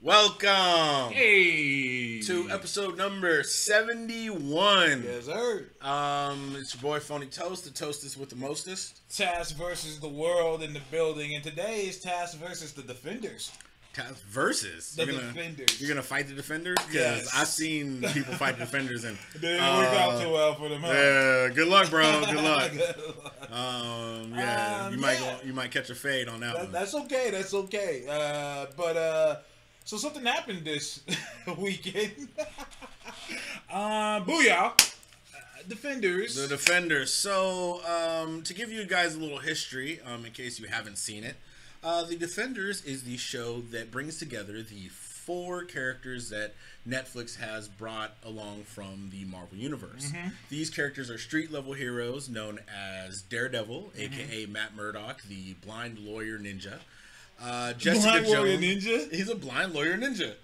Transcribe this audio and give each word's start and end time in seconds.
Welcome 0.00 1.12
Hey. 1.12 2.20
to 2.22 2.50
episode 2.50 2.96
number 2.96 3.42
71. 3.42 5.02
Yes, 5.02 5.24
sir. 5.24 5.66
Um, 5.80 6.54
it's 6.58 6.74
your 6.74 6.82
boy 6.82 7.00
Phony 7.00 7.26
Toast, 7.26 7.64
the 7.64 7.70
toastest 7.70 8.16
with 8.16 8.30
the 8.30 8.36
mostest. 8.36 9.00
Task 9.16 9.56
versus 9.56 9.98
the 9.98 10.08
world 10.08 10.62
in 10.62 10.72
the 10.74 10.82
building, 10.90 11.34
and 11.34 11.42
today 11.42 11.86
is 11.86 11.98
Task 12.00 12.38
versus 12.38 12.72
the 12.72 12.82
defenders. 12.82 13.50
Versus. 14.28 14.94
The 14.94 15.04
you're 15.06 15.14
gonna, 15.14 15.26
defenders. 15.32 15.80
You're 15.80 15.88
gonna 15.88 16.02
fight 16.02 16.28
the 16.28 16.34
defenders 16.34 16.76
because 16.86 16.94
Yes. 16.94 17.30
I've 17.34 17.46
seen 17.48 18.02
people 18.12 18.34
fight 18.34 18.58
defenders 18.58 19.04
and 19.04 19.16
It 19.34 19.40
didn't 19.40 19.60
work 19.76 19.88
out 19.94 20.14
uh, 20.14 20.22
too 20.24 20.30
well 20.32 20.54
for 20.54 20.68
them. 20.68 20.82
Huh? 20.82 20.88
Yeah, 20.92 21.48
good 21.54 21.68
luck, 21.68 21.90
bro. 21.90 22.24
Good 22.26 22.36
luck. 22.44 22.72
Good 22.72 22.96
luck. 23.24 23.50
Um, 23.52 24.34
yeah, 24.34 24.86
Um, 24.86 24.92
you 24.94 24.98
might 25.00 25.20
yeah. 25.20 25.36
go, 25.40 25.46
you 25.46 25.52
might 25.52 25.70
catch 25.70 25.88
a 25.90 25.94
fade 25.94 26.28
on 26.28 26.40
that, 26.40 26.54
That- 26.54 26.62
one. 26.64 26.72
that's 26.72 26.94
okay. 26.94 27.30
That's 27.30 27.54
okay. 27.54 28.04
Uh, 28.08 28.66
but 28.76 28.96
uh, 28.96 29.36
so 29.84 29.96
something 29.96 30.24
happened 30.24 30.64
this 30.64 31.00
weekend. 31.58 32.28
um, 33.70 34.24
booyah! 34.26 34.72
Uh, 34.72 34.82
defenders. 35.68 36.34
The 36.36 36.48
Defenders. 36.48 37.12
So, 37.12 37.80
um, 37.86 38.42
to 38.42 38.54
give 38.54 38.70
you 38.70 38.84
guys 38.84 39.14
a 39.14 39.18
little 39.18 39.38
history, 39.38 40.00
um, 40.04 40.24
in 40.24 40.32
case 40.32 40.58
you 40.60 40.66
haven't 40.66 40.98
seen 40.98 41.24
it, 41.24 41.36
uh, 41.82 42.04
The 42.04 42.16
Defenders 42.16 42.84
is 42.84 43.02
the 43.04 43.16
show 43.16 43.60
that 43.72 43.90
brings 43.90 44.18
together 44.18 44.62
the 44.62 44.88
four 44.88 45.64
characters 45.64 46.30
that 46.30 46.54
Netflix 46.88 47.36
has 47.36 47.68
brought 47.68 48.16
along 48.24 48.62
from 48.62 49.10
the 49.10 49.24
Marvel 49.24 49.58
Universe. 49.58 50.12
These 50.50 50.70
characters 50.70 51.10
are 51.10 51.18
street 51.18 51.50
level 51.50 51.72
heroes 51.72 52.28
known 52.28 52.60
as 52.72 53.22
Daredevil, 53.22 53.92
aka 53.96 54.46
Matt 54.46 54.76
Murdock, 54.76 55.22
the 55.22 55.54
blind 55.54 55.98
lawyer 55.98 56.38
ninja. 56.38 56.78
Uh, 57.42 57.72
Jessica 57.74 58.22
Blind 58.22 58.26
Jones. 58.26 58.64
ninja? 58.64 59.12
He's 59.12 59.28
a 59.28 59.34
blind 59.34 59.72
lawyer 59.74 59.96
ninja. 59.98 60.34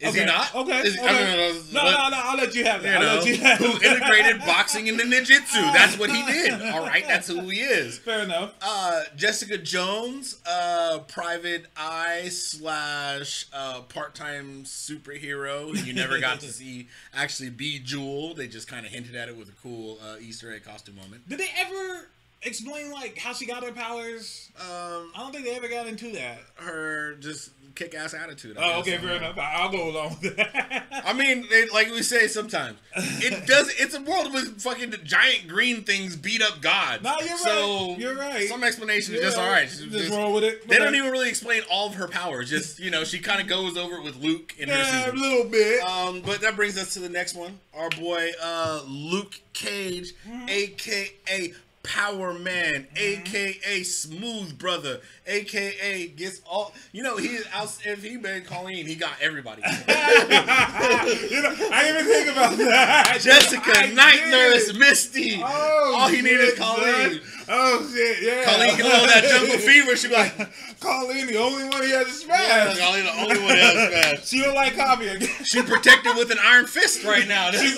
Is 0.00 0.10
okay. 0.10 0.20
he 0.20 0.26
not? 0.26 0.54
Okay. 0.54 0.82
He- 0.82 0.98
okay. 1.00 1.48
I 1.48 1.62
no, 1.72 1.82
no, 1.82 2.08
no. 2.08 2.20
I'll 2.22 2.36
let 2.36 2.54
you 2.54 2.64
have 2.64 2.82
you 2.82 2.88
that. 2.88 3.02
I'll 3.02 3.16
know, 3.16 3.22
let 3.22 3.26
you 3.26 3.36
have 3.38 3.58
who 3.58 3.84
integrated 3.84 4.38
boxing 4.46 4.86
into 4.86 5.02
ninjutsu. 5.02 5.72
That's 5.72 5.98
what 5.98 6.08
he 6.10 6.24
did. 6.24 6.62
All 6.72 6.86
right, 6.86 7.04
that's 7.06 7.26
who 7.26 7.40
he 7.48 7.60
is. 7.60 7.98
Fair 7.98 8.22
enough. 8.22 8.54
Uh, 8.62 9.02
Jessica 9.16 9.58
Jones, 9.58 10.40
uh, 10.46 11.00
private 11.08 11.66
eye 11.76 12.28
slash 12.28 13.46
uh, 13.52 13.80
part 13.82 14.14
time 14.14 14.62
superhero. 14.62 15.74
You 15.84 15.92
never 15.92 16.20
got 16.20 16.40
to 16.40 16.46
see 16.52 16.86
actually 17.12 17.50
be 17.50 17.80
Jewel. 17.80 18.34
They 18.34 18.46
just 18.46 18.68
kind 18.68 18.86
of 18.86 18.92
hinted 18.92 19.16
at 19.16 19.28
it 19.28 19.36
with 19.36 19.48
a 19.48 19.54
cool 19.62 19.98
uh, 20.00 20.16
Easter 20.20 20.52
egg 20.52 20.64
costume 20.64 20.94
moment. 20.94 21.28
Did 21.28 21.38
they 21.38 21.48
ever 21.58 22.06
explain 22.42 22.90
like 22.92 23.18
how 23.18 23.32
she 23.32 23.46
got 23.46 23.64
her 23.64 23.72
powers? 23.72 24.50
Um, 24.60 25.12
I 25.14 25.18
don't 25.18 25.32
think 25.32 25.44
they 25.44 25.54
ever 25.56 25.68
got 25.68 25.86
into 25.86 26.12
that. 26.12 26.38
her 26.56 27.14
just 27.16 27.50
kick 27.74 27.94
ass 27.94 28.12
attitude. 28.12 28.58
I 28.58 28.74
Oh, 28.74 28.82
guess. 28.82 28.96
okay, 28.96 29.06
fair 29.06 29.16
enough. 29.18 29.38
I'll 29.38 29.70
go 29.70 29.88
along 29.90 30.16
with 30.20 30.36
that. 30.36 30.86
I 31.06 31.12
mean, 31.12 31.46
it, 31.48 31.72
like 31.72 31.88
we 31.92 32.02
say 32.02 32.26
sometimes, 32.26 32.76
it 32.96 33.46
does. 33.46 33.72
It's 33.78 33.94
a 33.94 34.00
world 34.02 34.32
with 34.34 34.60
fucking 34.60 34.92
giant 35.04 35.46
green 35.46 35.84
things 35.84 36.16
beat 36.16 36.42
up 36.42 36.60
God. 36.60 37.04
No, 37.04 37.14
you're 37.20 37.36
so 37.38 37.88
right. 37.90 37.98
You're 38.00 38.16
right. 38.16 38.48
Some 38.48 38.64
explanation 38.64 39.14
is 39.14 39.20
just 39.20 39.38
all 39.38 39.48
right. 39.48 39.68
Just, 39.68 39.88
Just- 39.90 40.10
roll 40.10 40.32
with 40.34 40.42
it. 40.42 40.66
they 40.66 40.78
don't 40.78 40.96
even 40.96 41.12
really 41.12 41.28
explain 41.28 41.62
all 41.70 41.86
of 41.86 41.94
her 41.94 42.08
powers. 42.08 42.50
Just 42.50 42.80
you 42.80 42.90
know, 42.90 43.04
she 43.04 43.20
kind 43.20 43.40
of 43.40 43.46
goes 43.46 43.76
over 43.76 43.94
it 43.96 44.02
with 44.02 44.16
Luke 44.16 44.54
in 44.58 44.68
her 44.70 44.74
Yeah, 44.74 45.10
a 45.10 45.12
little 45.12 45.48
bit. 45.48 45.80
Um, 45.84 46.20
but 46.22 46.40
that 46.40 46.56
brings 46.56 46.76
us 46.76 46.94
to 46.94 46.98
the 47.00 47.08
next 47.08 47.36
one. 47.36 47.60
Our 47.76 47.90
boy 47.90 48.30
uh, 48.42 48.82
Luke 48.88 49.40
Cage, 49.52 50.14
Mm-hmm. 50.28 50.48
aka 50.48 51.52
Power 51.82 52.34
Man, 52.34 52.86
mm-hmm. 52.94 53.22
aka 53.22 53.82
Smooth 53.82 54.58
Brother, 54.58 55.00
aka 55.26 56.08
gets 56.08 56.40
all. 56.48 56.74
You 56.92 57.02
know, 57.02 57.16
he 57.16 57.38
out. 57.52 57.76
If 57.84 58.02
he 58.02 58.16
been 58.16 58.44
Colleen, 58.44 58.86
he 58.86 58.94
got 58.94 59.12
everybody. 59.20 59.62
you 59.66 59.68
know, 59.68 61.54
I 61.70 61.82
didn't 61.84 62.00
even 62.00 62.12
think 62.12 62.30
about 62.30 62.58
that. 62.58 63.18
Jessica, 63.20 63.72
I 63.74 63.90
Night 63.92 64.20
did. 64.20 64.30
Nurse, 64.30 64.74
Misty. 64.74 65.40
Oh, 65.42 65.94
all 65.98 66.08
he 66.08 66.20
needed 66.22 66.40
is 66.40 66.58
Colleen. 66.58 67.20
son. 67.20 67.37
Oh 67.48 67.90
shit, 67.92 68.22
yeah. 68.22 68.44
Colleen 68.44 68.76
can 68.76 68.90
hold 68.90 69.08
that 69.08 69.24
jungle 69.24 69.58
fever. 69.66 69.96
She 69.96 70.08
be 70.08 70.14
like, 70.14 70.36
Colleen, 70.80 71.26
the 71.26 71.38
only 71.38 71.64
one 71.64 71.82
he 71.82 71.90
has 71.90 72.06
yeah, 72.26 72.72
smash. 72.72 72.78
Colleen, 72.78 73.04
the 73.04 73.20
only 73.20 73.38
one 73.40 73.58
else, 73.58 73.92
man. 73.92 74.16
She 74.22 74.42
don't 74.42 74.54
like 74.54 74.76
coffee 74.76 75.08
again. 75.08 75.28
She 75.44 75.62
protected 75.62 76.16
with 76.16 76.30
an 76.30 76.38
iron 76.42 76.66
fist 76.66 77.04
right 77.04 77.26
now. 77.26 77.50
She, 77.50 77.68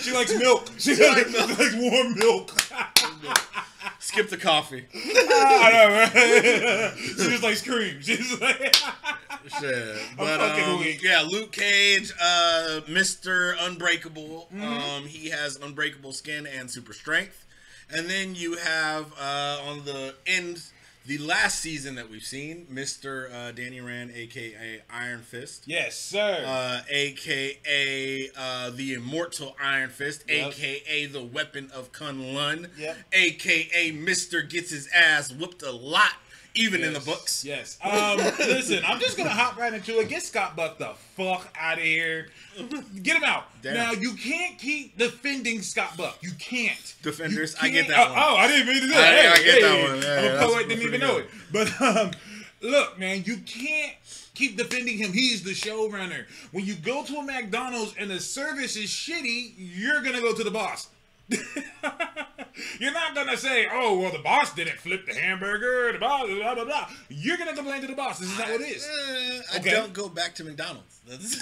she 0.00 0.12
likes 0.12 0.36
milk. 0.38 0.68
She, 0.78 0.94
likes, 0.96 1.34
likes 1.34 1.74
warm 1.76 2.14
milk. 2.18 2.50
Skip 3.98 4.30
the 4.30 4.36
coffee. 4.36 4.86
I 4.94 5.70
know, 5.72 5.88
right? 5.90 6.98
she 6.98 7.14
just 7.14 7.42
likes 7.42 7.62
cream. 7.62 8.00
She's 8.00 8.40
like, 8.40 8.74
Shit. 9.60 9.98
But 10.16 10.40
um, 10.40 10.84
yeah, 11.02 11.22
Luke 11.22 11.52
Cage, 11.52 12.12
uh, 12.20 12.80
Mr. 12.86 13.54
Unbreakable. 13.60 14.48
Mm-hmm. 14.54 14.62
Um, 14.62 15.04
he 15.04 15.30
has 15.30 15.56
unbreakable 15.56 16.12
skin 16.12 16.46
and 16.46 16.70
super 16.70 16.92
strength. 16.92 17.46
And 17.94 18.08
then 18.08 18.34
you 18.34 18.56
have 18.56 19.06
uh, 19.18 19.60
on 19.66 19.84
the 19.84 20.14
end, 20.26 20.62
the 21.06 21.16
last 21.18 21.60
season 21.60 21.94
that 21.94 22.10
we've 22.10 22.22
seen, 22.22 22.66
Mr. 22.70 23.32
Uh, 23.32 23.52
Danny 23.52 23.80
Rand, 23.80 24.10
aka 24.14 24.82
Iron 24.92 25.22
Fist. 25.22 25.62
yes, 25.66 25.98
sir. 25.98 26.44
Uh, 26.46 26.80
aka 26.90 28.30
uh, 28.36 28.70
the 28.70 28.92
immortal 28.94 29.56
Iron 29.62 29.88
Fist, 29.90 30.24
Yep. 30.28 30.48
aka 30.48 31.06
the 31.06 31.22
weapon 31.24 31.70
of 31.72 31.92
Kun 31.92 32.34
Lun, 32.34 32.68
Yep. 32.78 32.96
aka 33.14 33.92
Mister 33.92 34.42
gets 34.42 34.70
his 34.70 34.88
ass 34.94 35.32
whooped 35.32 35.62
a 35.62 35.72
lot, 35.72 36.12
even 36.58 36.82
in 36.82 36.92
the 36.92 37.00
books. 37.00 37.44
Yes. 37.44 37.78
Um, 37.82 38.18
listen, 38.38 38.82
I'm 38.84 38.98
just 39.00 39.16
gonna 39.16 39.30
hop 39.30 39.56
right 39.56 39.72
into 39.72 39.98
it. 40.00 40.08
Get 40.08 40.22
Scott 40.22 40.56
Buck 40.56 40.78
the 40.78 40.92
fuck 41.16 41.48
out 41.58 41.78
of 41.78 41.84
here. 41.84 42.28
Get 43.02 43.16
him 43.16 43.24
out. 43.24 43.44
Damn. 43.62 43.74
Now 43.74 43.92
you 43.92 44.14
can't 44.14 44.58
keep 44.58 44.98
defending 44.98 45.62
Scott 45.62 45.96
Buck. 45.96 46.18
You 46.20 46.32
can't. 46.38 46.94
Defenders, 47.02 47.56
You 47.62 47.68
I 47.68 47.70
get 47.70 47.88
that 47.88 48.08
oh, 48.08 48.12
one. 48.12 48.22
Oh, 48.22 48.36
I 48.36 48.48
didn't 48.48 48.66
mean 48.66 48.80
to 48.80 48.80
do 48.80 48.88
that. 48.88 49.14
I 49.14 49.38
Hey, 49.38 49.44
get 49.44 49.62
that 49.62 49.88
one. 49.88 50.02
Yeah, 50.02 50.40
I'm 50.42 50.50
a 50.50 50.52
poet, 50.52 50.68
didn't 50.68 50.82
even 50.82 51.00
pretty 51.00 51.06
know 51.06 51.18
it. 51.18 51.28
But 51.52 51.80
um, 51.80 52.10
look, 52.60 52.98
man, 52.98 53.22
you 53.24 53.38
can't 53.38 53.94
keep 54.34 54.56
defending 54.56 54.98
him. 54.98 55.12
He's 55.12 55.42
the 55.42 55.52
showrunner. 55.52 56.24
When 56.52 56.64
you 56.64 56.74
go 56.74 57.04
to 57.04 57.16
a 57.18 57.22
McDonald's 57.22 57.94
and 57.98 58.10
the 58.10 58.20
service 58.20 58.76
is 58.76 58.88
shitty, 58.90 59.54
you're 59.56 60.02
gonna 60.02 60.20
go 60.20 60.34
to 60.34 60.44
the 60.44 60.50
boss. 60.50 60.88
You're 62.80 62.92
not 62.92 63.14
gonna 63.14 63.36
say, 63.36 63.68
"Oh, 63.72 63.98
well, 64.00 64.10
the 64.10 64.18
boss 64.18 64.52
didn't 64.54 64.78
flip 64.78 65.06
the 65.06 65.14
hamburger." 65.14 65.92
The 65.92 65.98
boss, 65.98 66.26
blah 66.28 66.54
blah 66.54 66.64
blah. 66.64 66.88
You're 67.08 67.36
gonna 67.36 67.54
complain 67.54 67.80
to 67.82 67.86
the 67.86 67.94
boss. 67.94 68.18
This 68.18 68.30
is 68.30 68.36
how 68.38 68.50
it 68.52 68.60
is. 68.60 68.84
Eh, 68.84 69.40
I 69.54 69.58
Okay. 69.58 69.70
don't 69.70 69.92
go 69.92 70.08
back 70.08 70.34
to 70.36 70.44
McDonald's. 70.44 70.98
That's- 71.06 71.34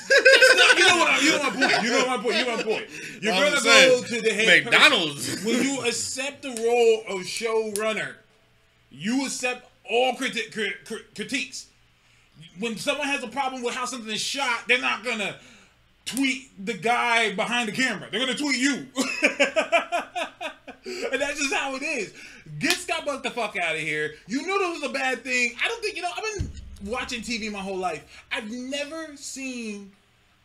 you 0.78 0.86
know 0.88 0.96
what? 0.98 1.22
You 1.22 1.30
know 1.30 1.42
my 1.42 1.50
point. 1.50 1.82
You 1.84 1.90
know 1.90 2.06
my 2.06 2.16
point. 2.18 2.36
You 2.36 2.44
know 2.44 2.56
my 2.56 2.62
point. 2.62 2.86
You're 3.22 3.32
I'm 3.32 3.42
gonna 3.44 3.60
saying, 3.60 4.02
go 4.02 4.06
to 4.08 4.20
the 4.20 4.30
head 4.32 4.64
person. 4.64 4.80
McDonald's. 4.80 5.44
when 5.44 5.62
you 5.62 5.80
accept 5.86 6.42
the 6.42 6.50
role 6.50 7.18
of 7.18 7.24
showrunner, 7.26 8.14
you 8.90 9.24
accept 9.26 9.68
all 9.88 10.12
criti- 10.14 10.52
cri- 10.52 10.74
cri- 10.84 11.04
critiques. 11.14 11.66
When 12.58 12.76
someone 12.76 13.06
has 13.08 13.22
a 13.22 13.28
problem 13.28 13.62
with 13.62 13.74
how 13.74 13.86
something 13.86 14.12
is 14.12 14.20
shot, 14.20 14.68
they're 14.68 14.80
not 14.80 15.02
gonna 15.04 15.36
tweet 16.06 16.50
the 16.64 16.74
guy 16.74 17.34
behind 17.34 17.68
the 17.68 17.72
camera. 17.72 18.08
They're 18.10 18.20
gonna 18.20 18.34
tweet 18.34 18.58
you, 18.58 18.72
and 21.12 21.20
that's 21.20 21.38
just 21.38 21.52
how 21.52 21.74
it 21.74 21.82
is. 21.82 22.14
Get 22.58 22.72
Scott 22.72 23.04
Buck 23.04 23.22
the 23.22 23.30
fuck 23.30 23.56
out 23.56 23.74
of 23.74 23.80
here. 23.80 24.14
You 24.26 24.42
knew 24.42 24.58
this 24.58 24.80
was 24.80 24.90
a 24.90 24.92
bad 24.92 25.22
thing. 25.22 25.54
I 25.62 25.68
don't 25.68 25.82
think 25.82 25.96
you 25.96 26.02
know. 26.02 26.10
I've 26.16 26.38
been 26.38 26.50
watching 26.90 27.20
TV 27.20 27.52
my 27.52 27.58
whole 27.58 27.76
life. 27.76 28.24
I've 28.32 28.50
never 28.50 29.16
seen 29.16 29.92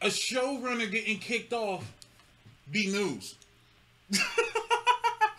a 0.01 0.07
showrunner 0.07 0.91
getting 0.91 1.19
kicked 1.19 1.53
off 1.53 1.85
be 2.71 2.87
news. 2.87 3.35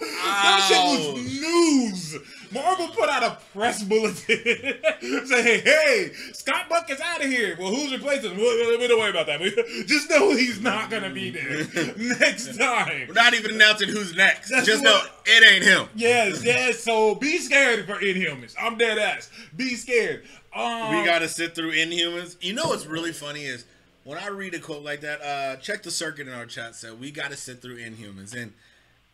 That 0.00 0.66
shit 0.69 1.14
was 1.14 1.41
news. 1.41 2.16
Marvel 2.53 2.88
put 2.88 3.08
out 3.08 3.22
a 3.22 3.38
press 3.56 3.82
bulletin 3.82 4.14
saying, 5.26 5.62
"Hey, 5.64 6.12
Scott 6.32 6.69
Buck 6.69 6.91
is 6.91 7.00
out 7.00 7.25
of 7.25 7.30
here." 7.30 7.56
Well, 7.58 7.70
who's 7.75 7.93
replacing 7.93 8.32
him? 8.32 8.38
Well, 8.38 8.78
we 8.78 8.87
don't 8.87 8.99
worry 8.99 9.11
about 9.11 9.26
that. 9.26 9.40
We 9.40 9.50
just 9.87 10.11
know 10.11 10.34
he's 10.37 10.61
not 10.61 10.90
gonna 10.90 11.11
be 11.11 11.31
there 11.31 11.64
next 12.19 12.58
time. 12.58 13.06
We're 13.08 13.14
not 13.14 13.32
even 13.34 13.52
announcing 13.52 13.88
who's 13.88 14.14
next. 14.14 14.50
That's 14.50 14.66
Just 14.66 14.82
what- 14.84 15.05
know 15.05 15.11
it 15.25 15.52
ain't 15.55 15.64
him. 15.64 15.88
Yes, 15.94 16.44
yes. 16.44 16.81
So 16.81 17.14
be 17.14 17.38
scared 17.38 17.87
for 17.87 17.94
Inhumans. 17.94 18.55
I'm 18.61 18.76
dead 18.76 18.99
ass. 18.99 19.31
Be 19.56 19.75
scared. 19.76 20.25
Um, 20.55 20.90
We 20.99 21.05
gotta 21.06 21.28
sit 21.28 21.55
through 21.55 21.72
Inhumans. 21.72 22.37
You 22.43 22.52
know 22.52 22.66
what's 22.66 22.84
really 22.87 23.12
funny 23.12 23.44
is 23.44 23.64
when 24.05 24.19
I 24.19 24.26
read 24.28 24.52
a 24.55 24.58
quote 24.58 24.82
like 24.82 25.00
that. 25.00 25.22
Uh, 25.22 25.56
check 25.56 25.82
the 25.82 25.90
circuit 25.90 26.28
in 26.28 26.34
our 26.34 26.44
chat. 26.44 26.75
Said 26.75 27.00
we 27.00 27.11
gotta 27.11 27.37
sit 27.37 27.62
through 27.62 27.78
Inhumans, 27.78 28.34
and 28.37 28.52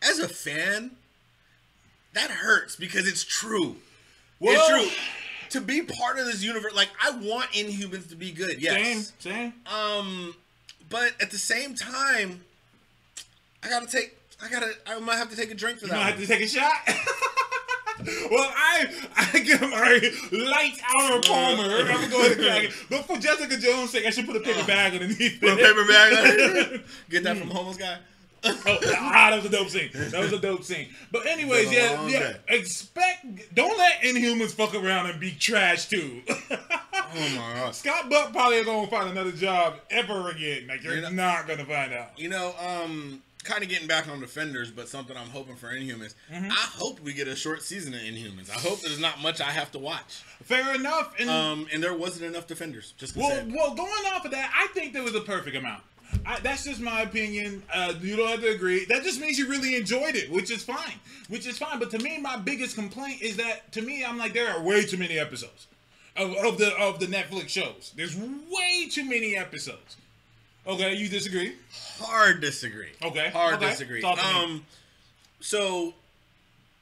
as 0.01 0.19
a 0.19 0.27
fan, 0.27 0.91
that 2.13 2.29
hurts 2.31 2.75
because 2.75 3.07
it's 3.07 3.23
true. 3.23 3.75
well, 4.39 4.53
it's 4.55 4.91
true. 4.91 5.05
To 5.51 5.61
be 5.61 5.81
part 5.81 6.19
of 6.19 6.25
this 6.25 6.43
universe, 6.43 6.75
like 6.75 6.89
I 7.03 7.11
want 7.11 7.51
Inhumans 7.51 8.09
to 8.09 8.15
be 8.15 8.31
good. 8.31 8.61
Yes. 8.61 9.11
same. 9.19 9.33
Same. 9.33 9.53
Um, 9.65 10.35
but 10.89 11.13
at 11.19 11.31
the 11.31 11.37
same 11.39 11.73
time, 11.75 12.41
I 13.63 13.69
gotta 13.69 13.87
take. 13.87 14.15
I 14.43 14.47
gotta. 14.49 14.71
I 14.87 14.99
might 14.99 15.15
have 15.17 15.29
to 15.31 15.35
take 15.35 15.49
a 15.51 15.55
drink 15.55 15.79
for 15.79 15.85
You 15.85 15.91
that. 15.91 15.97
might 15.97 16.03
one. 16.11 16.19
have 16.19 16.21
to 16.21 16.27
take 16.27 16.41
a 16.43 16.47
shot. 16.47 16.71
well, 18.31 18.51
I 18.55 18.85
I 19.17 19.39
give 19.39 19.61
a 19.61 20.45
light 20.45 20.79
hour 20.87 21.19
Palmer. 21.21 21.63
I'm 21.63 21.87
gonna 21.87 22.07
go 22.09 22.19
ahead 22.19 22.31
and 22.33 22.41
crack 22.41 22.63
it. 22.65 22.73
But 22.89 23.05
for 23.05 23.17
Jessica 23.17 23.57
Jones' 23.57 23.89
sake, 23.89 24.05
I 24.05 24.11
should 24.11 24.25
put 24.27 24.35
a 24.35 24.39
paper 24.39 24.65
bag 24.65 24.93
underneath 24.93 25.39
Put 25.41 25.49
a 25.53 25.55
paper 25.57 25.85
bag. 25.85 26.81
Get 27.09 27.23
that 27.23 27.37
from 27.37 27.49
homeless 27.49 27.77
guy. 27.77 27.97
Oh, 28.65 28.77
ah, 28.97 29.29
that 29.31 29.35
was 29.37 29.45
a 29.45 29.49
dope 29.49 29.69
scene. 29.69 29.89
That 29.93 30.19
was 30.21 30.31
a 30.33 30.39
dope 30.39 30.63
scene. 30.63 30.89
But 31.11 31.25
anyways, 31.25 31.71
yeah, 31.71 32.05
yeah. 32.07 32.19
day. 32.19 32.35
Expect. 32.49 33.53
Don't 33.55 33.77
let 33.77 34.01
Inhumans 34.01 34.51
fuck 34.53 34.73
around 34.75 35.09
and 35.09 35.19
be 35.19 35.31
trash 35.31 35.87
too. 35.87 36.21
Oh 37.11 37.29
my 37.35 37.53
gosh. 37.59 37.77
Scott 37.77 38.07
Buck 38.07 38.31
probably 38.31 38.57
ain't 38.57 38.67
gonna 38.67 38.85
find 38.85 39.09
another 39.09 39.31
job 39.31 39.79
ever 39.89 40.29
again. 40.29 40.67
Like 40.67 40.83
you're 40.83 40.93
You 40.95 41.01
know- 41.01 41.09
not 41.09 41.47
gonna 41.47 41.65
find 41.65 41.91
out. 41.91 42.09
You 42.19 42.29
know, 42.29 42.53
um, 42.59 43.23
kind 43.43 43.63
of 43.63 43.69
getting 43.69 43.87
back 43.87 44.07
on 44.07 44.19
Defenders, 44.19 44.69
but 44.69 44.87
something 44.87 45.17
I'm 45.17 45.29
hoping 45.29 45.55
for 45.55 45.69
Inhumans. 45.73 46.13
Mm-hmm. 46.31 46.51
I 46.51 46.55
hope 46.55 46.99
we 46.99 47.13
get 47.13 47.27
a 47.27 47.35
short 47.35 47.63
season 47.63 47.95
of 47.95 48.01
Inhumans. 48.01 48.51
I 48.51 48.59
hope 48.59 48.81
there's 48.81 48.99
not 48.99 49.19
much 49.23 49.41
I 49.41 49.45
have 49.49 49.71
to 49.71 49.79
watch. 49.79 50.21
Fair 50.43 50.75
enough. 50.75 51.15
And 51.19 51.31
Um, 51.31 51.67
and 51.73 51.81
there 51.81 51.95
wasn't 51.95 52.25
enough 52.25 52.45
Defenders. 52.45 52.93
Just 52.99 53.15
well, 53.17 53.43
well, 53.49 53.73
going 53.73 54.05
off 54.13 54.23
of 54.25 54.29
that, 54.31 54.51
I 54.55 54.67
think 54.73 54.93
there 54.93 55.01
was 55.03 55.15
a 55.15 55.21
perfect 55.21 55.55
amount. 55.55 55.81
I, 56.25 56.39
that's 56.39 56.65
just 56.65 56.81
my 56.81 57.01
opinion. 57.01 57.63
Uh, 57.73 57.93
you 58.01 58.15
don't 58.15 58.27
have 58.27 58.41
to 58.41 58.49
agree. 58.49 58.85
That 58.85 59.03
just 59.03 59.19
means 59.19 59.37
you 59.37 59.47
really 59.47 59.75
enjoyed 59.75 60.15
it, 60.15 60.31
which 60.31 60.51
is 60.51 60.63
fine. 60.63 60.99
Which 61.27 61.47
is 61.47 61.57
fine. 61.57 61.79
But 61.79 61.91
to 61.91 61.99
me, 61.99 62.19
my 62.19 62.37
biggest 62.37 62.75
complaint 62.75 63.21
is 63.21 63.37
that 63.37 63.71
to 63.73 63.81
me, 63.81 64.03
I'm 64.03 64.17
like 64.17 64.33
there 64.33 64.49
are 64.49 64.61
way 64.61 64.83
too 64.85 64.97
many 64.97 65.19
episodes 65.19 65.67
of, 66.15 66.35
of 66.37 66.57
the 66.57 66.75
of 66.77 66.99
the 66.99 67.07
Netflix 67.07 67.49
shows. 67.49 67.93
There's 67.95 68.15
way 68.17 68.87
too 68.89 69.05
many 69.05 69.35
episodes. 69.35 69.97
Okay, 70.67 70.93
you 70.95 71.09
disagree? 71.09 71.55
Hard 71.99 72.41
disagree. 72.41 72.91
Okay, 73.01 73.29
Hard 73.29 73.55
okay. 73.55 73.69
disagree. 73.69 74.01
Talk 74.01 74.19
to 74.19 74.23
me. 74.23 74.43
Um, 74.43 74.65
so 75.39 75.93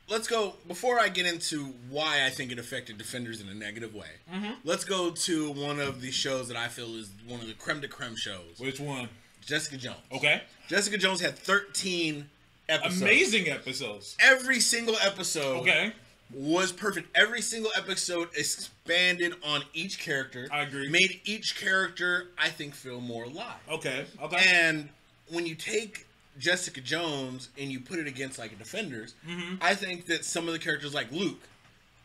let's 0.10 0.28
go 0.28 0.54
before 0.68 1.00
I 1.00 1.10
get 1.10 1.26
into 1.26 1.74
why 1.90 2.26
I 2.26 2.30
think 2.30 2.52
it 2.52 2.60
affected 2.60 2.98
Defenders 2.98 3.42
in 3.42 3.50
a 3.50 3.54
negative 3.54 3.94
way. 3.94 4.08
Mm-hmm. 4.34 4.52
Let's 4.64 4.84
go 4.84 5.12
to 5.12 5.52
one 5.52 5.80
of 5.80 6.02
the 6.02 6.12
shows 6.12 6.48
that 6.48 6.58
I 6.58 6.68
feel 6.68 6.96
is 6.96 7.10
one 7.28 7.40
of 7.42 7.48
the 7.48 7.54
creme 7.54 7.82
de 7.82 7.88
creme 7.88 8.16
shows. 8.16 8.58
Which 8.60 8.80
one? 8.80 9.10
Jessica 9.46 9.78
Jones. 9.78 9.98
Okay, 10.12 10.42
Jessica 10.68 10.98
Jones 10.98 11.22
had 11.22 11.38
13 11.38 12.30
episodes. 12.68 13.02
amazing 13.02 13.50
episodes. 13.50 14.18
Every 14.20 14.60
single 14.60 14.96
episode 15.02 15.62
Okay, 15.62 15.94
was 16.34 16.74
perfect. 16.74 17.08
Every 17.16 17.42
single 17.42 17.72
episode 17.78 18.28
expanded 18.36 19.36
on 19.46 19.64
each 19.74 20.00
character. 20.00 20.50
I 20.52 20.64
agree. 20.64 20.90
Made 20.90 21.22
each 21.24 21.58
character, 21.58 22.28
I 22.38 22.50
think, 22.50 22.74
feel 22.74 23.00
more 23.00 23.24
alive. 23.24 23.56
okay, 23.72 24.06
okay. 24.22 24.38
And 24.46 24.90
when 25.30 25.46
you 25.46 25.56
take 25.56 26.07
Jessica 26.40 26.82
Jones 26.82 27.50
and 27.60 27.72
you 27.72 27.80
put 27.80 28.00
it 28.00 28.08
against 28.08 28.38
like 28.40 28.58
Defenders, 28.58 29.16
Mm-hmm. 29.28 29.56
I 29.62 29.74
think 29.76 30.06
that 30.08 30.26
some 30.26 30.48
of 30.48 30.54
the 30.54 30.60
characters 30.60 30.94
like 30.94 31.12
Luke, 31.12 31.42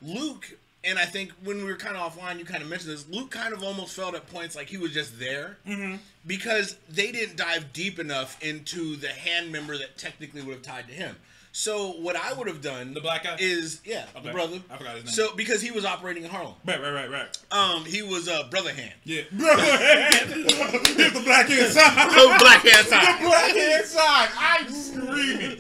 Luke, 0.01 0.57
and 0.85 0.99
I 0.99 1.05
think 1.05 1.31
when 1.45 1.59
we 1.59 1.65
were 1.65 1.77
kind 1.77 1.97
of 1.97 2.13
offline, 2.17 2.39
you 2.39 2.45
kind 2.45 2.63
of 2.63 2.69
mentioned 2.69 2.93
this. 2.93 3.07
Luke 3.09 3.31
kind 3.31 3.55
of 3.55 3.63
almost 3.63 3.95
felt 3.95 4.15
at 4.17 4.27
points 4.33 4.57
like 4.57 4.69
he 4.69 4.77
was 4.79 4.93
just 4.93 5.19
there 5.19 5.59
Mm-hmm. 5.67 5.97
because 6.27 6.77
they 6.89 7.13
didn't 7.13 7.37
dive 7.37 7.73
deep 7.73 7.99
enough 7.99 8.43
into 8.43 8.97
the 8.97 9.09
hand 9.09 9.53
member 9.53 9.79
that 9.79 9.97
technically 9.97 10.43
would 10.43 10.55
have 10.55 10.63
tied 10.63 10.89
to 10.89 10.95
him. 10.95 11.17
So 11.55 11.93
what 12.01 12.17
I 12.17 12.33
would 12.33 12.49
have 12.49 12.63
done, 12.63 12.95
The 12.95 13.03
black 13.03 13.25
guy? 13.25 13.37
is 13.39 13.83
yeah, 13.85 14.07
the 14.23 14.33
brother. 14.33 14.59
I 14.71 14.79
forgot 14.79 14.95
his 14.95 15.05
name. 15.05 15.13
So 15.13 15.35
because 15.37 15.61
he 15.61 15.71
was 15.71 15.85
operating 15.85 16.25
in 16.25 16.31
Harlem, 16.31 16.55
right, 16.65 16.81
right, 16.81 16.93
right, 16.93 17.11
right. 17.11 17.39
um, 17.51 17.85
he 17.85 18.01
was 18.01 18.27
a 18.27 18.37
uh, 18.37 18.49
brother 18.49 18.73
hand. 18.73 18.95
Yeah. 19.05 19.23
brother 19.33 19.61
Here's 19.67 21.13
the 21.13 21.23
black 21.25 21.51
inside. 21.51 22.09
The 22.23 22.37
black 22.39 22.63
hand 22.67 22.87
side. 22.87 23.21
The 23.21 23.27
black 23.29 23.55
inside. 23.55 24.29
I'm 24.39 24.71
screaming. 24.73 25.59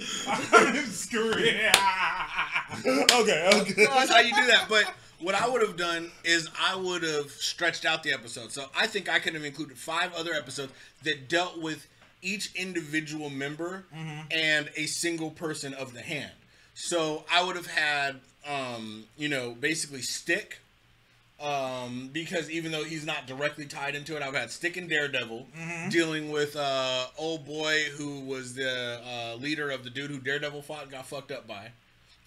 I'm 0.52 0.86
screaming. 0.86 1.60
okay, 3.20 3.50
okay. 3.60 3.84
That's 3.84 4.10
how 4.10 4.20
you 4.20 4.34
do 4.34 4.46
that. 4.46 4.66
But 4.70 4.94
what 5.20 5.34
I 5.34 5.46
would 5.46 5.60
have 5.60 5.76
done 5.76 6.10
is 6.24 6.48
I 6.58 6.74
would 6.74 7.02
have 7.02 7.30
stretched 7.30 7.84
out 7.84 8.02
the 8.02 8.12
episode. 8.14 8.50
So 8.50 8.64
I 8.74 8.86
think 8.86 9.10
I 9.10 9.18
could 9.18 9.34
have 9.34 9.44
included 9.44 9.76
five 9.76 10.14
other 10.14 10.32
episodes 10.32 10.72
that 11.04 11.28
dealt 11.28 11.60
with 11.60 11.86
each 12.22 12.54
individual 12.54 13.28
member 13.30 13.84
and 14.30 14.70
a 14.76 14.86
single 14.86 15.30
person 15.30 15.74
of 15.74 15.92
the 15.92 16.00
hand. 16.02 16.32
So 16.74 17.24
I 17.30 17.42
would 17.44 17.56
have 17.56 17.66
had, 17.66 18.20
um, 18.48 19.04
you 19.16 19.28
know, 19.28 19.52
basically 19.58 20.02
Stick. 20.02 20.58
Um, 21.40 22.10
because 22.12 22.48
even 22.50 22.70
though 22.70 22.84
he's 22.84 23.04
not 23.04 23.26
directly 23.26 23.66
tied 23.66 23.96
into 23.96 24.14
it, 24.16 24.22
I've 24.22 24.34
had 24.34 24.52
Stick 24.52 24.76
and 24.76 24.88
Daredevil 24.88 25.48
dealing 25.90 26.30
with 26.30 26.54
uh 26.54 27.06
old 27.18 27.44
boy 27.44 27.82
who 27.96 28.20
was 28.20 28.54
the 28.54 29.00
uh, 29.04 29.34
leader 29.36 29.68
of 29.70 29.82
the 29.82 29.90
dude 29.90 30.10
who 30.12 30.18
Daredevil 30.20 30.62
fought 30.62 30.84
and 30.84 30.92
got 30.92 31.06
fucked 31.06 31.32
up 31.32 31.48
by. 31.48 31.72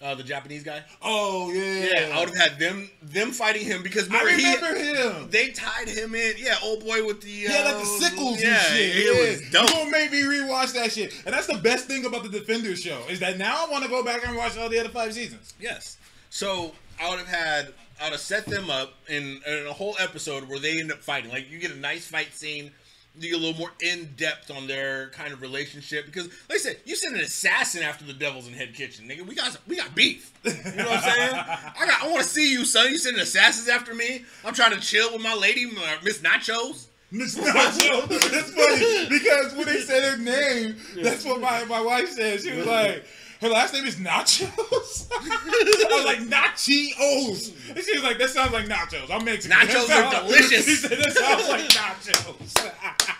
Uh, 0.02 0.14
the 0.14 0.22
Japanese 0.22 0.62
guy. 0.62 0.82
Oh 1.00 1.50
yeah. 1.52 1.88
Yeah, 1.90 2.16
I 2.16 2.20
would 2.20 2.28
have 2.28 2.50
had 2.50 2.58
them 2.58 2.90
them 3.02 3.30
fighting 3.30 3.64
him 3.64 3.82
because 3.82 4.10
I 4.10 4.22
remember, 4.24 4.66
remember 4.66 4.78
he 4.78 4.94
him. 4.94 5.30
they 5.30 5.48
tied 5.48 5.88
him 5.88 6.14
in. 6.14 6.34
Yeah, 6.36 6.56
old 6.62 6.84
boy 6.84 7.06
with 7.06 7.22
the 7.22 7.30
Yeah, 7.30 7.62
like 7.64 7.76
the 7.76 7.80
uh, 7.80 7.84
sickles 7.84 8.42
yeah, 8.42 8.50
and 8.50 8.76
shit. 8.76 8.96
It 8.96 9.14
yeah. 9.14 9.30
was 9.30 9.50
dope. 9.50 9.70
You 9.70 9.74
gonna 9.84 9.90
make 9.90 10.12
me 10.12 10.20
rewatch 10.22 10.74
that 10.74 10.92
shit. 10.92 11.14
And 11.24 11.34
that's 11.34 11.46
the 11.46 11.58
best 11.58 11.86
thing 11.86 12.04
about 12.04 12.24
the 12.24 12.28
Defenders 12.28 12.82
show 12.82 13.00
is 13.08 13.20
that 13.20 13.38
now 13.38 13.64
I 13.66 13.70
want 13.70 13.84
to 13.84 13.90
go 13.90 14.04
back 14.04 14.26
and 14.26 14.36
watch 14.36 14.58
all 14.58 14.68
the 14.68 14.78
other 14.78 14.90
five 14.90 15.14
seasons. 15.14 15.54
Yes. 15.58 15.96
So 16.28 16.72
I 17.00 17.08
would 17.08 17.18
have 17.18 17.28
had 17.28 17.72
I 17.98 18.04
would 18.04 18.12
have 18.12 18.20
set 18.20 18.44
them 18.44 18.68
up 18.68 18.92
in, 19.08 19.40
in 19.46 19.66
a 19.66 19.72
whole 19.72 19.96
episode 19.98 20.46
where 20.48 20.58
they 20.58 20.78
end 20.78 20.92
up 20.92 20.98
fighting. 20.98 21.30
Like 21.30 21.50
you 21.50 21.58
get 21.58 21.70
a 21.70 21.76
nice 21.76 22.06
fight 22.06 22.34
scene. 22.34 22.70
You 23.18 23.30
get 23.30 23.38
a 23.38 23.42
little 23.42 23.58
more 23.58 23.70
in 23.80 24.10
depth 24.16 24.50
on 24.50 24.66
their 24.66 25.08
kind 25.08 25.32
of 25.32 25.40
relationship 25.40 26.04
because, 26.06 26.26
like 26.26 26.56
I 26.56 26.58
said, 26.58 26.76
you 26.84 26.94
sent 26.96 27.14
an 27.14 27.22
assassin 27.22 27.82
after 27.82 28.04
the 28.04 28.12
Devils 28.12 28.46
in 28.46 28.52
Head 28.52 28.74
Kitchen, 28.74 29.08
nigga. 29.08 29.26
We 29.26 29.34
got 29.34 29.56
we 29.66 29.76
got 29.76 29.94
beef. 29.94 30.32
You 30.44 30.52
know 30.52 30.84
what 30.84 31.02
I'm 31.04 31.14
saying? 31.14 31.34
I 31.34 31.86
got 31.86 32.02
I 32.02 32.08
want 32.10 32.22
to 32.22 32.28
see 32.28 32.52
you, 32.52 32.64
son. 32.64 32.88
You 32.90 32.98
sending 32.98 33.22
assassins 33.22 33.68
after 33.68 33.94
me? 33.94 34.24
I'm 34.44 34.54
trying 34.54 34.72
to 34.72 34.80
chill 34.80 35.12
with 35.12 35.22
my 35.22 35.34
lady, 35.34 35.64
uh, 35.66 35.96
Miss 36.02 36.18
Nachos. 36.18 36.86
Miss 37.10 37.36
Nacho. 37.38 38.06
It's 38.10 38.50
funny 38.50 39.18
because 39.18 39.54
when 39.54 39.66
they 39.66 39.80
said 39.80 40.04
her 40.04 40.18
name, 40.18 40.76
that's 41.02 41.24
what 41.24 41.40
my, 41.40 41.64
my 41.64 41.80
wife 41.80 42.10
said. 42.10 42.40
She 42.40 42.52
was 42.52 42.66
like, 42.66 43.04
her 43.40 43.48
last 43.48 43.74
name 43.74 43.84
is 43.84 43.96
Nachos. 43.96 45.06
I 45.12 45.88
was 45.90 46.04
like, 46.04 46.18
Natchios. 46.20 47.52
And 47.74 47.84
she 47.84 47.94
was 47.94 48.02
like, 48.02 48.18
that 48.18 48.30
sounds 48.30 48.52
like 48.52 48.66
nachos. 48.66 49.10
I'm 49.10 49.24
Mexican. 49.24 49.58
Nachos 49.58 49.90
are 49.90 50.22
delicious. 50.22 50.64
She 50.66 50.74
said, 50.76 50.98
that 50.98 51.12
sounds 51.12 51.48
like 51.48 51.68
nachos. 51.68 52.72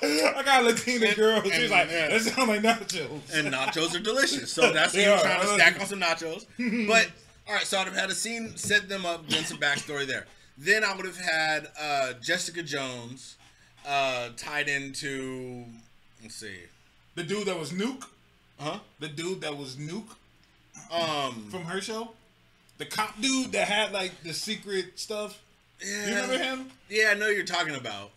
I 0.37 0.43
got 0.43 0.63
a 0.63 0.65
Latina 0.67 1.15
girl. 1.15 1.43
She 1.43 1.63
was 1.63 1.71
like, 1.71 1.91
yeah. 1.91 2.09
that 2.09 2.21
sounds 2.23 2.49
like 2.49 2.61
nachos. 2.63 3.35
and 3.35 3.49
nachos 3.53 3.95
are 3.95 4.03
delicious. 4.03 4.53
So 4.53 4.73
that's 4.73 4.93
They 4.93 5.05
you 5.05 5.11
are. 5.11 5.19
trying 5.21 5.41
to 5.41 5.47
stack 5.49 5.81
on 5.81 5.87
some 5.87 6.01
nachos. 6.01 6.47
But 6.89 7.11
all 7.49 7.55
right, 7.55 7.65
so 7.65 7.79
I'd 7.79 7.87
have 7.87 7.97
had 7.97 8.11
a 8.11 8.15
scene, 8.15 8.57
set 8.57 8.89
them 8.89 9.07
up, 9.07 9.29
done 9.29 9.45
some 9.45 9.59
backstory 9.59 10.07
there. 10.07 10.27
Then 10.59 10.83
I 10.85 10.97
would 10.97 11.05
have 11.05 11.19
had 11.19 11.69
uh, 11.79 12.13
Jessica 12.23 12.63
Jones 12.63 13.37
uh, 13.87 14.31
tied 14.37 14.69
into. 14.69 15.65
Let's 16.23 16.35
see, 16.37 16.57
The 17.15 17.23
dude 17.23 17.47
that 17.47 17.59
was 17.59 17.73
Nuke. 17.73 18.05
Huh? 18.59 18.79
The 19.01 19.09
dude 19.09 19.41
that 19.43 19.57
was 19.57 19.77
Nuke 19.77 20.09
Um, 20.91 21.49
from 21.51 21.65
her 21.65 21.81
show. 21.81 22.13
The 22.79 22.85
cop 22.87 23.21
dude 23.21 23.53
that 23.53 23.69
had 23.69 23.93
like 23.93 24.23
the 24.23 24.35
secret 24.35 24.99
stuff. 24.99 25.41
yeah, 25.85 26.07
You 26.09 26.15
remember 26.15 26.39
him? 26.39 26.71
Yeah, 26.89 27.09
I 27.11 27.15
know 27.15 27.29
you're 27.29 27.45
talking 27.45 27.75
about. 27.75 28.11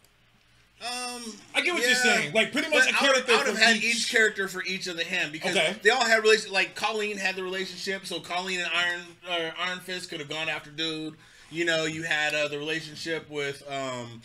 Um, 0.81 1.23
I 1.53 1.61
get 1.61 1.73
what 1.73 1.81
yeah. 1.81 1.87
you're 1.89 1.95
saying. 1.95 2.33
Like 2.33 2.51
pretty 2.53 2.69
much 2.69 2.85
a 2.89 2.95
I 2.95 2.97
character 2.97 3.33
I 3.33 3.37
would 3.37 3.47
have 3.47 3.57
had 3.57 3.75
each. 3.77 3.83
each. 3.95 4.11
character 4.11 4.47
for 4.47 4.63
each 4.63 4.87
of 4.87 4.95
the 4.95 5.03
hand 5.03 5.31
because 5.33 5.55
Okay. 5.55 5.75
they 5.83 5.89
all 5.89 6.05
had 6.05 6.23
relation. 6.23 6.51
Like 6.53 6.73
Colleen 6.75 7.17
had 7.17 7.35
the 7.35 7.43
relationship, 7.43 8.05
so 8.05 8.19
Colleen 8.21 8.61
and 8.61 8.69
Iron 8.73 9.01
uh, 9.29 9.51
Iron 9.59 9.79
Fist 9.79 10.09
could 10.09 10.19
have 10.21 10.29
gone 10.29 10.47
after 10.47 10.69
dude. 10.69 11.15
You 11.51 11.65
know, 11.65 11.83
you 11.85 12.03
had 12.03 12.33
uh, 12.33 12.47
the 12.47 12.57
relationship 12.57 13.29
with 13.29 13.61
um, 13.69 14.21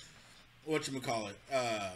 what 0.65 0.87
you 0.87 1.01
call 1.01 1.27
it. 1.29 1.37
Uh, 1.53 1.91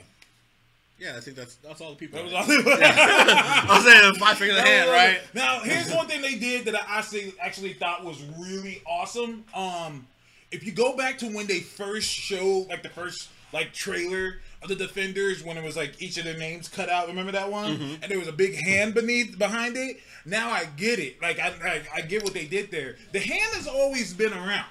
yeah, 0.98 1.14
I 1.16 1.20
think 1.20 1.36
that's 1.36 1.56
that's 1.56 1.80
all 1.80 1.90
the 1.90 1.96
people. 1.96 2.18
That 2.18 2.24
was 2.24 2.34
all 2.34 2.40
right? 2.42 2.66
all 2.66 3.70
I 3.70 3.76
was 3.76 3.84
saying 3.84 4.12
the 4.12 4.18
five 4.18 4.36
finger 4.36 4.52
of 4.52 4.56
the 4.56 4.68
hand, 4.68 4.90
right? 4.90 5.20
Now, 5.32 5.60
here's 5.60 5.92
one 5.94 6.08
thing 6.08 6.22
they 6.22 6.34
did 6.34 6.64
that 6.64 6.74
I 6.74 6.98
actually 6.98 7.34
actually 7.40 7.74
thought 7.74 8.04
was 8.04 8.20
really 8.36 8.82
awesome. 8.84 9.44
Um, 9.54 10.06
if 10.50 10.64
you 10.64 10.72
go 10.72 10.96
back 10.96 11.18
to 11.18 11.26
when 11.26 11.46
they 11.46 11.60
first 11.60 12.10
showed 12.10 12.66
like 12.68 12.82
the 12.82 12.88
first 12.88 13.28
like 13.52 13.72
trailer 13.72 14.40
of 14.60 14.68
the 14.68 14.74
Defenders, 14.74 15.44
when 15.44 15.56
it 15.56 15.62
was 15.62 15.76
like 15.76 16.02
each 16.02 16.18
of 16.18 16.24
their 16.24 16.36
names 16.36 16.66
cut 16.66 16.88
out, 16.88 17.06
remember 17.06 17.30
that 17.30 17.50
one? 17.50 17.76
Mm-hmm. 17.76 18.02
And 18.02 18.10
there 18.10 18.18
was 18.18 18.28
a 18.28 18.32
big 18.32 18.56
hand 18.56 18.94
beneath 18.94 19.38
behind 19.38 19.76
it. 19.76 19.98
Now 20.24 20.50
I 20.50 20.64
get 20.64 20.98
it. 20.98 21.22
Like 21.22 21.38
I, 21.38 21.54
I 21.62 21.82
I 21.94 22.00
get 22.00 22.24
what 22.24 22.34
they 22.34 22.46
did 22.46 22.72
there. 22.72 22.96
The 23.12 23.20
hand 23.20 23.54
has 23.54 23.68
always 23.68 24.14
been 24.14 24.32
around, 24.32 24.66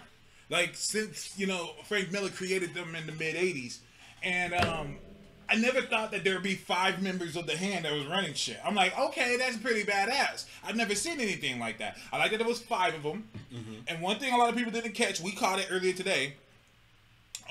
like 0.50 0.72
since 0.74 1.39
you 1.39 1.48
know 1.48 1.69
Frank 1.86 2.12
Miller 2.12 2.29
created 2.29 2.74
them 2.74 2.96
in 2.96 3.05
the 3.05 3.13
mid 3.13 3.36
'80s, 3.36 3.79
and 4.24 4.53
um. 4.53 4.98
I 5.50 5.56
never 5.56 5.82
thought 5.82 6.12
that 6.12 6.24
there'd 6.24 6.44
be 6.44 6.56
five 6.56 7.01
members 7.01 7.36
of 7.36 7.48
the 7.48 7.56
hand 7.56 7.86
that 7.86 7.94
was 7.94 8.06
running 8.06 8.34
shit. 8.34 8.60
I'm 8.66 8.75
like, 8.75 8.98
okay, 9.00 9.38
that's 9.38 9.58
pretty 9.58 9.84
badass. 9.84 10.46
I've 10.66 10.75
never 10.75 10.94
seen 10.96 11.20
anything 11.22 11.60
like 11.60 11.77
that. 11.80 11.98
I 12.12 12.18
like 12.18 12.32
that 12.32 12.38
there 12.38 12.48
was 12.48 12.60
five 12.62 12.94
of 12.96 13.04
them. 13.04 13.30
And 13.88 14.01
one 14.01 14.20
thing 14.20 14.34
a 14.34 14.38
lot 14.38 14.50
of 14.50 14.56
people 14.56 14.72
didn't 14.72 14.92
catch, 14.94 15.22
we 15.22 15.32
caught 15.32 15.60
it 15.60 15.68
earlier 15.72 15.94
today. 15.94 16.34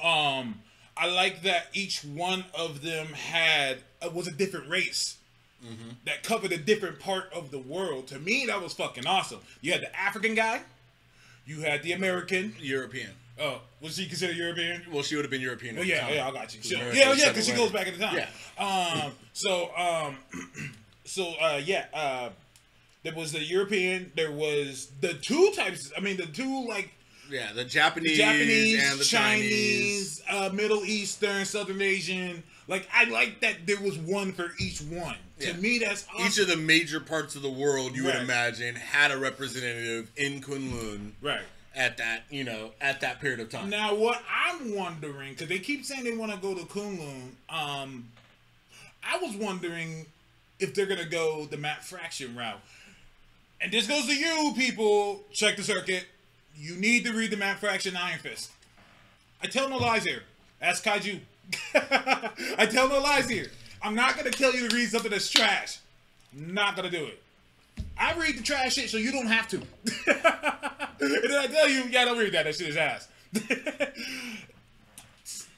Um, 0.03 0.61
I 0.97 1.07
like 1.07 1.43
that 1.43 1.69
each 1.73 2.03
one 2.05 2.45
of 2.59 2.83
them 2.83 3.09
had 3.09 3.79
uh, 4.03 4.11
was 4.11 4.27
a 4.27 4.33
different 4.33 4.69
race 4.69 5.17
that 6.05 6.23
covered 6.23 6.53
a 6.53 6.59
different 6.59 7.01
part 7.01 7.33
of 7.35 7.51
the 7.51 7.59
world. 7.59 8.07
To 8.09 8.19
me, 8.19 8.47
that 8.47 8.63
was 8.63 8.73
fucking 8.75 9.07
awesome. 9.07 9.41
You 9.63 9.73
had 9.73 9.81
the 9.81 9.97
African 9.99 10.35
guy. 10.35 10.61
You 11.47 11.61
had 11.63 11.83
the 11.83 11.93
American. 11.93 12.55
European. 12.61 13.11
Oh, 13.39 13.61
was 13.81 13.97
she 13.97 14.07
considered 14.07 14.37
European? 14.37 14.83
Well, 14.91 15.03
she 15.03 15.15
would 15.17 15.25
have 15.25 15.31
been 15.31 15.41
European. 15.43 15.79
Oh 15.79 15.83
yeah, 15.83 16.09
yeah, 16.09 16.27
I 16.27 16.33
got 16.33 16.55
you. 16.55 16.61
Yeah, 16.77 17.13
yeah, 17.13 17.29
because 17.29 17.47
she 17.47 17.53
goes 17.53 17.71
back 17.71 17.87
in 17.87 17.99
the 17.99 18.05
time. 18.05 18.17
Yeah. 18.17 19.05
Um. 19.05 19.13
So 19.33 19.71
um. 19.77 20.17
so 21.05 21.35
uh. 21.41 21.61
Yeah. 21.63 21.85
Uh. 21.93 22.31
There 23.03 23.15
was 23.15 23.33
the 23.33 23.45
European. 23.45 24.11
There 24.17 24.33
was 24.33 24.91
the 25.01 25.15
two 25.15 25.53
types. 25.55 25.93
I 25.97 26.01
mean, 26.01 26.17
the 26.17 26.27
two 26.27 26.67
like 26.67 26.91
Yeah, 27.31 27.53
the 27.53 27.65
Japanese, 27.65 28.19
Japanese, 28.19 28.91
and 28.91 28.99
the 28.99 29.05
Chinese. 29.05 30.23
Chinese, 30.23 30.23
uh, 30.31 30.51
Middle 30.53 30.85
Eastern, 30.85 31.45
Southern 31.45 31.81
Asian. 31.83 32.43
Like 32.69 32.89
I 32.93 33.05
like 33.05 33.41
that 33.43 33.67
there 33.67 33.81
was 33.81 33.97
one 33.99 34.33
for 34.33 34.53
each 34.59 34.81
one. 34.81 35.15
Yeah. 35.39 35.53
To 35.53 35.59
me, 35.59 35.79
that's 35.79 36.07
awesome. 36.13 36.27
Each 36.27 36.39
of 36.39 36.49
the 36.49 36.57
major 36.57 36.99
parts 36.99 37.37
of 37.37 37.43
the 37.43 37.51
world 37.51 37.95
you 37.95 38.05
would 38.05 38.17
imagine 38.17 38.75
had 38.75 39.11
a 39.11 39.19
representative 39.19 40.11
in 40.17 40.41
Kunlun 40.41 41.13
right. 41.23 41.43
At 41.77 41.99
that, 41.99 42.23
you 42.31 42.43
know, 42.43 42.71
at 42.81 43.03
that 43.03 43.21
period 43.21 43.39
of 43.39 43.51
time. 43.51 43.69
Now, 43.69 43.95
what 43.95 44.23
I'm 44.35 44.75
wondering, 44.75 45.35
because 45.35 45.49
they 45.49 45.59
keep 45.59 45.85
saying 45.85 46.05
they 46.05 46.17
want 46.17 46.33
to 46.33 46.39
go 46.39 46.55
to 46.55 46.63
Kunlun, 46.63 47.33
um, 47.51 48.09
I 49.05 49.19
was 49.19 49.37
wondering 49.37 50.07
if 50.59 50.75
they're 50.75 50.87
gonna 50.87 51.05
go 51.05 51.45
the 51.45 51.59
Matt 51.59 51.85
Fraction 51.85 52.35
route. 52.35 52.61
And 53.61 53.71
this 53.71 53.87
goes 53.87 54.07
to 54.07 54.15
you, 54.15 54.55
people. 54.57 55.23
Check 55.33 55.57
the 55.57 55.63
circuit. 55.63 56.07
You 56.57 56.77
need 56.77 57.05
to 57.05 57.13
read 57.13 57.31
the 57.31 57.37
Matt 57.37 57.59
Fraction 57.59 57.97
Iron 57.97 58.19
Fist. 58.19 58.51
I 59.43 59.47
tell 59.47 59.69
no 59.69 59.77
lies 59.77 60.05
here. 60.05 60.23
Ask 60.61 60.83
Kaiju. 60.85 61.21
I 61.75 62.67
tell 62.67 62.89
no 62.89 63.01
lies 63.01 63.29
here. 63.29 63.51
I'm 63.83 63.95
not 63.95 64.17
gonna 64.17 64.31
tell 64.31 64.55
you 64.55 64.69
to 64.69 64.75
read 64.75 64.89
something 64.89 65.11
that's 65.11 65.31
trash. 65.31 65.79
Not 66.33 66.75
gonna 66.75 66.91
do 66.91 67.05
it. 67.05 67.23
I 67.99 68.15
read 68.15 68.37
the 68.37 68.43
trash 68.43 68.75
shit 68.75 68.91
so 68.91 68.99
you 68.99 69.11
don't 69.11 69.27
have 69.27 69.49
to. 69.49 69.57
and 69.57 69.67
then 70.07 71.39
I 71.39 71.47
tell 71.47 71.69
you, 71.69 71.85
yeah, 71.91 72.05
don't 72.05 72.19
read 72.19 72.33
that. 72.33 72.45
That 72.45 72.55
shit 72.55 72.69
is 72.69 72.77
ass. 72.77 73.09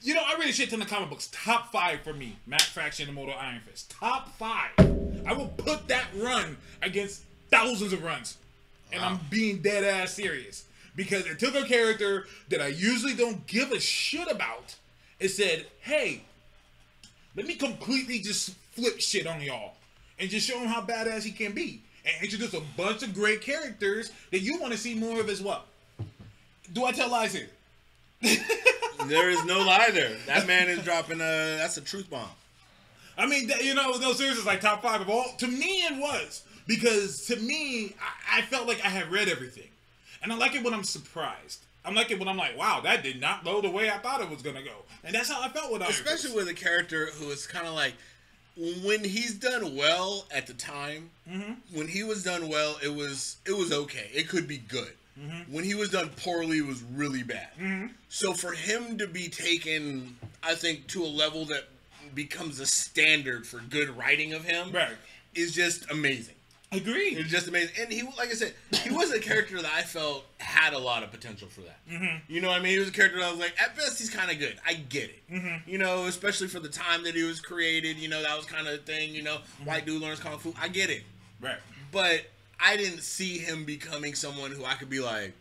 you 0.03 0.15
know, 0.15 0.23
I 0.25 0.39
read 0.39 0.49
a 0.49 0.53
shit 0.53 0.71
ton 0.71 0.81
of 0.81 0.89
comic 0.89 1.11
books. 1.11 1.29
Top 1.33 1.73
five 1.73 2.03
for 2.03 2.13
me. 2.13 2.37
Matt 2.47 2.63
Fraction 2.63 3.07
and 3.09 3.17
Moto 3.17 3.33
Iron 3.33 3.61
Fist. 3.69 3.91
Top 3.91 4.37
five. 4.37 4.71
I 5.27 5.33
will 5.33 5.49
put 5.49 5.89
that 5.89 6.07
run 6.17 6.57
against 6.83 7.25
thousands 7.51 7.93
of 7.93 8.05
runs. 8.05 8.39
And 8.93 9.03
I'm 9.03 9.19
being 9.31 9.59
dead 9.59 9.85
ass 9.85 10.15
serious. 10.15 10.65
Because 10.95 11.27
it 11.27 11.39
took 11.39 11.55
a 11.55 11.65
character 11.65 12.27
that 12.49 12.61
I 12.61 12.69
usually 12.69 13.15
don't 13.15 13.47
give 13.47 13.73
a 13.73 13.81
shit 13.81 14.31
about. 14.31 14.77
It 15.21 15.29
said, 15.31 15.67
hey, 15.81 16.23
let 17.37 17.47
me 17.47 17.55
completely 17.57 18.21
just 18.21 18.55
flip 18.73 19.01
shit 19.01 19.27
on 19.27 19.41
y'all 19.41 19.75
and 20.19 20.31
just 20.31 20.49
show 20.49 20.59
him 20.59 20.69
how 20.69 20.81
badass 20.83 21.25
he 21.25 21.31
can 21.31 21.53
be 21.53 21.83
and 22.09 22.25
introduce 22.25 22.55
a 22.55 22.63
bunch 22.77 23.03
of 23.03 23.15
great 23.15 23.41
characters 23.41 24.11
that 24.31 24.41
you 24.41 24.59
want 24.61 24.73
to 24.73 24.79
see 24.79 24.95
more 24.95 25.21
of 25.21 25.29
as 25.29 25.43
well. 25.43 25.65
Do 26.73 26.85
I 26.85 26.93
tell 26.93 27.11
lies 27.11 27.35
here? 27.35 27.49
there 29.07 29.31
is 29.31 29.45
no 29.45 29.61
lie 29.61 29.91
there. 29.93 30.17
That 30.27 30.47
man 30.47 30.69
is 30.69 30.83
dropping 30.83 31.21
a 31.21 31.57
that's 31.59 31.77
a 31.77 31.81
truth 31.81 32.11
bomb. 32.11 32.29
I 33.17 33.27
mean, 33.27 33.49
that- 33.49 33.65
you 33.65 33.75
know, 33.75 33.93
no, 33.99 34.13
seriously, 34.13 34.45
like 34.45 34.61
top 34.61 34.83
five 34.83 35.01
of 35.01 35.09
all. 35.09 35.25
To 35.39 35.47
me, 35.47 35.83
it 35.85 35.97
was 35.99 36.43
because 36.67 37.27
to 37.27 37.37
me, 37.37 37.95
I, 38.31 38.39
I 38.39 38.43
felt 38.43 38.67
like 38.67 38.85
I 38.85 38.89
had 38.89 39.11
read 39.11 39.29
everything, 39.29 39.69
and 40.23 40.33
I 40.33 40.37
like 40.37 40.55
it 40.55 40.65
when 40.65 40.75
I'm 40.75 40.85
surprised. 40.85 41.61
I'm 41.85 41.95
like 41.95 42.11
it 42.11 42.19
when 42.19 42.29
I'm 42.29 42.37
like, 42.37 42.57
wow, 42.59 42.81
that 42.83 43.03
did 43.03 43.21
not 43.21 43.45
go 43.45 43.63
the 43.63 43.71
way 43.71 43.89
I 43.89 43.99
thought 43.99 44.21
it 44.21 44.29
was 44.29 44.43
gonna 44.43 44.63
go, 44.63 44.85
and 45.05 45.15
that's 45.15 45.31
how 45.31 45.41
I 45.41 45.49
felt 45.49 45.73
with 45.73 45.83
Especially 45.83 46.33
with 46.33 46.49
a 46.49 46.55
character 46.55 47.07
who 47.15 47.31
is 47.31 47.47
kind 47.47 47.67
of 47.67 47.75
like 47.75 47.95
when 48.83 49.05
he's 49.05 49.35
done 49.35 49.77
well 49.77 50.25
at 50.35 50.47
the 50.47 50.55
time. 50.55 51.11
Mm-hmm. 51.31 51.53
When 51.77 51.87
he 51.89 52.03
was 52.03 52.25
done 52.25 52.49
well, 52.49 52.77
it 52.83 52.93
was 52.95 53.37
it 53.47 53.57
was 53.57 53.73
okay. 53.73 54.11
It 54.13 54.29
could 54.29 54.49
be 54.49 54.59
good. 54.59 54.93
Mm-hmm. 55.19 55.53
When 55.53 55.65
he 55.65 55.75
was 55.75 55.91
done 55.91 56.11
poorly, 56.23 56.59
it 56.59 56.67
was 56.67 56.83
really 56.95 57.23
bad. 57.23 57.91
So 58.09 58.33
for 58.35 58.53
him 58.53 58.99
to 58.99 59.07
be 59.07 59.29
taken, 59.29 60.17
I 60.43 60.55
think 60.55 60.87
to 60.89 61.03
a 61.03 61.07
level 61.07 61.45
that 61.47 61.65
becomes 62.15 62.61
a 62.61 62.67
standard 62.67 63.47
for 63.47 63.59
good 63.61 63.91
writing 63.97 64.33
of 64.33 64.45
him 64.45 64.73
Right. 64.73 64.97
is 65.35 65.53
just 65.53 65.91
amazing. 65.91 66.35
Agreed. 66.71 67.17
It's 67.17 67.31
just 67.31 67.49
amazing. 67.49 67.75
And 67.81 67.91
he, 67.91 68.03
like 68.03 68.29
I 68.29 68.35
said, 68.35 68.53
he 68.83 68.91
was 68.95 69.11
a 69.11 69.19
character 69.21 69.57
that 69.63 69.73
I 69.75 69.83
felt 69.83 70.25
had 70.39 70.75
a 70.75 70.79
lot 70.79 71.03
of 71.03 71.11
potential 71.11 71.49
for 71.49 71.63
that. 71.63 71.79
Mm-hmm. 71.91 72.31
You 72.31 72.43
know 72.43 72.49
what 72.49 72.61
I 72.61 72.63
mean? 72.63 72.73
He 72.73 72.79
was 72.79 72.89
a 72.89 72.93
character 72.93 73.19
that 73.19 73.27
I 73.27 73.31
was 73.31 73.41
like, 73.41 73.55
at 73.59 73.75
best, 73.75 73.99
he's 73.99 74.11
kind 74.11 74.31
of 74.31 74.39
good. 74.39 74.59
I 74.67 74.75
get 74.75 75.05
it. 75.11 75.23
Mm-hmm. 75.33 75.71
You 75.71 75.79
know, 75.79 76.05
especially 76.07 76.49
for 76.49 76.61
the 76.61 76.69
time 76.69 77.05
that 77.05 77.15
he 77.15 77.23
was 77.23 77.41
created. 77.41 77.97
You 77.97 78.09
know, 78.09 78.23
that 78.23 78.37
was 78.37 78.45
kind 78.45 78.69
of 78.69 78.75
a 78.75 78.79
thing. 78.79 79.15
You 79.15 79.23
know, 79.23 79.39
white 79.65 79.87
dude 79.87 80.03
learns 80.03 80.21
kung 80.21 80.39
fu. 80.39 80.53
I 80.61 80.69
get 80.69 80.91
it. 80.91 81.05
Right. 81.41 81.57
But 81.91 82.27
I 82.61 82.77
didn't 82.77 83.01
see 83.01 83.39
him 83.39 83.65
becoming 83.65 84.15
someone 84.15 84.51
who 84.51 84.65
I 84.67 84.75
could 84.75 84.91
be 84.91 85.01
like, 85.01 85.33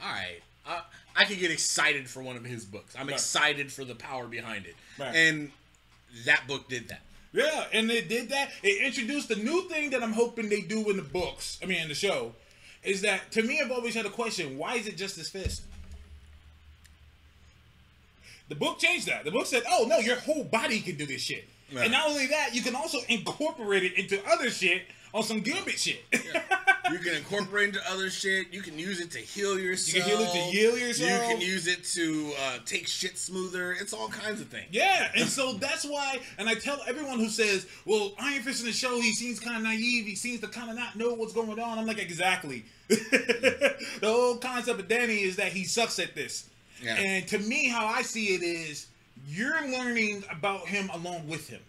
all 0.00 0.08
right, 0.12 0.40
I, 0.66 0.82
I 1.16 1.24
could 1.24 1.40
get 1.40 1.50
excited 1.50 2.08
for 2.08 2.22
one 2.22 2.36
of 2.36 2.44
his 2.44 2.64
books. 2.64 2.94
I'm 2.96 3.06
Right. 3.06 3.14
excited 3.14 3.72
for 3.72 3.84
the 3.84 3.94
power 3.94 4.26
behind 4.26 4.66
it. 4.66 4.76
Right. 5.00 5.14
And 5.16 5.50
that 6.26 6.46
book 6.46 6.68
did 6.68 6.88
that. 6.90 7.00
Yeah, 7.36 7.66
and 7.74 7.88
they 7.90 8.00
did 8.00 8.30
that. 8.30 8.50
It 8.62 8.82
introduced 8.82 9.28
the 9.28 9.36
new 9.36 9.68
thing 9.68 9.90
that 9.90 10.02
I'm 10.02 10.14
hoping 10.14 10.48
they 10.48 10.62
do 10.62 10.88
in 10.88 10.96
the 10.96 11.02
books. 11.02 11.58
I 11.62 11.66
mean, 11.66 11.82
in 11.82 11.88
the 11.88 11.94
show, 11.94 12.32
is 12.82 13.02
that 13.02 13.30
to 13.32 13.42
me, 13.42 13.60
I've 13.62 13.70
always 13.70 13.94
had 13.94 14.06
a 14.06 14.10
question: 14.10 14.56
Why 14.56 14.76
is 14.76 14.86
it 14.86 14.96
just 14.96 15.16
his 15.16 15.28
fist? 15.28 15.62
The 18.48 18.54
book 18.54 18.78
changed 18.78 19.06
that. 19.06 19.24
The 19.24 19.30
book 19.30 19.44
said, 19.44 19.64
"Oh 19.68 19.84
no, 19.86 19.98
your 19.98 20.16
whole 20.16 20.44
body 20.44 20.80
can 20.80 20.96
do 20.96 21.04
this 21.04 21.20
shit." 21.20 21.46
Yeah. 21.70 21.82
And 21.82 21.92
not 21.92 22.08
only 22.08 22.26
that, 22.28 22.54
you 22.54 22.62
can 22.62 22.74
also 22.74 22.98
incorporate 23.08 23.82
it 23.82 23.98
into 23.98 24.24
other 24.26 24.50
shit 24.50 24.82
on 25.16 25.22
some 25.22 25.40
Gambit 25.40 25.78
shit. 25.78 26.04
You 26.92 26.98
can 26.98 27.14
incorporate 27.16 27.68
into 27.68 27.80
other 27.90 28.10
shit. 28.10 28.52
You 28.52 28.60
can 28.60 28.78
use 28.78 29.00
it 29.00 29.10
to 29.12 29.18
heal 29.18 29.58
yourself. 29.58 30.06
You 30.06 30.14
can 30.16 30.18
heal 30.18 30.20
it 30.28 30.32
to 30.32 30.38
heal 30.38 30.78
yourself. 30.78 31.22
You 31.22 31.34
can 31.34 31.40
use 31.40 31.66
it 31.66 31.82
to 31.94 32.32
uh, 32.38 32.58
take 32.64 32.86
shit 32.86 33.16
smoother. 33.18 33.72
It's 33.72 33.92
all 33.92 34.08
kinds 34.08 34.40
of 34.40 34.48
things. 34.48 34.66
Yeah, 34.70 35.10
and 35.16 35.26
so 35.28 35.54
that's 35.54 35.84
why, 35.84 36.20
and 36.38 36.48
I 36.48 36.54
tell 36.54 36.78
everyone 36.86 37.18
who 37.18 37.28
says, 37.28 37.66
"Well, 37.86 38.12
Iron 38.20 38.42
Fist 38.42 38.60
in 38.60 38.66
the 38.66 38.72
show, 38.72 39.00
he 39.00 39.12
seems 39.14 39.40
kind 39.40 39.56
of 39.56 39.62
naive. 39.62 40.06
He 40.06 40.14
seems 40.14 40.40
to 40.42 40.48
kind 40.48 40.70
of 40.70 40.76
not 40.76 40.96
know 40.96 41.14
what's 41.14 41.32
going 41.32 41.58
on." 41.58 41.78
I'm 41.78 41.86
like, 41.86 41.98
exactly. 41.98 42.64
the 42.88 43.74
whole 44.04 44.36
concept 44.36 44.78
of 44.78 44.86
Danny 44.86 45.22
is 45.22 45.36
that 45.36 45.52
he 45.52 45.64
sucks 45.64 45.98
at 45.98 46.14
this, 46.14 46.48
Yeah. 46.82 46.94
and 46.96 47.26
to 47.28 47.38
me, 47.38 47.68
how 47.68 47.86
I 47.86 48.02
see 48.02 48.34
it 48.34 48.42
is, 48.44 48.86
you're 49.26 49.66
learning 49.68 50.22
about 50.30 50.68
him 50.68 50.88
along 50.90 51.26
with 51.26 51.48
him, 51.48 51.62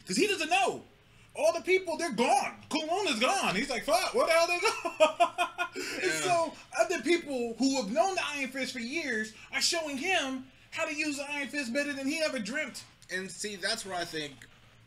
because 0.00 0.16
he 0.18 0.26
doesn't 0.26 0.50
know. 0.50 0.82
All 1.38 1.52
the 1.52 1.60
people, 1.60 1.96
they're 1.96 2.12
gone. 2.12 2.54
Kunlun 2.70 3.12
is 3.12 3.20
gone. 3.20 3.54
He's 3.54 3.70
like, 3.70 3.84
fuck, 3.84 4.14
where 4.14 4.26
the 4.26 4.32
hell 4.32 4.46
they 4.46 4.58
go? 4.58 5.26
and 5.74 6.02
Yeah. 6.04 6.20
so 6.20 6.52
other 6.80 7.00
people 7.02 7.54
who 7.58 7.76
have 7.76 7.90
known 7.90 8.14
the 8.14 8.22
Iron 8.36 8.48
Fist 8.48 8.72
for 8.72 8.78
years 8.78 9.32
are 9.52 9.60
showing 9.60 9.98
him 9.98 10.46
how 10.70 10.86
to 10.86 10.94
use 10.94 11.16
the 11.16 11.30
Iron 11.30 11.48
Fist 11.48 11.72
better 11.72 11.92
than 11.92 12.06
he 12.06 12.22
ever 12.22 12.38
dreamt. 12.38 12.84
And 13.12 13.30
see, 13.30 13.56
that's 13.56 13.84
where 13.86 13.94
I 13.96 14.04
think 14.04 14.32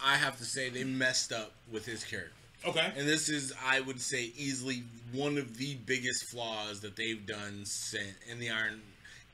I 0.04 0.16
have 0.16 0.38
to 0.38 0.46
say 0.46 0.70
they 0.70 0.84
messed 0.84 1.32
up 1.32 1.52
with 1.72 1.86
his 1.86 2.04
character. 2.04 2.34
Okay. 2.66 2.92
And 2.98 3.08
this 3.08 3.30
is, 3.30 3.54
I 3.66 3.80
would 3.82 4.02
say, 4.02 4.32
easily 4.38 4.84
one 5.14 5.38
of 5.38 5.58
the 5.58 5.76
biggest 5.86 6.30
flaws 6.30 6.82
that 6.82 6.96
they've 6.96 7.26
done 7.26 7.66
since 7.66 8.16
in 8.30 8.40
the 8.40 8.50
Iron, 8.50 8.82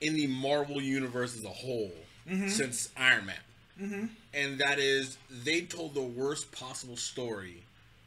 in 0.01 0.13
the 0.13 0.27
Marvel 0.27 0.81
universe 0.81 1.35
as 1.35 1.43
a 1.43 1.49
whole 1.49 1.91
mm-hmm. 2.29 2.49
since 2.49 2.89
Iron 2.95 3.25
Man. 3.25 3.35
Mm-hmm. 3.81 4.05
And 4.33 4.57
that 4.59 4.79
is, 4.79 5.17
they 5.29 5.61
told 5.61 5.93
the 5.95 6.01
worst 6.01 6.51
possible 6.51 6.97
story 6.97 7.63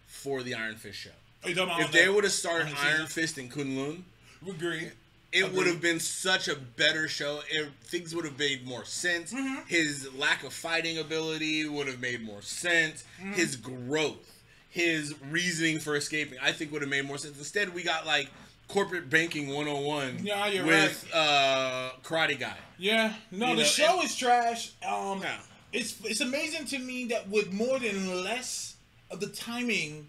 for 0.06 0.42
the 0.42 0.54
Iron 0.54 0.76
Fist 0.76 0.98
show. 0.98 1.10
Are 1.44 1.50
you 1.50 1.54
talking 1.54 1.70
about 1.74 1.80
If 1.86 1.92
they 1.92 2.08
would 2.08 2.24
have 2.24 2.32
started 2.32 2.68
Iron? 2.78 3.06
Fist 3.06 3.38
in 3.38 3.48
Kunlun, 3.48 4.02
agree. 4.48 4.88
it 5.32 5.52
would 5.52 5.66
have 5.66 5.80
been 5.80 6.00
such 6.00 6.48
a 6.48 6.56
better 6.56 7.06
show. 7.06 7.40
It, 7.50 7.68
things 7.84 8.14
would 8.14 8.24
have 8.24 8.38
made 8.38 8.66
more 8.66 8.84
sense. 8.84 9.32
Mm-hmm. 9.32 9.66
His 9.68 10.08
lack 10.16 10.42
of 10.44 10.52
fighting 10.52 10.98
ability 10.98 11.68
would 11.68 11.86
have 11.86 12.00
made 12.00 12.22
more 12.22 12.42
sense. 12.42 13.04
Mm-hmm. 13.20 13.34
His 13.34 13.54
growth, 13.56 14.40
his 14.70 15.14
reasoning 15.30 15.78
for 15.78 15.94
escaping, 15.96 16.38
I 16.42 16.52
think 16.52 16.72
would 16.72 16.82
have 16.82 16.90
made 16.90 17.04
more 17.06 17.18
sense. 17.18 17.38
Instead, 17.38 17.72
we 17.74 17.82
got 17.84 18.04
like 18.06 18.30
corporate 18.66 19.08
banking 19.08 19.48
101 19.48 20.20
Yeah, 20.24 20.64
with 20.64 21.08
uh, 21.14 21.90
Karate 22.02 22.38
Guy. 22.38 22.56
Yeah. 22.78 23.14
No, 23.30 23.50
You 23.50 23.56
the 23.56 23.62
know, 23.62 23.68
show 23.68 23.94
and- 24.00 24.04
is 24.04 24.16
trash. 24.16 24.72
Um, 24.86 25.20
Yeah. 25.22 25.36
It's 25.72 25.96
it's 26.04 26.20
amazing 26.20 26.66
to 26.66 26.78
me 26.78 27.06
that 27.06 27.28
with 27.28 27.52
more 27.52 27.78
than 27.78 28.24
less 28.24 28.76
of 29.10 29.20
the 29.20 29.28
timing, 29.28 30.08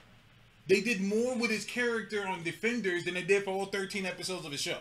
they 0.68 0.82
did 0.82 1.02
more 1.02 1.36
with 1.36 1.52
his 1.52 1.66
character 1.66 2.26
on 2.28 2.44
Defenders 2.44 3.06
than 3.06 3.14
they 3.14 3.24
did 3.24 3.44
for 3.44 3.52
all 3.52 3.66
13 3.66 4.06
episodes 4.06 4.46
of 4.46 4.52
the 4.52 4.58
show. 4.58 4.78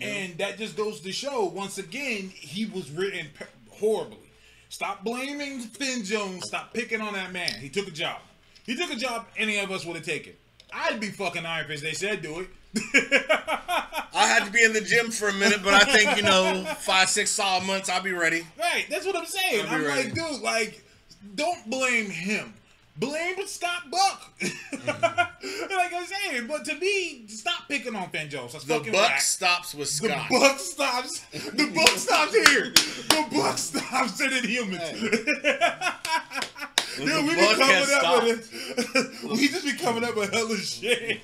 And 0.00 0.38
that 0.38 0.58
just 0.58 0.76
goes 0.76 1.00
to 1.00 1.10
show 1.10 1.46
once 1.46 1.78
again 1.78 2.30
he 2.34 2.66
was 2.66 2.90
written 2.90 3.26
horribly. 3.68 4.30
Stop 4.68 5.02
blaming 5.02 5.60
Finn 5.60 6.04
Jones. 6.04 6.44
Stop 6.46 6.72
picking 6.72 7.00
on 7.00 7.14
that 7.14 7.32
man. 7.32 7.50
He 7.60 7.68
took 7.68 7.88
a 7.88 7.90
job. 7.90 8.20
He 8.64 8.76
took 8.76 8.92
a 8.92 8.96
job 8.96 9.26
any 9.36 9.58
of 9.58 9.70
us 9.70 9.84
would 9.84 9.96
have 9.96 10.04
taken. 10.04 10.34
I'd 10.72 11.00
be 11.00 11.08
fucking 11.08 11.46
Iron 11.46 11.66
Fist. 11.66 11.82
They 11.82 11.94
said 11.94 12.22
do 12.22 12.40
it. 12.40 12.48
I 12.76 14.26
had 14.26 14.44
to 14.44 14.50
be 14.50 14.62
in 14.62 14.72
the 14.72 14.80
gym 14.80 15.10
for 15.10 15.28
a 15.28 15.32
minute, 15.32 15.60
but 15.62 15.74
I 15.74 15.84
think, 15.84 16.16
you 16.16 16.22
know, 16.22 16.64
five, 16.78 17.08
six 17.08 17.30
solid 17.30 17.64
months, 17.66 17.88
I'll 17.88 18.02
be 18.02 18.12
ready. 18.12 18.46
Right, 18.58 18.86
that's 18.90 19.06
what 19.06 19.16
I'm 19.16 19.26
saying. 19.26 19.66
I'm 19.68 19.84
ready. 19.84 20.08
like, 20.08 20.14
dude, 20.14 20.40
like, 20.42 20.84
don't 21.34 21.68
blame 21.70 22.10
him. 22.10 22.54
blame 22.96 23.46
Scott 23.46 23.90
Buck. 23.90 24.32
Mm-hmm. 24.40 25.76
like 25.76 25.92
I'm 25.94 26.06
saying, 26.06 26.46
but 26.46 26.64
to 26.66 26.74
me, 26.74 27.26
stop 27.28 27.68
picking 27.68 27.94
on 27.94 28.10
Jones. 28.28 28.52
That's 28.52 28.64
The 28.64 28.90
buck 28.90 29.20
stops 29.20 29.74
with 29.74 29.88
Scott. 29.88 30.28
The 30.28 30.38
buck 30.38 30.58
stops. 30.58 31.20
The 31.30 31.72
buck 31.74 31.88
stops 31.90 32.34
here. 32.34 32.72
The 32.72 33.26
buck 33.32 33.58
stops 33.58 34.20
in 34.20 34.44
humans. 34.44 34.82
The 36.98 37.04
Dude, 37.04 37.26
we 37.26 37.34
be 37.36 37.46
coming 37.46 37.86
up 37.94 38.24
with 38.24 38.96
it. 38.96 39.30
we 39.30 39.46
just 39.46 39.64
be 39.64 39.72
coming 39.74 40.02
up 40.02 40.16
with 40.16 40.32
hella 40.32 40.56
shit 40.56 41.20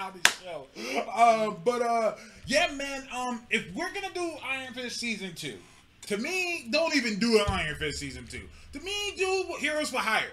on 0.00 0.12
the 0.22 0.30
show. 0.30 0.66
Uh, 1.12 1.50
but 1.64 1.82
uh, 1.82 2.14
yeah, 2.46 2.70
man. 2.72 3.06
Um, 3.14 3.42
if 3.50 3.72
we're 3.74 3.92
gonna 3.92 4.12
do 4.14 4.32
Iron 4.44 4.72
Fist 4.74 4.98
season 4.98 5.34
two, 5.34 5.56
to 6.06 6.16
me, 6.16 6.68
don't 6.70 6.94
even 6.96 7.18
do 7.18 7.38
an 7.38 7.44
Iron 7.48 7.76
Fist 7.76 7.98
season 7.98 8.26
two. 8.26 8.42
To 8.72 8.80
me, 8.80 8.92
do 9.16 9.54
Heroes 9.58 9.90
for 9.90 9.98
Hire. 9.98 10.32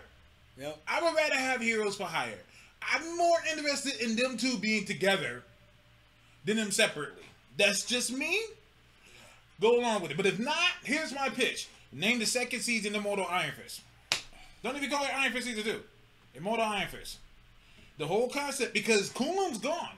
Yep. 0.59 0.77
I 0.87 1.01
would 1.01 1.15
rather 1.15 1.35
have 1.35 1.61
Heroes 1.61 1.95
for 1.95 2.05
Hire. 2.05 2.39
I'm 2.81 3.17
more 3.17 3.37
interested 3.51 3.99
in 4.01 4.15
them 4.15 4.37
two 4.37 4.57
being 4.57 4.85
together 4.85 5.43
than 6.45 6.57
them 6.57 6.71
separately. 6.71 7.23
That's 7.57 7.85
just 7.85 8.11
me. 8.11 8.39
Go 9.59 9.79
along 9.79 10.01
with 10.01 10.11
it. 10.11 10.17
But 10.17 10.25
if 10.25 10.39
not, 10.39 10.55
here's 10.83 11.13
my 11.13 11.29
pitch. 11.29 11.67
Name 11.91 12.19
the 12.19 12.25
second 12.25 12.59
season 12.59 12.93
Immortal 12.93 13.25
Iron 13.29 13.53
Fist. 13.61 13.81
Don't 14.63 14.75
even 14.75 14.89
call 14.89 15.03
it 15.03 15.15
Iron 15.15 15.31
Fist 15.31 15.45
Season 15.45 15.63
2. 15.63 15.79
Immortal 16.35 16.65
Iron 16.65 16.87
Fist. 16.87 17.19
The 17.97 18.07
whole 18.07 18.29
concept, 18.29 18.73
because 18.73 19.09
Kunlun's 19.09 19.57
gone. 19.57 19.95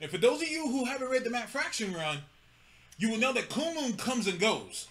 And 0.00 0.10
for 0.10 0.18
those 0.18 0.42
of 0.42 0.48
you 0.48 0.68
who 0.68 0.84
haven't 0.84 1.08
read 1.08 1.24
the 1.24 1.30
Matt 1.30 1.48
Fraction 1.48 1.92
run, 1.94 2.18
you 2.98 3.10
will 3.10 3.18
know 3.18 3.32
that 3.32 3.48
Kunlun 3.48 3.96
comes 3.98 4.26
and 4.26 4.38
goes. 4.38 4.88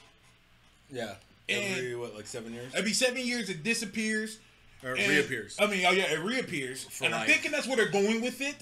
Yeah. 0.91 1.15
And- 1.49 1.77
Every 1.77 1.95
what, 1.95 2.15
like 2.15 2.27
seven 2.27 2.53
years? 2.53 2.73
Every 2.75 2.93
seven 2.93 3.25
years, 3.25 3.49
it 3.49 3.63
disappears. 3.63 4.39
Or 4.83 4.95
and- 4.95 5.07
reappears. 5.07 5.55
I 5.59 5.67
mean, 5.67 5.85
oh 5.85 5.91
yeah, 5.91 6.11
it 6.11 6.19
reappears. 6.19 6.83
For 6.85 7.05
and 7.05 7.15
I'm 7.15 7.27
thinking 7.27 7.51
that's 7.51 7.67
where 7.67 7.77
they're 7.77 7.89
going 7.89 8.21
with 8.21 8.41
it. 8.41 8.55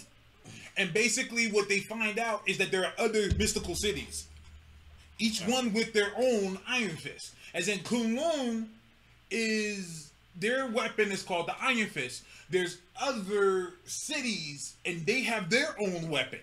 And 0.78 0.94
basically, 0.94 1.48
what 1.52 1.68
they 1.68 1.80
find 1.80 2.18
out 2.18 2.42
is 2.48 2.58
that 2.58 2.72
there 2.72 2.86
are 2.86 2.94
other 2.98 3.30
mystical 3.38 3.76
cities, 3.76 4.28
each 5.20 5.42
one 5.42 5.74
with 5.74 5.94
their 5.94 6.12
own 6.18 6.60
Iron 6.68 6.96
Fist. 6.96 7.34
As 7.54 7.68
in, 7.68 7.80
Kunlun 7.80 8.68
is 9.30 10.11
their 10.42 10.68
weapon 10.68 11.12
is 11.12 11.24
called 11.24 11.48
the 11.48 11.56
Iron 11.62 11.88
Fist. 11.88 12.24
There's 12.50 12.80
other 13.02 13.76
cities, 13.86 14.76
and 14.86 15.06
they 15.06 15.22
have 15.22 15.50
their 15.50 15.74
own 15.80 16.10
weapon. 16.10 16.40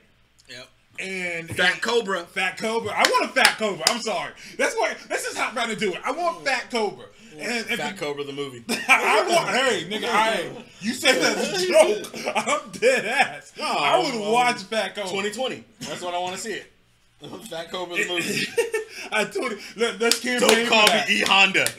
Yep. 0.49 0.69
And 1.01 1.51
Fat 1.51 1.83
Cobra. 1.83 2.21
Fat 2.25 2.57
Cobra. 2.57 2.93
I 2.93 3.03
want 3.11 3.27
a 3.27 3.29
Fat 3.29 3.59
Cobra. 3.59 3.85
I'm 3.89 4.01
sorry. 4.01 4.33
That's 4.57 4.75
why. 4.75 4.97
This 5.09 5.27
is 5.27 5.37
how 5.37 5.49
I'm 5.49 5.55
trying 5.55 5.69
to 5.69 5.77
do 5.77 5.93
it. 5.93 6.01
I 6.05 6.13
want 6.13 6.45
Fat 6.45 6.71
Cobra. 6.71 7.07
And 7.39 7.67
if 7.71 7.77
Fat 7.77 7.93
you- 7.93 7.99
Cobra 8.01 8.25
the 8.25 8.33
movie. 8.33 8.65
I 8.89 9.25
want, 9.29 9.49
hey, 9.51 9.85
nigga, 9.89 10.09
I, 10.09 10.51
you 10.81 10.93
say 10.95 11.21
that's 11.21 11.63
a 11.63 11.67
joke. 11.67 12.15
I'm 12.37 12.71
dead 12.71 13.05
ass. 13.05 13.53
No, 13.59 13.65
I 13.67 13.99
would 13.99 14.15
um, 14.15 14.33
watch 14.33 14.63
Fat 14.63 14.95
Cobra. 14.95 15.11
2020. 15.11 15.65
That's 15.81 16.01
what 16.03 16.15
I 16.15 16.19
want 16.19 16.35
to 16.35 16.41
see 16.41 16.55
it. 16.55 16.73
Fat 17.21 17.71
Cobra 17.71 17.97
the 17.97 18.07
movie. 18.09 18.47
I 19.13 19.25
told 19.25 19.53
you, 19.53 19.59
let, 19.77 20.01
let's 20.01 20.21
campaign 20.21 20.49
Don't 20.49 20.69
call 20.69 20.83
for 20.87 20.93
that. 20.93 21.09
me 21.09 21.21
E 21.21 21.25
Honda. 21.27 21.67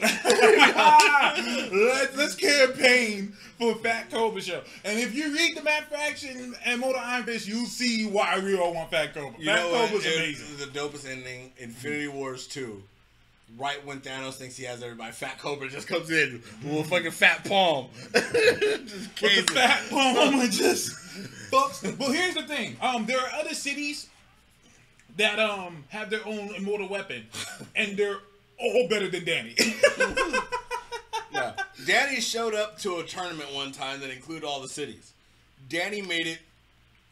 let's, 1.72 2.16
let's 2.16 2.34
campaign 2.34 3.32
for 3.58 3.74
Fat 3.76 4.10
Cobra 4.10 4.40
show. 4.42 4.60
And 4.84 4.98
if 4.98 5.14
you 5.14 5.32
read 5.34 5.56
the 5.56 5.62
Matt 5.62 5.88
Fraction 5.88 6.54
and 6.64 6.80
Motor 6.80 6.98
Iron 6.98 7.24
Fist, 7.24 7.48
you'll 7.48 7.66
see 7.66 8.06
why 8.06 8.38
we 8.38 8.58
all 8.58 8.74
want 8.74 8.90
Fat 8.90 9.14
Cobra. 9.14 9.38
You 9.38 9.46
Fat 9.46 9.56
know 9.56 9.70
what? 9.70 9.88
Cobra's 9.90 10.06
It- 10.06 10.16
amazing. 10.16 10.56
The 10.58 10.78
dopest 10.78 11.08
ending, 11.08 11.52
Infinity 11.58 12.08
Wars 12.08 12.46
2. 12.46 12.82
Right 13.58 13.84
when 13.84 14.00
Thanos 14.00 14.34
thinks 14.34 14.56
he 14.56 14.64
has 14.64 14.80
everybody, 14.82 15.10
Fat 15.10 15.38
Cobra 15.38 15.68
just 15.68 15.88
comes 15.88 16.08
in 16.10 16.40
with 16.62 16.86
a 16.86 16.88
fucking 16.88 17.10
fat 17.10 17.44
palm. 17.48 17.88
just 18.12 18.22
With 18.22 19.16
crazy. 19.16 19.40
the 19.40 19.52
fat 19.52 19.82
palm 19.90 20.38
and 20.38 20.52
just 20.52 20.92
fucks. 21.50 21.98
Well, 21.98 22.12
here's 22.12 22.34
the 22.34 22.42
thing. 22.44 22.76
Um, 22.80 23.06
there 23.06 23.18
are 23.18 23.30
other 23.40 23.54
cities 23.54 24.06
that 25.16 25.38
um 25.38 25.84
have 25.88 26.10
their 26.10 26.26
own 26.26 26.54
immortal 26.54 26.88
weapon, 26.88 27.26
and 27.76 27.96
they're 27.96 28.18
all 28.58 28.88
better 28.88 29.08
than 29.08 29.24
Danny. 29.24 29.54
Yeah. 31.32 31.52
Danny 31.86 32.20
showed 32.20 32.54
up 32.54 32.76
to 32.80 32.96
a 32.98 33.04
tournament 33.04 33.54
one 33.54 33.70
time 33.72 34.00
that 34.00 34.10
included 34.10 34.44
all 34.44 34.60
the 34.60 34.68
cities. 34.68 35.12
Danny 35.68 36.02
made 36.02 36.26
it 36.26 36.40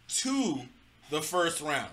to 0.08 0.62
the 1.10 1.22
first 1.22 1.60
round. 1.60 1.90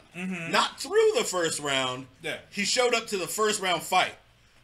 Not 0.51 0.79
through 0.79 1.11
the 1.17 1.23
first 1.23 1.59
round. 1.59 2.03
Mm-hmm. 2.05 2.25
Yeah. 2.25 2.37
He 2.49 2.65
showed 2.65 2.93
up 2.95 3.05
to 3.07 3.17
the 3.17 3.27
first 3.27 3.61
round 3.61 3.83
fight 3.83 4.15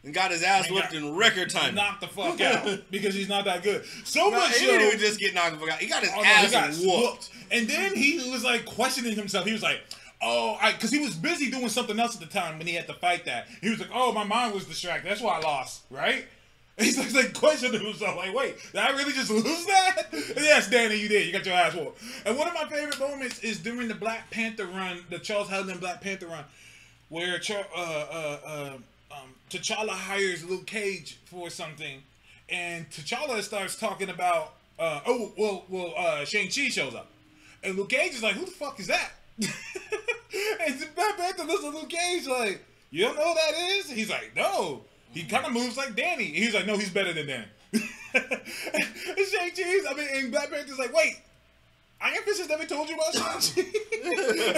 and 0.03 0.11
got 0.13 0.31
his 0.31 0.41
ass 0.41 0.71
whipped 0.71 0.93
in 0.93 1.15
record 1.15 1.51
time. 1.51 1.75
Knocked 1.75 2.01
the 2.01 2.07
fuck 2.07 2.41
out 2.41 2.79
because 2.91 3.13
he's 3.13 3.29
not 3.29 3.45
that 3.45 3.61
good. 3.61 3.85
So 4.05 4.29
No, 4.29 4.39
much 4.39 4.57
he 4.57 4.65
didn't 4.65 4.87
even 4.87 4.99
just 4.99 5.19
get 5.19 5.35
knocked 5.35 5.53
the 5.53 5.59
fuck 5.59 5.69
out. 5.75 5.79
He 5.79 5.87
got 5.87 6.01
his 6.01 6.11
Oh, 6.13 6.21
no, 6.21 6.23
ass 6.27 6.51
got 6.51 6.69
whooped. 6.71 6.85
whooped. 6.85 7.29
And 7.51 7.67
then 7.69 7.95
he 7.95 8.31
was 8.31 8.43
like 8.43 8.65
questioning 8.65 9.15
himself. 9.15 9.45
He 9.45 9.53
was 9.53 9.61
like, 9.61 9.81
"Oh, 10.21 10.57
I," 10.61 10.71
because 10.73 10.91
he 10.91 10.99
was 10.99 11.15
busy 11.15 11.49
doing 11.49 11.69
something 11.69 11.99
else 11.99 12.15
at 12.15 12.21
the 12.21 12.27
time 12.27 12.57
when 12.57 12.67
he 12.67 12.75
had 12.75 12.87
to 12.87 12.93
fight 12.93 13.25
that. 13.25 13.47
He 13.61 13.69
was 13.69 13.79
like, 13.79 13.89
"Oh, 13.93 14.11
my 14.11 14.23
mind 14.23 14.53
was 14.53 14.65
distracted. 14.65 15.09
That's 15.09 15.21
why 15.21 15.37
I 15.37 15.41
lost." 15.41 15.83
Right? 15.89 16.25
He's 16.79 16.97
like, 16.97 17.13
like 17.13 17.33
questioning 17.33 17.83
himself, 17.83 18.15
like, 18.15 18.33
"Wait, 18.33 18.55
did 18.71 18.79
I 18.79 18.91
really 18.91 19.11
just 19.11 19.29
lose 19.29 19.65
that?" 19.65 20.07
yes, 20.11 20.69
Danny, 20.69 20.95
you 20.95 21.07
did. 21.07 21.27
You 21.27 21.33
got 21.33 21.45
your 21.45 21.55
ass 21.55 21.75
whooped. 21.75 22.01
And 22.25 22.37
one 22.37 22.47
of 22.47 22.53
my 22.53 22.65
favorite 22.65 22.99
moments 22.99 23.39
is 23.39 23.59
during 23.59 23.87
the 23.87 23.95
Black 23.95 24.31
Panther 24.31 24.65
run, 24.65 25.03
the 25.09 25.19
Charles 25.19 25.49
Hudlin 25.49 25.79
Black 25.79 26.01
Panther 26.01 26.27
run, 26.27 26.45
where 27.09 27.39
uh, 27.49 27.53
uh, 27.75 28.37
uh, 28.45 28.73
um, 29.11 29.35
T'Challa 29.49 29.89
hires 29.89 30.43
Luke 30.45 30.65
Cage 30.65 31.19
for 31.25 31.49
something, 31.49 32.01
and 32.49 32.89
T'Challa 32.89 33.41
starts 33.41 33.75
talking 33.75 34.09
about, 34.09 34.53
uh, 34.79 35.01
oh, 35.05 35.33
well, 35.37 35.65
well, 35.69 35.93
uh, 35.97 36.25
Shang 36.25 36.47
Chi 36.47 36.69
shows 36.69 36.95
up, 36.95 37.07
and 37.63 37.75
Luke 37.75 37.89
Cage 37.89 38.13
is 38.13 38.23
like, 38.23 38.35
"Who 38.35 38.45
the 38.45 38.51
fuck 38.51 38.79
is 38.79 38.87
that?" 38.87 39.11
and 40.65 40.95
Black 40.95 41.17
Panther 41.17 41.43
looks 41.43 41.63
at 41.63 41.73
Luke 41.73 41.89
Cage 41.89 42.27
like, 42.27 42.63
"You 42.89 43.05
don't 43.05 43.15
know 43.15 43.29
who 43.29 43.35
that 43.35 43.53
is?" 43.77 43.89
He's 43.89 44.09
like, 44.09 44.31
"No." 44.35 44.81
He 45.13 45.23
kind 45.23 45.45
of 45.45 45.51
moves 45.51 45.75
like 45.77 45.95
Danny. 45.95 46.25
He's 46.25 46.53
like, 46.53 46.65
"No, 46.65 46.77
he's 46.77 46.89
better 46.89 47.13
than 47.13 47.27
Danny." 47.27 47.45
and 47.73 49.27
Shang 49.27 49.51
Chi's, 49.55 49.85
I 49.89 49.93
mean, 49.95 50.07
and 50.13 50.31
Black 50.31 50.49
Panther's 50.51 50.79
like, 50.79 50.93
"Wait." 50.93 51.15
Iron 52.03 52.23
Fist 52.23 52.39
has 52.39 52.49
never 52.49 52.65
told 52.65 52.89
you 52.89 52.95
about 52.95 53.13
Shang-Chi? 53.13 53.61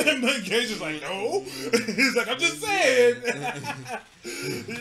and 0.12 0.21
Luke 0.23 0.45
Cage 0.45 0.71
is 0.71 0.79
like, 0.79 1.01
no. 1.01 1.41
He's 1.88 2.15
like, 2.15 2.29
I'm 2.29 2.39
just 2.39 2.62
saying. 2.62 3.21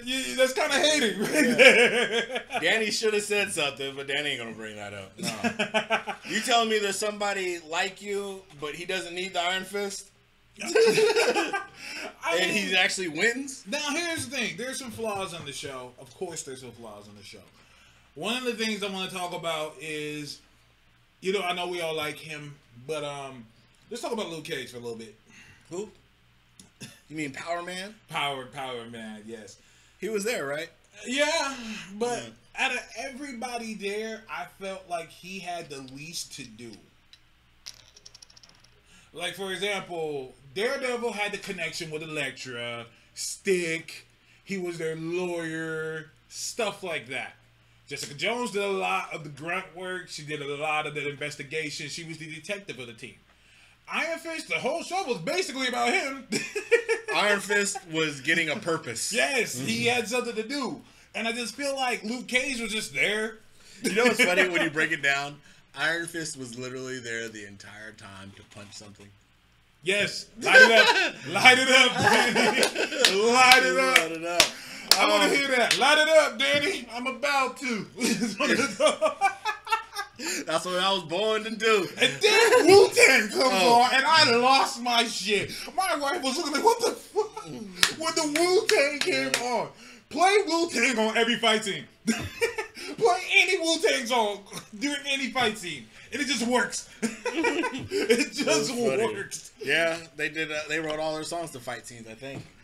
You- 0.05 0.37
That's 0.37 0.53
kind 0.53 0.71
of 0.71 0.79
hating 0.79 1.19
right 1.19 1.57
there. 1.57 2.43
Danny 2.61 2.93
should 2.93 3.15
have 3.15 3.25
said 3.25 3.51
something, 3.51 3.97
but 3.97 4.07
Danny 4.07 4.31
ain't 4.31 4.39
gonna 4.39 4.53
bring 4.55 4.77
that 4.77 4.95
up. 4.95 5.13
No. 5.19 6.15
you 6.31 6.41
telling 6.43 6.69
me 6.69 6.79
there's 6.79 6.97
somebody 6.97 7.59
like 7.69 8.01
you, 8.01 8.43
but 8.61 8.77
he 8.77 8.85
doesn't 8.85 9.15
need 9.17 9.33
the 9.35 9.41
Iron 9.43 9.65
Fist, 9.65 10.12
I 10.63 11.63
and 12.41 12.53
mean, 12.53 12.67
he 12.69 12.77
actually 12.77 13.09
wins? 13.09 13.65
Now 13.67 13.91
here's 13.91 14.29
the 14.29 14.37
thing. 14.37 14.57
There's 14.57 14.79
some 14.79 14.91
flaws 14.91 15.35
on 15.35 15.45
the 15.47 15.53
show. 15.53 15.93
Of 16.01 16.15
course, 16.17 16.43
there's 16.43 16.61
some 16.61 16.73
flaws 16.73 17.09
on 17.09 17.17
the 17.17 17.23
show. 17.23 17.39
One 18.15 18.37
of 18.37 18.45
the 18.45 18.53
things 18.53 18.83
I 18.83 18.91
want 18.91 19.11
to 19.11 19.17
talk 19.17 19.33
about 19.33 19.75
is, 19.81 20.41
you 21.21 21.33
know, 21.33 21.41
I 21.41 21.55
know 21.55 21.69
we 21.69 21.81
all 21.81 21.95
like 21.97 22.17
him, 22.17 22.55
but 22.87 23.03
um, 23.05 23.47
let's 23.91 24.03
talk 24.03 24.13
about 24.13 24.29
Luke 24.31 24.45
Cage 24.45 24.71
for 24.71 24.77
a 24.77 24.81
little 24.81 24.99
bit. 24.99 25.15
Who? 25.71 25.89
You 27.09 27.17
mean 27.17 27.33
Power 27.33 27.63
Man? 27.63 27.95
Power, 28.09 28.47
power, 28.47 28.87
man. 28.91 29.23
Yes. 29.27 29.59
He 30.01 30.09
was 30.09 30.25
there, 30.25 30.47
right? 30.47 30.69
Yeah, 31.07 31.57
but 31.99 32.23
out 32.59 32.73
of 32.73 32.81
everybody 32.99 33.75
there, 33.75 34.23
I 34.31 34.47
felt 34.61 34.89
like 34.89 35.09
he 35.11 35.39
had 35.39 35.69
the 35.71 35.81
least 35.95 36.35
to 36.37 36.45
do. 36.45 36.71
Like 39.13 39.35
for 39.35 39.53
example, 39.53 40.35
Daredevil 40.55 41.13
had 41.13 41.33
the 41.33 41.39
connection 41.39 41.91
with 41.91 42.03
Elektra, 42.03 42.87
Stick. 43.15 44.07
He 44.45 44.59
was 44.59 44.79
their 44.79 44.97
lawyer, 44.97 46.11
stuff 46.29 46.83
like 46.83 47.09
that. 47.09 47.35
Jessica 47.87 48.15
Jones 48.15 48.53
did 48.53 48.63
a 48.63 48.69
lot 48.69 49.13
of 49.13 49.25
the 49.25 49.31
grunt 49.31 49.77
work. 49.77 50.09
She 50.09 50.23
did 50.23 50.41
a 50.41 50.57
lot 50.57 50.87
of 50.87 50.95
the 50.95 51.09
investigation. 51.09 51.89
She 51.89 52.05
was 52.05 52.19
the 52.19 52.33
detective 52.33 52.79
of 52.79 52.87
the 52.87 52.93
team. 52.95 53.15
Iron 53.93 54.19
Fist, 54.19 54.49
the 54.49 54.55
whole 54.55 54.83
show 54.83 55.05
was 55.07 55.19
basically 55.19 55.69
about 55.69 55.93
him. 55.93 56.27
Iron 57.15 57.41
Fist 57.41 57.79
was 57.91 58.21
getting 58.21 58.49
a 58.49 58.57
purpose. 58.57 59.13
Yes, 59.13 59.59
he 59.59 59.85
mm-hmm. 59.85 59.95
had 59.95 60.09
something 60.09 60.35
to 60.35 60.47
do. 60.47 60.81
And 61.15 61.29
I 61.29 61.33
just 61.33 61.55
feel 61.55 61.77
like 61.77 62.03
Luke 62.03 62.27
Cage 62.29 62.61
was 62.61 62.73
just 62.73 62.95
there. 62.95 63.39
You 63.83 63.95
know 63.95 64.05
what's 64.05 64.25
funny 64.25 64.49
when 64.49 64.63
you 64.63 64.71
break 64.71 64.93
it 64.93 65.03
down? 65.03 65.37
Iron 65.77 66.07
Fist 66.07 66.39
was 66.39 66.59
literally 66.59 67.01
there 67.01 67.29
the 67.29 67.47
entire 67.47 67.93
time 67.93 68.33
to 68.37 68.57
punch 68.57 68.73
something. 68.73 69.09
Yes, 69.83 70.27
light 70.41 70.61
it 70.61 70.71
up. 70.71 71.15
light 71.33 71.59
it 71.59 71.69
up, 71.69 71.93
Danny. 71.97 72.61
light 73.33 73.63
it 73.65 73.79
up. 73.79 73.99
Light 73.99 74.13
it 74.13 74.25
up. 74.25 74.43
I 74.99 75.09
want 75.09 75.25
Um, 75.25 75.31
to 75.31 75.37
hear 75.37 75.49
that. 75.49 75.77
Light 75.79 75.99
it 75.99 76.09
up, 76.09 76.39
Danny. 76.39 76.87
I'm 76.93 77.07
about 77.07 77.57
to. 77.59 77.87
That's 80.47 80.65
what 80.67 80.79
I 80.79 80.93
was 80.93 81.03
born 81.05 81.43
to 81.45 81.51
do. 81.51 81.89
and 81.99 82.13
then 82.21 82.67
Wu 82.67 82.89
Tang 82.95 83.29
comes 83.31 83.41
Oh. 83.63 83.83
on, 83.83 83.95
and 83.95 84.05
I 84.07 84.31
lost 84.37 84.81
my 84.81 85.05
shit. 85.05 85.51
My 85.75 85.97
wife 85.97 86.23
was 86.23 86.37
looking 86.37 86.53
like, 86.53 86.65
what 86.65 86.79
the 86.81 86.93
fuck? 86.93 87.45
When 87.45 88.15
the 88.15 88.41
Wu 88.41 88.67
Tang 88.69 88.99
came 89.01 89.33
on, 89.43 89.69
play 90.11 90.37
Wu 90.47 90.69
Tang 90.71 90.99
on 90.99 91.17
every 91.17 91.37
fight 91.37 91.65
scene. 91.65 91.87
play 92.07 93.21
any 93.37 93.59
Wu 93.59 93.79
Tang 93.81 94.07
song 94.07 94.45
during 94.79 95.05
any 95.07 95.31
fight 95.31 95.59
scene, 95.59 95.87
and 96.13 96.21
it 96.21 96.27
just 96.27 96.47
works. 96.47 96.89
it 97.03 98.33
just 98.33 98.75
works. 98.77 99.53
Yeah, 99.63 99.97
they 100.17 100.29
did. 100.29 100.53
Uh, 100.53 100.59
they 100.69 100.79
wrote 100.79 100.99
all 100.99 101.15
their 101.15 101.25
songs 101.25 101.51
to 101.53 101.61
fight 101.61 101.87
scenes. 101.87 102.07
I 102.09 102.15
think. 102.15 102.45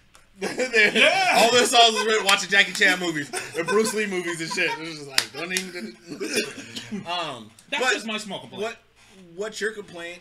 Yeah. 0.40 1.32
All 1.36 1.50
their 1.50 1.64
songs 1.66 1.94
was 1.94 2.06
written 2.06 2.24
watching 2.24 2.48
Jackie 2.48 2.72
Chan 2.72 3.00
movies 3.00 3.28
and 3.56 3.66
Bruce 3.66 3.92
Lee 3.92 4.06
movies 4.06 4.40
and 4.40 4.48
shit. 4.48 4.70
It 4.70 4.78
was 4.78 4.98
just 4.98 5.08
like 5.08 5.32
don't 5.32 5.52
even. 5.52 5.96
um, 7.10 7.50
That's 7.70 7.92
just 7.94 8.06
my 8.06 8.18
small 8.18 8.38
complaint. 8.38 8.62
what 8.62 8.76
what 9.34 9.60
your 9.60 9.72
complaint 9.72 10.20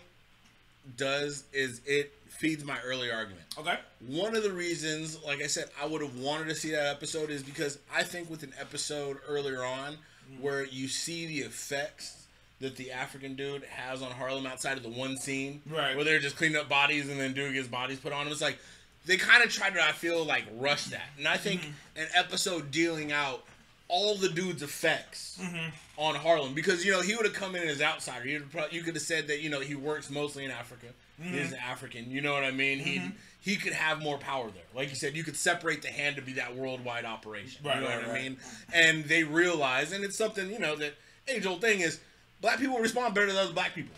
does 0.95 1.43
is 1.53 1.81
it 1.85 2.13
feeds 2.29 2.63
my 2.63 2.77
earlier 2.83 3.13
argument. 3.13 3.45
Okay. 3.59 3.77
One 4.07 4.35
of 4.35 4.41
the 4.41 4.51
reasons, 4.51 5.23
like 5.23 5.43
I 5.43 5.47
said, 5.47 5.65
I 5.79 5.85
would 5.85 6.01
have 6.01 6.17
wanted 6.17 6.47
to 6.47 6.55
see 6.55 6.71
that 6.71 6.87
episode 6.87 7.29
is 7.29 7.43
because 7.43 7.77
I 7.93 8.01
think 8.01 8.27
with 8.27 8.41
an 8.41 8.53
episode 8.59 9.17
earlier 9.27 9.63
on 9.63 9.97
where 10.41 10.65
you 10.65 10.87
see 10.87 11.27
the 11.27 11.39
effects 11.39 12.16
that 12.59 12.75
the 12.75 12.91
African 12.91 13.35
dude 13.35 13.63
has 13.65 14.01
on 14.01 14.11
Harlem 14.11 14.45
outside 14.47 14.77
of 14.77 14.83
the 14.83 14.89
one 14.89 15.17
scene, 15.17 15.61
Right. 15.69 15.95
Where 15.95 16.03
they're 16.03 16.19
just 16.19 16.37
cleaning 16.37 16.57
up 16.57 16.67
bodies 16.69 17.09
and 17.09 17.19
then 17.19 17.33
dude 17.33 17.53
gets 17.53 17.67
bodies 17.67 17.99
put 17.99 18.13
on 18.13 18.25
him. 18.25 18.31
It's 18.31 18.41
like 18.41 18.57
they 19.05 19.17
kind 19.17 19.43
of 19.43 19.49
tried 19.49 19.73
to, 19.75 19.83
I 19.83 19.91
feel 19.91 20.25
like, 20.25 20.45
rush 20.57 20.85
that. 20.85 21.09
And 21.17 21.27
I 21.27 21.37
think 21.37 21.61
mm-hmm. 21.61 22.01
an 22.01 22.07
episode 22.15 22.71
dealing 22.71 23.11
out 23.11 23.43
all 23.89 24.15
the 24.15 24.29
dude's 24.29 24.61
effects 24.61 25.39
mm-hmm. 25.41 25.69
on 25.97 26.15
Harlem 26.15 26.53
because 26.53 26.83
you 26.85 26.91
know 26.91 27.01
he 27.01 27.15
would 27.15 27.25
have 27.25 27.33
come 27.33 27.55
in 27.55 27.67
as 27.67 27.81
outsider. 27.81 28.25
He 28.25 28.39
you 28.71 28.83
could 28.83 28.95
have 28.95 29.01
said 29.03 29.27
that 29.27 29.41
you 29.41 29.49
know 29.49 29.59
he 29.59 29.75
works 29.75 30.09
mostly 30.09 30.45
in 30.45 30.51
Africa. 30.51 30.87
Mm-hmm. 31.21 31.33
He's 31.33 31.51
an 31.51 31.59
African. 31.59 32.11
You 32.11 32.21
know 32.21 32.33
what 32.33 32.43
I 32.43 32.51
mean? 32.51 32.79
He 32.79 33.01
he 33.39 33.55
could 33.55 33.73
have 33.73 34.01
more 34.01 34.17
power 34.17 34.49
there. 34.51 34.63
Like 34.75 34.89
you 34.89 34.95
said, 34.95 35.15
you 35.15 35.23
could 35.23 35.37
separate 35.37 35.81
the 35.81 35.87
hand 35.87 36.17
to 36.17 36.21
be 36.21 36.33
that 36.33 36.55
worldwide 36.55 37.05
operation. 37.05 37.65
Right, 37.65 37.75
you 37.75 37.81
know 37.81 37.87
right, 37.87 38.07
what 38.07 38.15
I 38.15 38.21
mean? 38.21 38.37
And 38.73 39.05
they 39.05 39.23
realize, 39.23 39.93
and 39.93 40.03
it's 40.03 40.17
something 40.17 40.51
you 40.51 40.59
know 40.59 40.75
that 40.75 40.95
age 41.27 41.45
old 41.45 41.61
thing 41.61 41.79
is 41.79 41.99
black 42.41 42.59
people 42.59 42.77
respond 42.79 43.13
better 43.15 43.27
than 43.27 43.37
other 43.37 43.53
black 43.53 43.73
people. 43.75 43.95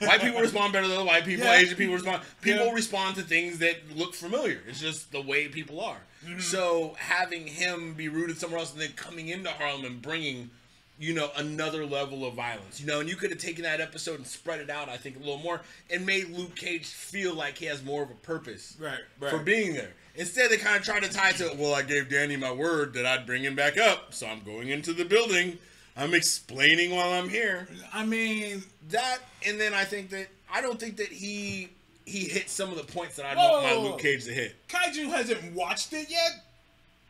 White 0.00 0.20
people 0.20 0.40
respond 0.42 0.74
better 0.74 0.86
than 0.86 0.96
other 0.98 1.06
white 1.06 1.24
people. 1.24 1.46
Yeah. 1.46 1.54
Asian 1.54 1.76
people 1.76 1.94
respond. 1.94 2.22
People 2.42 2.66
Yeah. 2.66 2.72
respond 2.72 3.16
to 3.16 3.22
things 3.22 3.58
that 3.60 3.96
look 3.96 4.14
familiar. 4.14 4.60
It's 4.68 4.78
just 4.80 5.10
the 5.10 5.22
way 5.22 5.48
people 5.48 5.80
are. 5.80 5.96
Mm-hmm. 6.26 6.40
So 6.40 6.96
having 6.98 7.46
him 7.46 7.94
be 7.94 8.08
rooted 8.10 8.38
somewhere 8.38 8.60
else 8.60 8.72
and 8.72 8.80
then 8.80 8.92
coming 8.92 9.28
into 9.28 9.48
Harlem 9.48 9.86
and 9.86 10.02
bringing, 10.02 10.50
you 10.98 11.14
know, 11.14 11.30
another 11.36 11.86
level 11.86 12.26
of 12.26 12.34
violence. 12.34 12.78
You 12.78 12.86
know, 12.88 13.00
and 13.00 13.08
you 13.08 13.16
could 13.16 13.30
have 13.30 13.38
taken 13.40 13.62
that 13.62 13.80
episode 13.80 14.16
and 14.16 14.26
spread 14.26 14.60
it 14.60 14.68
out. 14.68 14.90
I 14.90 14.98
think 14.98 15.16
a 15.16 15.20
little 15.20 15.38
more 15.38 15.62
and 15.90 16.04
made 16.04 16.28
Luke 16.28 16.56
Cage 16.56 16.84
feel 16.86 17.32
like 17.34 17.56
he 17.56 17.64
has 17.64 17.82
more 17.82 18.02
of 18.02 18.10
a 18.10 18.14
purpose 18.14 18.76
Right, 18.78 18.98
right. 19.18 19.30
for 19.30 19.38
being 19.38 19.72
there. 19.72 19.92
Instead, 20.14 20.50
they 20.50 20.58
kind 20.58 20.76
of 20.76 20.82
tried 20.84 21.04
to 21.04 21.08
tie 21.08 21.30
it 21.30 21.36
to, 21.36 21.54
well, 21.56 21.72
I 21.72 21.80
gave 21.80 22.10
Danny 22.10 22.36
my 22.36 22.52
word 22.52 22.92
that 22.94 23.06
I'd 23.06 23.24
bring 23.24 23.44
him 23.44 23.54
back 23.54 23.78
up, 23.78 24.12
so 24.12 24.26
I'm 24.26 24.40
going 24.42 24.68
into 24.68 24.92
the 24.92 25.06
building. 25.06 25.56
I'm 26.00 26.14
explaining 26.14 26.90
while 26.94 27.12
I'm 27.12 27.28
here 27.28 27.68
I 27.92 28.04
mean, 28.04 28.62
that 28.88 29.18
and 29.46 29.60
then 29.60 29.74
I 29.74 29.84
think 29.84 30.10
that 30.10 30.28
I 30.52 30.60
don't 30.62 30.80
think 30.80 30.96
that 30.96 31.08
he 31.08 31.68
he 32.06 32.20
hit 32.20 32.48
some 32.50 32.70
of 32.70 32.76
the 32.76 32.92
points 32.92 33.16
that 33.16 33.26
I 33.26 33.34
Whoa. 33.34 33.52
want 33.52 33.64
my 33.64 33.74
Luke 33.74 34.00
Cage 34.00 34.24
to 34.24 34.32
hit. 34.32 34.56
Kaiju 34.68 35.08
hasn't 35.10 35.52
watched 35.54 35.92
it 35.92 36.10
yet, 36.10 36.42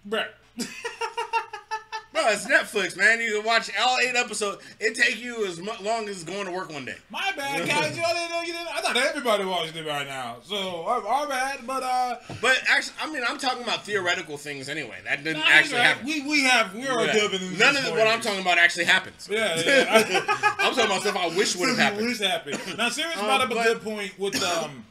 bruh. 0.06 0.26
Bro, 2.12 2.22
it's 2.30 2.44
Netflix, 2.46 2.96
man. 2.96 3.20
You 3.20 3.36
can 3.36 3.46
watch 3.46 3.70
all 3.80 3.96
eight 4.02 4.16
episodes. 4.16 4.60
It 4.80 4.96
take 4.96 5.22
you 5.22 5.46
as 5.46 5.60
long 5.60 6.08
as 6.08 6.24
going 6.24 6.44
to 6.46 6.50
work 6.50 6.72
one 6.72 6.84
day. 6.84 6.96
My 7.08 7.30
bad, 7.36 7.68
guys. 7.68 7.96
I 7.96 8.12
didn't 8.14 8.30
know 8.30 8.40
you 8.40 8.52
didn't. 8.52 8.66
I 8.66 8.80
thought 8.80 8.96
everybody 8.96 9.44
watched 9.44 9.76
it 9.76 9.86
by 9.86 10.02
now. 10.04 10.38
So 10.42 10.84
our, 10.86 11.28
bad, 11.28 11.60
but 11.68 11.84
uh, 11.84 12.16
But 12.42 12.58
actually, 12.68 12.94
I 13.00 13.12
mean, 13.12 13.22
I'm 13.28 13.38
talking 13.38 13.62
about 13.62 13.84
theoretical 13.84 14.36
things 14.36 14.68
anyway. 14.68 14.96
That 15.04 15.22
didn't 15.22 15.42
actually 15.46 15.78
right. 15.78 15.86
happen. 15.86 16.06
We 16.06 16.22
we 16.22 16.42
have 16.44 16.74
we 16.74 16.88
are 16.88 17.04
Yeah. 17.04 17.24
into 17.26 17.56
None 17.58 17.76
of 17.76 17.90
what 17.92 18.08
I'm 18.08 18.20
talking 18.20 18.40
about 18.40 18.58
actually 18.58 18.86
happens. 18.86 19.28
Yeah, 19.30 19.60
yeah. 19.64 20.24
I'm 20.58 20.74
talking 20.74 20.86
about 20.86 21.02
stuff 21.02 21.16
I 21.16 21.28
wish 21.28 21.54
would 21.54 21.68
have 21.68 21.78
happened. 21.78 22.06
Wish 22.06 22.18
happened. 22.18 22.58
Now, 22.76 22.88
Sirius 22.88 23.18
Um, 23.18 23.26
brought 23.26 23.40
up 23.42 23.50
a 23.52 23.54
good 23.54 23.82
point 23.82 24.18
with 24.18 24.42
um 24.42 24.84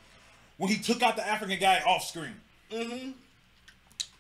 when 0.56 0.70
he 0.72 0.78
took 0.78 1.04
out 1.04 1.18
the 1.18 1.28
African 1.28 1.60
guy 1.60 1.82
off 1.86 2.06
screen. 2.06 2.36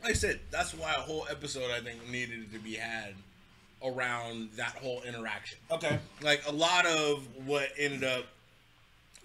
Like 0.02 0.12
I 0.12 0.14
said, 0.14 0.40
that's 0.52 0.74
why 0.74 0.92
a 0.94 1.02
whole 1.02 1.26
episode 1.30 1.72
I 1.72 1.82
think 1.82 2.10
needed 2.10 2.52
to 2.54 2.60
be 2.60 2.76
had 2.76 3.14
around 3.84 4.50
that 4.58 4.76
whole 4.82 5.02
interaction. 5.08 5.58
Okay. 5.72 5.98
like 6.22 6.42
a 6.48 6.52
lot 6.52 6.86
of 6.86 7.26
what 7.46 7.70
ended 7.78 8.04
up 8.04 8.26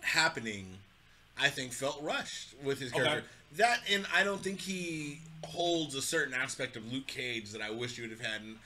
happening 0.03 0.67
i 1.39 1.49
think 1.49 1.73
felt 1.73 2.01
rushed 2.03 2.55
with 2.63 2.79
his 2.79 2.93
character 2.93 3.19
Okay. 3.19 3.27
that 3.57 3.81
and 3.91 4.07
i 4.15 4.23
don't 4.23 4.43
think 4.43 4.61
he 4.61 5.19
holds 5.45 5.95
a 5.95 6.03
certain 6.03 6.35
aspect 6.35 6.77
of 6.77 6.93
luke 6.93 7.07
cage 7.07 7.51
that 7.53 7.63
i 7.63 7.71
wish 7.71 7.97
you 7.97 8.05
would 8.05 8.11
have 8.11 8.21
had 8.21 8.43
and 8.43 8.57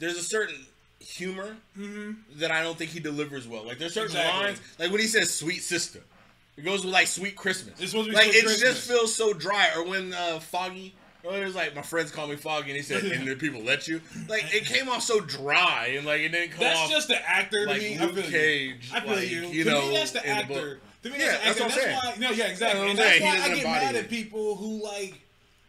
there's 0.00 0.16
a 0.16 0.22
certain 0.22 0.56
humor 1.00 1.56
that 2.36 2.50
i 2.50 2.62
don't 2.62 2.76
think 2.76 2.90
he 2.90 2.98
delivers 3.00 3.46
well 3.46 3.64
like 3.64 3.78
there's 3.78 3.94
certain 3.94 4.16
Exactly. 4.16 4.42
lines 4.46 4.60
like 4.78 4.90
when 4.90 5.00
he 5.00 5.06
says 5.06 5.32
sweet 5.32 5.62
sister 5.62 6.00
it 6.56 6.64
goes 6.64 6.84
with 6.84 6.92
like 6.92 7.06
sweet 7.06 7.36
christmas 7.36 7.80
It's 7.80 7.92
supposed 7.92 8.08
to 8.08 8.12
be 8.12 8.16
like 8.16 8.28
it 8.34 8.44
Christmas. 8.44 8.60
just 8.60 8.88
feels 8.90 9.14
so 9.14 9.32
dry 9.32 9.70
or 9.76 9.84
when 9.86 10.12
uh 10.12 10.40
foggy 10.40 10.94
it 11.34 11.44
was 11.44 11.54
like 11.54 11.74
my 11.74 11.82
friends 11.82 12.10
call 12.10 12.26
me 12.26 12.36
foggy 12.36 12.68
and 12.70 12.76
he 12.76 12.82
said 12.82 13.02
and 13.12 13.26
the 13.28 13.34
people 13.36 13.60
let 13.62 13.86
you 13.88 14.00
like 14.28 14.44
it 14.54 14.64
came 14.64 14.88
off 14.88 15.02
so 15.02 15.20
dry 15.20 15.94
and 15.96 16.06
like 16.06 16.20
it 16.20 16.30
didn't 16.30 16.50
come 16.52 16.60
That's 16.64 16.78
off 16.80 16.90
just 16.90 17.08
the 17.08 17.28
actor 17.28 17.64
to 17.64 17.70
like 17.72 17.82
me. 17.82 17.98
Luke 17.98 18.10
I 18.10 18.14
feel 18.14 18.24
you. 18.24 18.30
Cage, 18.30 18.90
I 18.94 19.00
feel 19.00 19.14
like, 19.14 19.30
you. 19.30 19.40
you 19.48 19.64
to 19.64 19.70
know, 19.70 19.88
me, 19.88 19.94
that's 19.94 20.10
the 20.12 20.20
in 20.22 20.36
the 20.36 20.42
actor. 20.42 20.80
to 21.02 21.10
me, 21.10 21.16
Yeah, 21.18 21.38
that's, 21.44 21.58
the 21.58 21.64
that's 21.64 21.76
actor. 21.78 21.90
what 21.92 22.04
I'm 22.04 22.04
that's 22.04 22.18
why. 22.18 22.28
No, 22.28 22.30
yeah, 22.30 22.44
exactly. 22.46 22.80
That's 22.80 22.90
and 22.90 22.98
that's 22.98 23.20
why 23.20 23.52
I 23.52 23.54
get 23.54 23.64
mad 23.64 23.94
it. 23.94 24.04
at 24.04 24.10
people 24.10 24.56
who 24.56 24.82
like 24.82 25.20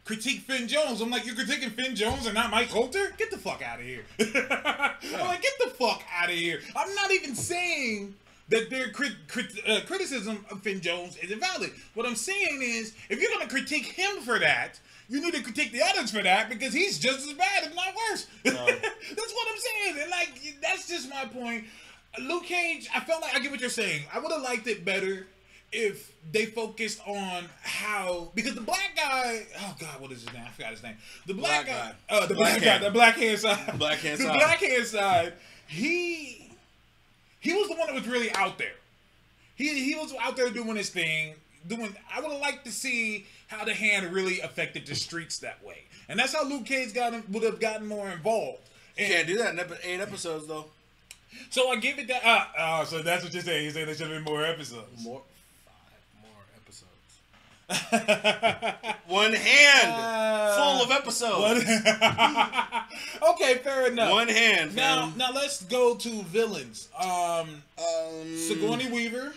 critique 0.06 0.40
Finn 0.42 0.68
Jones. 0.68 1.02
I'm 1.02 1.10
like, 1.12 1.26
you're 1.26 1.36
critiquing 1.36 1.72
Finn 1.72 1.96
Jones 1.96 2.26
and 2.26 2.34
not 2.34 2.50
Mike 2.50 2.70
Colter? 2.70 3.14
Get 3.18 3.30
the 3.30 3.38
fuck 3.38 3.62
out 3.62 3.80
of 3.80 3.86
here. 3.86 4.04
I'm 4.20 5.28
like, 5.28 5.42
get 5.42 5.54
the 5.64 5.70
fuck 5.78 6.04
out 6.18 6.30
of 6.30 6.36
here. 6.36 6.62
I'm 6.76 6.94
not 6.96 7.12
even 7.12 7.36
saying 7.36 8.16
that 8.50 8.72
their 8.72 8.90
crit- 8.90 9.28
crit- 9.28 9.54
uh, 9.68 9.82
criticism 9.86 10.44
of 10.50 10.62
Finn 10.64 10.82
Jones 10.82 11.16
is 11.18 11.30
invalid. 11.30 11.72
What 11.94 12.08
I'm 12.08 12.16
saying 12.16 12.60
is, 12.64 12.94
if 13.10 13.22
you're 13.22 13.30
gonna 13.32 13.48
critique 13.50 13.86
him 13.86 14.22
for 14.22 14.40
that, 14.40 14.80
you 15.10 15.22
need 15.22 15.34
to 15.34 15.42
critique 15.42 15.72
the 15.72 15.82
others 15.84 16.12
for 16.12 16.22
that 16.24 16.50
because 16.50 16.74
he's 16.74 17.00
just 17.00 17.28
as 17.28 17.34
bad, 17.34 17.64
if 17.64 17.76
not 17.76 17.94
worse. 18.10 18.28
that's 18.44 18.56
what 19.34 19.48
I'm 19.52 19.58
saying. 19.58 20.02
And 20.02 20.12
like, 20.12 20.42
that's 20.62 20.88
just 20.88 21.10
my 21.10 21.26
point. 21.26 21.66
Luke 22.22 22.44
Cage, 22.46 22.88
I 22.96 23.00
felt 23.02 23.22
like 23.22 23.36
I 23.36 23.40
get 23.40 23.52
what 23.52 23.60
you're 23.62 23.70
saying. 23.70 24.04
I 24.14 24.20
would 24.20 24.32
have 24.32 24.42
liked 24.42 24.68
it 24.68 24.84
better 24.86 25.28
if 25.72 26.12
they 26.32 26.46
focused 26.46 27.00
on 27.08 27.46
how 27.62 28.32
because 28.34 28.56
the 28.56 28.62
black 28.62 28.96
guy 28.96 29.46
oh 29.62 29.76
god 29.80 30.02
what 30.02 30.12
is 30.12 30.24
his 30.24 30.34
name 30.34 30.42
I 30.44 30.50
forgot 30.50 30.72
his 30.72 30.82
name 30.82 30.96
the 31.28 31.36
black, 31.36 31.68
Black 31.68 31.68
guy, 31.68 31.94
guy. 32.10 32.16
uh 32.24 32.26
the 32.26 32.34
black, 32.34 32.54
Black 32.54 32.64
guy 32.64 32.70
hand. 32.72 32.84
the 32.86 32.90
black 32.90 33.16
hand 33.18 33.38
side 33.40 33.78
Black 33.78 34.00
hand 34.00 34.18
the 34.20 34.24
side. 34.24 34.34
black 34.34 34.58
hand 34.58 34.86
side 34.88 35.34
he 35.68 36.50
he 37.40 37.54
was 37.54 37.68
the 37.68 37.76
one 37.76 37.86
that 37.86 37.94
was 37.94 38.08
really 38.08 38.32
out 38.34 38.58
there 38.58 38.74
he 39.56 39.84
he 39.86 39.94
was 39.94 40.12
out 40.20 40.36
there 40.36 40.50
doing 40.50 40.76
his 40.76 40.90
thing 40.90 41.36
doing 41.68 41.96
I 42.16 42.20
would 42.20 42.32
have 42.32 42.42
liked 42.42 42.66
to 42.66 42.72
see 42.72 43.28
how 43.50 43.66
the 43.66 43.74
hand 43.74 44.12
really 44.14 44.40
affected 44.42 44.86
the 44.86 44.96
streets 44.96 45.40
that 45.40 45.62
way 45.64 45.84
and 46.08 46.18
that's 46.20 46.34
how 46.34 46.44
Luke 46.48 46.66
Cage 46.66 46.94
got 46.94 47.14
would 47.30 47.44
have 47.44 47.60
gotten 47.60 47.86
more 47.88 48.10
involved 48.10 48.60
You 48.98 49.06
And- 49.06 49.14
can't 49.14 49.28
do 49.28 49.38
that 49.40 49.54
in 49.54 49.60
eight 49.84 50.00
episodes 50.00 50.48
though. 50.48 50.66
so 51.50 51.70
I 51.70 51.76
give 51.76 52.00
it 52.00 52.08
that 52.08 52.24
uh, 52.26 52.46
uh 52.58 52.86
so 52.86 53.02
that's 53.02 53.24
what 53.24 53.34
you're 53.34 53.44
saying 53.44 53.64
you're 53.66 53.74
saying 53.74 53.86
there 53.88 53.96
should 53.96 54.08
have 54.10 54.16
been 54.24 54.34
more 54.34 54.46
episodes 54.46 55.04
More, 55.04 55.22
five 55.66 56.24
more 56.24 56.44
episodes. 56.56 57.20
One 59.08 59.34
hand 59.34 59.92
Uh, 59.92 60.56
full 60.56 60.84
of 60.84 60.92
episodes. 60.92 61.64
okay, 63.32 63.56
fair 63.64 63.88
enough. 63.88 64.12
One 64.12 64.28
hand. 64.28 64.76
Now, 64.76 65.08
fam. 65.08 65.18
now 65.18 65.32
let's 65.34 65.64
go 65.64 65.96
to 65.96 66.24
villains. 66.24 66.90
Um, 66.98 67.64
um, 67.78 68.38
Sigourney 68.38 68.88
Weaver 68.92 69.34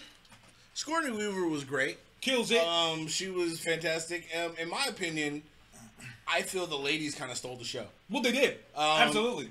Sigourney 0.75 1.11
Weaver 1.11 1.47
was 1.47 1.65
great. 1.65 1.99
Kills 2.23 2.51
it. 2.51 2.63
Um, 2.67 3.07
she 3.09 3.29
was 3.29 3.61
fantastic. 3.61 4.27
Um, 4.43 4.53
in 4.59 4.71
my 4.71 4.87
opinion, 4.89 5.43
I 6.27 6.41
feel 6.43 6.67
the 6.67 6.79
ladies 6.79 7.15
kind 7.15 7.31
of 7.31 7.37
stole 7.37 7.57
the 7.57 7.65
show. 7.65 7.85
well, 8.09 8.23
they 8.23 8.33
did. 8.33 8.55
um, 8.77 8.85
Absolutely. 9.03 9.51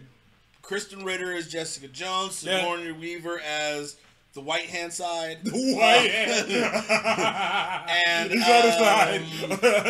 Krysten 0.63 1.05
Ritter 1.05 1.33
as 1.35 1.47
Jessica 1.47 1.87
Jones, 1.89 2.43
Yeah. 2.43 2.61
Sigourney 2.61 2.91
Weaver 2.93 3.39
as 3.41 3.97
the 4.33 4.41
white 4.41 4.67
hand 4.67 4.93
side. 4.93 5.39
Why? 5.43 5.97
and 8.07 8.31
She's 8.31 8.41
on 8.41 8.61
the 8.61 8.71
um, 8.71 8.79
side. 8.79 9.21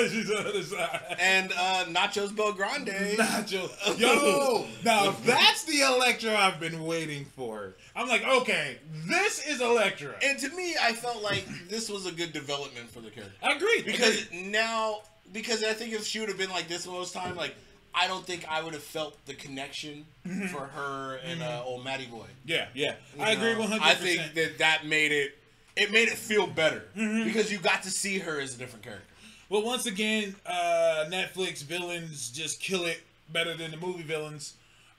She's 0.09 0.31
on 0.31 0.43
the 0.45 0.63
side. 0.63 1.17
and 1.19 1.51
uh, 1.51 1.85
Nachos 1.89 2.29
Belgrande. 2.29 3.17
Nacho. 3.17 3.69
Yo, 3.99 4.65
now 4.83 5.11
that's 5.23 5.65
the 5.65 5.81
Elektra 5.81 6.35
I've 6.35 6.59
been 6.59 6.83
waiting 6.85 7.25
for. 7.25 7.75
I'm 7.95 8.07
like, 8.07 8.25
okay, 8.25 8.79
this 9.07 9.45
is 9.47 9.61
Elektra. 9.61 10.15
And 10.23 10.39
to 10.39 10.49
me, 10.55 10.75
I 10.81 10.93
felt 10.93 11.21
like 11.21 11.45
this 11.67 11.87
was 11.89 12.07
a 12.07 12.11
good 12.11 12.33
development 12.33 12.89
for 12.89 13.01
the 13.01 13.11
character 13.11 13.35
I 13.43 13.53
agree 13.53 13.83
because 13.83 14.25
now, 14.31 15.01
because 15.31 15.63
I 15.63 15.73
think 15.73 15.93
if 15.93 16.03
she 16.05 16.19
would 16.19 16.29
have 16.29 16.37
been 16.37 16.49
like 16.49 16.67
this 16.67 16.87
most 16.87 17.13
time, 17.13 17.35
like 17.35 17.55
I 17.93 18.07
don't 18.07 18.25
think 18.25 18.45
I 18.49 18.63
would 18.63 18.73
have 18.73 18.83
felt 18.83 19.17
the 19.25 19.33
connection 19.33 20.05
for 20.51 20.61
her 20.61 21.19
and 21.25 21.41
uh, 21.43 21.63
old 21.65 21.83
Matty 21.83 22.05
Boy. 22.05 22.25
yeah, 22.45 22.67
yeah, 22.73 22.95
You 23.17 23.23
I 23.23 23.31
agree 23.31 23.53
know, 23.53 23.59
100. 23.61 23.83
I 23.83 23.93
think 23.95 24.33
that 24.35 24.57
that 24.59 24.85
made 24.85 25.11
it. 25.11 25.37
It 25.75 25.91
made 25.91 26.09
it 26.09 26.17
feel 26.17 26.47
better 26.47 26.83
Mm-hmm. 26.97 27.23
because 27.25 27.51
you 27.51 27.57
got 27.57 27.83
to 27.83 27.89
see 27.89 28.19
her 28.19 28.39
as 28.39 28.55
a 28.55 28.57
different 28.57 28.83
character. 28.83 29.05
Well, 29.49 29.61
once 29.63 29.85
again, 29.85 30.35
uh, 30.45 31.05
Netflix 31.09 31.63
villains 31.63 32.29
just 32.31 32.59
kill 32.59 32.85
it 32.85 33.01
better 33.29 33.53
than 33.55 33.71
the 33.71 33.77
movie 33.77 34.03
villains. 34.03 34.53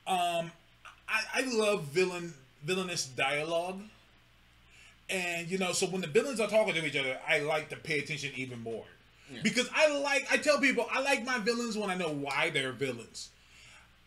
Um, 0.06 0.50
I, 1.08 1.22
I 1.34 1.40
love 1.54 1.84
villain 1.84 2.34
villainous 2.64 3.06
dialogue. 3.06 3.80
And 5.10 5.50
you 5.50 5.58
know, 5.58 5.72
so 5.72 5.86
when 5.86 6.00
the 6.00 6.06
villains 6.06 6.40
are 6.40 6.48
talking 6.48 6.74
to 6.74 6.84
each 6.86 6.96
other, 6.96 7.18
I 7.28 7.40
like 7.40 7.68
to 7.70 7.76
pay 7.76 7.98
attention 7.98 8.32
even 8.36 8.62
more. 8.62 8.84
Because 9.42 9.68
I 9.74 9.98
like 9.98 10.26
I 10.30 10.36
tell 10.36 10.58
people 10.58 10.86
I 10.90 11.00
like 11.02 11.24
my 11.24 11.38
villains 11.38 11.76
when 11.76 11.90
I 11.90 11.94
know 11.94 12.10
why 12.10 12.50
they're 12.50 12.72
villains. 12.72 13.30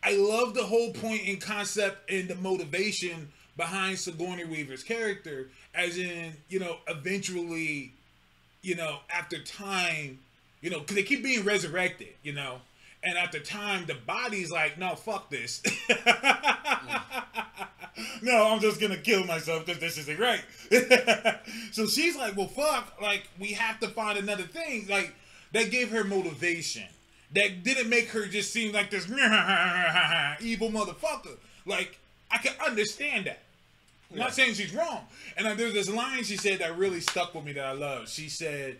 I 0.02 0.16
love 0.16 0.54
the 0.54 0.62
whole 0.62 0.92
point 0.92 1.22
and 1.26 1.40
concept 1.40 2.10
and 2.10 2.28
the 2.28 2.36
motivation 2.36 3.32
behind 3.56 3.98
Sigourney 3.98 4.44
Weaver's 4.44 4.82
character, 4.82 5.48
as 5.74 5.98
in, 5.98 6.34
you 6.48 6.60
know, 6.60 6.76
eventually, 6.86 7.92
you 8.62 8.76
know, 8.76 8.98
after 9.10 9.42
time, 9.42 10.20
you 10.60 10.70
know, 10.70 10.80
because 10.80 10.96
they 10.96 11.02
keep 11.02 11.22
being 11.22 11.44
resurrected, 11.44 12.08
you 12.22 12.32
know, 12.32 12.60
and 13.02 13.16
after 13.16 13.38
time, 13.38 13.86
the 13.86 13.94
body's 13.94 14.50
like, 14.50 14.78
no, 14.78 14.94
fuck 14.94 15.30
this. 15.30 15.62
no, 18.22 18.52
I'm 18.52 18.60
just 18.60 18.80
gonna 18.80 18.96
kill 18.96 19.24
myself 19.24 19.66
because 19.66 19.80
this 19.80 19.98
isn't 19.98 20.18
right. 20.18 20.42
so 21.72 21.86
she's 21.86 22.16
like, 22.16 22.36
well, 22.36 22.48
fuck, 22.48 23.00
like 23.00 23.28
we 23.38 23.52
have 23.52 23.80
to 23.80 23.88
find 23.88 24.18
another 24.18 24.44
thing. 24.44 24.86
Like 24.88 25.14
that 25.52 25.70
gave 25.70 25.90
her 25.90 26.04
motivation. 26.04 26.84
That 27.32 27.64
didn't 27.64 27.88
make 27.88 28.08
her 28.10 28.26
just 28.26 28.52
seem 28.52 28.72
like 28.72 28.90
this 28.90 29.04
evil 30.40 30.70
motherfucker. 30.70 31.36
Like 31.64 31.98
I 32.30 32.38
can 32.38 32.54
understand 32.64 33.26
that. 33.26 33.40
I'm 34.12 34.18
not 34.18 34.34
saying 34.34 34.54
she's 34.54 34.72
wrong. 34.72 35.00
And 35.36 35.46
uh, 35.46 35.54
there's 35.54 35.74
this 35.74 35.90
line 35.90 36.22
she 36.22 36.36
said 36.36 36.60
that 36.60 36.78
really 36.78 37.00
stuck 37.00 37.34
with 37.34 37.44
me 37.44 37.52
that 37.52 37.64
I 37.64 37.72
love. 37.72 38.08
She 38.08 38.28
said, 38.28 38.78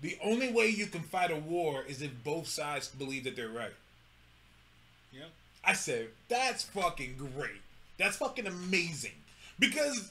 "The 0.00 0.16
only 0.24 0.50
way 0.50 0.68
you 0.68 0.86
can 0.86 1.02
fight 1.02 1.30
a 1.30 1.36
war 1.36 1.84
is 1.86 2.00
if 2.00 2.10
both 2.24 2.48
sides 2.48 2.88
believe 2.88 3.24
that 3.24 3.36
they're 3.36 3.50
right." 3.50 3.74
Yep. 5.12 5.28
I 5.64 5.74
said, 5.74 6.08
that's 6.28 6.64
fucking 6.64 7.16
great. 7.16 7.61
That's 8.02 8.16
fucking 8.16 8.48
amazing. 8.48 9.12
Because 9.60 10.10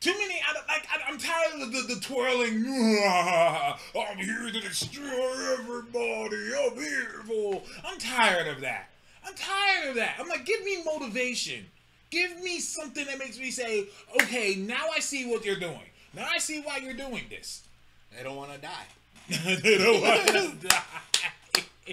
too 0.00 0.12
many, 0.12 0.40
I, 0.40 0.54
like, 0.72 0.86
I, 0.90 1.10
I'm 1.10 1.18
tired 1.18 1.60
of 1.60 1.70
the, 1.70 1.94
the 1.94 2.00
twirling. 2.00 2.64
I'm 3.06 4.16
here 4.16 4.50
to 4.50 4.60
destroy 4.60 5.54
everybody. 5.58 6.36
I'm 6.58 6.78
evil. 6.78 7.62
I'm 7.84 7.98
tired 7.98 8.48
of 8.48 8.62
that. 8.62 8.88
I'm 9.22 9.34
tired 9.34 9.90
of 9.90 9.96
that. 9.96 10.16
I'm 10.18 10.28
like, 10.28 10.46
give 10.46 10.64
me 10.64 10.82
motivation. 10.82 11.66
Give 12.08 12.40
me 12.40 12.58
something 12.58 13.04
that 13.04 13.18
makes 13.18 13.38
me 13.38 13.50
say, 13.50 13.88
okay, 14.22 14.54
now 14.54 14.86
I 14.96 15.00
see 15.00 15.30
what 15.30 15.44
you're 15.44 15.60
doing. 15.60 15.90
Now 16.14 16.26
I 16.34 16.38
see 16.38 16.62
why 16.62 16.78
you're 16.78 16.94
doing 16.94 17.24
this. 17.28 17.64
They 18.16 18.22
don't 18.22 18.36
want 18.36 18.52
to 18.54 18.58
die. 18.58 18.86
they 19.62 19.76
don't 19.76 20.00
want 20.00 20.26
to 20.26 20.68
die. 20.68 20.82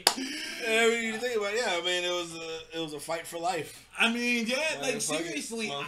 I 0.07 0.87
mean, 0.89 1.03
you 1.13 1.17
think 1.19 1.37
about 1.37 1.53
it, 1.53 1.61
yeah. 1.65 1.77
I 1.77 1.81
mean, 1.81 2.03
it 2.03 2.11
was 2.11 2.33
a 2.35 2.77
it 2.77 2.81
was 2.83 2.93
a 2.93 2.99
fight 2.99 3.25
for 3.27 3.37
life. 3.39 3.87
I 3.97 4.11
mean, 4.11 4.47
yeah, 4.47 4.57
like, 4.73 4.81
Like, 4.81 4.95
it, 4.95 5.01
seriously. 5.01 5.71
I- 5.71 5.85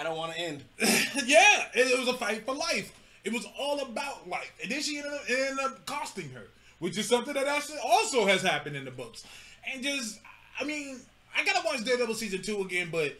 I 0.00 0.02
don't 0.02 0.16
want 0.16 0.32
to 0.34 0.38
end. 0.38 0.64
yeah, 0.78 1.66
it, 1.74 1.86
it 1.92 1.98
was 1.98 2.08
a 2.08 2.14
fight 2.14 2.44
for 2.44 2.54
life. 2.54 2.92
It 3.24 3.32
was 3.32 3.46
all 3.58 3.80
about 3.80 4.28
life. 4.28 4.52
And 4.62 4.70
then 4.70 4.80
she 4.82 4.98
ended 4.98 5.12
up, 5.12 5.20
ended 5.28 5.58
up 5.64 5.86
costing 5.86 6.28
her, 6.30 6.48
which 6.78 6.96
is 6.98 7.08
something 7.08 7.34
that 7.34 7.46
actually 7.46 7.78
also 7.84 8.26
has 8.26 8.42
happened 8.42 8.76
in 8.76 8.84
the 8.84 8.90
books. 8.90 9.24
And 9.72 9.82
just, 9.82 10.20
I 10.60 10.64
mean, 10.64 11.00
I 11.36 11.44
gotta 11.44 11.60
watch 11.66 11.84
Daredevil 11.84 12.14
season 12.14 12.42
two 12.42 12.60
again, 12.62 12.88
but 12.92 13.16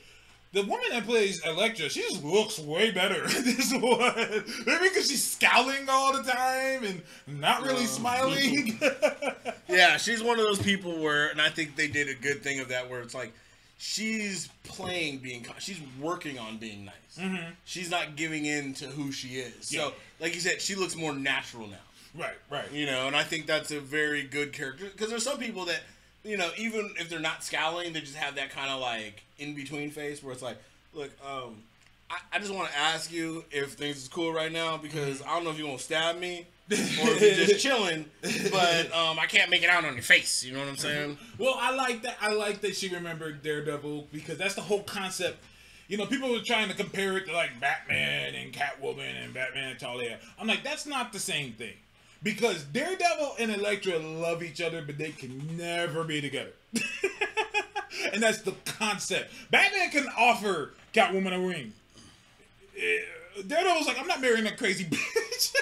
the 0.52 0.62
woman 0.62 0.86
that 0.90 1.04
plays 1.04 1.44
Elektra, 1.44 1.88
she 1.88 2.00
just 2.02 2.24
looks 2.24 2.58
way 2.58 2.90
better 2.90 3.24
in 3.36 3.44
this 3.44 3.72
one. 3.72 4.44
Maybe 4.66 4.88
because 4.88 5.08
she's 5.10 5.22
scowling 5.32 5.88
all 5.88 6.16
the 6.16 6.22
time 6.22 6.84
and 6.84 7.02
not 7.26 7.62
really 7.62 7.82
Oh. 7.84 7.86
smiling. 7.86 8.80
Yeah, 9.68 9.96
she's 9.96 10.22
one 10.22 10.38
of 10.38 10.44
those 10.44 10.62
people 10.62 10.96
where, 11.02 11.28
and 11.28 11.42
I 11.42 11.48
think 11.50 11.74
they 11.74 11.88
did 11.88 12.08
a 12.08 12.14
good 12.14 12.40
thing 12.42 12.60
of 12.60 12.68
that, 12.68 12.88
where 12.88 13.00
it's 13.00 13.14
like 13.14 13.32
she's 13.78 14.48
playing 14.64 15.18
being, 15.18 15.44
she's 15.58 15.80
working 16.00 16.38
on 16.38 16.56
being 16.58 16.84
nice. 16.84 16.94
She's 17.64 17.90
not 17.90 18.14
giving 18.16 18.46
in 18.46 18.74
to 18.74 18.86
who 18.86 19.10
she 19.10 19.36
is. 19.40 19.52
Mm-hmm. 19.66 19.74
Yeah. 19.74 19.80
So, 19.88 19.94
like 20.20 20.34
you 20.34 20.40
said, 20.40 20.60
she 20.62 20.74
looks 20.76 20.94
more 20.96 21.12
natural 21.14 21.66
now. 21.66 21.76
right, 22.16 22.36
right. 22.48 22.70
You 22.72 22.86
know, 22.86 23.08
and 23.08 23.16
I 23.16 23.24
think 23.24 23.46
that's 23.46 23.72
a 23.72 23.80
very 23.80 24.22
good 24.22 24.52
character 24.52 24.84
because 24.86 25.10
there's 25.10 25.24
some 25.24 25.38
people 25.38 25.64
that, 25.66 25.80
you 26.26 26.36
know, 26.36 26.50
even 26.58 26.92
if 26.98 27.08
they're 27.08 27.20
not 27.20 27.44
scowling, 27.44 27.92
they 27.92 28.00
just 28.00 28.16
have 28.16 28.34
that 28.36 28.50
kind 28.50 28.70
of 28.70 28.80
like 28.80 29.22
in 29.38 29.54
between 29.54 29.90
face 29.90 30.22
where 30.22 30.32
it's 30.32 30.42
like, 30.42 30.58
look, 30.92 31.10
um, 31.24 31.62
I, 32.10 32.18
I 32.34 32.38
just 32.38 32.52
want 32.52 32.70
to 32.70 32.78
ask 32.78 33.12
you 33.12 33.44
if 33.50 33.74
things 33.74 33.98
is 33.98 34.08
cool 34.08 34.32
right 34.32 34.52
now 34.52 34.76
because 34.76 35.22
I 35.22 35.34
don't 35.34 35.44
know 35.44 35.50
if 35.50 35.58
you 35.58 35.66
want 35.66 35.78
to 35.78 35.84
stab 35.84 36.18
me 36.18 36.46
or 36.70 36.76
if 36.76 37.20
you're 37.20 37.46
just 37.46 37.60
chilling, 37.60 38.06
but 38.50 38.92
um, 38.92 39.18
I 39.18 39.26
can't 39.28 39.50
make 39.50 39.62
it 39.62 39.70
out 39.70 39.84
on 39.84 39.94
your 39.94 40.02
face. 40.02 40.44
You 40.44 40.52
know 40.52 40.60
what 40.60 40.68
I'm 40.68 40.76
saying? 40.76 41.18
Well, 41.38 41.54
I 41.58 41.74
like 41.74 42.02
that. 42.02 42.16
I 42.20 42.32
like 42.32 42.60
that 42.62 42.74
she 42.74 42.88
remembered 42.88 43.42
Daredevil 43.42 44.08
because 44.12 44.36
that's 44.36 44.54
the 44.54 44.62
whole 44.62 44.82
concept. 44.82 45.38
You 45.88 45.96
know, 45.96 46.06
people 46.06 46.28
were 46.32 46.40
trying 46.44 46.68
to 46.68 46.74
compare 46.74 47.16
it 47.18 47.26
to 47.26 47.32
like 47.32 47.60
Batman 47.60 48.34
and 48.34 48.52
Catwoman 48.52 49.24
and 49.24 49.32
Batman 49.32 49.70
and 49.70 49.78
Talia. 49.78 50.18
I'm 50.40 50.48
like, 50.48 50.64
that's 50.64 50.86
not 50.86 51.12
the 51.12 51.20
same 51.20 51.52
thing. 51.52 51.74
Because 52.26 52.64
Daredevil 52.64 53.36
and 53.38 53.52
Elektra 53.52 54.00
love 54.00 54.42
each 54.42 54.60
other, 54.60 54.82
but 54.82 54.98
they 54.98 55.12
can 55.12 55.56
never 55.56 56.02
be 56.02 56.20
together. 56.20 56.50
and 58.12 58.20
that's 58.20 58.40
the 58.40 58.50
concept. 58.64 59.32
Batman 59.52 59.90
can 59.90 60.08
offer 60.18 60.72
Catwoman 60.92 61.32
a 61.32 61.38
ring. 61.38 61.72
Eh, 62.76 63.42
Daredevil's 63.46 63.86
like, 63.86 64.00
I'm 64.00 64.08
not 64.08 64.20
marrying 64.20 64.42
that 64.42 64.58
crazy 64.58 64.82
bitch. 64.90 65.54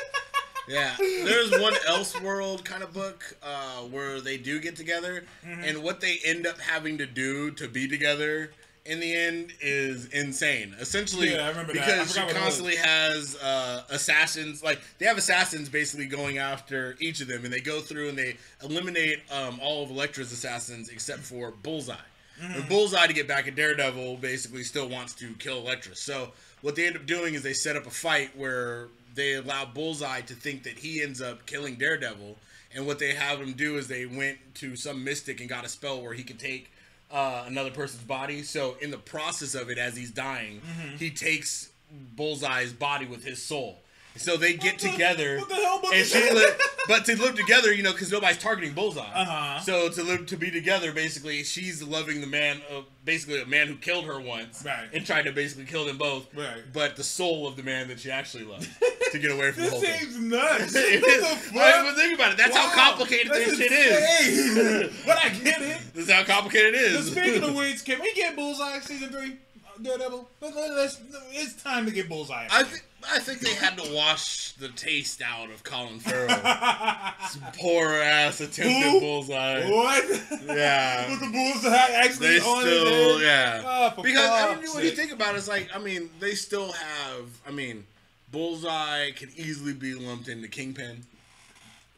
Yeah, 0.66 0.96
there's 0.98 1.50
one 1.50 1.74
Elseworld 1.86 2.64
kind 2.64 2.82
of 2.82 2.94
book 2.94 3.36
uh, 3.42 3.82
where 3.82 4.22
they 4.22 4.38
do 4.38 4.58
get 4.58 4.74
together, 4.74 5.26
and 5.44 5.82
what 5.82 6.00
they 6.00 6.18
end 6.24 6.46
up 6.46 6.58
having 6.58 6.96
to 6.96 7.04
do 7.04 7.50
to 7.50 7.68
be 7.68 7.86
together 7.86 8.52
in 8.86 9.00
the 9.00 9.14
end 9.14 9.52
is 9.60 10.06
insane. 10.06 10.74
Essentially, 10.78 11.32
Yeah, 11.32 11.46
I 11.46 11.48
remember 11.48 11.72
that. 11.72 11.82
I 11.84 11.92
because 11.92 12.14
she 12.14 12.20
what 12.20 12.30
it 12.30 12.34
was. 12.34 12.42
constantly 12.42 12.76
has 12.76 13.36
uh, 13.36 13.84
assassins. 13.90 14.62
Like 14.62 14.80
they 14.98 15.06
have 15.06 15.16
assassins 15.16 15.68
basically 15.68 16.06
going 16.06 16.38
after 16.38 16.96
each 17.00 17.20
of 17.20 17.28
them, 17.28 17.44
and 17.44 17.52
they 17.52 17.60
go 17.60 17.80
through 17.80 18.10
and 18.10 18.18
they 18.18 18.36
eliminate 18.62 19.20
um, 19.32 19.58
all 19.62 19.82
of 19.84 19.90
Elektra's 19.90 20.32
assassins 20.32 20.88
except 20.90 21.20
for 21.20 21.50
Bullseye. 21.50 21.94
Mm-hmm. 22.42 22.54
And 22.54 22.68
Bullseye 22.68 23.06
to 23.06 23.12
get 23.12 23.28
back 23.28 23.46
at 23.48 23.54
Daredevil 23.54 24.16
basically 24.16 24.64
still 24.64 24.88
wants 24.88 25.14
to 25.14 25.32
kill 25.34 25.58
Elektra. 25.58 25.94
So 25.94 26.32
what 26.62 26.74
they 26.76 26.86
end 26.86 26.96
up 26.96 27.06
doing 27.06 27.34
is 27.34 27.42
they 27.42 27.52
set 27.52 27.76
up 27.76 27.86
a 27.86 27.90
fight 27.90 28.36
where 28.36 28.88
they 29.14 29.34
allow 29.34 29.64
Bullseye 29.64 30.22
to 30.22 30.34
think 30.34 30.64
that 30.64 30.78
he 30.78 31.00
ends 31.00 31.22
up 31.22 31.46
killing 31.46 31.76
Daredevil, 31.76 32.36
and 32.74 32.86
what 32.86 32.98
they 32.98 33.14
have 33.14 33.40
him 33.40 33.52
do 33.52 33.76
is 33.78 33.86
they 33.86 34.04
went 34.04 34.38
to 34.56 34.74
some 34.76 35.04
mystic 35.04 35.40
and 35.40 35.48
got 35.48 35.64
a 35.64 35.68
spell 35.68 36.02
where 36.02 36.12
he 36.12 36.24
could 36.24 36.40
take 36.40 36.70
uh, 37.14 37.44
another 37.46 37.70
person's 37.70 38.02
body. 38.04 38.42
So 38.42 38.76
in 38.82 38.90
the 38.90 38.98
process 38.98 39.54
of 39.54 39.70
it, 39.70 39.78
as 39.78 39.96
he's 39.96 40.10
dying, 40.10 40.60
Mm-hmm. 40.60 40.96
he 40.96 41.10
takes 41.10 41.70
Bullseye's 42.16 42.72
body 42.72 43.06
with 43.06 43.24
his 43.24 43.40
soul. 43.42 43.78
So 44.16 44.36
they 44.36 44.54
get 44.54 44.78
the- 44.78 44.90
together, 44.90 45.38
what 45.38 45.48
the 45.48 45.54
hell 45.56 45.78
about 45.80 45.94
and 45.94 46.06
she 46.06 46.30
but 46.88 47.04
to 47.06 47.16
live 47.20 47.34
together, 47.34 47.72
you 47.72 47.82
know, 47.82 47.92
because 47.92 48.12
nobody's 48.12 48.38
targeting 48.38 48.72
Bullseye. 48.72 49.00
Uh-huh. 49.02 49.60
So 49.60 49.88
to 49.88 50.02
live 50.04 50.26
to 50.26 50.36
be 50.36 50.50
together, 50.50 50.92
basically, 50.92 51.42
she's 51.42 51.82
loving 51.82 52.20
the 52.20 52.26
man, 52.26 52.60
uh, 52.70 52.82
basically 53.04 53.40
a 53.42 53.46
man 53.46 53.66
who 53.66 53.76
killed 53.76 54.04
her 54.04 54.20
once, 54.20 54.62
Right. 54.64 54.88
and 54.92 55.04
tried 55.04 55.22
to 55.22 55.32
basically 55.32 55.64
kill 55.64 55.84
them 55.84 55.98
both. 55.98 56.32
Right. 56.34 56.62
But 56.72 56.94
the 56.96 57.02
soul 57.04 57.48
of 57.48 57.56
the 57.56 57.62
man 57.64 57.88
that 57.88 58.00
she 58.00 58.10
actually 58.10 58.44
loved 58.44 58.68
to 59.12 59.18
get 59.18 59.30
away 59.32 59.50
from 59.50 59.64
the 59.64 59.70
this 59.70 59.80
thing. 59.80 60.00
seems 60.00 60.18
nuts. 60.20 60.74
It 60.76 61.04
is. 61.04 61.20
the 61.22 61.36
fuck? 61.36 61.54
mean, 61.54 61.84
but 61.84 61.94
think 61.96 62.14
about 62.14 62.32
it. 62.32 62.38
That's 62.38 62.56
how 62.56 62.70
complicated 62.70 63.32
that's 63.32 63.56
this 63.56 63.58
shit 63.58 63.72
is. 63.72 64.92
but 65.06 65.18
I 65.18 65.28
get 65.30 65.60
it. 65.60 65.78
This 65.92 66.06
is 66.08 66.12
how 66.12 66.22
complicated 66.24 66.74
it 66.74 66.80
is. 66.80 67.10
But 67.10 67.20
speaking 67.20 67.42
of 67.48 67.54
which, 67.56 67.84
can 67.84 68.00
we 68.00 68.12
get 68.14 68.36
Bullseye 68.36 68.78
season 68.80 69.08
three? 69.10 69.38
Daredevil. 69.82 70.28
Let- 70.40 70.96
it's 71.32 71.62
time 71.62 71.86
to 71.86 71.92
get 71.92 72.08
Bullseye. 72.08 72.46
I 72.50 72.62
think 72.64 72.84
I 73.10 73.18
think 73.18 73.40
they 73.40 73.54
had 73.54 73.76
to 73.78 73.94
wash 73.94 74.52
the 74.52 74.68
taste 74.70 75.20
out 75.22 75.50
of 75.50 75.62
Colin 75.64 75.98
Farrell. 75.98 76.28
Poor 77.60 77.88
ass 77.88 78.40
attempted 78.40 78.82
Who? 78.90 79.00
bullseye. 79.00 79.68
what? 79.68 80.04
Yeah. 80.46 81.10
With 81.10 81.20
the 81.20 81.30
Bullseye 81.30 81.76
actually 81.76 82.28
They 82.28 82.40
on 82.40 82.60
still, 82.62 83.20
yeah. 83.22 83.62
Oh, 83.96 84.02
because 84.02 84.30
I 84.30 84.54
mean, 84.60 84.70
when 84.74 84.84
you 84.84 84.90
think 84.92 85.12
about 85.12 85.34
it, 85.34 85.38
it's 85.38 85.48
like 85.48 85.68
I 85.74 85.78
mean, 85.78 86.08
they 86.20 86.34
still 86.34 86.72
have. 86.72 87.26
I 87.46 87.50
mean, 87.50 87.84
Bullseye 88.32 89.10
could 89.12 89.30
easily 89.36 89.74
be 89.74 89.94
lumped 89.94 90.28
into 90.28 90.48
Kingpin. 90.48 91.04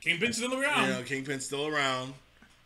Kingpin's 0.01 0.37
still 0.37 0.61
around. 0.61 0.89
You 0.89 0.95
know, 0.95 1.03
Kingpin's 1.03 1.45
still 1.45 1.67
around. 1.67 2.15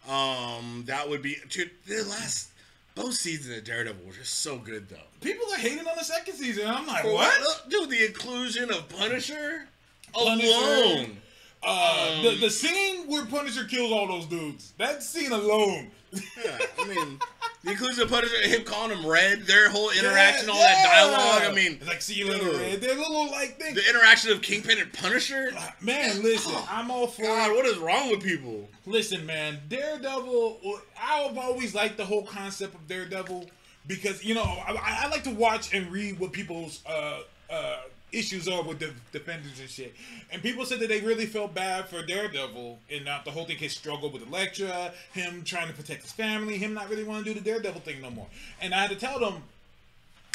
Um, 0.09 0.85
that 0.87 1.09
would 1.09 1.23
be 1.23 1.37
dude, 1.51 1.71
the 1.87 2.03
last 2.05 2.50
both 2.95 3.15
seasons 3.15 3.57
of 3.57 3.65
Daredevil 3.65 4.05
were 4.07 4.13
just 4.13 4.39
so 4.41 4.59
good 4.59 4.89
though. 4.89 4.97
People 5.21 5.47
are 5.53 5.59
hating 5.59 5.81
on 5.87 5.97
the 5.97 6.05
second 6.05 6.35
season. 6.35 6.67
I'm 6.67 6.87
like, 6.87 7.03
For 7.03 7.13
what? 7.15 7.41
Look, 7.41 7.71
Dude, 7.71 7.91
the 7.91 8.07
inclusion 8.07 8.71
of 8.71 8.89
Punisher, 8.89 9.67
Punisher. 10.13 10.47
alone. 10.49 11.17
Uh, 11.63 12.23
the, 12.23 12.37
the 12.41 12.51
scene 12.51 13.07
where 13.07 13.25
Punisher 13.27 13.65
kills 13.65 13.93
all 13.93 14.07
those 14.09 14.27
dudes. 14.27 14.73
That 14.79 15.03
scene 15.03 15.31
alone. 15.33 15.91
Yeah, 16.13 16.59
I 16.79 16.87
mean, 16.89 17.19
the 17.63 17.73
inclusion 17.73 18.03
of 18.03 18.09
Punisher, 18.09 18.49
him 18.49 18.65
calling 18.65 18.97
him 18.97 19.07
Red, 19.07 19.43
their 19.43 19.69
whole 19.69 19.91
interaction, 19.91 20.49
Yeah, 20.49 20.55
all 20.55 20.61
that 20.61 20.85
dialogue. 20.85 21.51
I 21.51 21.55
mean, 21.55 21.75
it's 21.75 21.87
like 21.89 22.01
see 22.01 22.15
you 22.15 22.31
later. 22.31 22.57
Red. 22.57 22.81
They're 22.81 22.97
little 22.97 23.31
like 23.31 23.59
things. 23.59 23.75
the 23.75 23.89
interaction 23.91 24.33
of 24.33 24.41
Kingpin 24.41 24.79
and 24.79 24.93
Punisher. 24.93 25.53
Man, 25.81 26.23
listen, 26.23 26.55
I'm 26.71 26.91
all 26.91 27.07
for 27.07 27.23
God, 27.23 27.55
what 27.55 27.67
is 27.67 27.77
wrong 27.79 28.11
with 28.11 28.23
people? 28.23 28.69
Listen, 28.87 29.27
man, 29.27 29.61
Daredevil. 29.69 30.81
I've 31.01 31.37
always 31.37 31.75
liked 31.75 31.97
the 31.97 32.05
whole 32.05 32.25
concept 32.25 32.75
of 32.75 32.87
Daredevil 32.89 33.51
because 33.87 34.25
you 34.25 34.35
know 34.35 34.43
I, 34.43 35.05
I 35.05 35.09
like 35.09 35.25
to 35.25 35.31
watch 35.31 35.75
and 35.75 35.91
read 35.93 36.19
what 36.19 36.33
people's 36.33 36.83
uh, 36.87 37.21
uh, 37.51 37.77
issues 38.13 38.49
are 38.49 38.63
with 38.63 38.79
the 38.79 38.93
defenders 39.13 39.61
and 39.61 39.69
shit. 39.69 39.95
And 40.33 40.43
people 40.43 40.65
said 40.65 40.81
that 40.81 40.89
they 40.89 41.01
really 41.01 41.27
felt 41.27 41.55
bad 41.55 41.89
for 41.89 42.05
Daredevil 42.05 42.79
and 42.91 43.05
not 43.05 43.25
the 43.25 43.31
whole 43.31 43.45
thing. 43.45 43.57
His 43.57 43.73
struggle 43.73 44.11
with 44.11 44.27
Elektra, 44.27 44.93
him 45.13 45.43
trying 45.45 45.69
to 45.69 45.75
protect 45.75 46.03
his 46.03 46.13
family, 46.13 46.59
him 46.59 46.75
not 46.75 46.89
really 46.89 47.05
wanting 47.05 47.25
to 47.25 47.35
do 47.35 47.41
the 47.41 47.51
Daredevil 47.51 47.81
thing 47.83 48.01
no 48.01 48.11
more. 48.11 48.27
And 48.61 48.75
I 48.75 48.79
had 48.83 48.91
to 48.91 48.97
tell 48.97 49.19
them, 49.19 49.43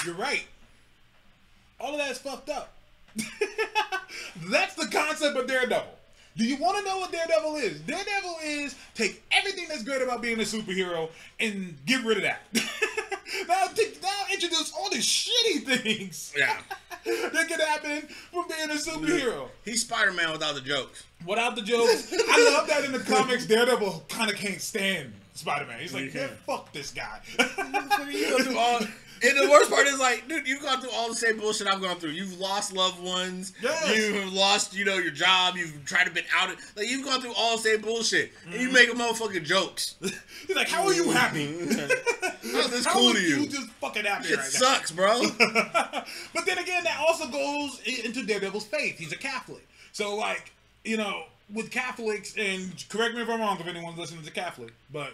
you're 0.05 0.15
right. 0.15 0.45
All 1.79 1.91
of 1.91 1.97
that 1.97 2.11
is 2.11 2.17
fucked 2.17 2.49
up. 2.49 2.73
That's 4.49 4.75
the 4.75 4.87
concept 4.87 5.37
of 5.37 5.47
Daredevil. 5.47 5.95
Do 6.37 6.43
you 6.43 6.57
want 6.57 6.77
to 6.77 6.83
know 6.83 6.97
what 6.97 7.11
Daredevil 7.11 7.55
is? 7.55 7.79
Daredevil 7.81 8.37
is 8.43 8.75
take 8.93 9.23
everything 9.31 9.67
that's 9.69 9.83
great 9.83 10.01
about 10.01 10.21
being 10.21 10.37
a 10.39 10.43
superhero 10.43 11.09
and 11.39 11.77
get 11.85 12.03
rid 12.03 12.17
of 12.17 12.23
that. 12.23 12.41
now, 13.47 13.65
t- 13.67 13.93
now 14.01 14.09
introduce 14.33 14.71
all 14.73 14.89
the 14.89 14.97
shitty 14.97 15.63
things. 15.65 16.33
Yeah. 16.37 16.57
that 17.05 17.47
could 17.47 17.59
happen 17.61 18.07
from 18.31 18.45
being 18.47 18.69
a 18.69 18.73
superhero. 18.73 19.49
He's 19.63 19.81
Spider 19.81 20.11
Man 20.11 20.31
without 20.31 20.55
the 20.55 20.61
jokes. 20.61 21.03
Without 21.25 21.55
the 21.55 21.61
jokes, 21.61 22.13
I 22.13 22.51
love 22.53 22.67
that 22.67 22.83
in 22.85 22.91
the 22.91 22.99
comics. 22.99 23.45
Daredevil 23.45 24.05
kind 24.09 24.29
of 24.31 24.37
can't 24.37 24.61
stand 24.61 25.13
Spider 25.33 25.65
Man. 25.65 25.79
He's 25.79 25.93
like, 25.93 26.13
Yeah. 26.13 26.27
fuck 26.45 26.71
this 26.73 26.91
guy. 26.91 27.19
You 28.09 28.29
go 28.29 28.43
through 28.43 28.57
all, 28.57 28.79
and 29.23 29.37
the 29.37 29.49
worst 29.49 29.69
part 29.69 29.87
is 29.87 29.99
like, 29.99 30.27
dude, 30.27 30.47
you've 30.47 30.61
gone 30.61 30.81
through 30.81 30.91
all 30.91 31.09
the 31.09 31.15
same 31.15 31.37
bullshit 31.37 31.67
I've 31.67 31.81
gone 31.81 31.97
through. 31.97 32.11
You've 32.11 32.39
lost 32.39 32.73
loved 32.73 33.01
ones. 33.01 33.53
Yes. 33.61 33.95
You've 33.95 34.33
lost, 34.33 34.75
you 34.75 34.85
know, 34.85 34.97
your 34.97 35.11
job. 35.11 35.55
You've 35.55 35.85
tried 35.85 36.05
to 36.05 36.11
been 36.11 36.25
outed. 36.33 36.57
Like 36.75 36.89
you've 36.89 37.05
gone 37.05 37.21
through 37.21 37.33
all 37.37 37.57
the 37.57 37.63
same 37.63 37.81
bullshit, 37.81 38.31
and 38.45 38.55
you 38.55 38.69
mm-hmm. 38.69 38.73
make 38.73 38.89
a 38.89 38.93
motherfucking 38.93 39.43
jokes. 39.43 39.95
He's 40.47 40.55
like, 40.55 40.69
how 40.69 40.85
are 40.85 40.93
you 40.93 41.11
happy? 41.11 41.45
How's 42.51 42.71
this 42.71 42.85
How 42.85 42.93
cool 42.93 43.13
to 43.13 43.21
you? 43.21 43.41
you 43.41 43.47
just 43.47 43.69
fucking 43.71 44.05
happy 44.05 44.27
Shit 44.27 44.37
right 44.37 44.53
now? 44.53 44.59
sucks, 44.59 44.91
bro. 44.91 45.21
but 45.39 46.45
then 46.45 46.57
again, 46.57 46.83
that 46.83 47.03
also 47.07 47.27
goes 47.27 47.81
into 47.85 48.25
Daredevil's 48.25 48.65
faith. 48.65 48.97
He's 48.97 49.11
a 49.11 49.17
Catholic. 49.17 49.67
So, 49.91 50.15
like, 50.15 50.51
you 50.83 50.97
know, 50.97 51.23
with 51.53 51.71
Catholics, 51.71 52.35
and 52.37 52.83
correct 52.89 53.15
me 53.15 53.21
if 53.21 53.29
I'm 53.29 53.39
wrong 53.39 53.59
if 53.59 53.67
anyone's 53.67 53.97
listening 53.97 54.23
to 54.23 54.31
Catholic, 54.31 54.73
but 54.91 55.13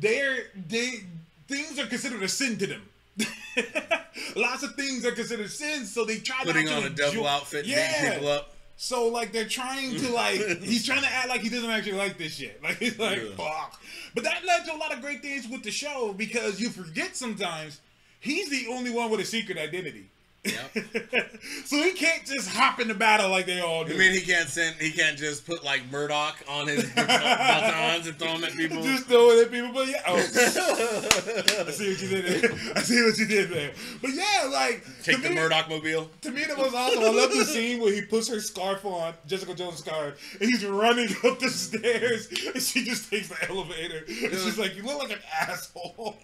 they're, 0.00 0.46
they, 0.68 1.04
things 1.46 1.78
are 1.78 1.86
considered 1.86 2.22
a 2.22 2.28
sin 2.28 2.58
to 2.58 2.66
them. 2.66 2.82
Lots 4.36 4.62
of 4.62 4.74
things 4.74 5.04
are 5.04 5.12
considered 5.12 5.50
sins, 5.50 5.92
so 5.92 6.04
they 6.04 6.18
try 6.18 6.42
Putting 6.44 6.68
on 6.68 6.84
a 6.84 6.90
devil 6.90 7.26
outfit, 7.26 7.66
yeah. 7.66 8.14
people 8.14 8.28
up. 8.28 8.54
So 8.76 9.08
like 9.08 9.32
they're 9.32 9.48
trying 9.48 9.96
to 9.96 10.08
like 10.12 10.40
he's 10.62 10.86
trying 10.86 11.02
to 11.02 11.08
act 11.08 11.28
like 11.28 11.40
he 11.40 11.48
doesn't 11.48 11.68
actually 11.70 11.94
like 11.98 12.16
this 12.18 12.36
shit. 12.36 12.60
Like 12.62 12.78
he's 12.78 12.98
like 12.98 13.18
Yeah. 13.18 13.34
fuck. 13.36 13.80
But 14.14 14.24
that 14.24 14.44
led 14.44 14.64
to 14.66 14.74
a 14.74 14.78
lot 14.78 14.92
of 14.94 15.00
great 15.00 15.20
things 15.22 15.48
with 15.48 15.62
the 15.64 15.70
show 15.70 16.12
because 16.16 16.60
you 16.60 16.70
forget 16.70 17.16
sometimes 17.16 17.80
he's 18.20 18.48
the 18.50 18.66
only 18.72 18.90
one 18.92 19.10
with 19.10 19.20
a 19.20 19.24
secret 19.24 19.58
identity. 19.58 20.10
Yep. 20.48 21.40
so 21.64 21.76
he 21.82 21.92
can't 21.92 22.24
just 22.24 22.48
hop 22.50 22.80
into 22.80 22.94
battle 22.94 23.30
like 23.30 23.46
they 23.46 23.60
all 23.60 23.84
do. 23.84 23.92
You 23.92 23.98
mean 23.98 24.12
he 24.12 24.20
can't 24.20 24.48
send? 24.48 24.76
He 24.76 24.90
can't 24.92 25.16
just 25.18 25.46
put 25.46 25.64
like 25.64 25.82
Murdock 25.90 26.36
on 26.48 26.66
his 26.68 26.84
batons 26.94 28.06
and 28.06 28.18
throw 28.18 28.34
them 28.34 28.44
at 28.44 28.52
people. 28.52 28.82
just 28.82 29.06
throw 29.06 29.30
it 29.30 29.46
at 29.46 29.52
people, 29.52 29.72
but 29.72 29.88
yeah. 29.88 30.02
Oh, 30.06 30.16
I 30.16 31.70
see 31.70 31.90
what 31.90 32.02
you 32.02 32.08
did 32.08 32.42
there. 32.42 32.52
I 32.76 32.82
see 32.82 33.02
what 33.04 33.18
you 33.18 33.26
did 33.26 33.50
there. 33.50 33.72
But 34.00 34.10
yeah, 34.14 34.48
like 34.52 34.84
Take 35.02 35.22
the 35.22 35.30
me- 35.30 35.34
Murdock 35.36 35.68
mobile. 35.68 36.10
To 36.22 36.30
me, 36.30 36.44
that 36.44 36.56
was 36.56 36.74
awesome. 36.74 37.00
I 37.00 37.10
love 37.10 37.30
the 37.30 37.44
scene 37.44 37.80
where 37.80 37.92
he 37.92 38.02
puts 38.02 38.28
her 38.28 38.40
scarf 38.40 38.84
on, 38.84 39.14
Jessica 39.26 39.54
Jones' 39.54 39.78
scarf, 39.78 40.36
and 40.40 40.48
he's 40.50 40.64
running 40.64 41.08
up 41.24 41.38
the 41.38 41.50
stairs, 41.50 42.28
and 42.54 42.62
she 42.62 42.84
just 42.84 43.10
takes 43.10 43.28
the 43.28 43.48
elevator. 43.48 44.04
And 44.06 44.32
she's 44.32 44.58
like, 44.58 44.76
"You 44.76 44.82
look 44.84 44.98
like 44.98 45.12
an 45.12 45.18
asshole." 45.40 46.16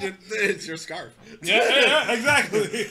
It- 0.00 0.14
It's 0.32 0.66
your 0.66 0.76
scarf. 0.76 1.12
yeah, 1.42 1.80
yeah, 1.80 2.12
exactly. 2.12 2.86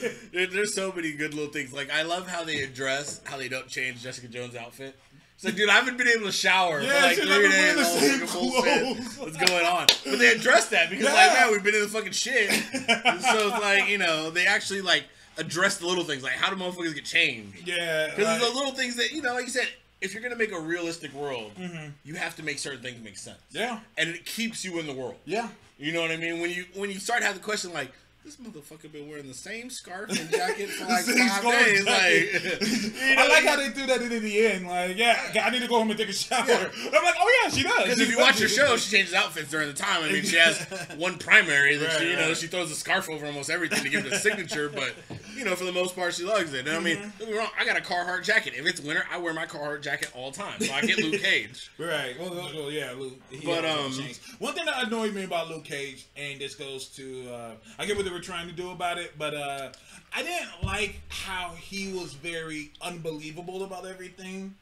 There's 0.76 0.90
so 0.90 0.96
many 0.96 1.12
good 1.14 1.34
little 1.34 1.52
things. 1.52 1.74
Like 1.74 1.92
I 1.92 2.04
love 2.04 2.28
how 2.28 2.44
they 2.44 2.62
address 2.62 3.22
how 3.26 3.38
they 3.38 3.50
don't 3.50 3.68
change 3.68 4.04
Jessica 4.04 4.28
Jones' 4.28 4.56
outfit. 4.56 4.96
It's 5.36 5.46
like, 5.46 5.56
dude, 5.56 5.70
I 5.70 5.74
haven't 5.74 5.98
been 5.98 6.08
able 6.10 6.26
to 6.26 6.32
shower 6.34 6.82
Yeah, 6.82 6.90
for 7.00 7.08
like 7.08 7.16
three 7.18 7.26
like, 7.30 7.38
we're 7.38 7.50
days. 7.50 7.52
wearing 7.62 7.78
the 7.78 7.86
same 7.86 8.28
clothes. 8.28 9.18
What's 9.18 9.38
going 9.38 9.66
on? 9.66 9.88
But 10.06 10.20
they 10.20 10.34
address 10.34 10.68
that 10.70 10.90
because, 10.90 11.06
like, 11.06 11.14
Yeah. 11.16 11.34
man, 11.46 11.52
we've 11.54 11.64
been 11.64 11.76
in 11.76 11.82
the 11.82 11.88
fucking 11.88 12.12
shit. 12.12 12.50
And 12.52 13.22
so 13.22 13.48
it's 13.48 13.62
like, 13.64 13.88
you 13.88 13.98
know, 13.98 14.30
they 14.32 14.46
actually 14.46 14.82
like 14.82 15.06
address 15.38 15.78
the 15.78 15.88
little 15.88 16.04
things, 16.04 16.24
like 16.24 16.34
how 16.34 16.54
do 16.54 16.62
motherfuckers 16.62 16.94
get 16.94 17.06
changed? 17.06 17.66
Yeah, 17.68 18.08
Because 18.10 18.26
like- 18.26 18.42
the 18.42 18.56
little 18.58 18.74
things 18.74 18.96
that 18.98 19.12
you 19.12 19.22
know, 19.22 19.34
like 19.34 19.46
you 19.46 19.52
said, 19.52 19.68
if 20.02 20.14
you're 20.14 20.22
gonna 20.24 20.36
make 20.36 20.52
a 20.52 20.60
realistic 20.60 21.14
world, 21.14 21.52
mm-hmm. 21.58 21.90
you 22.06 22.16
have 22.16 22.36
to 22.38 22.44
make 22.44 22.60
certain 22.60 22.82
things 22.82 23.02
make 23.04 23.18
sense. 23.18 23.40
yeah, 23.52 23.80
and 23.98 24.10
it 24.10 24.26
keeps 24.26 24.64
you 24.66 24.78
in 24.80 24.88
the 24.88 24.94
world. 24.94 25.16
yeah. 25.26 25.48
You 25.78 25.94
know 25.94 26.02
what 26.02 26.12
I 26.12 26.18
mean? 26.18 26.42
When 26.42 26.52
you 26.52 26.66
when 26.76 26.90
you 26.90 27.00
start 27.00 27.22
having 27.24 27.38
the 27.40 27.44
question 27.46 27.72
like, 27.72 27.94
this 28.30 28.38
motherfucker 28.38 28.92
been 28.92 29.10
wearing 29.10 29.28
the 29.28 29.34
same 29.34 29.70
scarf 29.70 30.10
and 30.20 30.30
jacket 30.30 30.70
for 30.70 30.86
like 30.86 31.04
five 31.04 31.32
scarf 31.40 31.66
days. 31.66 31.80
and 31.80 31.86
Like, 31.88 32.62
you 33.02 33.16
know, 33.16 33.22
I 33.24 33.28
like 33.28 33.44
how 33.46 33.56
they 33.56 33.70
do 33.70 33.86
that 33.88 34.02
in 34.02 34.10
the 34.24 34.46
end. 34.48 34.68
Like, 34.68 34.98
yeah, 34.98 35.42
I 35.44 35.50
need 35.50 35.62
to 35.62 35.68
go 35.68 35.80
home 35.80 35.90
and 35.90 35.98
take 36.00 36.10
a 36.10 36.14
shower. 36.14 36.44
I'm 36.44 37.04
like, 37.04 37.16
oh 37.20 37.42
yeah, 37.44 37.50
she 37.50 37.64
does. 37.64 37.84
Because 37.84 38.00
if 38.00 38.10
you 38.12 38.20
watch 38.20 38.40
her 38.40 38.48
show, 38.48 38.78
she 38.78 38.96
changes 38.98 39.14
outfits 39.14 39.50
during 39.50 39.68
the 39.68 39.74
time. 39.74 40.04
I 40.04 40.12
mean, 40.12 40.24
she 40.24 40.38
has 40.38 40.60
one 40.98 41.18
primary 41.18 41.76
that 41.78 41.92
she, 42.00 42.04
you 42.06 42.10
Right, 42.12 42.20
know, 42.20 42.28
right. 42.28 42.38
she 42.38 42.48
throws 42.48 42.72
a 42.72 42.76
scarf 42.76 43.10
over 43.10 43.26
almost 43.26 43.50
everything 43.50 43.84
to 43.84 43.90
give 43.90 44.06
it 44.06 44.12
a 44.14 44.20
signature. 44.20 44.70
But 44.70 44.94
you 45.36 45.44
know, 45.46 45.56
for 45.56 45.66
the 45.66 45.72
most 45.72 45.96
part, 45.96 46.14
she 46.14 46.24
lugs 46.24 46.54
it. 46.54 46.68
And 46.68 46.78
I 46.78 46.80
mean, 46.80 46.98
Mm-hmm. 47.00 47.10
don't 47.20 47.20
get 47.20 47.30
me 47.30 47.38
wrong, 47.38 47.50
I 47.58 47.66
got 47.66 47.78
a 47.78 47.82
Carhartt 47.82 48.24
jacket. 48.24 48.54
If 48.58 48.66
it's 48.68 48.82
winter, 48.82 49.04
I 49.12 49.18
wear 49.18 49.34
my 49.34 49.46
Carhartt 49.46 49.82
jacket 49.82 50.12
all 50.16 50.32
the 50.32 50.38
time. 50.38 50.60
So 50.60 50.74
I 50.74 50.82
get 50.82 50.98
Luke 51.00 51.22
Cage. 51.22 51.70
Right. 51.78 52.16
Well, 52.20 52.30
well, 52.32 52.50
well, 52.54 52.72
yeah, 52.72 52.94
Luke. 52.98 53.14
he 53.30 53.46
But, 53.46 53.64
um, 53.66 53.94
one 54.40 54.54
thing 54.54 54.66
that 54.66 54.84
annoyed 54.88 55.14
me 55.14 55.24
about 55.24 55.50
Luke 55.50 55.64
Cage, 55.64 56.08
and 56.18 56.40
this 56.42 56.56
goes 56.56 56.88
to, 56.98 57.30
uh, 57.32 57.52
I 57.78 57.86
get 57.86 57.96
what 57.96 58.06
they 58.06 58.12
were 58.20 58.26
trying 58.26 58.48
to 58.48 58.54
do 58.54 58.72
about 58.72 58.98
it, 58.98 59.14
but 59.18 59.34
uh, 59.34 59.70
I 60.16 60.24
didn't 60.24 60.64
like 60.64 61.00
how 61.10 61.54
he 61.58 61.94
was 61.94 62.14
very 62.14 62.72
unbelievable 62.82 63.64
about 63.64 63.86
everything. 63.86 64.56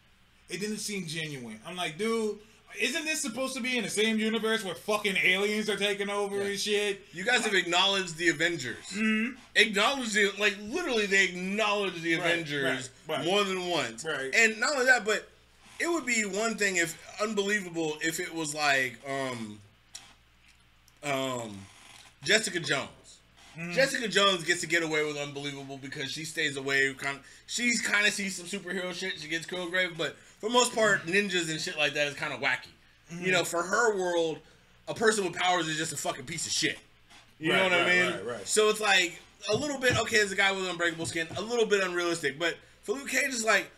It 0.49 0.59
didn't 0.59 0.77
seem 0.77 1.07
genuine. 1.07 1.59
I'm 1.65 1.75
like, 1.75 1.97
dude. 1.97 2.37
Isn't 2.79 3.05
this 3.05 3.21
supposed 3.21 3.55
to 3.55 3.61
be 3.61 3.77
in 3.77 3.85
the 3.85 3.89
same 3.89 4.19
universe 4.19 4.63
where 4.63 4.75
fucking 4.75 5.15
aliens 5.23 5.67
are 5.67 5.77
taking 5.77 6.09
over 6.09 6.41
and 6.41 6.59
shit? 6.59 7.01
You 7.11 7.23
guys 7.23 7.43
have 7.45 7.55
acknowledged 7.55 8.17
the 8.17 8.27
Avengers. 8.27 8.85
Mm-hmm. 8.93 9.35
Acknowledged 9.55 10.13
the 10.13 10.31
like 10.37 10.55
literally 10.61 11.07
they 11.07 11.23
acknowledged 11.25 12.03
the 12.03 12.15
Right, 12.15 12.25
Avengers 12.25 12.89
right, 13.07 13.17
right. 13.17 13.25
more 13.25 13.43
than 13.45 13.67
once. 13.67 14.05
Right. 14.05 14.29
And 14.35 14.59
not 14.59 14.73
only 14.73 14.85
that, 14.85 15.05
but 15.05 15.27
it 15.79 15.89
would 15.89 16.05
be 16.05 16.23
one 16.23 16.55
thing 16.55 16.75
if 16.75 17.01
unbelievable 17.19 17.97
if 18.01 18.19
it 18.19 18.35
was 18.35 18.53
like 18.53 18.99
um 19.09 19.59
um 21.03 21.57
Jessica 22.23 22.59
Jones. 22.59 22.89
Mm-hmm. 23.57 23.71
Jessica 23.71 24.07
Jones 24.07 24.43
gets 24.43 24.61
to 24.61 24.67
get 24.67 24.83
away 24.83 25.03
with 25.05 25.17
unbelievable 25.17 25.77
because 25.77 26.11
she 26.11 26.25
stays 26.25 26.57
away. 26.57 26.93
Kind 26.93 27.17
of, 27.17 27.25
she's 27.47 27.81
kind 27.81 28.05
of 28.05 28.13
sees 28.13 28.35
some 28.35 28.45
superhero 28.45 28.93
shit. 28.93 29.13
She 29.19 29.27
gets 29.27 29.45
killed 29.45 29.71
grave, 29.71 29.95
but 29.97 30.15
for 30.39 30.49
most 30.49 30.75
part, 30.75 31.05
ninjas 31.07 31.49
and 31.49 31.59
shit 31.59 31.77
like 31.77 31.93
that 31.95 32.07
is 32.07 32.13
kind 32.13 32.33
of 32.33 32.39
wacky. 32.39 32.67
Mm-hmm. 33.11 33.25
You 33.25 33.31
know, 33.31 33.43
for 33.43 33.63
her 33.63 33.97
world, 33.97 34.39
a 34.87 34.93
person 34.93 35.23
with 35.25 35.33
powers 35.33 35.67
is 35.67 35.77
just 35.77 35.91
a 35.91 35.97
fucking 35.97 36.25
piece 36.25 36.45
of 36.45 36.51
shit. 36.53 36.77
You 37.39 37.53
know 37.53 37.61
Right, 37.63 37.71
what 37.71 37.81
I 37.81 37.85
mean? 37.89 38.11
right, 38.13 38.25
right. 38.25 38.47
So 38.47 38.69
it's 38.69 38.79
like 38.81 39.19
a 39.51 39.55
little 39.55 39.79
bit 39.79 39.99
okay 40.01 40.19
as 40.19 40.31
a 40.31 40.35
guy 40.35 40.51
with 40.51 40.69
unbreakable 40.69 41.05
skin, 41.05 41.27
a 41.37 41.41
little 41.41 41.65
bit 41.65 41.83
unrealistic. 41.83 42.37
But 42.37 42.57
for 42.83 42.93
Luke 42.95 43.09
Cage, 43.09 43.25
it's 43.27 43.43
like, 43.43 43.69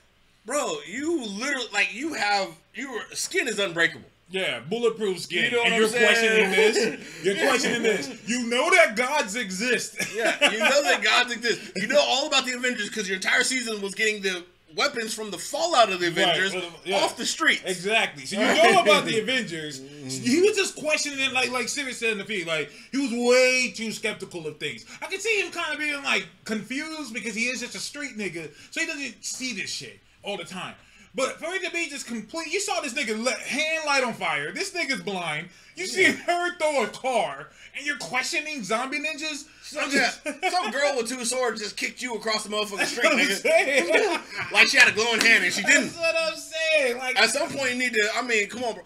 bro, 0.45 0.77
you 0.87 1.23
literally 1.25 1.67
like 1.73 1.93
you 1.93 2.13
have 2.13 2.49
your 2.73 3.01
skin 3.13 3.47
is 3.47 3.59
unbreakable. 3.59 4.07
Yeah, 4.31 4.59
bulletproof 4.59 5.19
skin. 5.19 5.45
You 5.45 5.51
know 5.51 5.63
and 5.63 5.75
you're 5.75 5.87
saying? 5.87 6.05
questioning 6.05 6.51
this. 6.51 7.23
You're 7.23 7.35
questioning 7.47 7.83
this. 7.83 8.29
You 8.29 8.47
know 8.47 8.69
that 8.69 8.95
gods 8.95 9.35
exist. 9.35 9.97
Yeah, 10.15 10.51
you 10.51 10.59
know 10.59 10.83
that 10.83 11.03
gods 11.03 11.33
exist. 11.33 11.71
You 11.75 11.87
know 11.87 11.99
all 11.99 12.27
about 12.27 12.45
the 12.45 12.53
Avengers 12.53 12.89
because 12.89 13.07
your 13.07 13.15
entire 13.15 13.43
season 13.43 13.81
was 13.81 13.95
getting 13.95 14.21
the 14.21 14.43
weapons 14.75 15.13
from 15.13 15.31
the 15.31 15.37
fallout 15.37 15.91
of 15.91 15.99
the 15.99 16.07
Avengers 16.07 16.53
well, 16.53 16.71
yeah. 16.85 16.97
off 16.97 17.17
the 17.17 17.25
streets. 17.25 17.63
Exactly. 17.65 18.25
So 18.25 18.39
you 18.39 18.71
know 18.71 18.81
about 18.81 19.05
the 19.05 19.19
Avengers. 19.21 19.79
He 19.79 20.41
was 20.41 20.55
just 20.55 20.75
questioning 20.75 21.19
it, 21.19 21.33
like 21.33 21.51
like 21.51 21.67
said 21.67 21.87
in 21.87 22.17
the 22.19 22.23
feed. 22.23 22.47
Like 22.47 22.71
he 22.91 22.97
was 22.97 23.11
way 23.11 23.71
too 23.71 23.91
skeptical 23.91 24.45
of 24.45 24.59
things. 24.59 24.85
I 25.01 25.07
can 25.07 25.19
see 25.19 25.41
him 25.41 25.51
kind 25.51 25.73
of 25.73 25.79
being 25.79 26.03
like 26.03 26.27
confused 26.45 27.13
because 27.13 27.33
he 27.33 27.45
is 27.45 27.61
just 27.61 27.75
a 27.75 27.79
street 27.79 28.17
nigga, 28.17 28.51
so 28.71 28.81
he 28.81 28.87
doesn't 28.87 29.23
see 29.23 29.53
this 29.53 29.71
shit 29.71 29.99
all 30.23 30.37
the 30.37 30.45
time. 30.45 30.75
But 31.16 31.39
for 31.39 31.47
it 31.53 31.64
to 31.66 31.72
be 31.72 31.89
just 31.89 32.05
complete, 32.05 32.51
you 32.53 32.60
saw 32.60 32.82
this 32.82 32.93
nigga 32.93 33.22
let, 33.24 33.39
hand 33.39 33.84
light 33.86 34.03
on 34.03 34.14
fire. 34.14 34.51
This 34.51 34.72
nigga's 34.74 35.01
blind. 35.01 35.49
You 35.76 35.88
see 35.88 36.03
her 36.03 36.57
throw 36.57 36.84
a 36.84 36.88
car, 36.88 37.47
and 37.76 37.86
you're 37.86 37.97
questioning 37.97 38.64
zombie 38.64 38.99
ninjas. 38.99 39.45
Some, 39.64 39.89
yeah, 39.91 40.10
some 40.49 40.72
girl 40.72 40.93
with 40.97 41.07
two 41.07 41.24
swords 41.26 41.62
just 41.62 41.78
kicked 41.78 42.01
you 42.01 42.16
across 42.16 42.43
the 42.43 42.49
motherfucking 42.49 42.86
street, 42.86 43.12
nigga. 43.12 44.22
Like 44.51 44.68
she 44.68 44.78
had 44.78 44.89
a 44.89 44.91
glowing 44.91 45.22
hand 45.22 45.43
and 45.43 45.53
she 45.53 45.64
didn't. 45.64 45.93
That's 45.93 45.97
what 45.97 46.16
I'm 46.18 46.36
saying. 46.36 46.97
Like, 46.97 47.20
At 47.20 47.30
some 47.30 47.49
point, 47.49 47.74
you 47.74 47.80
need 47.80 47.93
to. 47.93 48.10
I 48.16 48.22
mean, 48.24 48.49
come 48.49 48.64
on, 48.64 48.74
bro. 48.76 48.84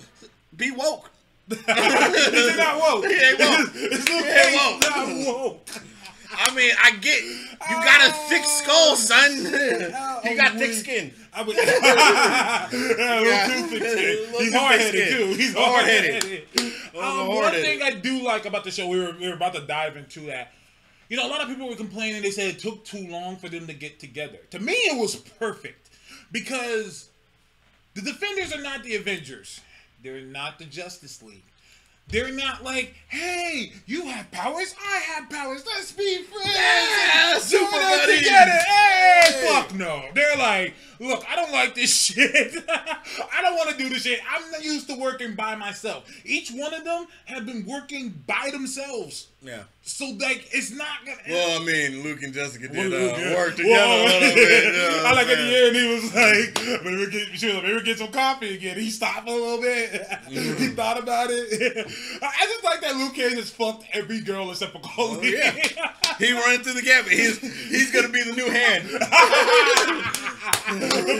Be 0.55 0.71
woke. 0.71 1.09
Is 1.49 2.57
not 2.57 2.79
woke? 2.79 3.05
He 3.05 3.13
ain't 3.13 3.39
woke. 3.39 3.73
He 3.73 4.13
ain't 4.13 4.55
woke. 4.55 4.81
Not 4.81 5.27
woke. 5.27 5.69
I 6.35 6.53
mean, 6.55 6.71
I 6.83 6.91
get 6.97 7.23
you 7.23 7.47
got 7.69 8.09
a 8.09 8.13
thick 8.29 8.43
skull, 8.43 8.95
son. 8.95 9.37
you 10.23 10.37
got 10.37 10.57
thick 10.57 10.73
skin. 10.73 11.13
I 11.33 11.41
would, 11.41 11.55
little 11.57 13.47
too 13.47 13.79
thick 13.79 13.89
skin. 13.89 14.43
He's 14.43 14.53
hard 14.53 14.79
headed 14.79 15.09
too. 15.09 15.25
He's 15.33 15.53
hard 15.55 15.85
headed. 15.85 16.47
Um, 16.97 17.27
one 17.27 17.51
thing 17.53 17.81
I 17.81 17.91
do 17.91 18.23
like 18.23 18.45
about 18.45 18.63
the 18.63 18.71
show, 18.71 18.87
we 18.87 18.99
were, 18.99 19.15
we 19.19 19.27
were 19.27 19.33
about 19.33 19.53
to 19.55 19.61
dive 19.61 19.97
into 19.97 20.21
that. 20.27 20.53
You 21.09 21.17
know, 21.17 21.27
a 21.27 21.29
lot 21.29 21.41
of 21.41 21.47
people 21.47 21.67
were 21.67 21.75
complaining. 21.75 22.21
They 22.21 22.31
said 22.31 22.47
it 22.47 22.59
took 22.59 22.85
too 22.85 23.07
long 23.07 23.37
for 23.37 23.49
them 23.49 23.67
to 23.67 23.73
get 23.73 23.99
together. 23.99 24.39
To 24.51 24.59
me, 24.59 24.73
it 24.73 24.99
was 24.99 25.15
perfect 25.15 25.89
because 26.31 27.09
the 27.93 28.01
Defenders 28.01 28.53
are 28.53 28.61
not 28.61 28.83
the 28.83 28.95
Avengers. 28.95 29.61
They're 30.01 30.21
not 30.21 30.59
the 30.59 30.65
Justice 30.65 31.21
League. 31.21 31.43
They're 32.07 32.31
not 32.31 32.63
like, 32.63 32.93
hey, 33.07 33.71
you 33.87 34.05
have 34.05 34.29
powers, 34.31 34.75
I 34.79 34.97
have 34.97 35.29
powers, 35.31 35.65
let's 35.65 35.91
be 35.93 36.21
friends. 36.23 36.53
Yeah, 36.55 37.39
super 37.39 37.71
Join 37.71 37.81
us 37.81 37.99
buddies. 38.01 38.19
together. 38.19 38.51
Hey, 38.51 39.21
Hey. 39.25 39.47
fuck 39.47 39.73
no. 39.73 40.03
They're 40.13 40.37
like, 40.37 40.75
look, 40.99 41.23
I 41.27 41.35
don't 41.35 41.51
like 41.51 41.73
this 41.73 41.91
shit. 42.05 42.53
I 42.69 43.41
don't 43.41 43.55
want 43.55 43.71
to 43.71 43.77
do 43.77 43.89
this 43.89 44.03
shit. 44.03 44.19
I'm 44.29 44.51
not 44.51 44.63
used 44.63 44.87
to 44.89 44.95
working 44.99 45.33
by 45.33 45.55
myself. 45.55 46.03
Each 46.23 46.51
one 46.51 46.73
of 46.73 46.83
them 46.83 47.07
have 47.25 47.45
been 47.47 47.65
working 47.65 48.09
by 48.27 48.49
themselves. 48.51 49.29
Yeah. 49.45 49.63
So 49.81 50.05
like, 50.05 50.47
it's 50.53 50.71
not 50.71 51.03
gonna. 51.05 51.17
Well, 51.27 51.61
I 51.61 51.65
mean, 51.65 52.01
Luke 52.01 52.23
and 52.23 52.33
Jessica 52.33 52.69
did 52.69 52.77
Well, 52.77 52.93
uh, 53.13 53.17
yeah. 53.17 53.35
work 53.35 53.55
together 53.57 53.73
Well, 53.73 54.01
a 54.01 54.07
little 54.07 54.35
bit. 54.45 54.73
what 54.73 55.05
I 55.05 55.11
like 55.13 55.27
at 55.27 55.37
the 55.37 55.65
end 55.65 55.75
he 55.75 55.93
was 55.93 56.15
like, 56.15 56.57
maybe 56.85 56.95
we 56.97 57.07
get, 57.11 57.27
she 57.37 57.45
was 57.47 57.55
like, 57.55 57.63
maybe 57.65 57.81
get 57.83 57.97
some 57.97 58.07
coffee 58.11 58.55
again. 58.55 58.77
He 58.79 58.89
stopped 58.89 59.27
a 59.27 59.31
little 59.33 59.59
bit. 59.61 60.01
Mm-hmm. 60.33 60.57
he 60.63 60.67
thought 60.69 60.97
about 60.97 61.27
it. 61.29 61.85
I 62.23 62.45
just 62.45 62.63
like 62.63 62.79
that 62.81 62.95
Luke 62.95 63.13
Cage 63.13 63.33
has 63.33 63.51
fucked 63.51 63.83
every 63.93 64.21
girl 64.21 64.49
except 64.49 64.71
for 64.71 64.79
Colleen. 64.79 65.35
Oh, 65.37 65.53
yeah. 65.53 65.91
He 66.17 66.31
running 66.31 66.61
through 66.61 66.73
the 66.73 66.81
gambit. 66.81 67.11
He's 67.13 67.37
he's 67.69 67.91
gonna 67.91 68.07
be 68.09 68.23
the 68.23 68.31
new 68.33 68.49
hand. 68.49 68.87
the 68.87 68.99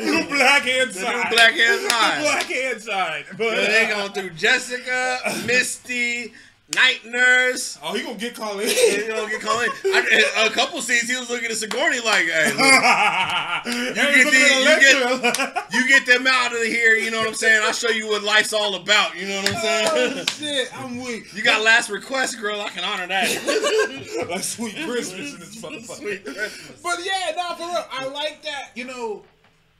blue 0.05 0.25
black 0.35 0.63
hand 0.63 0.89
The 0.91 0.99
side. 0.99 1.29
new 1.29 1.35
black 1.35 1.53
hand 1.53 1.85
The 1.85 1.89
side. 1.89 2.21
black 2.21 2.43
hand 2.45 2.81
side. 2.81 3.25
But 3.37 3.55
So 3.57 3.65
they 3.65 3.87
going 3.89 4.11
through 4.13 4.29
Jessica, 4.31 5.19
Misty, 5.45 6.33
Night 6.75 7.01
Nurse. 7.05 7.77
oh, 7.83 7.93
he 7.93 8.03
gonna 8.03 8.15
get 8.15 8.35
Colleen. 8.35 8.69
You 8.69 9.09
know, 9.09 9.27
get 9.27 9.41
calling. 9.41 9.69
I, 9.85 10.47
a 10.47 10.53
couple 10.53 10.81
scenes, 10.81 11.09
he 11.09 11.15
was 11.17 11.29
looking 11.29 11.49
at 11.49 11.57
Sigourney 11.57 11.99
like, 11.99 12.25
"Hey, 12.25 12.51
look, 12.53 13.65
you 13.65 14.31
get 14.31 15.71
you 15.71 15.79
you 15.79 15.87
get 15.87 16.05
them 16.05 16.27
out 16.27 16.53
of 16.53 16.63
here." 16.63 16.95
You 16.95 17.11
know 17.11 17.19
what 17.19 17.27
I'm 17.27 17.33
saying? 17.35 17.61
I'll 17.63 17.73
show 17.73 17.89
you 17.89 18.07
what 18.07 18.23
life's 18.23 18.53
all 18.53 18.75
about. 18.75 19.15
You 19.17 19.27
know 19.27 19.37
what 19.41 19.53
I'm 19.53 19.61
saying? 19.61 19.89
Oh 19.93 20.23
shit, 20.31 20.79
I'm 20.79 21.03
weak. 21.03 21.33
You 21.33 21.43
got 21.43 21.63
last 21.63 21.89
request, 21.89 22.39
girl. 22.39 22.61
I 22.61 22.69
can 22.69 22.83
honor 22.83 23.07
that. 23.07 24.27
like 24.29 24.43
sweet 24.43 24.75
Christmas 24.75 25.33
in 25.33 25.39
this 25.39 25.55
motherfucker. 25.61 25.97
Sweet 26.03 26.25
Christmas. 26.25 26.81
But 26.81 26.99
yeah, 27.03 27.35
no, 27.35 27.55
for 27.55 27.67
real. 27.67 27.85
I 27.91 28.07
like 28.07 28.41
that, 28.43 28.71
you 28.75 28.85
know, 28.85 29.23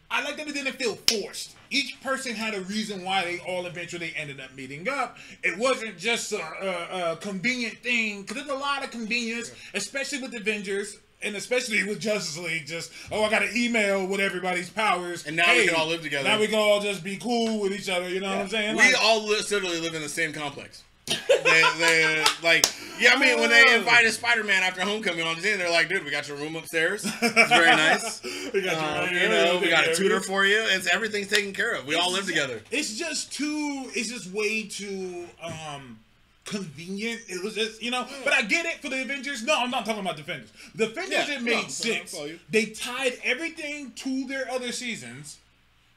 I 0.10 0.24
like 0.24 0.38
that 0.38 0.48
it 0.48 0.54
didn't 0.54 0.74
feel 0.74 0.96
forced. 0.96 1.53
Each 1.74 2.00
person 2.02 2.36
had 2.36 2.54
a 2.54 2.62
reason 2.62 3.04
why 3.04 3.24
they 3.26 3.40
all 3.40 3.66
eventually 3.66 4.14
ended 4.16 4.40
up 4.40 4.56
meeting 4.56 4.88
up. 4.88 5.18
It 5.44 5.58
wasn't 5.58 5.98
just 5.98 6.32
a, 6.32 6.38
a, 6.38 7.14
a 7.14 7.16
convenient 7.18 7.78
thing, 7.80 8.22
because 8.22 8.38
there's 8.38 8.50
a 8.56 8.62
lot 8.62 8.84
of 8.84 8.92
convenience, 8.92 9.52
especially 9.74 10.22
with 10.22 10.36
Avengers. 10.36 11.00
And 11.26 11.38
especially 11.38 11.82
with 11.86 12.02
Justice 12.02 12.38
League, 12.38 12.68
just 12.68 12.92
oh, 13.10 13.24
I 13.24 13.30
got 13.30 13.44
an 13.44 13.52
email 13.56 14.06
with 14.06 14.20
everybody's 14.20 14.70
powers, 14.70 15.26
And 15.26 15.38
now 15.38 15.56
we 15.56 15.66
can 15.68 15.74
all 15.74 15.88
live 15.88 16.02
together. 16.02 16.28
Now 16.28 16.38
we 16.38 16.48
can 16.48 16.60
all 16.60 16.82
just 16.82 17.02
be 17.02 17.16
cool 17.16 17.62
with 17.62 17.72
each 17.72 17.88
other. 17.88 18.10
You 18.10 18.20
know 18.20 18.28
what 18.28 18.40
I'm 18.40 18.50
saying? 18.50 18.76
We 18.76 18.84
Like- 18.84 19.02
all 19.02 19.26
literally 19.26 19.80
live 19.80 19.96
in 19.96 20.02
the 20.02 20.10
same 20.10 20.34
complex. 20.34 20.84
They, 21.08 21.64
they 21.80 22.24
like 22.42 22.66
yeah. 23.00 23.14
I 23.14 23.20
mean, 23.20 23.40
when 23.40 23.50
they 23.50 23.76
invited 23.76 24.12
Spider-Man 24.14 24.64
after 24.64 24.82
Homecoming 24.82 25.26
on 25.26 25.36
the 25.36 25.42
day, 25.42 25.56
they're 25.58 25.70
like, 25.70 25.90
"Dude, 25.90 26.06
we 26.06 26.12
got 26.12 26.28
your 26.28 26.38
room 26.38 26.56
upstairs. 26.56 27.04
It's 27.06 27.50
very 27.50 27.76
nice. 27.76 28.24
we 28.54 28.62
got 28.62 29.10
Uh, 29.10 29.12
you, 29.12 29.30
know, 29.30 29.60
we 29.62 29.70
got 29.70 29.88
a 29.88 29.96
tutor 29.96 30.22
for. 30.22 30.46
you. 30.46 30.58
It's 30.70 30.88
everything's 30.88 31.28
taken 31.28 31.54
care 31.54 31.74
of. 31.74 31.86
We 31.86 31.96
all 31.96 32.12
live 32.12 32.26
together." 32.26 32.62
It's 32.72 32.98
just 32.98 33.34
too. 33.34 33.90
It's 33.94 34.10
just 34.10 34.32
way 34.32 34.64
too 34.64 35.28
um 35.42 36.00
convenient. 36.46 37.22
It 37.28 37.44
was 37.44 37.56
just 37.56 37.82
you 37.82 37.92
know. 37.92 38.08
But 38.24 38.34
I 38.34 38.44
get 38.44 38.66
it 38.66 38.82
for 38.82 38.90
the 38.90 39.02
Avengers. 39.02 39.44
No, 39.44 39.58
I'm 39.60 39.72
not 39.72 39.86
talking 39.86 40.02
about 40.02 40.18
Defenders. 40.18 40.52
The 40.76 40.88
Defenders 40.88 41.28
Yeah, 41.30 41.36
it 41.36 41.42
made 41.42 41.64
no, 41.64 41.68
sense. 41.68 42.14
I 42.14 42.18
follow 42.18 42.30
you. 42.30 42.40
They 42.50 42.66
tied 42.68 43.14
everything 43.24 43.92
to 43.98 44.26
their 44.28 44.50
other 44.50 44.72
seasons. 44.72 45.38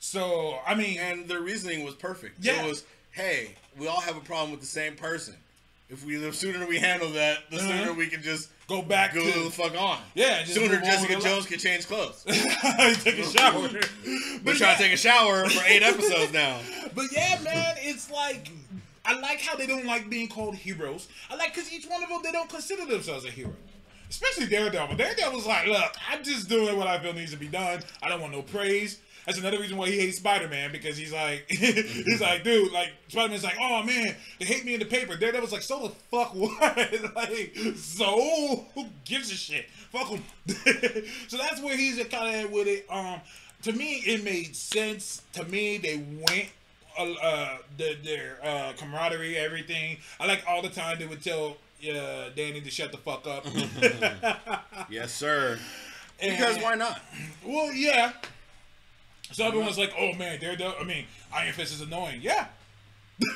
So 0.01 0.59
I 0.67 0.75
mean, 0.75 0.99
And 0.99 1.29
their 1.29 1.41
reasoning 1.41 1.85
was 1.85 1.95
perfect. 1.95 2.45
Yeah. 2.45 2.65
It 2.65 2.69
was, 2.69 2.85
"Hey, 3.17 3.57
we 3.77 3.89
all 3.89 4.01
have 4.01 4.17
a 4.17 4.21
problem 4.21 4.51
with 4.53 4.61
the 4.61 4.67
same 4.67 4.95
person. 4.95 5.35
If 5.89 6.05
we 6.05 6.17
the 6.17 6.33
sooner 6.33 6.67
we 6.67 6.79
handle 6.79 7.11
that, 7.11 7.49
the 7.51 7.57
Uh-huh. 7.59 7.69
sooner 7.69 7.93
we 7.93 8.09
can 8.09 8.23
just 8.23 8.51
go 8.69 8.83
back 8.83 9.15
go 9.15 9.25
to 9.25 9.45
the 9.45 9.51
fuck 9.51 9.75
on. 9.81 9.99
Yeah, 10.15 10.43
just 10.43 10.55
sooner 10.55 10.69
move 10.75 10.79
on 10.79 10.85
Jessica 10.85 11.15
with 11.15 11.25
your 11.25 11.33
Jones 11.35 11.47
can 11.47 11.59
change 11.59 11.87
clothes. 11.87 12.25
take 13.05 13.19
a 13.19 13.25
shower. 13.25 13.61
We're 13.63 13.71
but, 14.43 14.57
trying 14.57 14.61
yeah, 14.61 14.75
to 14.77 14.83
take 14.83 14.93
a 14.93 14.97
shower 14.97 15.49
for 15.49 15.65
eight 15.67 15.83
episodes 15.83 16.33
now. 16.33 16.59
but 16.95 17.07
yeah, 17.13 17.39
man, 17.43 17.75
it's 17.79 18.11
like. 18.11 18.51
I 19.09 19.21
like 19.21 19.41
how 19.41 19.55
they 19.55 19.69
don't 19.69 19.87
like 19.87 20.11
being 20.11 20.27
called 20.27 20.57
heroes. 20.57 21.07
I 21.31 21.37
like 21.37 21.55
because 21.55 21.73
each 21.73 21.87
one 21.87 22.03
of 22.03 22.09
them 22.09 22.19
they 22.25 22.33
don't 22.33 22.51
consider 22.51 22.85
themselves 22.87 23.25
a 23.25 23.31
hero. 23.31 23.53
Especially 24.11 24.47
Daredevil. 24.47 24.97
Daredevil's 24.97 25.47
like, 25.47 25.69
look, 25.69 25.95
I'm 26.11 26.25
just 26.25 26.49
doing 26.49 26.77
what 26.77 26.89
I 26.89 26.99
feel 26.99 27.13
needs 27.13 27.31
to 27.31 27.37
be 27.37 27.47
done. 27.47 27.83
I 28.03 28.09
don't 28.09 28.21
want 28.21 28.33
no 28.33 28.43
praise. 28.43 28.99
That's 29.27 29.39
another 29.39 29.59
reason 29.59 29.77
why 29.77 29.89
he 29.91 29.99
hates 29.99 30.19
Spider 30.19 30.49
Man 30.49 30.71
because 30.71 30.97
he's 30.97 31.13
like, 31.13 31.47
he's 31.49 32.21
like, 32.21 32.45
dude, 32.45 32.73
like 32.73 32.93
Spider 33.09 33.31
Man's 33.31 33.43
like, 33.45 33.57
oh 33.61 33.83
man, 33.83 34.15
they 34.39 34.45
hate 34.47 34.65
me 34.65 34.75
in 34.75 34.81
the 34.81 34.87
paper. 34.87 35.17
Daredevil's 35.17 35.53
like, 35.53 35.63
so 35.63 35.89
the 35.89 35.89
fuck 35.89 36.33
what? 36.35 37.15
like, 37.17 37.57
so 37.77 38.67
who 38.75 38.87
gives 39.05 39.31
a 39.33 39.35
shit? 39.35 39.69
Fuck 39.91 40.09
him. 40.09 40.23
so 41.29 41.37
that's 41.39 41.61
where 41.61 41.77
he's 41.77 42.03
kind 42.07 42.45
of 42.47 42.53
with 42.53 42.69
it. 42.69 42.87
Um, 42.89 43.21
to 43.63 43.73
me, 43.73 44.03
it 44.07 44.23
made 44.23 44.55
sense. 44.55 45.23
To 45.33 45.45
me, 45.45 45.79
they 45.79 45.97
went 45.97 46.49
uh, 46.99 47.13
uh 47.21 47.59
the, 47.77 47.97
their 48.05 48.39
uh 48.45 48.73
camaraderie, 48.77 49.37
everything. 49.37 49.99
I 50.21 50.27
like 50.27 50.45
all 50.49 50.63
the 50.63 50.69
time 50.69 50.99
they 51.01 51.07
would 51.07 51.23
tell 51.23 51.57
uh, 51.83 52.31
Danny 52.37 52.61
to 52.61 52.71
shut 52.71 52.93
the 52.93 52.99
fuck 52.99 53.27
up. 53.27 53.45
Yes, 54.89 55.13
sir. 55.13 55.59
And- 56.21 56.37
Because 56.37 56.63
why 56.63 56.75
not? 56.77 57.01
Well, 57.45 57.73
yeah. 57.73 58.13
So 59.33 59.47
everyone's 59.47 59.79
like, 59.79 59.93
"Oh 59.99 60.13
man, 60.15 60.39
they're 60.41 60.57
the, 60.57 60.77
I 60.79 60.85
mean, 60.85 61.05
Iron 61.33 61.53
Fist 61.53 61.73
is 61.75 61.81
annoying." 61.81 62.21
Yeah. 62.23 62.47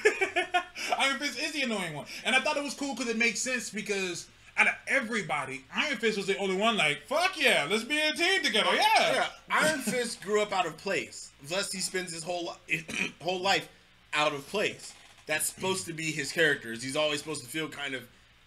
Iron 0.98 1.18
Fist 1.18 1.38
is 1.38 1.52
the 1.52 1.62
annoying 1.62 1.94
one, 1.94 2.06
and 2.24 2.34
I 2.34 2.40
thought 2.40 2.56
it 2.56 2.62
was 2.62 2.74
cool 2.74 2.94
because 2.94 3.10
it 3.10 3.16
makes 3.16 3.40
sense 3.40 3.70
because 3.70 4.26
out 4.56 4.66
of 4.66 4.74
everybody, 4.86 5.64
Iron 5.74 5.96
Fist 5.96 6.16
was 6.16 6.26
the 6.26 6.36
only 6.36 6.56
one 6.56 6.76
like, 6.76 7.06
"Fuck 7.06 7.40
yeah, 7.40 7.66
let's 7.70 7.84
be 7.84 7.98
a 7.98 8.12
team 8.12 8.42
together." 8.42 8.70
Yeah. 8.74 9.12
Yeah, 9.12 9.26
Iron 9.50 9.80
Fist 9.80 10.20
grew 10.22 10.42
up 10.42 10.52
out 10.52 10.66
of 10.66 10.76
place. 10.76 11.32
Thus, 11.48 11.72
he 11.72 11.80
spends 11.80 12.12
his 12.12 12.22
whole 12.22 12.54
whole 13.22 13.40
life 13.40 13.68
out 14.12 14.32
of 14.32 14.46
place. 14.48 14.94
That's 15.26 15.46
supposed 15.46 15.86
to 15.86 15.92
be 15.92 16.10
his 16.10 16.32
characters. 16.32 16.82
He's 16.82 16.96
always 16.96 17.20
supposed 17.20 17.42
to 17.42 17.48
feel 17.48 17.68
kind 17.68 17.94
of 17.94 18.02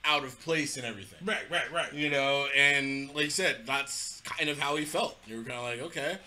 out 0.05 0.23
of 0.23 0.39
place 0.41 0.77
and 0.77 0.85
everything. 0.85 1.19
Right, 1.25 1.49
right, 1.49 1.71
right. 1.71 1.93
You 1.93 2.09
know, 2.09 2.47
and 2.55 3.13
like 3.15 3.25
you 3.25 3.29
said, 3.29 3.61
that's 3.65 4.21
kind 4.25 4.49
of 4.49 4.59
how 4.59 4.75
he 4.75 4.85
felt. 4.85 5.17
You 5.25 5.37
were 5.37 5.43
kind 5.43 5.57
of 5.57 5.63
like, 5.63 5.81
okay, 5.81 6.17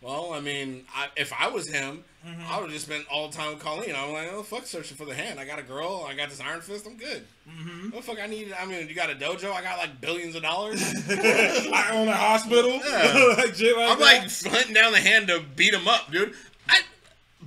well, 0.00 0.32
I 0.32 0.40
mean, 0.40 0.84
I, 0.94 1.08
if 1.16 1.32
I 1.32 1.48
was 1.48 1.68
him, 1.68 2.04
Mm-hmm. 2.26 2.52
I 2.52 2.56
would 2.56 2.64
have 2.64 2.72
just 2.72 2.86
spent 2.86 3.04
all 3.08 3.28
the 3.28 3.36
time 3.36 3.50
with 3.50 3.60
Colleen. 3.62 3.94
I'm 3.96 4.12
like, 4.12 4.28
oh 4.32 4.42
fuck, 4.42 4.66
searching 4.66 4.96
for 4.96 5.04
the 5.04 5.14
hand. 5.14 5.38
I 5.38 5.44
got 5.44 5.60
a 5.60 5.62
girl. 5.62 6.04
I 6.08 6.14
got 6.14 6.28
this 6.28 6.40
Iron 6.40 6.60
Fist. 6.60 6.84
I'm 6.86 6.96
good. 6.96 7.24
Mm-hmm. 7.48 7.90
What 7.90 8.04
the 8.04 8.14
fuck 8.14 8.20
I 8.20 8.26
need. 8.26 8.52
I 8.60 8.66
mean, 8.66 8.88
you 8.88 8.94
got 8.96 9.10
a 9.10 9.14
dojo. 9.14 9.52
I 9.52 9.62
got 9.62 9.78
like 9.78 10.00
billions 10.00 10.34
of 10.34 10.42
dollars. 10.42 10.82
I 11.08 11.90
own 11.92 12.08
a 12.08 12.16
hospital. 12.16 12.80
Yeah. 12.84 13.34
like, 13.36 13.60
like 13.60 13.76
I'm 13.76 13.98
that. 13.98 14.00
like 14.00 14.52
hunting 14.52 14.74
down 14.74 14.92
the 14.92 15.00
hand 15.00 15.28
to 15.28 15.40
beat 15.54 15.72
him 15.72 15.86
up, 15.86 16.10
dude. 16.10 16.34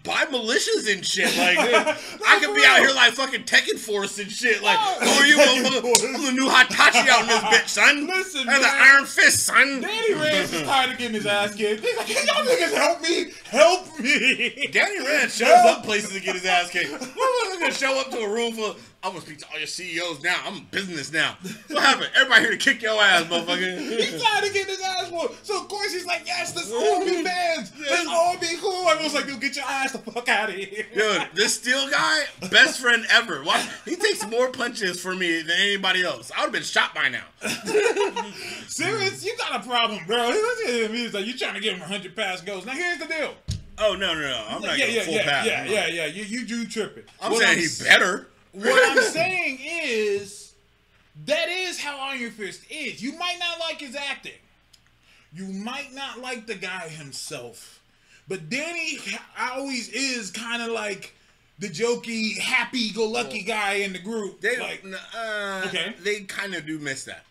Buy 0.04 0.26
militias 0.26 0.92
and 0.92 1.06
shit. 1.06 1.36
Like, 1.38 1.58
dude, 1.66 2.24
I 2.26 2.40
could 2.40 2.56
be 2.56 2.64
out 2.66 2.80
here 2.80 2.92
like 2.96 3.14
fucking 3.14 3.44
Tekken 3.44 3.78
Force 3.78 4.18
and 4.20 4.32
shit. 4.32 4.64
Like, 4.64 4.80
No, 5.02 5.08
who 5.08 5.22
are 5.22 5.26
you? 5.26 5.40
I'm 5.40 6.24
the 6.24 6.32
new 6.32 6.50
Hitachi 6.50 7.10
out 7.10 7.22
in 7.22 7.28
this 7.28 7.42
bitch, 7.44 7.68
son. 7.68 8.08
Listen, 8.08 8.48
have 8.48 8.62
the. 8.62 8.68
Iron 8.70 9.06
Fist, 9.06 9.46
son. 9.46 9.82
Danny 9.82 10.14
Rand 10.14 10.54
is 10.54 10.62
tired 10.64 10.92
of 10.92 10.98
getting 10.98 11.16
his 11.16 11.26
ass 11.26 11.54
kicked. 11.56 11.84
He's 11.84 11.98
like, 11.98 12.08
"Can 12.08 12.28
y'all 12.28 12.46
niggas 12.46 12.74
help 12.74 13.02
me? 13.02 13.32
Help 13.46 14.00
me!" 14.00 14.70
Danny 14.72 15.00
Rand 15.06 15.32
shows 15.32 15.48
Help. 15.50 15.80
up 15.80 15.84
places 15.84 16.14
to 16.14 16.20
get 16.22 16.36
his 16.36 16.46
ass 16.46 16.70
kicked. 16.70 16.92
Motherfucker's 16.92 17.60
gonna 17.60 17.74
show 17.74 18.00
up 18.00 18.10
to 18.12 18.20
a 18.20 18.30
room 18.30 18.54
full. 18.54 18.72
Of, 18.72 18.89
I'm 19.02 19.12
gonna 19.12 19.22
speak 19.22 19.38
to 19.40 19.46
all 19.52 19.58
your 19.58 19.66
CEOs 19.68 20.22
now. 20.24 20.36
I'm 20.46 20.58
in 20.58 20.64
business 20.72 21.14
now. 21.14 21.38
What 21.70 21.82
happened? 21.82 22.10
Everybody 22.18 22.42
here 22.42 22.52
to 22.52 22.58
kick 22.58 22.82
your 22.82 23.02
ass, 23.02 23.24
motherfucker. 23.24 23.80
He's 23.98 24.22
trying 24.22 24.46
to 24.46 24.54
get 24.54 24.68
his 24.68 24.82
ass 24.82 25.10
whooped. 25.10 25.46
So 25.46 25.62
of 25.62 25.70
course 25.70 25.94
he's 25.94 26.06
like, 26.06 26.24
yes, 26.26 26.54
let's 26.54 26.70
all 26.70 27.06
be 27.06 27.24
fans. 27.24 27.72
Let's 27.80 28.08
all 28.08 28.38
be 28.38 28.58
cool. 28.60 28.90
Everyone's 28.90 29.14
like, 29.14 29.26
dude, 29.26 29.40
get 29.40 29.56
your 29.56 29.64
ass 29.64 29.94
the 29.94 30.00
fuck 30.00 30.28
out 30.28 30.50
of 30.50 30.56
here. 30.56 30.86
Dude, 30.94 31.28
this 31.34 31.56
steel 31.56 31.90
guy, 31.90 32.24
best 32.52 32.82
friend 32.82 33.06
ever. 33.10 33.42
Why? 33.44 33.66
He 33.86 33.96
takes 33.96 34.28
more 34.28 34.50
punches 34.52 35.02
for 35.02 35.16
me 35.16 35.44
than 35.44 35.56
anybody 35.58 36.04
else. 36.04 36.30
I 36.36 36.42
would 36.42 36.48
have 36.48 36.54
been 36.54 36.64
shot 36.64 36.94
by 36.94 37.08
now. 37.08 37.24
Serious? 38.68 39.24
You 39.24 39.38
got 39.38 39.64
a 39.64 39.68
problem, 39.68 40.00
bro. 40.08 40.28
He 40.32 40.42
looks 40.42 40.64
at 40.68 40.74
him. 40.74 40.92
He's 40.94 41.14
like, 41.14 41.26
you 41.26 41.38
trying 41.38 41.54
to 41.54 41.62
give 41.62 41.74
him 41.74 41.80
100 41.80 42.16
pass 42.18 42.42
goals. 42.42 42.66
Now 42.66 42.74
here's 42.74 43.00
the 43.00 43.06
deal. 43.06 43.34
Oh 43.82 43.96
no, 43.96 44.14
no, 44.14 44.20
no! 44.20 44.46
I'm 44.50 44.62
not 44.62 44.78
yeah, 44.78 44.86
going 44.86 44.96
yeah, 44.98 45.04
full 45.04 45.14
yeah, 45.14 45.24
pass. 45.24 45.46
yeah, 45.46 45.66
yeah, 45.66 45.88
yeah. 45.88 46.06
You, 46.08 46.24
you 46.26 46.46
do 46.46 46.66
tripping. 46.66 47.04
I'm 47.22 47.32
What 47.32 47.42
saying 47.44 47.60
I'm 47.60 47.64
he 47.64 47.84
better. 47.86 48.28
What 48.64 48.98
I'm 48.98 49.04
saying 49.04 49.60
is, 49.62 50.54
that 51.26 51.50
is 51.50 51.80
how 51.80 51.98
Iron 52.00 52.32
Fist 52.32 52.62
is. 52.70 53.02
You 53.02 53.18
might 53.18 53.38
not 53.40 53.60
like 53.60 53.80
his 53.82 53.96
acting. 53.96 54.32
You 55.34 55.46
might 55.48 55.94
not 55.94 56.20
like 56.20 56.48
the 56.48 56.56
guy 56.56 56.88
himself. 56.90 57.82
But 58.28 58.50
Danny 58.50 58.98
always 59.40 59.90
is 59.90 60.32
kind 60.32 60.62
of 60.62 60.70
like 60.70 61.14
the 61.60 61.68
jokey, 61.68 62.38
happy-go-lucky 62.38 63.44
guy 63.44 63.74
in 63.76 63.94
the 63.94 64.00
group. 64.00 64.40
They 64.42 64.58
like, 64.60 64.84
uh, 65.16 65.64
Okay. 65.68 65.96
They 66.04 66.22
kind 66.22 66.54
of 66.56 66.66
do 66.66 66.80
miss 66.80 67.04
that. 67.06 67.26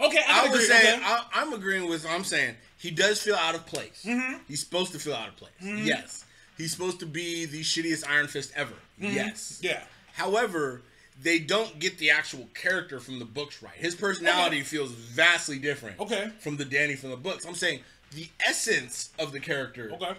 okay, 0.00 0.20
I, 0.28 0.42
I 0.42 0.46
agree. 0.46 0.58
was 0.58 0.68
saying 0.68 0.96
okay. 1.00 1.04
I, 1.04 1.24
I'm 1.34 1.52
agreeing 1.52 1.88
with. 1.88 2.06
I'm 2.08 2.22
saying 2.22 2.54
he 2.78 2.90
does 2.92 3.20
feel 3.20 3.34
out 3.34 3.54
of 3.56 3.66
place. 3.66 4.04
Mm-hmm. 4.06 4.36
He's 4.46 4.60
supposed 4.60 4.92
to 4.92 4.98
feel 5.00 5.14
out 5.14 5.28
of 5.28 5.36
place. 5.36 5.50
Yes, 5.60 6.24
he's 6.56 6.70
supposed 6.70 7.00
to 7.00 7.06
be 7.06 7.46
the 7.46 7.62
shittiest 7.62 8.08
Iron 8.08 8.28
Fist 8.28 8.52
ever. 8.54 8.74
Yes. 8.98 9.58
Mm-hmm. 9.60 9.66
yeah. 9.66 9.82
However, 10.14 10.82
they 11.20 11.38
don't 11.38 11.78
get 11.78 11.98
the 11.98 12.10
actual 12.10 12.48
character 12.54 12.98
from 13.00 13.18
the 13.18 13.24
books 13.24 13.62
right. 13.62 13.74
His 13.74 13.94
personality 13.94 14.56
Okay. 14.56 14.64
feels 14.64 14.90
vastly 14.92 15.58
different. 15.58 16.00
Okay. 16.00 16.30
From 16.40 16.56
the 16.56 16.64
Danny 16.64 16.96
from 16.96 17.10
the 17.10 17.16
books. 17.16 17.44
I'm 17.44 17.54
saying 17.54 17.80
the 18.14 18.28
essence 18.44 19.10
of 19.18 19.32
the 19.32 19.40
character. 19.40 19.90
Okay. 19.94 20.12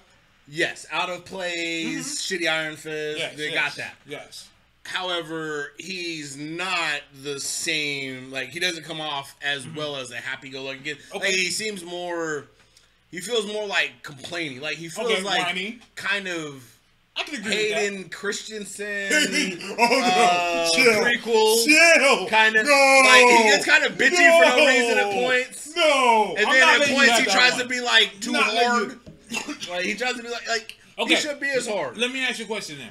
Yes, 0.48 0.86
out 0.92 1.10
of 1.10 1.24
place, 1.26 2.22
shitty 2.22 2.50
Iron 2.50 2.76
Fist. 2.76 3.18
Mm-hmm. 3.18 3.20
Yes, 3.20 3.36
they 3.38 3.52
yes, 3.52 3.54
got 3.54 3.76
that. 3.78 3.96
Yes. 4.06 4.50
However, 4.86 5.72
he's 5.78 6.36
not 6.38 7.02
the 7.24 7.40
same. 7.40 8.32
Like 8.32 8.50
he 8.50 8.60
doesn't 8.60 8.84
come 8.84 9.00
off 9.00 9.36
as 9.42 9.66
well 9.68 9.96
as 9.96 10.12
a 10.12 10.18
happy-go-lucky 10.18 10.80
kid. 10.80 10.98
Like 10.98 11.06
Mm-hmm. 11.08 11.18
Okay. 11.18 11.32
he 11.32 11.46
seems 11.50 11.84
more. 11.84 12.46
He 13.10 13.20
feels 13.22 13.46
more 13.48 13.66
like 13.68 13.92
complaining. 14.04 14.60
Like 14.60 14.76
he 14.78 14.90
feels 14.90 15.10
Okay, 15.12 15.22
like 15.24 15.46
whiny. 15.46 15.80
kind 15.96 16.28
of 16.28 16.73
I 17.16 17.24
can 17.24 17.36
agree 17.36 17.50
with 17.70 17.74
Hayden 17.78 18.10
Christensen. 18.10 18.86
that. 18.86 19.76
oh 19.78 19.88
no! 19.88 20.06
uh, 20.06 20.70
Chill. 20.72 21.04
prequel, 21.04 21.66
Chill. 21.66 22.28
kind 22.28 22.56
of 22.56 22.66
No. 22.66 23.02
like 23.06 23.38
he 23.38 23.44
gets 23.52 23.66
kind 23.66 23.84
of 23.84 23.94
bitchy 23.94 24.16
for 24.16 24.58
no 24.58 24.66
reason 24.66 24.98
at 24.98 25.14
points. 25.14 25.76
No. 25.76 26.36
And 26.38 26.48
I'm 26.48 26.54
then 26.54 26.82
at 26.82 26.88
points 26.98 27.20
he 27.20 27.26
tries 27.26 27.52
one. 27.54 27.62
to 27.62 27.68
be 27.68 27.82
like 27.82 28.20
too 28.20 28.32
Not 28.32 28.44
hard. 28.46 29.00
like 29.70 29.84
he 29.86 29.94
tries 29.94 30.16
to 30.16 30.24
be 30.24 30.30
like 30.30 30.48
like 30.48 30.78
Okay. 30.98 31.16
he 31.16 31.22
should 31.22 31.40
be 31.40 31.50
as 31.52 31.68
hard. 31.68 31.98
Let 31.98 32.12
me 32.12 32.24
ask 32.26 32.40
you 32.40 32.46
a 32.46 32.48
question 32.48 32.78
then. 32.80 32.90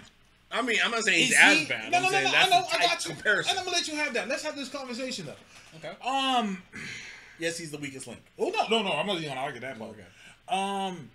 I 0.50 0.60
mean, 0.62 0.76
I'm 0.84 0.90
not 0.90 1.02
saying 1.02 1.18
he's 1.18 1.30
Is 1.32 1.38
as 1.40 1.58
he- 1.58 1.66
bad. 1.66 1.90
No, 1.90 1.98
I'm 1.98 2.04
no, 2.04 2.10
no, 2.10 2.18
no. 2.20 2.30
that's 2.30 2.46
I 2.46 2.50
know. 2.50 2.66
I 2.72 2.78
got 2.86 3.04
you. 3.06 3.14
comparison. 3.14 3.50
And 3.50 3.58
I'm 3.58 3.64
gonna 3.64 3.76
let 3.76 3.88
you 3.88 3.94
have 3.96 4.12
that. 4.14 4.28
Let's 4.28 4.42
have 4.44 4.54
this 4.54 4.68
conversation 4.68 5.26
though. 5.26 5.78
Okay. 5.88 5.96
Um. 6.08 6.62
Yes, 7.38 7.58
he's 7.58 7.72
the 7.72 7.78
weakest 7.78 8.06
link. 8.06 8.20
Oh 8.38 8.50
no, 8.50 8.68
no, 8.68 8.82
no. 8.84 8.92
I'm 8.92 9.04
not 9.06 9.16
even 9.16 9.30
gonna 9.30 9.40
argue 9.40 9.60
that. 9.62 9.80
Okay. 9.80 10.04
Um. 10.48 11.10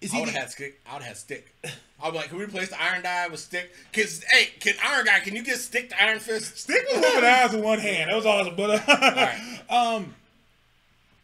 Is 0.00 0.14
I 0.14 0.20
would 0.20 0.28
have 0.30 0.42
had 0.44 0.50
stick. 0.50 0.80
I 0.88 0.94
would 0.94 1.02
have 1.02 1.08
had 1.08 1.16
stick. 1.18 1.54
Be 2.02 2.10
like, 2.10 2.28
can 2.28 2.38
we 2.38 2.44
replace 2.44 2.68
the 2.68 2.80
Iron 2.80 3.02
Die 3.02 3.28
with 3.28 3.40
stick? 3.40 3.72
Cause 3.92 4.22
hey, 4.30 4.50
can 4.60 4.74
Iron 4.84 5.06
Guy? 5.06 5.20
Can 5.20 5.34
you 5.34 5.42
get 5.42 5.56
stick 5.58 5.88
to 5.90 6.02
Iron 6.02 6.18
Fist? 6.20 6.56
Stick 6.58 6.84
was 6.92 7.02
whooping 7.02 7.24
ass 7.24 7.52
with 7.52 7.64
one 7.64 7.78
hand. 7.78 8.10
That 8.10 8.16
was 8.16 8.26
awesome. 8.26 8.54
But 8.54 8.70
uh, 8.70 8.80
right. 8.88 9.60
um, 9.70 10.14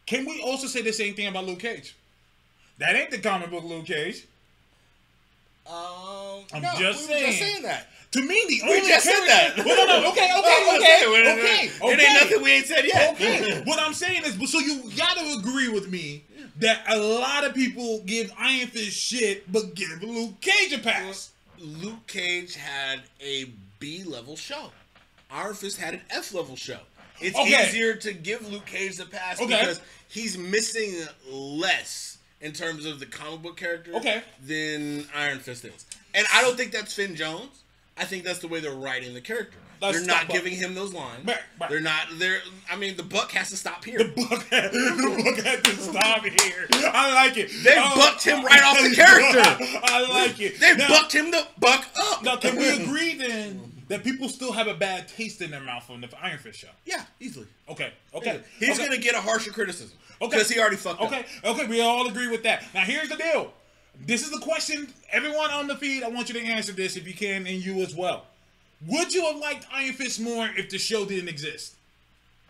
can 0.05 0.25
we 0.25 0.41
also 0.41 0.67
say 0.67 0.81
the 0.81 0.91
same 0.91 1.13
thing 1.13 1.27
about 1.27 1.45
Luke 1.45 1.59
Cage? 1.59 1.95
That 2.79 2.95
ain't 2.95 3.11
the 3.11 3.19
comic 3.19 3.49
book 3.51 3.63
Luke 3.63 3.85
Cage. 3.85 4.25
Um, 5.65 6.43
I'm 6.53 6.61
no, 6.61 6.73
just 6.77 7.07
we 7.07 7.13
saying. 7.13 7.25
just 7.27 7.39
saying 7.39 7.63
that. 7.63 7.87
To 8.11 8.21
me, 8.21 8.43
the 8.47 8.61
only 8.63 8.81
just 8.81 9.05
said 9.05 9.25
that. 9.25 9.53
Well, 9.57 9.87
no, 9.87 10.01
no, 10.01 10.11
okay, 10.11 10.29
okay, 10.37 10.75
okay, 10.75 10.87
it- 11.01 11.81
okay, 11.81 11.93
It 11.93 11.99
ain't 11.99 12.21
nothing 12.21 12.43
we 12.43 12.51
ain't 12.51 12.65
said 12.65 12.85
yet. 12.85 13.13
Okay. 13.15 13.61
what 13.65 13.79
I'm 13.79 13.93
saying 13.93 14.23
is, 14.25 14.51
so 14.51 14.59
you 14.59 14.83
gotta 14.97 15.39
agree 15.39 15.69
with 15.69 15.89
me 15.89 16.23
that 16.57 16.83
a 16.87 16.97
lot 16.97 17.43
of 17.43 17.53
people 17.53 18.01
give 18.05 18.31
Iron 18.37 18.67
Fist 18.67 18.95
shit, 18.97 19.51
but 19.51 19.73
give 19.75 20.01
Luke 20.03 20.39
Cage 20.41 20.73
a 20.73 20.79
pass. 20.79 21.31
Luke 21.59 22.05
Cage 22.07 22.55
had 22.55 23.01
a 23.21 23.45
B 23.79 24.03
level 24.03 24.35
show. 24.35 24.71
Iron 25.31 25.53
Fist 25.55 25.77
had 25.79 25.95
an 25.95 26.01
F 26.09 26.33
level 26.33 26.55
show. 26.55 26.79
It's 27.19 27.37
Okay. 27.37 27.67
easier 27.69 27.95
to 27.95 28.13
give 28.13 28.47
Luke 28.51 28.65
Cage 28.65 28.97
the 28.97 29.05
pass 29.05 29.39
Okay. 29.39 29.47
because 29.59 29.79
he's 30.09 30.37
missing 30.37 31.07
less 31.29 32.17
in 32.41 32.51
terms 32.51 32.85
of 32.85 32.99
the 32.99 33.05
comic 33.05 33.41
book 33.41 33.57
character 33.57 33.93
Okay. 33.95 34.21
than 34.45 35.07
Iron 35.15 35.39
Fist 35.39 35.63
is. 35.65 35.85
And 36.13 36.27
I 36.33 36.41
don't 36.41 36.57
think 36.57 36.71
that's 36.71 36.93
Finn 36.93 37.15
Jones. 37.15 37.59
I 37.97 38.05
think 38.05 38.23
that's 38.23 38.39
the 38.39 38.47
way 38.47 38.59
they're 38.59 38.71
writing 38.71 39.13
the 39.13 39.21
character. 39.21 39.57
Let's 39.83 39.97
they're 39.99 40.07
not 40.07 40.29
giving 40.29 40.53
him 40.53 40.73
those 40.75 40.93
lines. 40.93 41.25
Right, 41.25 41.37
right. 41.59 41.69
They're 41.69 41.81
not. 41.81 42.07
They're. 42.13 42.39
I 42.71 42.75
mean, 42.77 42.95
the 42.95 43.03
buck 43.03 43.31
has 43.31 43.49
to 43.49 43.57
stop 43.57 43.83
here. 43.83 43.97
The 43.99 44.05
book, 44.05 44.43
had, 44.43 44.71
the 44.71 45.23
book 45.23 45.45
had 45.45 45.63
to 45.63 45.71
stop 45.75 46.23
here. 46.23 46.67
I 46.71 47.13
like 47.13 47.37
it. 47.37 47.51
They 47.63 47.75
Um, 47.75 47.91
bucked 47.95 48.23
him 48.23 48.43
right 48.45 48.63
off 48.63 48.77
the 48.81 48.95
character. 48.95 49.41
I 49.83 50.07
like 50.09 50.39
it. 50.39 50.59
They 50.59 50.75
now, 50.75 50.87
bucked 50.87 51.13
him 51.13 51.31
the 51.31 51.45
buck 51.59 51.85
up. 51.99 52.23
Now, 52.23 52.37
can 52.37 52.55
we 52.55 52.69
agree 52.69 53.15
then 53.15 53.83
that 53.89 54.03
people 54.03 54.29
still 54.29 54.53
have 54.53 54.67
a 54.67 54.73
bad 54.73 55.07
taste 55.09 55.41
in 55.41 55.51
their 55.51 55.61
mouth 55.61 55.83
from 55.85 56.01
the 56.01 56.09
Iron 56.21 56.37
Fist 56.39 56.59
show? 56.59 56.69
Yeah, 56.85 57.03
easily. 57.19 57.47
Okay, 57.69 57.91
okay. 58.15 58.41
He's 58.59 58.79
okay. 58.79 58.85
gonna 58.87 59.01
get 59.01 59.15
a 59.15 59.21
harsher 59.21 59.51
criticism. 59.51 59.97
Okay. 60.21 60.37
Because 60.37 60.49
he 60.49 60.59
already 60.59 60.77
fucked 60.77 61.01
up. 61.01 61.07
Okay, 61.07 61.25
okay, 61.43 61.67
we 61.67 61.81
all 61.81 62.07
agree 62.07 62.27
with 62.29 62.43
that. 62.43 62.63
Now 62.73 62.81
here's 62.85 63.09
the 63.09 63.17
deal. 63.17 63.51
This 64.05 64.23
is 64.23 64.31
the 64.31 64.39
question. 64.39 64.87
Everyone 65.11 65.51
on 65.51 65.67
the 65.67 65.75
feed, 65.75 66.03
I 66.03 66.07
want 66.07 66.29
you 66.29 66.39
to 66.39 66.45
answer 66.45 66.71
this 66.71 66.95
if 66.95 67.05
you 67.07 67.13
can, 67.13 67.45
and 67.45 67.63
you 67.63 67.81
as 67.81 67.93
well. 67.93 68.25
Would 68.87 69.13
you 69.13 69.25
have 69.25 69.37
liked 69.37 69.65
Iron 69.71 69.93
Fist 69.93 70.19
more 70.19 70.49
if 70.57 70.69
the 70.69 70.77
show 70.77 71.05
didn't 71.05 71.29
exist? 71.29 71.75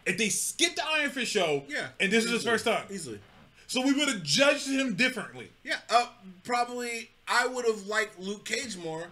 If 0.05 0.17
they 0.17 0.29
skipped 0.29 0.75
the 0.77 0.86
Iron 0.86 1.09
Fist 1.11 1.31
show, 1.31 1.63
Yeah. 1.69 1.88
and 1.99 2.11
this 2.11 2.25
is 2.25 2.31
his 2.31 2.43
first 2.43 2.65
time, 2.65 2.86
Easily. 2.91 3.19
so 3.67 3.81
we 3.86 3.93
would 3.93 4.07
have 4.09 4.23
judged 4.23 4.67
him 4.67 4.95
differently. 4.95 5.49
Yeah. 5.63 5.77
Uh, 5.89 6.07
probably 6.43 7.09
I 7.27 7.47
would 7.47 7.65
have 7.65 7.88
liked 7.88 8.19
Luke 8.19 8.43
Cage 8.45 8.75
more 8.77 9.07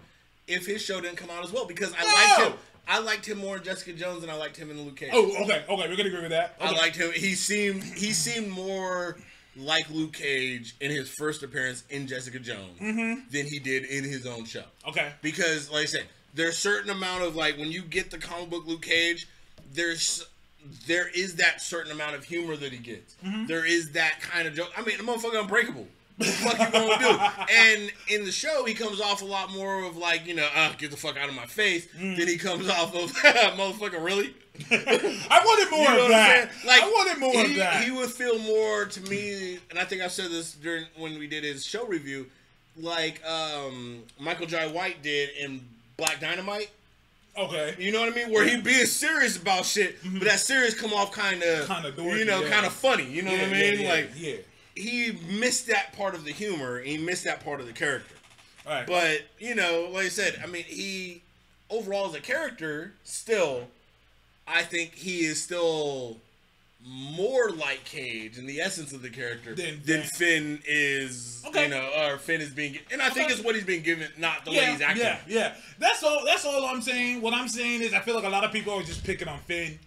if 0.48 0.66
his 0.66 0.82
show 0.82 1.00
didn't 1.00 1.18
come 1.18 1.30
out 1.30 1.44
as 1.46 1.52
well 1.52 1.66
because 1.66 1.94
I 1.98 2.02
No! 2.04 2.08
liked 2.44 2.52
him. 2.54 2.60
I 2.88 3.00
liked 3.00 3.26
him 3.26 3.38
more 3.38 3.58
in 3.58 3.64
Jessica 3.64 3.94
Jones 3.94 4.22
than 4.22 4.30
I 4.30 4.34
liked 4.34 4.58
him 4.58 4.70
in 4.70 4.82
Luke 4.82 4.98
Cage. 4.98 5.12
Oh, 5.14 5.28
okay, 5.44 5.64
okay, 5.70 5.88
we're 5.88 5.96
gonna 5.96 6.10
agree 6.10 6.22
with 6.22 6.32
that. 6.32 6.56
I 6.60 6.72
liked 6.72 6.98
him. 6.98 7.12
He 7.14 7.36
seemed 7.36 7.84
he 7.84 8.12
seemed 8.12 8.50
more 8.50 9.18
like 9.56 9.90
Luke 9.90 10.14
Cage 10.14 10.76
in 10.82 10.92
his 10.92 11.08
first 11.10 11.44
appearance 11.44 11.84
in 11.90 12.08
Jessica 12.08 12.40
Jones 12.40 12.80
Mm-hmm. 12.82 13.30
than 13.30 13.46
he 13.46 13.60
did 13.60 13.86
in 13.86 14.04
his 14.04 14.26
own 14.26 14.46
show. 14.46 14.64
Okay. 14.88 15.14
because 15.22 15.70
like 15.70 15.84
I 15.84 15.86
said, 15.86 16.06
there's 16.34 16.56
a 16.56 16.58
certain 16.58 16.90
amount 16.90 17.24
of 17.24 17.36
like 17.36 17.58
when 17.58 17.72
you 17.72 17.82
get 17.82 18.12
the 18.12 18.18
comic 18.18 18.50
book 18.50 18.66
Luke 18.66 18.84
Cage, 18.84 19.28
there's 19.74 20.26
there 20.88 21.08
is 21.10 21.36
that 21.36 21.62
certain 21.62 21.92
amount 21.92 22.16
of 22.16 22.24
humor 22.24 22.56
that 22.56 22.72
he 22.72 22.78
gets. 22.78 23.16
Mm-hmm. 23.26 23.48
There 23.48 23.66
is 23.66 23.92
that 23.94 24.20
kind 24.22 24.48
of 24.48 24.54
joke. 24.54 24.72
I 24.78 24.84
mean, 24.84 24.98
the 24.98 25.04
motherfucker 25.04 25.42
unbreakable. 25.42 25.88
What 26.18 26.28
the 26.28 26.34
fuck 26.34 26.60
you 26.60 26.72
gonna 26.72 27.00
do? 27.00 27.44
And 27.54 27.92
in 28.10 28.26
the 28.26 28.32
show, 28.32 28.64
he 28.66 28.74
comes 28.74 29.02
off 29.02 29.22
a 29.22 29.26
lot 29.26 29.52
more 29.52 29.84
of 29.84 29.98
like 29.98 30.28
you 30.28 30.36
know, 30.36 30.48
uh, 30.56 30.74
get 30.78 30.92
the 30.92 30.98
fuck 30.98 31.18
out 31.18 31.30
of 31.30 31.36
my 31.36 31.46
face. 31.46 31.88
Mm. 32.00 32.18
Than 32.18 32.28
he 32.28 32.38
comes 32.38 32.70
off 32.70 32.96
of 32.96 33.12
motherfucker. 33.58 34.04
Really? 34.04 34.36
I 34.70 35.42
wanted 35.44 35.72
more 35.72 35.80
You 35.80 35.86
know 35.86 36.06
of 36.06 36.10
what 36.10 36.14
I'm 36.14 36.48
that. 36.48 36.50
Like 36.66 36.84
I 36.84 36.88
wanted 36.88 37.20
more 37.20 37.34
he, 37.34 37.52
of 37.52 37.58
that. 37.58 37.84
He 37.84 37.92
would 37.92 38.10
feel 38.10 38.38
more 38.40 38.86
to 38.86 39.02
me, 39.10 39.60
and 39.70 39.80
I 39.80 39.86
think 39.86 40.02
I 40.02 40.08
said 40.08 40.30
this 40.30 40.54
during 40.54 40.86
when 40.96 41.18
we 41.18 41.26
did 41.28 41.44
his 41.44 41.66
show 41.66 41.88
review, 41.88 42.28
like 42.78 43.26
um, 43.26 44.04
Michael 44.20 44.46
Jai 44.46 44.68
White 44.68 45.02
did 45.02 45.30
in 45.40 45.62
Black 46.02 46.20
Dynamite. 46.20 46.72
okay. 47.38 47.76
You 47.78 47.92
know 47.92 48.00
what 48.00 48.12
I 48.12 48.16
mean? 48.16 48.32
Where 48.32 48.44
he 48.44 48.60
being 48.60 48.88
serious 48.88 49.38
about 49.38 49.66
shit, 49.66 50.02
but 50.02 50.10
mm-hmm. 50.12 50.26
that 50.26 50.40
serious 50.40 50.74
come 50.74 50.94
off 50.94 51.12
kind 51.12 51.44
of, 51.44 51.68
Kinda 51.68 51.94
you 52.18 52.26
know, 52.26 52.42
yeah. 52.42 52.50
kind 52.50 52.66
of 52.66 52.74
funny. 52.74 53.06
You 53.06 53.22
know 53.22 53.30
Yeah, 53.32 53.44
what 53.44 53.56
I 53.56 53.62
mean? 53.62 53.82
yeah, 53.82 53.90
like 53.90 54.10
yeah. 54.16 54.36
he 54.74 55.12
missed 55.30 55.68
that 55.68 55.94
part 55.96 56.16
of 56.16 56.26
the 56.26 56.32
humor. 56.32 56.80
He 56.82 56.98
missed 56.98 57.24
that 57.26 57.46
part 57.46 57.60
of 57.62 57.68
the 57.68 57.74
character. 57.74 58.16
All 58.66 58.74
right. 58.74 58.88
But 58.88 59.22
you 59.38 59.54
know, 59.54 59.90
like 59.94 60.08
I 60.08 60.10
said, 60.10 60.42
I 60.44 60.48
mean, 60.48 60.64
he 60.64 61.22
overall 61.70 62.08
as 62.10 62.16
a 62.16 62.20
character, 62.20 62.94
still, 63.04 63.68
I 64.48 64.64
think 64.64 64.96
he 64.96 65.20
is 65.20 65.40
still 65.40 66.18
more 66.86 67.52
like 67.52 67.84
Cage 67.86 68.38
in 68.38 68.46
the 68.46 68.60
essence 68.60 68.92
of 68.92 69.02
the 69.02 69.10
character 69.10 69.54
Than- 69.54 69.82
than, 69.86 70.04
Finn 70.04 70.62
is. 70.66 71.44
Okay. 71.48 71.64
You 71.66 71.70
know, 71.70 71.90
or 72.00 72.18
Finn 72.18 72.42
is 72.42 72.52
being, 72.52 72.80
and 72.92 73.02
I 73.02 73.10
think 73.10 73.30
it's 73.30 73.44
what 73.44 73.56
he's 73.56 73.64
being 73.64 73.84
given, 73.84 74.08
not 74.18 74.46
the 74.46 74.52
way 74.52 74.66
he's 74.66 74.82
acting. 74.82 75.04
yeah, 75.04 75.20
yeah. 75.28 75.54
That's 75.80 76.04
all. 76.04 76.24
That's 76.26 76.46
all 76.46 76.66
I'm 76.66 76.82
saying. 76.82 77.22
What 77.22 77.34
I'm 77.34 77.48
saying 77.48 77.82
is, 77.82 77.94
I 77.94 78.00
feel 78.00 78.16
like 78.16 78.24
a 78.26 78.30
lot 78.30 78.44
of 78.44 78.52
people 78.52 78.74
are 78.74 78.84
just 78.84 79.04
picking 79.04 79.28
on 79.28 79.40
Finn. 79.42 79.78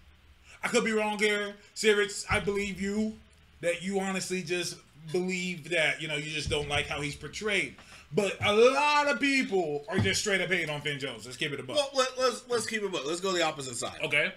I 0.63 0.67
could 0.67 0.83
be 0.85 0.93
wrong 0.93 1.19
here, 1.19 1.53
Sirix. 1.75 2.25
I 2.29 2.39
believe 2.39 2.81
you 2.81 3.13
that 3.61 3.83
you 3.83 3.99
honestly 3.99 4.41
just 4.41 4.77
believe 5.11 5.69
that 5.69 6.01
you 6.01 6.07
know 6.07 6.15
you 6.15 6.31
just 6.31 6.49
don't 6.49 6.69
like 6.69 6.87
how 6.87 7.01
he's 7.01 7.15
portrayed. 7.15 7.75
But 8.13 8.37
a 8.45 8.53
lot 8.53 9.07
of 9.09 9.19
people 9.19 9.83
are 9.89 9.99
just 9.99 10.21
straight 10.21 10.39
up 10.39 10.49
hating 10.49 10.69
on 10.69 10.79
Finn 10.81 10.99
Jones. 10.99 11.25
Let's 11.25 11.37
keep 11.37 11.51
it 11.51 11.59
a 11.59 11.63
buck. 11.63 11.75
Well, 11.75 11.89
let, 11.93 12.17
let's 12.17 12.43
let's 12.49 12.65
keep 12.65 12.81
it. 12.83 12.91
But 12.91 13.05
let's 13.05 13.19
go 13.19 13.33
the 13.33 13.43
opposite 13.43 13.75
side. 13.75 13.99
okay. 14.03 14.31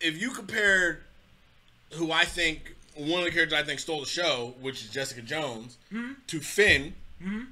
if 0.00 0.20
you 0.20 0.30
compared 0.30 1.02
who 1.92 2.12
I 2.12 2.24
think 2.24 2.74
one 2.96 3.20
of 3.20 3.24
the 3.26 3.30
characters 3.30 3.58
I 3.58 3.62
think 3.62 3.80
stole 3.80 4.00
the 4.00 4.06
show, 4.06 4.54
which 4.60 4.82
is 4.82 4.90
Jessica 4.90 5.22
Jones, 5.22 5.76
hmm? 5.90 6.12
to 6.26 6.40
Finn, 6.40 6.94
hmm? 7.22 7.42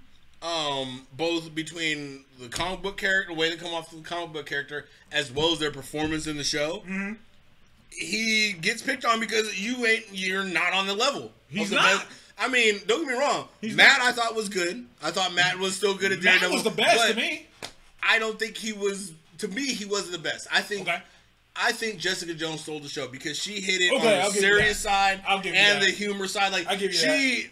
um, 0.46 1.06
both 1.16 1.54
between 1.54 2.24
the 2.40 2.48
comic 2.48 2.82
book 2.82 2.96
character, 2.96 3.32
the 3.32 3.38
way 3.38 3.50
they 3.50 3.56
come 3.56 3.72
off 3.72 3.90
the 3.90 4.00
comic 4.02 4.32
book 4.32 4.46
character, 4.46 4.86
as 5.12 5.30
well 5.32 5.52
as 5.52 5.58
their 5.58 5.70
performance 5.70 6.26
in 6.26 6.36
the 6.36 6.44
show, 6.44 6.82
hmm? 6.86 7.12
he 7.90 8.52
gets 8.60 8.82
picked 8.82 9.04
on 9.04 9.20
because 9.20 9.58
you 9.58 9.86
ain't 9.86 10.04
you're 10.12 10.44
not 10.44 10.72
on 10.72 10.86
the 10.86 10.94
level. 10.94 11.32
He's 11.48 11.70
the 11.70 11.76
not. 11.76 11.84
best- 11.84 12.06
I 12.38 12.48
mean, 12.48 12.80
don't 12.86 13.06
get 13.06 13.14
me 13.14 13.18
wrong. 13.18 13.48
He's 13.62 13.74
Matt, 13.74 14.02
I 14.02 14.12
thought 14.12 14.34
was 14.36 14.50
good. 14.50 14.84
I 15.02 15.10
thought 15.10 15.32
Matt 15.32 15.58
was 15.58 15.74
still 15.74 15.94
good 15.94 16.12
at 16.12 16.20
Daredevil. 16.20 16.50
Matt 16.50 16.54
was 16.54 16.64
the 16.64 16.70
best 16.70 17.08
to 17.08 17.16
me. 17.16 17.46
I 18.02 18.18
don't 18.18 18.38
think 18.38 18.58
he 18.58 18.74
was. 18.74 19.12
To 19.38 19.48
me, 19.48 19.66
he 19.72 19.86
wasn't 19.86 20.12
the 20.12 20.18
best. 20.18 20.46
I 20.52 20.60
think 20.60 20.82
Okay. 20.86 21.00
I 21.58 21.72
think 21.72 21.98
Jessica 21.98 22.34
Jones 22.34 22.62
stole 22.62 22.80
the 22.80 22.88
show 22.88 23.08
because 23.08 23.38
she 23.38 23.60
hit 23.60 23.80
it 23.80 23.92
Okay, 23.92 24.18
on 24.18 24.24
I'll 24.24 24.30
the 24.30 24.38
serious 24.38 24.78
side 24.78 25.22
I'll 25.26 25.40
give 25.40 25.54
you 25.54 25.60
and 25.60 25.80
that. 25.82 25.86
the 25.86 25.90
humor 25.92 26.26
side. 26.26 26.52
Like 26.52 26.66
I'll 26.66 26.76
give 26.76 26.92
you 26.92 26.98
she, 26.98 27.46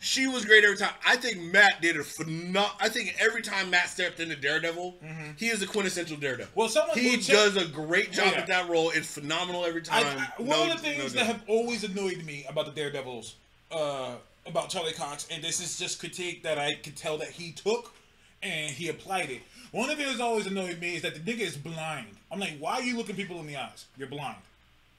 she 0.00 0.26
was 0.26 0.44
great 0.44 0.64
every 0.64 0.76
time. 0.76 0.92
I 1.06 1.16
think 1.16 1.38
Matt 1.40 1.80
did 1.80 1.96
a 1.96 2.02
phenomenal. 2.04 2.66
I 2.80 2.88
think 2.88 3.14
every 3.20 3.42
time 3.42 3.70
Matt 3.70 3.88
stepped 3.88 4.18
into 4.20 4.34
Daredevil, 4.36 4.96
he 5.36 5.46
is 5.48 5.60
the 5.60 5.66
quintessential 5.66 6.16
Daredevil. 6.16 6.46
Mm-hmm. 6.50 6.58
Well, 6.58 6.68
someone 6.68 6.98
he 6.98 7.16
does 7.18 7.56
a 7.56 7.66
great 7.66 8.10
job 8.12 8.32
Yeah. 8.32 8.40
at 8.40 8.46
that 8.48 8.68
role. 8.68 8.90
It's 8.90 9.12
phenomenal 9.14 9.64
every 9.64 9.82
time. 9.82 10.04
I, 10.06 10.42
one 10.42 10.48
No- 10.48 10.72
of 10.74 10.82
the 10.82 10.88
things 10.88 11.12
doubt. 11.12 11.12
that 11.14 11.26
have 11.26 11.42
always 11.48 11.84
annoyed 11.84 12.24
me 12.24 12.44
about 12.48 12.66
the 12.66 12.72
Daredevils, 12.72 13.36
uh, 13.70 14.14
about 14.46 14.70
Charlie 14.70 14.92
Cox, 14.92 15.28
and 15.30 15.42
this 15.42 15.60
is 15.60 15.78
just 15.78 16.00
critique 16.00 16.42
that 16.42 16.58
I 16.58 16.74
could 16.74 16.96
tell 16.96 17.16
that 17.18 17.28
he 17.30 17.52
took 17.52 17.94
and 18.42 18.72
he 18.72 18.88
applied 18.88 19.30
it. 19.30 19.40
One 19.72 19.88
of 19.88 19.96
the 19.96 20.04
things 20.04 20.18
that 20.18 20.24
always 20.24 20.46
annoyed 20.46 20.78
me 20.80 20.96
is 20.96 21.02
that 21.02 21.14
the 21.14 21.20
nigga 21.20 21.40
is 21.40 21.56
blind. 21.56 22.06
I'm 22.30 22.38
like, 22.38 22.58
why 22.58 22.74
are 22.74 22.82
you 22.82 22.96
looking 22.96 23.16
people 23.16 23.40
in 23.40 23.46
the 23.46 23.56
eyes? 23.56 23.86
You're 23.96 24.08
blind. 24.08 24.36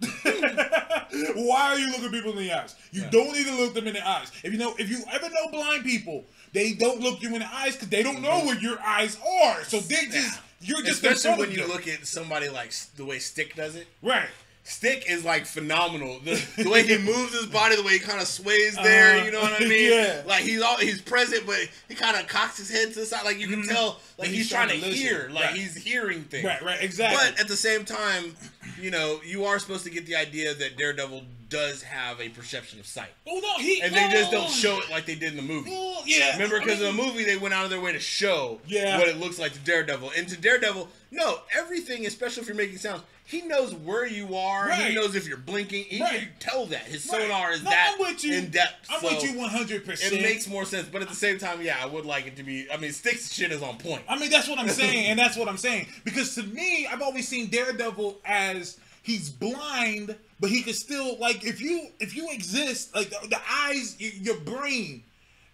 why 0.23 1.69
are 1.71 1.79
you 1.79 1.91
looking 1.91 2.09
people 2.09 2.31
in 2.31 2.39
the 2.39 2.51
eyes? 2.51 2.75
You 2.91 3.03
don't 3.11 3.31
need 3.33 3.45
to 3.45 3.55
look 3.55 3.75
them 3.75 3.87
in 3.87 3.93
the 3.93 4.07
eyes. 4.07 4.31
If 4.43 4.51
you 4.51 4.57
know, 4.57 4.73
if 4.77 4.89
you 4.89 4.99
ever 5.11 5.29
know 5.29 5.51
blind 5.51 5.83
people, 5.83 6.25
they 6.53 6.73
don't 6.73 6.99
look 6.99 7.21
you 7.21 7.33
in 7.33 7.39
the 7.39 7.53
eyes 7.53 7.73
because 7.73 7.89
they 7.89 8.03
don't 8.03 8.21
know 8.21 8.31
mm-hmm. 8.31 8.47
where 8.47 8.59
your 8.59 8.79
eyes 8.81 9.17
are. 9.43 9.63
So 9.63 9.79
they 9.79 10.05
just, 10.07 10.39
you're 10.59 10.81
just 10.81 11.03
Especially 11.03 11.39
when 11.39 11.51
you 11.51 11.61
them. 11.61 11.69
look 11.69 11.87
at 11.87 12.05
somebody 12.07 12.49
like 12.49 12.73
the 12.95 13.05
way 13.05 13.19
Stick 13.19 13.55
does 13.55 13.75
it. 13.75 13.87
right. 14.01 14.29
Stick 14.65 15.05
is 15.09 15.25
like 15.25 15.45
phenomenal. 15.45 16.19
The, 16.23 16.41
the 16.63 16.69
way 16.69 16.83
he 16.83 16.97
moves 16.97 17.33
his 17.37 17.47
body, 17.47 17.75
the 17.75 17.83
way 17.83 17.93
he 17.93 17.99
kind 17.99 18.21
of 18.21 18.27
sways 18.27 18.75
there, 18.75 19.19
Uh, 19.21 19.25
you 19.25 19.31
know 19.31 19.41
what 19.41 19.61
I 19.61 19.65
mean? 19.65 19.91
yeah. 19.91 20.21
Like 20.25 20.43
he's 20.43 20.61
all 20.61 20.77
he's 20.77 21.01
present, 21.01 21.45
but 21.45 21.57
he 21.89 21.95
kind 21.95 22.15
of 22.17 22.27
cocks 22.29 22.57
his 22.57 22.69
head 22.71 22.93
to 22.93 22.99
the 23.01 23.05
side, 23.05 23.25
like 23.25 23.39
you 23.39 23.47
can 23.47 23.63
tell, 23.67 23.99
like 24.17 24.29
he's, 24.29 24.37
he's 24.37 24.49
trying, 24.49 24.69
to 24.69 24.75
to 24.75 24.79
listen. 24.87 24.95
hear, 24.95 25.29
like 25.33 25.45
Right. 25.47 25.55
he's 25.55 25.75
hearing 25.75 26.23
things. 26.23 26.45
Right, 26.45 26.61
right, 26.63 26.81
exactly. 26.81 27.19
But 27.31 27.41
at 27.41 27.47
the 27.49 27.57
same 27.57 27.83
time, 27.83 28.35
you 28.81 28.89
know, 28.89 29.19
you 29.25 29.43
are 29.43 29.59
supposed 29.59 29.83
to 29.83 29.89
get 29.89 30.05
the 30.05 30.15
idea 30.15 30.53
that 30.53 30.77
Daredevil 30.77 31.23
does 31.53 31.83
have 31.83 32.19
a 32.19 32.29
perception 32.29 32.79
of 32.79 32.85
sight, 32.87 33.09
Oh 33.27 33.39
no, 33.39 33.63
he 33.63 33.79
and 33.81 33.93
they 33.93 34.09
just 34.09 34.29
oh, 34.33 34.41
don't 34.41 34.49
show 34.51 34.79
it 34.79 34.89
like 34.89 35.05
they 35.05 35.15
did 35.15 35.29
in 35.31 35.35
the 35.37 35.41
movie. 35.53 35.69
oh, 35.73 36.01
yeah, 36.05 36.33
Remember, 36.33 36.57
I 36.57 36.59
because 36.59 36.79
mean, 36.79 36.89
in 36.89 36.97
the 36.97 37.03
movie 37.03 37.23
they 37.23 37.37
went 37.37 37.53
out 37.53 37.63
of 37.63 37.69
their 37.69 37.79
way 37.81 37.93
to 37.93 37.99
show 37.99 38.59
Yeah. 38.67 38.97
what 38.97 39.07
it 39.07 39.17
looks 39.19 39.37
like 39.39 39.53
to 39.53 39.59
Daredevil. 39.59 40.11
And 40.17 40.27
to 40.29 40.35
Daredevil, 40.37 40.89
no, 41.11 41.39
everything, 41.55 42.05
especially 42.05 42.41
if 42.41 42.47
you're 42.47 42.57
making 42.57 42.77
sounds, 42.79 43.03
he 43.25 43.41
knows 43.43 43.73
where 43.73 44.05
you 44.05 44.35
are. 44.35 44.69
He 44.71 44.93
knows 44.95 45.15
if 45.15 45.27
you're 45.27 45.37
blinking. 45.37 45.85
He 45.85 46.01
Right. 46.01 46.19
can 46.21 46.29
tell 46.39 46.65
that. 46.67 46.81
His 46.83 47.05
Right. 47.07 47.21
sonar 47.21 47.51
is 47.53 47.63
No, 47.63 47.69
that 47.69 47.91
I'm 47.93 47.99
with 47.99 48.23
you. 48.23 48.33
in 48.33 48.49
depth. 48.49 48.87
I'm 48.89 48.99
so 48.99 49.13
with 49.15 49.23
you 49.23 49.37
100. 49.39 49.85
percent 49.85 50.13
It 50.13 50.21
makes 50.21 50.47
more 50.47 50.65
sense, 50.65 50.89
but 50.91 51.01
at 51.01 51.07
the 51.09 51.15
same 51.15 51.37
time, 51.39 51.61
yeah, 51.61 51.77
I 51.81 51.85
would 51.85 52.05
like 52.05 52.25
it 52.27 52.35
to 52.37 52.43
be. 52.43 52.67
I 52.71 52.77
mean, 52.77 52.91
Sticks 52.91 53.31
shit 53.31 53.51
is 53.51 53.61
on 53.61 53.77
point. 53.77 54.01
I 54.09 54.17
mean, 54.17 54.29
that's 54.29 54.47
what 54.49 54.59
I'm 54.59 54.67
saying, 54.83 55.05
and 55.05 55.17
that's 55.19 55.37
what 55.37 55.47
I'm 55.47 55.57
saying. 55.57 55.87
Because 56.03 56.35
to 56.35 56.43
me, 56.43 56.85
I've 56.87 57.01
always 57.01 57.27
seen 57.27 57.47
Daredevil 57.47 58.19
as 58.25 58.77
he's 59.03 59.29
blind, 59.29 60.15
but 60.43 60.51
he 60.51 60.61
can 60.61 60.73
still 60.73 61.17
like 61.19 61.45
if 61.45 61.61
you 61.61 61.87
if 62.01 62.17
you 62.17 62.29
exist, 62.29 62.93
like 62.93 63.09
the, 63.09 63.29
the 63.29 63.39
eyes, 63.49 63.95
your 63.97 64.37
brain 64.41 65.03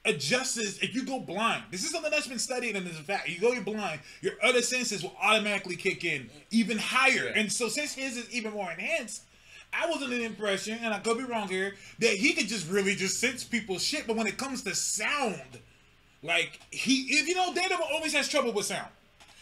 adjusts 0.03 0.57
if 0.57 0.95
you 0.95 1.05
go 1.05 1.19
blind. 1.19 1.65
This 1.69 1.83
is 1.83 1.91
something 1.91 2.09
that's 2.09 2.25
been 2.25 2.39
studied, 2.39 2.75
and 2.75 2.87
it's 2.87 2.97
a 2.97 3.03
fact. 3.03 3.29
You 3.29 3.39
go 3.39 3.51
you're 3.51 3.61
blind, 3.61 3.99
your 4.21 4.33
other 4.41 4.63
senses 4.63 5.03
will 5.03 5.15
automatically 5.21 5.75
kick 5.75 6.05
in 6.05 6.31
even 6.49 6.79
higher. 6.79 7.25
Yeah. 7.25 7.39
And 7.39 7.51
so 7.51 7.67
since 7.67 7.93
his 7.93 8.17
is 8.17 8.33
even 8.33 8.53
more 8.53 8.71
enhanced. 8.71 9.25
I 9.71 9.85
was 9.85 10.01
under 10.01 10.15
the 10.15 10.23
impression, 10.23 10.79
and 10.81 10.91
I 10.91 10.97
could 10.97 11.19
be 11.19 11.23
wrong 11.23 11.47
here, 11.47 11.75
that 11.99 12.13
he 12.13 12.33
could 12.33 12.47
just 12.47 12.67
really 12.67 12.95
just 12.95 13.19
sense 13.19 13.43
people's 13.43 13.83
shit. 13.83 14.07
But 14.07 14.15
when 14.15 14.25
it 14.25 14.39
comes 14.39 14.63
to 14.63 14.73
sound, 14.73 15.59
like 16.23 16.59
he, 16.71 17.01
if 17.19 17.27
you 17.27 17.35
know, 17.35 17.53
Daredevil 17.53 17.85
always 17.93 18.13
has 18.13 18.27
trouble 18.27 18.53
with 18.53 18.65
sound. 18.65 18.89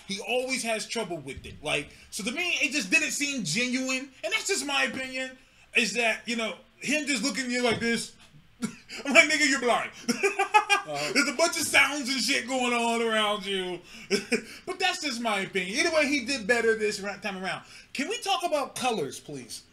He 0.08 0.20
always 0.28 0.64
has 0.64 0.88
trouble 0.88 1.18
with 1.18 1.45
it. 1.45 1.62
Like 1.62 1.89
so, 2.12 2.24
to 2.24 2.32
me, 2.32 2.58
it 2.62 2.72
just 2.72 2.89
didn't 2.89 3.12
seem 3.12 3.43
genuine, 3.43 4.10
and 4.24 4.34
that's 4.34 4.47
just 4.47 4.66
my 4.66 4.84
opinion. 4.84 5.32
Is 5.76 5.93
that 5.93 6.22
you 6.26 6.36
know 6.38 6.55
him 6.80 7.05
just 7.05 7.24
looking 7.24 7.45
at 7.45 7.51
you 7.51 7.62
like 7.62 7.80
this? 7.80 8.14
I'm 9.05 9.14
like, 9.14 9.30
nigga, 9.30 9.47
you're 9.49 9.60
blind. 9.60 9.91
Uh-huh. 10.10 11.12
There's 11.14 11.28
a 11.30 11.34
bunch 11.34 11.60
of 11.60 11.68
sounds 11.68 12.10
and 12.10 12.20
shit 12.20 12.47
going 12.47 12.74
on 12.74 13.01
around 13.01 13.45
you, 13.45 13.80
but 14.66 14.80
that's 14.80 15.01
just 15.01 15.22
my 15.22 15.41
opinion. 15.41 15.78
Either 15.80 15.95
way, 15.95 16.08
he 16.08 16.26
did 16.26 16.47
better 16.47 16.76
this 16.76 16.99
time 17.22 17.43
around. 17.43 17.64
Can 17.93 18.08
we 18.10 18.18
talk 18.20 18.43
about 18.43 18.76
colors, 18.76 19.20
please? 19.20 19.64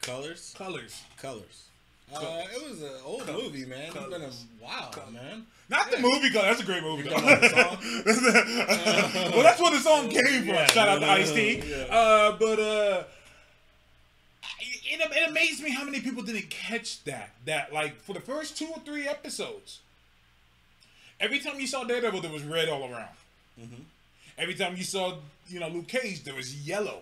Colors, 0.00 0.54
Colors. 0.56 1.02
colors. 1.16 1.67
Uh, 2.14 2.42
it 2.54 2.70
was 2.70 2.82
an 2.82 2.90
old 3.04 3.26
movie, 3.26 3.66
man. 3.66 3.92
It's 3.94 3.94
been 3.94 4.22
a 4.22 4.30
while, 4.64 4.92
man. 5.12 5.46
Not 5.68 5.90
the 5.90 5.98
movie. 5.98 6.30
That's 6.30 6.60
a 6.60 6.64
great 6.64 6.82
movie. 6.82 7.02
though. 7.02 7.16
about 7.16 7.40
the 7.40 7.48
song? 7.50 9.32
well, 9.32 9.42
that's 9.42 9.60
what 9.60 9.72
the 9.72 9.80
song 9.80 10.08
came 10.08 10.24
from. 10.24 10.48
Yeah. 10.48 10.66
Shout 10.66 10.88
out 10.88 11.00
to 11.00 11.06
Ice 11.06 11.32
T. 11.32 11.62
Yeah. 11.66 11.84
Uh, 11.94 12.36
but 12.38 12.58
uh, 12.58 13.04
it, 14.60 15.00
it 15.00 15.28
amazed 15.28 15.62
me 15.62 15.70
how 15.70 15.84
many 15.84 16.00
people 16.00 16.22
didn't 16.22 16.48
catch 16.48 17.04
that. 17.04 17.30
That 17.44 17.72
like 17.72 18.00
for 18.00 18.14
the 18.14 18.20
first 18.20 18.56
two 18.56 18.68
or 18.74 18.80
three 18.80 19.06
episodes, 19.06 19.80
every 21.20 21.40
time 21.40 21.60
you 21.60 21.66
saw 21.66 21.84
Daredevil, 21.84 22.22
there 22.22 22.32
was 22.32 22.44
red 22.44 22.70
all 22.70 22.82
around. 22.82 23.14
Mm-hmm. 23.60 23.82
Every 24.38 24.54
time 24.54 24.76
you 24.76 24.84
saw 24.84 25.16
you 25.48 25.60
know 25.60 25.68
Luke 25.68 25.88
Cage, 25.88 26.24
there 26.24 26.34
was 26.34 26.66
yellow. 26.66 27.00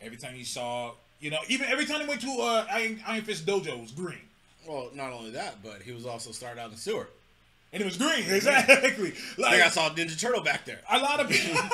Every 0.00 0.16
time 0.16 0.34
you 0.34 0.44
saw 0.44 0.92
you 1.20 1.30
know 1.30 1.38
even 1.48 1.66
every 1.68 1.86
time 1.86 2.00
he 2.00 2.06
went 2.06 2.20
to 2.22 2.30
uh, 2.40 2.66
Iron, 2.70 3.00
Iron 3.06 3.22
Fist 3.24 3.46
Dojo, 3.46 3.66
it 3.68 3.80
was 3.80 3.92
green. 3.92 4.18
Well, 4.66 4.90
not 4.94 5.12
only 5.12 5.30
that, 5.30 5.62
but 5.62 5.82
he 5.82 5.92
was 5.92 6.06
also 6.06 6.32
started 6.32 6.60
out 6.60 6.66
in 6.66 6.72
the 6.72 6.78
sewer. 6.80 7.08
And 7.72 7.82
it 7.82 7.84
was 7.84 7.96
green, 7.98 8.24
exactly. 8.30 8.74
I 8.76 8.80
think 8.90 9.16
I 9.38 9.42
Like 9.62 9.72
saw 9.72 9.90
Ninja 9.90 10.18
Turtle 10.18 10.40
back 10.42 10.64
there. 10.64 10.80
a 10.90 10.98
lot 10.98 11.20
of 11.20 11.28
people. 11.28 11.60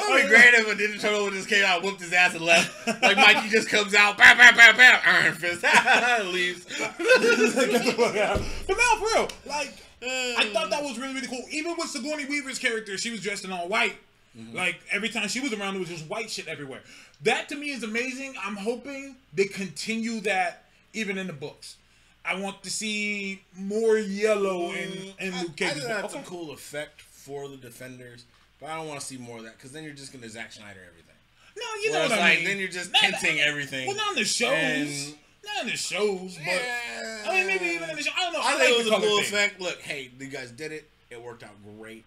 It 0.00 0.12
would 0.12 0.22
be 0.22 0.28
great 0.28 0.54
if 0.54 0.66
a 0.66 0.74
Ninja 0.74 1.00
Turtle 1.00 1.30
just 1.30 1.48
came 1.48 1.64
out, 1.64 1.82
whooped 1.82 2.00
his 2.00 2.12
ass, 2.12 2.34
and 2.34 2.44
left. 2.44 2.86
Like 3.02 3.16
Mikey 3.16 3.48
just 3.48 3.68
comes 3.68 3.94
out, 3.94 4.16
bam, 4.18 4.36
bam, 4.38 4.54
bam, 4.56 4.76
bam, 4.76 5.00
Iron 5.04 5.34
Fist, 5.34 5.62
leaves. 6.32 6.64
but 6.78 8.76
no, 8.76 8.96
for 8.98 9.06
real, 9.14 9.28
like 9.46 9.72
I 10.02 10.50
thought 10.52 10.70
that 10.70 10.82
was 10.82 10.98
really 10.98 11.14
really 11.14 11.26
cool. 11.26 11.42
Even 11.50 11.74
with 11.76 11.88
Sigourney 11.88 12.24
Weaver's 12.26 12.58
character, 12.58 12.96
she 12.98 13.10
was 13.10 13.20
dressed 13.20 13.44
in 13.44 13.52
all 13.52 13.68
white. 13.68 13.96
Mm-hmm. 14.36 14.56
Like 14.56 14.80
every 14.90 15.08
time 15.08 15.28
she 15.28 15.40
was 15.40 15.52
around, 15.52 15.76
it 15.76 15.80
was 15.80 15.88
just 15.88 16.06
white 16.08 16.30
shit 16.30 16.48
everywhere. 16.48 16.80
That 17.22 17.48
to 17.50 17.56
me 17.56 17.70
is 17.70 17.82
amazing. 17.82 18.34
I'm 18.44 18.56
hoping 18.56 19.16
they 19.32 19.44
continue 19.46 20.20
that 20.20 20.64
even 20.92 21.18
in 21.18 21.26
the 21.26 21.32
books. 21.32 21.76
I 22.24 22.38
want 22.38 22.62
to 22.64 22.70
see 22.70 23.42
more 23.56 23.96
yellow 23.96 24.72
mm, 24.72 25.14
in 25.18 25.26
in 25.28 25.34
I, 25.34 25.42
Luke 25.42 25.62
I 25.62 25.70
think 25.70 25.86
that's 25.86 26.14
book. 26.14 26.22
a 26.22 26.28
cool 26.28 26.50
effect 26.52 27.00
for 27.00 27.48
the 27.48 27.56
Defenders, 27.56 28.24
but 28.60 28.68
I 28.70 28.76
don't 28.76 28.86
want 28.86 29.00
to 29.00 29.06
see 29.06 29.16
more 29.16 29.38
of 29.38 29.44
that 29.44 29.56
because 29.56 29.72
then 29.72 29.82
you're 29.84 29.94
just 29.94 30.12
gonna 30.12 30.28
Zack 30.28 30.52
Snyder 30.52 30.80
everything. 30.86 31.14
No, 31.56 31.64
you 31.82 31.90
know 31.90 31.98
Whereas, 31.98 32.10
what 32.10 32.18
I 32.20 32.22
like, 32.22 32.38
mean. 32.38 32.48
then 32.48 32.58
you're 32.58 32.68
just 32.68 32.92
Not- 32.92 33.02
hinting 33.02 33.40
everything. 33.40 33.86
Well, 33.88 33.96
not 33.96 34.10
in 34.10 34.16
the 34.16 34.24
shows. 34.24 34.50
And- 34.52 35.14
not 35.44 35.62
in 35.62 35.70
the 35.70 35.76
shows, 35.76 36.36
but 36.36 36.44
Yeah. 36.44 37.24
I 37.26 37.30
mean 37.30 37.46
maybe 37.46 37.64
even 37.66 37.88
in 37.90 37.96
the 37.96 38.02
show. 38.02 38.10
I 38.16 38.24
don't 38.24 38.32
know. 38.34 38.40
I, 38.40 38.54
I, 38.54 38.58
think 38.58 38.60
like 38.60 38.70
it 38.70 38.78
was 38.78 38.86
a 38.86 38.90
cool 38.90 39.00
thing. 39.00 39.20
effect. 39.20 39.60
Look, 39.60 39.80
hey, 39.80 40.10
you 40.18 40.26
guys 40.26 40.50
did 40.50 40.72
it. 40.72 40.88
It 41.10 41.22
worked 41.22 41.42
out 41.42 41.54
great. 41.78 42.04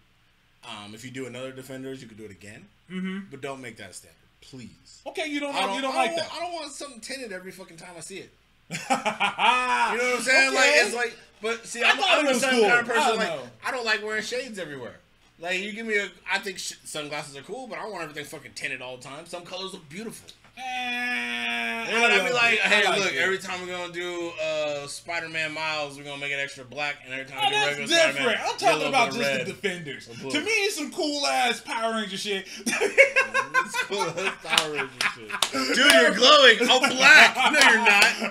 Um, 0.68 0.94
if 0.94 1.04
you 1.04 1.10
do 1.10 1.26
another 1.26 1.50
Defenders, 1.52 2.00
you 2.02 2.08
could 2.08 2.18
do 2.18 2.24
it 2.24 2.30
again. 2.30 2.66
Mm-hmm. 2.90 3.18
But 3.30 3.40
don't 3.40 3.60
make 3.60 3.76
that 3.78 3.90
a 3.90 3.92
standard, 3.92 4.16
please. 4.40 5.02
Okay, 5.06 5.26
you 5.26 5.40
don't, 5.40 5.54
I 5.54 5.66
don't, 5.66 5.74
you 5.76 5.80
don't 5.82 5.94
I 5.94 5.98
like 5.98 6.10
don't, 6.10 6.16
that. 6.18 6.28
want- 6.30 6.42
I 6.42 6.44
don't 6.44 6.54
want 6.54 6.72
something 6.72 7.00
tinted 7.00 7.32
every 7.32 7.50
fucking 7.50 7.76
time 7.76 7.90
I 7.96 8.00
see 8.00 8.18
it. 8.18 8.32
you 8.70 8.76
know 8.78 8.96
what 8.96 10.16
I'm 10.16 10.20
saying? 10.22 10.54
Like 10.54 10.70
it's 10.74 10.94
like, 10.94 11.16
but 11.42 11.66
see, 11.66 11.82
I 11.82 11.90
I'm, 11.90 12.00
I'm 12.00 12.26
a 12.28 12.34
certain 12.34 12.60
cool. 12.60 12.68
kind 12.68 12.80
of 12.80 12.86
person. 12.86 13.02
don't 13.08 13.16
Like 13.18 13.28
know. 13.28 13.42
I 13.66 13.70
don't 13.70 13.84
like 13.84 14.02
wearing 14.02 14.22
shades 14.22 14.58
everywhere. 14.58 14.96
Like 15.40 15.58
you 15.60 15.72
give 15.72 15.84
me 15.86 15.96
a, 15.98 16.08
I 16.30 16.38
think 16.38 16.58
sh- 16.58 16.74
sunglasses 16.84 17.36
are 17.36 17.42
cool, 17.42 17.66
but 17.66 17.78
I 17.78 17.82
don't 17.82 17.90
want 17.92 18.04
everything 18.04 18.24
fucking 18.24 18.52
tinted 18.54 18.80
all 18.80 18.96
the 18.96 19.02
time. 19.02 19.26
Some 19.26 19.44
colors 19.44 19.72
look 19.72 19.86
beautiful. 19.88 20.28
Eh, 20.56 20.60
And 20.62 22.12
I'd 22.12 22.26
be 22.26 22.32
like, 22.32 22.58
hey, 22.58 22.84
like 22.88 22.98
look, 22.98 23.12
it. 23.12 23.18
every 23.18 23.38
time 23.38 23.60
we're 23.62 23.72
gonna 23.74 23.92
do 23.92 24.30
uh, 24.42 24.86
Spider-Man 24.86 25.52
Miles, 25.52 25.96
we're 25.96 26.04
gonna 26.04 26.20
make 26.20 26.30
it 26.32 26.38
extra 26.38 26.64
black, 26.64 26.96
and 27.04 27.14
every 27.14 27.24
time 27.26 27.38
Oh, 27.42 27.46
we 27.46 27.50
do 27.50 27.56
that's 27.56 27.78
regular 27.78 27.86
different. 27.88 28.38
Spider-Man, 28.38 28.46
I'm 28.50 28.58
talking 28.58 28.88
about 28.88 29.12
just 29.14 29.30
of 29.40 29.46
the 29.46 29.52
defenders. 29.52 30.06
To 30.06 30.40
me, 30.40 30.50
it's 30.50 30.76
some 30.76 30.92
cool 30.92 31.26
ass 31.26 31.60
Power 31.60 31.92
Ranger 31.94 32.16
shit. 32.18 32.46
It's 33.64 33.82
cool. 33.84 34.04
That's 34.10 34.36
Power 34.44 34.72
Ranger 34.72 34.88
shit. 35.28 35.76
Dude, 35.76 35.92
you're 35.92 36.14
glowing. 36.14 36.58
Oh, 36.62 36.80
black. 36.94 37.36
No, 37.36 37.58
you're 37.70 37.78
not. 37.78 38.02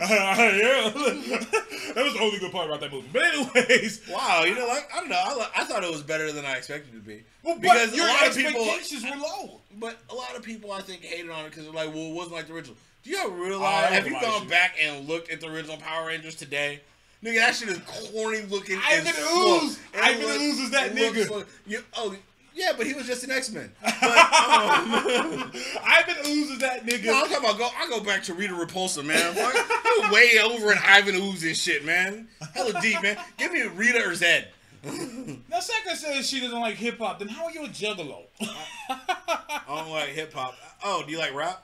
that 1.96 2.04
was 2.04 2.14
the 2.14 2.20
only 2.22 2.40
good 2.40 2.52
part 2.52 2.68
about 2.68 2.80
that 2.82 2.92
movie. 2.92 3.08
But 3.12 3.24
anyways, 3.24 4.02
Wow, 4.10 4.44
you 4.46 4.56
know, 4.56 4.68
like 4.68 4.90
I 4.94 5.00
don't 5.00 5.10
know. 5.10 5.16
I, 5.16 5.50
I 5.58 5.64
thought 5.66 5.84
it 5.84 5.92
was 5.92 6.02
better 6.04 6.32
than 6.32 6.46
I 6.46 6.54
expected 6.56 6.94
it 6.96 7.00
to 7.00 7.04
be. 7.04 7.24
well, 7.44 7.58
because 7.60 7.96
your 7.96 8.08
a 8.08 8.12
lot 8.12 8.28
of 8.28 8.36
people, 8.36 8.62
expectations 8.62 9.04
were 9.04 9.18
low. 9.22 9.60
but 9.80 9.98
a 10.10 10.16
lot 10.16 10.36
of 10.36 10.44
people, 10.44 10.72
I 10.72 10.82
think, 10.82 11.02
hated 11.04 11.30
on 11.32 11.46
it 11.46 11.50
because 11.50 11.66
they're 11.66 11.74
like, 11.74 11.94
"Well, 11.94 12.08
it 12.08 12.14
wasn't 12.14 12.36
like 12.36 12.48
the 12.48 12.54
original." 12.54 12.78
Do 13.04 13.10
you 13.10 13.18
ever 13.18 13.30
realize? 13.36 13.90
have 13.94 14.06
you 14.08 14.14
a 14.14 14.16
lot 14.16 14.24
of 14.24 14.30
gone 14.30 14.42
shit. 14.42 14.50
back 14.50 14.76
and 14.82 15.08
looked 15.08 15.32
at 15.32 15.42
the 15.42 15.48
original 15.52 15.78
Power 15.78 16.08
Rangers 16.08 16.36
today? 16.36 16.82
Nigga, 17.24 17.36
that 17.38 17.56
shit 17.56 17.70
is 17.70 17.80
corny 18.12 18.42
looking. 18.50 18.80
Ivan 18.84 19.08
as 19.08 19.18
Ooze. 19.20 19.80
Ivan 19.96 20.22
It 20.22 20.42
Ooze 20.42 20.60
is 20.60 20.72
that 20.72 20.96
looks 20.96 21.18
nigga. 21.20 21.46
you- 21.68 21.84
oh, 21.96 22.16
yeah, 22.54 22.72
but 22.78 22.86
he 22.86 22.94
was 22.94 23.06
just 23.08 23.24
an 23.24 23.32
X 23.32 23.52
Men. 23.52 23.72
Um, 23.84 23.92
Ivan 25.84 26.16
Ooze 26.28 26.52
is 26.52 26.60
that 26.60 26.86
nigga. 26.86 27.06
no, 27.06 27.24
I'm 27.24 27.30
talking 27.30 27.38
about 27.38 27.58
go. 27.58 27.70
I 27.78 27.88
go 27.90 28.00
back 28.04 28.24
to 28.24 28.34
Rita 28.34 28.54
Repulsa, 28.54 29.04
man. 29.06 29.34
Fuck, 29.34 29.56
You're 30.02 30.12
way 30.14 30.32
over 30.44 30.72
in 30.72 30.78
Ivan 30.86 31.16
Ooze 31.16 31.44
and 31.44 31.56
shit, 31.56 31.86
man. 31.86 32.28
Hella 32.54 32.80
deep, 32.82 33.02
man. 33.02 33.18
Give 33.38 33.52
me 33.52 33.62
Rita 33.64 34.00
or 34.00 34.12
Zedd. 34.12 34.46
Now, 34.84 35.60
Saka 35.60 35.96
says 35.96 36.28
she 36.28 36.40
doesn't 36.40 36.60
like 36.60 36.76
hip 36.76 36.98
hop. 36.98 37.20
Then 37.20 37.28
how 37.28 37.46
are 37.46 37.52
you 37.52 37.66
a 37.66 37.68
juggalo? 37.70 38.24
I 38.42 39.62
don't 39.68 39.90
like 39.90 40.10
hip 40.10 40.34
hop. 40.34 40.56
Oh, 40.84 41.04
do 41.06 41.12
you 41.12 41.20
like 41.20 41.34
rap? 41.36 41.64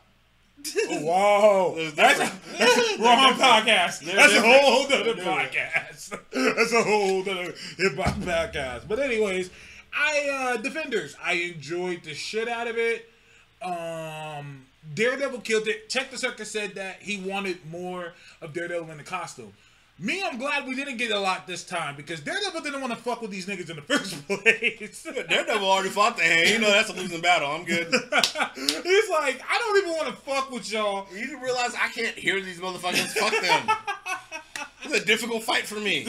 Whoa, 0.90 1.76
that's 1.96 2.20
a, 2.20 2.32
that's 2.58 2.78
a 2.78 3.02
wrong 3.02 3.34
podcast. 3.34 4.00
That's 4.02 4.34
a 4.34 4.42
whole 4.42 4.86
other 4.86 5.14
podcast. 5.14 6.20
That's 6.32 6.74
a 6.74 6.84
whole 6.84 7.22
other 7.22 7.54
hip 7.78 7.96
hop 7.96 8.16
podcast. 8.16 8.88
But 8.88 9.00
anyways, 9.00 9.50
I 9.96 10.30
uh 10.30 10.58
Defenders. 10.58 11.16
I 11.24 11.34
enjoyed 11.34 12.04
the 12.04 12.14
shit 12.14 12.48
out 12.48 12.68
of 12.68 12.78
it. 12.78 13.10
Um, 13.62 14.66
Daredevil 14.94 15.42
killed 15.42 15.68
it. 15.68 15.90
Check 15.90 16.12
the 16.12 16.18
Circus 16.18 16.52
said 16.52 16.76
that 16.76 17.02
he 17.02 17.18
wanted 17.18 17.58
more 17.70 18.14
of 18.42 18.54
Daredevil 18.54 18.90
in 18.92 18.98
the 18.98 19.04
costume. 19.04 19.54
Me, 20.00 20.24
I'm 20.24 20.38
glad 20.38 20.68
we 20.68 20.76
didn't 20.76 20.98
get 20.98 21.10
a 21.12 21.20
lot 21.20 21.48
this 21.48 21.64
time 21.64 21.96
because 21.96 22.20
Daredevil 22.20 22.62
didn't 22.62 22.82
want 22.82 22.94
to 22.94 23.00
fuck 23.00 23.20
with 23.20 23.32
these 23.32 23.48
niggas 23.48 23.70
in 23.72 23.78
the 23.78 23.82
first 23.82 24.28
place. 24.28 25.04
Daredevil 25.04 25.68
already 25.68 25.90
fought 25.90 26.18
the 26.18 26.24
hand. 26.24 26.50
You 26.50 26.60
know 26.60 26.68
that's 26.70 26.90
a 26.92 26.94
losing 26.94 27.20
battle. 27.22 27.50
I'm 27.50 27.66
good. 27.66 27.88
He's 28.56 29.10
like, 29.10 29.42
I 29.50 29.58
don't 29.58 29.78
even 29.78 29.92
want 29.92 30.08
to 30.10 30.14
fuck 30.22 30.52
with 30.52 30.72
y'all. 30.72 31.08
You 31.12 31.26
didn't 31.26 31.42
realize 31.42 31.74
I 31.74 31.88
can't 31.90 32.16
hear 32.16 32.40
these 32.42 32.60
motherfuckers. 32.60 33.08
Fuck 33.18 33.42
them. 33.42 33.76
It's 34.84 35.04
a 35.04 35.06
difficult 35.06 35.44
fight 35.44 35.66
for 35.66 35.76
me. 35.80 36.04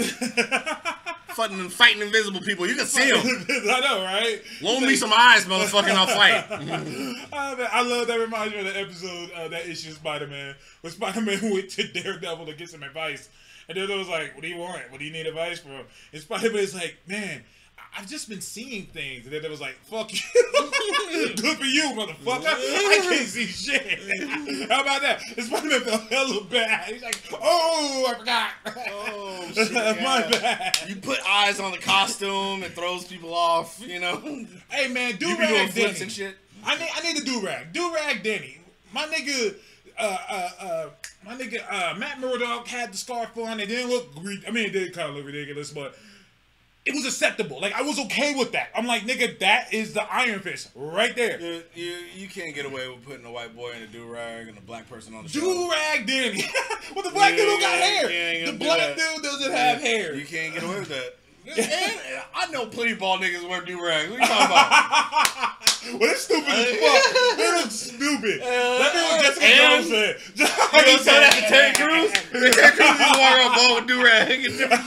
fighting, 1.31 1.69
fighting 1.69 2.03
invisible 2.03 2.41
people. 2.41 2.65
You 2.69 2.77
can 2.77 2.87
see 2.87 3.11
them. 3.11 3.23
I 3.71 3.81
know, 3.81 4.05
right? 4.05 4.41
Loan 4.63 4.87
me 4.87 4.95
some 4.95 5.13
eyes, 5.13 5.47
motherfucking. 5.47 5.91
I'll 5.97 6.07
fight. 6.07 6.45
Oh, 7.33 7.67
I 7.73 7.83
love 7.83 8.07
that 8.07 8.21
reminds 8.21 8.55
me 8.55 8.61
of 8.61 8.67
the 8.67 8.79
episode 8.79 9.33
uh, 9.33 9.49
that 9.49 9.67
issue 9.67 9.91
Spider 9.93 10.29
Man 10.29 10.55
where 10.83 10.93
Spider 10.93 11.23
Man 11.23 11.41
went 11.51 11.71
to 11.71 11.89
Daredevil 11.89 12.47
to 12.47 12.55
get 12.55 12.69
some 12.69 12.85
advice, 12.85 13.31
and 13.69 13.77
Daredevil 13.77 13.99
was 13.99 14.09
like, 14.09 14.35
"What 14.35 14.43
do 14.43 14.49
you 14.49 14.57
want? 14.59 14.91
What 14.91 14.99
do 14.99 15.05
you 15.05 15.13
need 15.13 15.27
advice 15.27 15.61
from?" 15.61 15.85
And 16.13 16.23
Spider 16.23 16.53
Man's 16.53 16.75
like, 16.75 16.97
"Man." 17.07 17.43
I've 17.97 18.07
just 18.07 18.29
been 18.29 18.43
seeing 18.43 18.85
things, 18.85 19.25
and 19.25 19.33
then 19.35 19.43
it 19.43 19.51
was 19.51 19.63
like, 19.63 19.75
"Fuck 19.85 20.13
you, 20.13 20.21
good 21.37 21.57
for 21.57 21.65
you, 21.65 21.85
motherfucker! 21.95 22.45
I 22.47 23.01
can't 23.03 23.27
see 23.27 23.47
shit." 23.47 24.69
How 24.71 24.83
about 24.83 25.01
that? 25.01 25.23
And 25.37 25.47
Spider-Man 25.47 25.81
felt 25.81 26.03
hella 26.03 26.45
bad. 26.45 26.93
He's 26.93 27.03
like, 27.03 27.19
"Oh, 27.33 28.13
I 28.15 28.19
forgot. 28.19 28.51
Oh, 28.91 29.51
shit, 29.55 29.73
My 29.73 30.29
bad." 30.31 30.79
You 30.87 30.97
put 30.97 31.19
eyes 31.27 31.61
on 31.61 31.73
the 31.73 31.79
costume, 31.79 32.63
it 32.63 32.73
throws 32.73 33.05
people 33.05 33.33
off. 33.35 33.81
You 33.85 34.01
know. 34.01 34.21
Hey 34.69 34.89
man, 34.89 35.17
do 35.17 35.27
rag 35.39 35.73
Denny. 35.73 36.01
and 36.01 36.13
shit. 36.13 36.37
I 36.65 36.77
need 36.79 36.89
I 36.95 37.01
need 37.01 37.23
a 37.23 37.25
do 37.25 37.41
rag. 37.41 37.73
Do 37.73 37.95
rag 37.95 38.23
Denny. 38.23 38.59
My 38.93 39.07
nigga 39.07 39.55
uh 39.99 40.19
uh 40.31 40.51
uh 40.61 40.89
my 41.25 41.35
nigga 41.35 41.61
uh 41.71 41.95
Matt 41.99 42.21
Murdock 42.21 42.67
had 42.69 42.93
the 42.93 42.97
scarf 42.97 43.37
on. 43.37 43.61
It 43.61 43.67
didn't 43.67 43.91
look 43.91 44.09
I 44.47 44.51
mean 44.51 44.67
it 44.67 44.73
did 44.73 44.93
kind 44.95 45.09
of 45.11 45.17
look 45.17 45.27
ridiculous, 45.27 45.71
but 45.73 45.97
it 46.87 46.95
was 46.95 47.05
acceptable. 47.05 47.61
Like 47.61 47.75
I 47.75 47.83
was 47.83 47.99
okay 47.99 48.35
with 48.35 48.53
that. 48.53 48.69
I'm 48.75 48.87
like, 48.87 49.03
nigga, 49.03 49.39
that 49.41 49.75
is 49.75 49.93
the 49.93 50.03
Iron 50.11 50.41
Fist 50.41 50.71
right 50.75 51.15
there. 51.15 51.39
You, 51.39 51.63
you, 51.75 51.95
you 52.17 52.29
can't 52.29 52.55
get 52.55 52.65
away 52.65 52.89
with 52.89 53.05
putting 53.05 53.27
a 53.27 53.31
white 53.31 53.55
boy 53.55 53.73
in 53.73 53.83
a 53.83 53.87
do 53.87 54.07
rag 54.07 54.49
and 54.49 54.57
a 54.57 54.61
black 54.63 54.89
person 54.89 55.15
on 55.15 55.25
the. 55.25 55.29
Do 55.29 55.71
rag 55.71 56.07
Denny. 56.07 56.45
well, 56.95 57.05
the 57.05 57.11
black 57.11 57.33
Yeah, 57.33 57.37
dude 57.37 57.47
don't 57.47 57.61
got 57.61 57.79
hair. 57.79 58.47
the 58.47 58.59
black 58.59 58.97
dude 58.97 59.23
doesn't 59.23 59.53
have 59.53 59.81
hair. 59.83 60.15
You 60.15 60.25
can't 60.25 60.55
get 60.55 60.63
away 60.63 60.79
with 60.79 60.89
that. 60.89 61.17
And 61.57 62.01
I 62.35 62.51
know 62.53 62.67
plenty 62.67 62.93
of 62.93 62.99
bald 62.99 63.21
niggas 63.21 63.49
wear 63.49 63.63
do 63.63 63.85
rags. 63.85 64.11
What 64.11 64.21
are 64.21 64.23
you 64.23 64.29
talking 64.29 64.47
about? 64.47 66.01
well, 66.01 66.11
it's 66.11 66.23
stupid 66.23 66.49
as 66.49 66.77
fuck. 66.77 67.37
They 67.39 67.51
look 67.53 67.71
stupid. 67.71 68.41
Uh, 68.43 68.79
that 68.79 68.93
thing 68.93 69.05
uh, 69.05 69.17
was 69.17 69.23
Jessica 69.23 69.47
and- 69.47 69.87
Jones 69.87 69.89
said. 69.89 70.17
You 70.79 70.85
gonna 70.85 71.03
say 71.03 71.21
that 71.21 71.33
to 71.33 71.41
Terry 71.49 71.73
Crews? 71.75 72.13
Terry 72.55 72.73
Crews 72.77 72.91
is 72.91 73.01
walking 73.01 73.25
around 73.25 73.55
bald 73.57 73.75
with 73.81 73.89
do 73.89 74.05
rag. 74.05 74.29
Get 74.29 74.59
different 74.59 74.87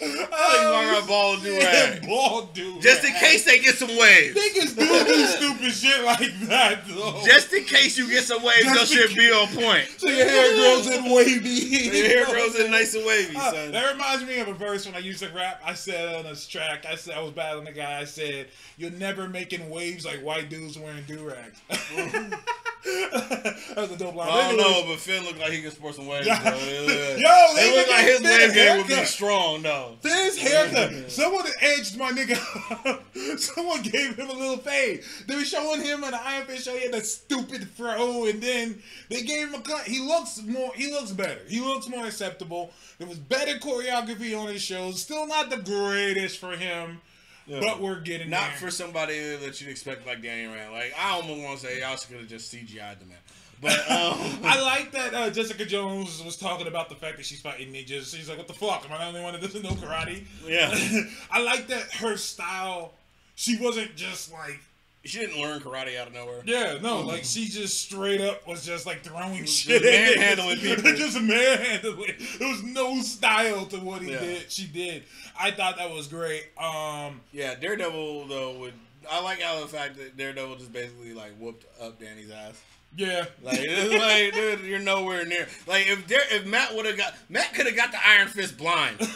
now. 0.00 0.06
He's 0.06 0.18
walking 0.28 0.88
around 0.90 1.06
bald 1.06 1.34
with 1.42 1.44
do 1.44 1.58
rag. 1.58 2.06
Bald 2.06 2.54
dude. 2.54 2.82
Just 2.82 3.04
in 3.04 3.12
case 3.14 3.44
they 3.44 3.58
get 3.58 3.76
some 3.76 3.88
waves. 3.96 4.36
Niggas 4.36 4.76
do 4.76 5.04
do 5.04 5.26
stupid 5.26 5.72
shit 5.72 6.04
like 6.04 6.38
that 6.48 6.86
though. 6.88 7.22
Just 7.24 7.52
in 7.52 7.64
case 7.64 7.96
you 7.98 8.08
get 8.08 8.24
some 8.24 8.42
waves, 8.42 8.64
Just 8.64 8.94
your 8.94 9.08
shit 9.08 9.16
be 9.16 9.30
on 9.30 9.48
point. 9.48 9.88
so 9.98 10.08
your 10.08 10.26
hair 10.28 10.52
grows 10.54 10.86
in 10.88 11.04
wavy. 11.12 11.48
Your 11.94 12.06
hair 12.08 12.26
grows 12.26 12.58
in 12.58 12.70
nice 12.70 12.94
and 12.94 13.04
wavy, 13.06 13.36
Uh, 13.36 13.52
son. 13.52 13.72
that 13.72 13.92
reminds 13.92 14.24
me 14.24 14.38
of 14.40 14.48
a 14.48 14.54
verse 14.54 14.86
when 14.86 14.94
I 14.94 14.98
used 14.98 15.22
to 15.22 15.28
rap. 15.30 15.60
I 15.64 15.74
said 15.74 16.14
on 16.14 16.24
this 16.24 16.46
track, 16.46 16.84
I 16.90 16.94
said 16.96 17.14
I 17.16 17.20
was 17.22 17.32
battling 17.32 17.66
a 17.68 17.72
guy. 17.72 18.00
I 18.00 18.04
said, 18.04 18.48
"You're 18.76 18.90
never 18.90 19.28
making 19.28 19.68
waves 19.70 20.04
like 20.04 20.20
white 20.22 20.48
dudes 20.50 20.78
wearing 20.78 21.04
do 21.06 21.28
rags." 21.28 21.60
that 22.84 23.74
was 23.76 23.92
a 23.92 23.96
dope 23.96 24.14
line. 24.14 24.28
I 24.28 24.48
don't 24.48 24.58
know, 24.58 24.84
but 24.86 24.98
Finn 24.98 25.24
looked 25.24 25.40
like 25.40 25.52
he 25.52 25.62
could 25.62 25.72
sport 25.72 25.94
some 25.94 26.06
waves. 26.06 26.26
Yo, 26.26 26.34
though. 26.34 26.50
it 26.50 27.76
looked 27.76 27.90
like 27.90 28.04
his 28.04 28.20
wave 28.20 28.54
game 28.54 28.76
would 28.78 28.86
be 28.86 29.04
strong, 29.04 29.62
though. 29.62 29.96
This 30.02 30.38
haircut. 30.38 31.10
Someone 31.10 31.44
edged 31.60 31.98
my 31.98 32.10
nigga. 32.12 33.38
Someone 33.38 33.82
gave 33.82 34.16
him 34.16 34.28
a 34.28 34.32
little 34.32 34.58
fade. 34.58 35.02
They 35.26 35.36
were 35.36 35.44
showing 35.44 35.80
him 35.82 36.04
an 36.04 36.14
Iron 36.14 36.46
Fist 36.46 36.64
show. 36.64 36.74
He 36.74 36.82
had 36.82 36.92
that 36.92 37.06
stupid 37.06 37.68
fro, 37.70 38.26
and 38.26 38.42
then 38.42 38.82
they 39.08 39.22
gave 39.22 39.48
him 39.48 39.54
a 39.54 39.62
cut. 39.62 39.84
He 39.86 40.00
looks 40.00 40.42
more. 40.42 40.72
He 40.74 40.92
looks 40.92 41.10
better. 41.12 41.40
He 41.48 41.60
looks 41.60 41.88
more 41.88 42.06
acceptable. 42.06 42.70
There 42.98 43.08
was 43.08 43.18
better 43.18 43.58
choreography 43.58 44.38
on 44.38 44.48
his 44.48 44.62
shows. 44.62 45.00
Still 45.00 45.26
not 45.26 45.50
the 45.50 45.56
greatest 45.58 46.38
for 46.38 46.52
him, 46.52 47.00
but 47.48 47.80
we're 47.80 48.00
getting 48.00 48.30
Not 48.30 48.50
there. 48.50 48.58
for 48.58 48.70
somebody 48.70 49.36
that 49.36 49.60
you'd 49.60 49.70
expect 49.70 50.06
like 50.06 50.22
Danny 50.22 50.46
Rand. 50.46 50.72
Like 50.72 50.94
I 50.98 51.10
almost 51.10 51.42
want 51.42 51.60
to 51.60 51.66
say 51.66 51.80
y'all 51.80 51.96
could 51.96 52.18
have 52.18 52.28
just 52.28 52.52
CGI'd 52.52 53.00
the 53.00 53.06
man. 53.06 53.18
But 53.60 53.78
um, 53.90 54.18
I 54.44 54.60
like 54.62 54.92
that 54.92 55.14
uh, 55.14 55.30
Jessica 55.30 55.64
Jones 55.64 56.22
was 56.22 56.36
talking 56.36 56.66
about 56.66 56.88
the 56.88 56.94
fact 56.94 57.16
that 57.16 57.26
she's 57.26 57.40
fighting 57.40 57.72
ninjas. 57.72 58.14
She's 58.14 58.28
like, 58.28 58.38
"What 58.38 58.48
the 58.48 58.54
fuck? 58.54 58.84
Am 58.84 58.92
I 58.92 58.98
the 58.98 59.04
only 59.06 59.22
one 59.22 59.32
that 59.32 59.42
doesn't 59.42 59.62
know 59.62 59.70
karate?" 59.70 60.24
Yeah. 60.46 60.74
I 61.30 61.42
like 61.42 61.68
that 61.68 61.82
her 61.94 62.16
style. 62.16 62.92
She 63.36 63.56
wasn't 63.56 63.96
just 63.96 64.32
like 64.32 64.60
she 65.04 65.18
didn't 65.18 65.40
learn 65.40 65.60
karate 65.60 65.98
out 65.98 66.06
of 66.08 66.14
nowhere. 66.14 66.42
Yeah, 66.44 66.78
no, 66.82 67.00
like 67.02 67.24
she 67.24 67.46
just 67.46 67.80
straight 67.80 68.20
up 68.20 68.46
was 68.46 68.64
just 68.64 68.86
like 68.86 69.02
throwing 69.02 69.44
shit, 69.44 69.82
manhandling 69.82 70.58
people. 70.60 70.92
just 70.94 71.20
manhandling. 71.20 72.14
There 72.38 72.48
was 72.48 72.62
no 72.62 73.00
style 73.00 73.66
to 73.66 73.76
what 73.78 74.02
he 74.02 74.12
Yeah. 74.12 74.20
did. 74.20 74.50
She 74.50 74.66
did. 74.66 75.04
I 75.38 75.50
thought 75.50 75.76
that 75.78 75.90
was 75.90 76.06
great. 76.08 76.44
Um, 76.58 77.20
Yeah, 77.32 77.54
Daredevil 77.54 78.26
though 78.28 78.58
would. 78.60 78.74
I 79.10 79.20
like 79.22 79.40
how 79.40 79.60
the 79.60 79.66
fact 79.68 79.96
that 79.98 80.16
Daredevil 80.16 80.56
just 80.56 80.72
basically 80.72 81.12
like 81.12 81.36
whooped 81.38 81.66
up 81.82 82.00
Danny's 82.00 82.30
ass. 82.30 82.60
Yeah, 82.96 83.24
Like, 83.42 83.58
it's 83.60 83.92
like, 83.92 84.34
dude, 84.34 84.60
you're 84.68 84.78
nowhere 84.78 85.24
near. 85.24 85.48
Like, 85.66 85.88
if 85.88 86.06
there, 86.06 86.22
if 86.30 86.46
Matt 86.46 86.74
would 86.74 86.86
have 86.86 86.96
got, 86.96 87.14
Matt 87.28 87.52
could 87.54 87.66
have 87.66 87.74
got 87.74 87.90
the 87.90 87.98
Iron 88.06 88.28
Fist 88.28 88.56
blind. 88.56 89.00
no, 89.00 89.06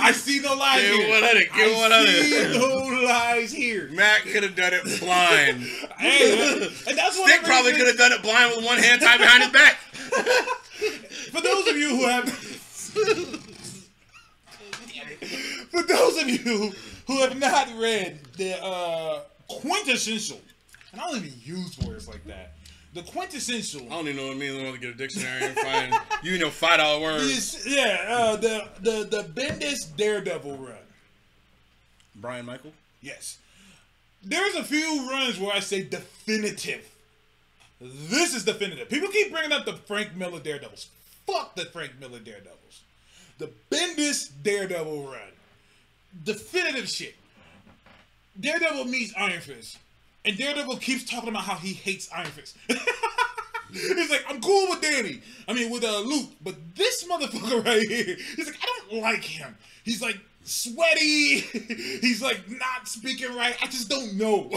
I 0.00 0.12
see 0.12 0.40
no 0.40 0.54
lies 0.54 0.82
Give 0.82 0.96
here. 0.96 1.10
100, 1.10 1.38
give 1.54 1.76
I 1.76 1.88
100. 1.88 2.06
see 2.24 2.58
no 2.58 3.06
lies 3.06 3.52
here. 3.52 3.88
Matt 3.92 4.22
could 4.22 4.42
have 4.42 4.54
done 4.56 4.72
it 4.74 5.00
blind. 5.00 5.64
Hey, 5.98 6.68
and 6.86 6.96
that's 6.96 7.18
what 7.18 7.28
Stick 7.28 7.42
probably 7.42 7.72
could 7.72 7.88
have 7.88 7.96
done 7.98 8.12
it 8.12 8.22
blind 8.22 8.54
with 8.54 8.64
one 8.64 8.78
hand 8.78 9.00
tied 9.00 9.18
behind 9.18 9.42
his 9.42 9.52
back. 9.52 9.74
For 11.32 11.40
those 11.40 11.66
of 11.66 11.76
you 11.76 11.88
who 11.88 12.06
have, 12.06 12.28
for 15.70 15.82
those 15.82 16.22
of 16.22 16.28
you 16.28 16.72
who 17.06 17.20
have 17.20 17.36
not 17.36 17.68
read 17.76 18.20
the 18.36 18.62
uh, 18.62 19.22
quintessential, 19.48 20.40
I 20.98 21.08
don't 21.08 21.16
even 21.24 21.32
use 21.42 21.78
words 21.80 22.08
like 22.08 22.24
that. 22.26 22.54
The 22.94 23.02
quintessential 23.02 23.82
I 23.86 23.90
don't 23.90 24.08
even 24.08 24.16
know 24.16 24.26
what 24.28 24.36
it 24.36 24.38
means. 24.38 24.58
I 24.58 24.62
want 24.64 24.74
to 24.74 24.80
get 24.80 24.90
a 24.94 24.98
dictionary 24.98 25.44
and 25.44 25.56
find 25.56 25.94
you 26.22 26.38
know 26.38 26.50
five 26.50 26.78
dollar 26.78 27.00
words. 27.00 27.24
is 27.24 27.66
yeah 27.66 28.04
uh, 28.08 28.36
the 28.36 28.68
the 28.80 29.04
the 29.04 29.22
Bendis 29.24 29.94
Daredevil 29.96 30.56
run. 30.56 30.74
Brian 32.16 32.46
Michael. 32.46 32.72
Yes, 33.00 33.38
there's 34.22 34.54
a 34.56 34.64
few 34.64 35.08
runs 35.10 35.38
where 35.38 35.54
I 35.54 35.60
say 35.60 35.82
definitive. 35.82 36.84
This 37.80 38.34
is 38.34 38.44
definitive. 38.44 38.88
People 38.88 39.08
keep 39.10 39.30
bringing 39.30 39.52
up 39.52 39.64
the 39.64 39.74
Frank 39.74 40.16
Miller 40.16 40.40
Daredevils. 40.40 40.88
Fuck 41.26 41.54
the 41.54 41.66
Frank 41.66 41.92
Miller 42.00 42.18
Daredevils. 42.18 42.82
The 43.38 43.50
Bendis 43.70 44.30
Daredevil 44.42 45.04
run. 45.04 45.20
Definitive 46.24 46.88
shit. 46.88 47.14
Daredevil 48.40 48.86
meets 48.86 49.12
Iron 49.16 49.40
Fist. 49.40 49.78
And 50.24 50.36
Daredevil 50.36 50.76
keeps 50.78 51.04
talking 51.04 51.28
about 51.28 51.42
how 51.42 51.54
he 51.56 51.72
hates 51.72 52.08
Iron 52.14 52.26
Fist. 52.26 52.56
he's 53.72 54.10
like, 54.10 54.24
I'm 54.28 54.40
cool 54.40 54.68
with 54.70 54.82
Danny. 54.82 55.22
I 55.46 55.52
mean, 55.52 55.70
with 55.70 55.84
uh, 55.84 56.00
Luke. 56.00 56.30
But 56.42 56.76
this 56.76 57.04
motherfucker 57.04 57.64
right 57.64 57.86
here, 57.86 58.16
he's 58.36 58.46
like, 58.46 58.58
I 58.62 58.80
don't 58.90 59.02
like 59.02 59.24
him. 59.24 59.56
He's 59.84 60.02
like 60.02 60.18
sweaty. 60.44 61.40
he's 62.00 62.22
like 62.22 62.50
not 62.50 62.88
speaking 62.88 63.34
right. 63.34 63.56
I 63.62 63.66
just 63.66 63.88
don't 63.88 64.16
know. 64.16 64.50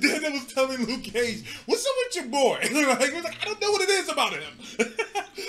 Daredevil's 0.00 0.52
telling 0.52 0.84
Luke 0.84 1.04
Cage, 1.04 1.44
what's 1.66 1.86
up 1.86 1.92
with 2.06 2.16
your 2.16 2.26
boy? 2.26 2.58
like, 2.60 3.12
he's 3.12 3.24
like, 3.24 3.42
I 3.42 3.44
don't 3.44 3.60
know 3.60 3.70
what 3.70 3.82
it 3.82 3.90
is 3.90 4.08
about 4.08 4.32
him. 4.32 4.52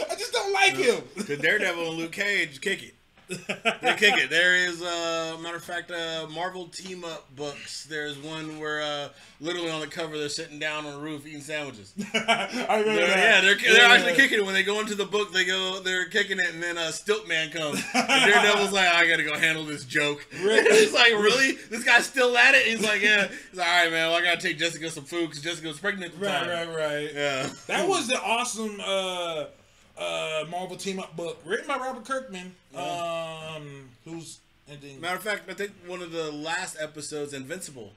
I 0.09 0.15
just 0.15 0.33
don't 0.33 0.53
like 0.53 0.75
him. 0.75 1.01
Cause 1.15 1.37
Daredevil 1.37 1.89
and 1.89 1.97
Luke 1.97 2.11
Cage 2.11 2.61
kick 2.61 2.83
it. 2.83 2.96
They 3.29 3.93
kick 3.97 4.15
it. 4.17 4.29
There 4.29 4.55
is, 4.55 4.81
uh, 4.81 5.37
matter 5.41 5.57
of 5.57 5.63
fact, 5.63 5.91
uh, 5.91 6.27
Marvel 6.33 6.67
team 6.67 7.03
up 7.03 7.33
books. 7.35 7.85
There's 7.89 8.17
one 8.17 8.59
where, 8.59 8.81
uh, 8.81 9.09
literally 9.41 9.69
on 9.69 9.81
the 9.81 9.87
cover, 9.87 10.17
they're 10.17 10.29
sitting 10.29 10.59
down 10.59 10.85
on 10.85 10.93
a 10.93 10.97
roof 10.97 11.25
eating 11.27 11.41
sandwiches. 11.41 11.93
I 12.13 12.47
remember 12.79 12.95
They're- 12.95 13.07
that. 13.07 13.17
yeah, 13.17 13.41
they're, 13.41 13.55
they're 13.55 13.77
Yeah. 13.87 13.93
actually 13.93 14.13
kicking 14.13 14.39
it. 14.39 14.45
When 14.45 14.53
they 14.53 14.63
go 14.63 14.79
into 14.79 14.95
the 14.95 15.05
book, 15.05 15.33
they 15.33 15.45
go, 15.45 15.79
they're 15.81 16.05
kicking 16.05 16.39
it, 16.39 16.53
and 16.53 16.63
then 16.63 16.77
a 16.77 16.81
uh, 16.81 16.91
Stiltman 16.91 17.51
comes. 17.51 17.83
And 17.93 18.31
Daredevil's 18.31 18.71
like, 18.71 18.87
I 18.87 19.07
gotta 19.07 19.23
go 19.23 19.37
handle 19.37 19.65
this 19.65 19.83
joke. 19.85 20.25
He's 20.31 20.93
like, 20.93 21.11
really? 21.11 21.53
This 21.69 21.83
guy's 21.83 22.05
still 22.05 22.37
at 22.37 22.55
it? 22.55 22.65
He's 22.65 22.81
like, 22.83 23.01
yeah. 23.01 23.27
He's 23.49 23.59
like, 23.59 23.67
all 23.67 23.83
right, 23.83 23.91
man. 23.91 24.09
Well, 24.09 24.19
I 24.19 24.23
gotta 24.23 24.41
take 24.41 24.57
Jessica 24.57 24.89
some 24.89 25.03
food 25.03 25.27
because 25.29 25.43
Jessica 25.43 25.67
was 25.67 25.79
pregnant 25.79 26.13
at 26.13 26.19
the 26.19 26.25
Right, 26.25 26.39
time. 26.45 26.69
right, 26.69 26.77
right. 26.77 27.09
Yeah. 27.13 27.49
That 27.67 27.87
was 27.87 28.07
the 28.07 28.21
awesome 28.21 28.79
uh, 28.85 29.45
uh, 29.97 30.45
Marvel 30.49 30.77
team 30.77 30.99
up 30.99 31.15
book 31.15 31.39
written 31.45 31.67
by 31.67 31.77
Robert 31.77 32.05
Kirkman, 32.05 32.53
um, 32.75 33.89
who's 34.05 34.39
ending. 34.69 34.99
Matter 35.01 35.15
of 35.17 35.23
fact, 35.23 35.49
I 35.49 35.53
think 35.53 35.71
one 35.85 36.01
of 36.01 36.11
the 36.11 36.31
last 36.31 36.77
episodes, 36.79 37.33
Invincible, 37.33 37.91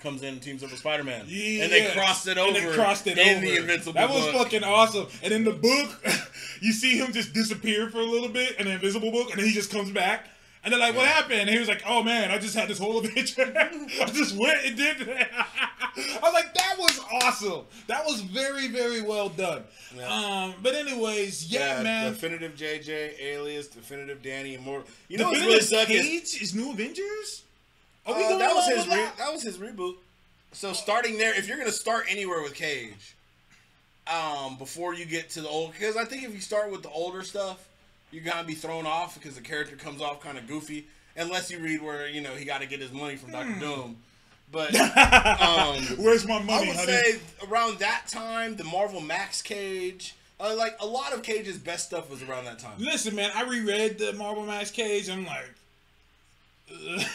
comes 0.00 0.22
in 0.22 0.34
and 0.34 0.42
teams 0.42 0.62
up 0.62 0.70
with 0.70 0.80
Spider 0.80 1.02
Man, 1.04 1.24
Yeah, 1.28 1.64
and 1.64 1.72
they 1.72 1.90
crossed 1.92 2.28
it 2.28 2.36
over. 2.38 2.56
And 2.56 2.66
they 2.68 2.74
crossed 2.74 3.06
it 3.06 3.18
in 3.18 3.36
over. 3.38 3.40
the 3.46 3.56
Invincible. 3.56 3.92
That 3.94 4.10
was 4.10 4.24
book. 4.26 4.34
fucking 4.34 4.64
awesome. 4.64 5.06
And 5.22 5.32
in 5.32 5.44
the 5.44 5.52
book, 5.52 6.04
you 6.60 6.72
see 6.72 6.98
him 6.98 7.12
just 7.12 7.32
disappear 7.32 7.88
for 7.90 7.98
a 7.98 8.04
little 8.04 8.28
bit 8.28 8.58
in 8.60 8.66
the 8.66 8.72
Invincible 8.72 9.10
book, 9.10 9.30
and 9.30 9.38
then 9.40 9.46
he 9.46 9.52
just 9.54 9.70
comes 9.72 9.90
back. 9.90 10.28
And 10.64 10.72
they're 10.72 10.80
like, 10.80 10.96
"What 10.96 11.06
happened?" 11.06 11.40
And 11.40 11.50
he 11.50 11.58
was 11.58 11.68
like, 11.68 11.82
"Oh 11.86 12.02
man, 12.02 12.30
I 12.30 12.38
just 12.38 12.54
had 12.54 12.68
this 12.68 12.78
whole 12.78 12.98
adventure. 12.98 13.52
I 14.00 14.06
just 14.06 14.36
went 14.36 14.64
and 14.64 14.76
did 14.76 14.98
that." 14.98 15.30
I 15.96 16.18
was 16.22 16.32
like, 16.32 16.54
"That 16.54 16.76
was 16.78 17.00
awesome. 17.22 17.66
That 17.86 18.04
was 18.06 18.22
very, 18.22 18.68
very 18.68 19.02
well 19.02 19.28
done." 19.28 19.62
Yeah. 19.94 20.08
Um, 20.08 20.54
but 20.62 20.74
anyways, 20.74 21.50
yeah, 21.52 21.82
man. 21.82 22.12
Definitive 22.12 22.56
JJ, 22.56 23.20
Alias, 23.20 23.68
Definitive 23.68 24.22
Danny, 24.22 24.54
and 24.54 24.64
more. 24.64 24.84
You 25.08 25.18
know 25.18 25.30
Definitive 25.30 25.70
what's 25.70 25.90
really 25.90 26.02
Cage 26.02 26.42
is 26.42 26.54
New 26.54 26.70
Avengers. 26.72 27.42
Are 28.06 28.14
uh, 28.14 28.18
going 28.18 28.38
that 28.38 28.54
was 28.54 28.66
his 28.66 28.86
that? 28.86 29.16
that 29.18 29.32
was 29.32 29.42
his 29.42 29.58
reboot. 29.58 29.96
So 30.52 30.72
starting 30.72 31.18
there, 31.18 31.36
if 31.38 31.46
you're 31.46 31.58
gonna 31.58 31.72
start 31.72 32.06
anywhere 32.08 32.42
with 32.42 32.54
Cage, 32.54 33.14
um, 34.06 34.56
before 34.56 34.94
you 34.94 35.04
get 35.04 35.30
to 35.30 35.40
the 35.40 35.48
old, 35.48 35.72
because 35.72 35.96
I 35.96 36.04
think 36.04 36.22
if 36.22 36.34
you 36.34 36.40
start 36.40 36.70
with 36.70 36.82
the 36.82 36.90
older 36.90 37.22
stuff, 37.22 37.68
you're 38.14 38.22
gonna 38.22 38.46
be 38.46 38.54
thrown 38.54 38.86
off 38.86 39.14
because 39.14 39.34
the 39.34 39.40
character 39.40 39.74
comes 39.74 40.00
off 40.00 40.20
kind 40.20 40.38
of 40.38 40.46
goofy, 40.46 40.86
unless 41.16 41.50
you 41.50 41.58
read 41.58 41.82
where 41.82 42.06
you 42.08 42.20
know 42.20 42.30
he 42.34 42.44
got 42.44 42.60
to 42.60 42.66
get 42.66 42.80
his 42.80 42.92
money 42.92 43.16
from 43.16 43.32
Doctor 43.32 43.58
Doom. 43.58 43.96
But 44.52 44.74
um, 45.40 45.82
Where's 45.98 46.26
my 46.26 46.40
money? 46.40 46.52
I 46.52 46.68
would 46.68 46.76
honey? 46.76 46.92
say 46.92 47.18
around 47.48 47.80
that 47.80 48.06
time, 48.06 48.54
the 48.54 48.62
Marvel 48.62 49.00
Max 49.00 49.42
Cage, 49.42 50.14
uh, 50.38 50.54
like 50.56 50.76
a 50.80 50.86
lot 50.86 51.12
of 51.12 51.24
Cage's 51.24 51.58
best 51.58 51.86
stuff 51.86 52.08
was 52.08 52.22
around 52.22 52.44
that 52.44 52.60
time. 52.60 52.78
Listen, 52.78 53.16
man, 53.16 53.32
I 53.34 53.42
reread 53.42 53.98
the 53.98 54.12
Marvel 54.12 54.46
Max 54.46 54.70
Cage. 54.70 55.10
I'm 55.10 55.26
like, 55.26 55.50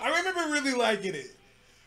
I 0.00 0.18
remember 0.18 0.40
really 0.52 0.72
liking 0.72 1.14
it, 1.14 1.36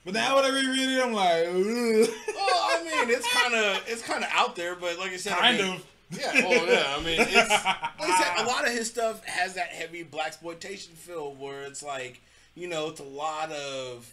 but 0.05 0.13
now 0.13 0.35
when 0.35 0.45
I 0.45 0.49
reread 0.49 0.89
it, 0.89 1.03
I'm 1.03 1.13
like. 1.13 2.19
Well, 2.43 2.61
I 2.61 2.83
mean, 2.83 3.09
it's 3.15 3.33
kind 3.33 3.55
of 3.55 3.83
it's 3.87 4.01
kind 4.01 4.21
of 4.23 4.29
out 4.33 4.55
there, 4.55 4.75
but 4.75 4.99
like 4.99 5.11
I 5.11 5.17
said, 5.17 5.33
I 5.33 5.39
kind 5.39 5.57
mean, 5.57 5.73
of. 5.75 5.85
Yeah, 6.19 6.33
well, 6.47 6.67
yeah. 6.67 6.95
I 6.95 7.03
mean, 7.03 7.19
it's 7.19 7.35
like 7.65 8.09
I 8.09 8.35
said, 8.35 8.45
a 8.45 8.47
lot 8.47 8.67
of 8.67 8.73
his 8.73 8.89
stuff 8.89 9.23
has 9.25 9.53
that 9.55 9.67
heavy 9.67 10.03
black 10.03 10.27
exploitation 10.27 10.93
feel 10.93 11.33
where 11.33 11.63
it's 11.63 11.83
like, 11.83 12.21
you 12.55 12.67
know, 12.67 12.89
it's 12.89 12.99
a 12.99 13.03
lot 13.03 13.51
of 13.51 14.11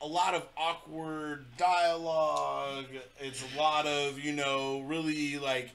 a 0.00 0.06
lot 0.06 0.34
of 0.34 0.44
awkward 0.56 1.44
dialogue. 1.56 2.86
It's 3.20 3.42
a 3.54 3.58
lot 3.58 3.86
of 3.86 4.18
you 4.18 4.32
know, 4.32 4.80
really 4.80 5.38
like 5.38 5.70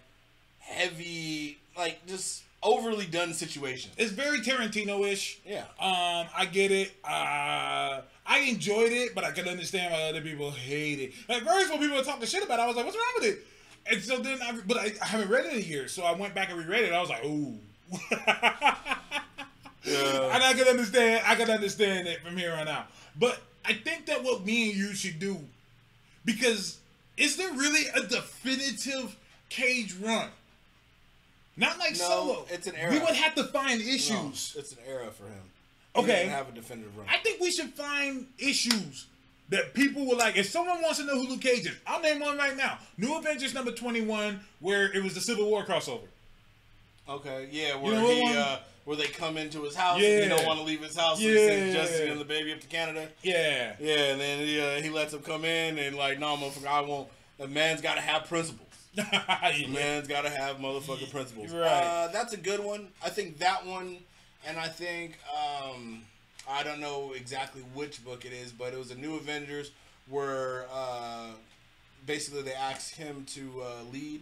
heavy, 0.59 1.57
like 1.77 2.05
just 2.07 2.43
overly 2.63 3.05
done 3.05 3.33
situations. 3.33 3.93
It's 3.97 4.11
very 4.11 4.39
Tarantino-ish. 4.39 5.39
Yeah. 5.45 5.61
Um, 5.79 6.27
I 6.35 6.47
get 6.51 6.71
it. 6.71 6.91
Uh, 7.03 8.01
I 8.25 8.39
enjoyed 8.47 8.91
it, 8.91 9.15
but 9.15 9.23
I 9.23 9.31
can 9.31 9.47
understand 9.47 9.93
why 9.93 10.03
other 10.03 10.21
people 10.21 10.51
hate 10.51 10.99
it. 10.99 11.13
At 11.29 11.43
first, 11.43 11.69
when 11.69 11.79
people 11.79 11.95
were 11.97 12.03
talking 12.03 12.25
shit 12.27 12.43
about 12.43 12.59
it, 12.59 12.63
I 12.63 12.67
was 12.67 12.75
like, 12.75 12.85
"What's 12.85 12.97
wrong 12.97 13.13
with 13.15 13.25
it?" 13.25 13.47
And 13.89 14.01
so 14.01 14.17
then, 14.19 14.39
I, 14.41 14.59
but 14.67 14.77
I, 14.77 14.91
I 15.01 15.05
haven't 15.05 15.29
read 15.29 15.45
it 15.45 15.53
in 15.53 15.57
a 15.59 15.61
year, 15.61 15.87
so 15.87 16.03
I 16.03 16.11
went 16.13 16.33
back 16.35 16.49
and 16.49 16.57
reread 16.59 16.83
it. 16.83 16.93
I 16.93 16.99
was 16.99 17.09
like, 17.09 17.23
"Ooh." 17.25 17.57
Yeah. 19.83 20.33
And 20.35 20.43
I 20.43 20.53
can 20.53 20.67
understand. 20.67 21.23
I 21.25 21.35
can 21.35 21.49
understand 21.49 22.07
it 22.09 22.21
from 22.21 22.35
here 22.35 22.53
on 22.53 22.67
out. 22.67 22.87
But 23.17 23.39
I 23.63 23.71
think 23.73 24.07
that 24.07 24.21
what 24.21 24.45
me 24.45 24.69
and 24.71 24.77
you 24.77 24.93
should 24.93 25.17
do, 25.17 25.37
because 26.25 26.77
is 27.15 27.37
there 27.37 27.51
really 27.53 27.87
a 27.95 28.01
definitive 28.01 29.15
Cage 29.47 29.93
run? 30.01 30.27
Not 31.55 31.79
like 31.79 31.91
No, 31.93 31.97
solo. 31.99 32.45
it's 32.49 32.67
an 32.67 32.75
era. 32.75 32.91
We 32.91 32.99
would 32.99 33.15
have 33.15 33.33
to 33.35 33.45
find 33.45 33.79
No, 33.79 33.85
issues. 33.93 34.55
it's 34.59 34.73
an 34.73 34.79
era 34.85 35.09
for 35.09 35.23
him. 35.23 35.41
Okay. 35.95 36.27
have 36.27 36.49
a 36.49 36.51
definitive 36.51 36.95
run. 36.97 37.07
I 37.09 37.17
think 37.19 37.39
we 37.39 37.49
should 37.49 37.73
find 37.73 38.27
issues 38.37 39.05
that 39.49 39.73
people 39.73 40.05
were 40.07 40.15
like. 40.15 40.37
If 40.37 40.49
someone 40.49 40.81
wants 40.81 40.99
to 40.99 41.05
know 41.05 41.15
who 41.15 41.27
Luke 41.29 41.41
Cage 41.41 41.65
is, 41.65 41.75
I'll 41.85 42.01
name 42.01 42.19
one 42.19 42.37
right 42.37 42.55
now. 42.55 42.79
New 42.97 43.17
Avengers 43.17 43.53
number 43.53 43.71
twenty-one, 43.71 44.41
where 44.59 44.91
it 44.91 45.03
was 45.03 45.13
the 45.13 45.21
Civil 45.21 45.49
War 45.49 45.63
crossover. 45.65 46.07
Okay, 47.09 47.47
yeah, 47.51 47.75
where 47.75 47.93
know 47.93 48.07
he 48.07 48.37
uh, 48.37 48.57
where 48.87 48.95
they 48.97 49.07
come 49.07 49.37
into 49.37 49.63
his 49.63 49.75
house 49.75 50.01
and 50.01 50.23
he 50.23 50.29
don't 50.29 50.45
want 50.45 50.59
to 50.59 50.65
leave 50.65 50.81
his 50.81 50.95
house, 50.95 51.19
so 51.19 51.27
he 51.27 51.35
sends 51.35 51.75
Yeah. 51.75 51.83
Jesse 51.83 52.07
and 52.07 52.21
the 52.21 52.25
baby 52.25 52.53
up 52.53 52.61
to 52.61 52.67
Canada. 52.67 53.09
Yeah. 53.21 53.75
Yeah, 53.79 54.11
and 54.11 54.21
then 54.21 54.39
he, 54.39 54.61
uh, 54.61 54.81
he 54.81 54.89
lets 54.89 55.13
him 55.13 55.21
come 55.21 55.43
in 55.43 55.77
and 55.77 55.97
like, 55.97 56.19
no, 56.19 56.37
motherfucker, 56.37 56.67
I 56.67 56.81
won't. 56.81 57.09
A 57.39 57.47
man's 57.47 57.81
got 57.81 57.95
to 57.95 58.01
have 58.01 58.27
principles. 58.29 58.67
A 58.97 59.67
man's 59.67 60.07
got 60.07 60.21
to 60.21 60.29
have 60.29 60.57
motherfucking 60.57 61.11
principles. 61.11 61.51
Right. 61.51 61.67
Uh, 61.67 62.07
that's 62.13 62.31
a 62.33 62.37
good 62.37 62.61
one. 62.61 62.87
I 63.03 63.09
think 63.09 63.39
that 63.39 63.65
one, 63.65 63.97
and 64.47 64.57
I 64.57 64.69
think 64.69 65.17
um, 65.33 66.01
I 66.49 66.63
don't 66.63 66.79
know 66.79 67.13
exactly 67.15 67.61
which 67.73 68.03
book 68.03 68.25
it 68.25 68.31
is, 68.33 68.51
but 68.51 68.73
it 68.73 68.77
was 68.79 68.91
a 68.91 68.95
New 68.95 69.15
Avengers 69.15 69.71
where 70.09 70.65
uh, 70.71 71.27
basically 72.05 72.41
they 72.43 72.53
asked 72.53 72.95
him 72.95 73.25
to 73.33 73.61
uh, 73.61 73.83
lead 73.91 74.21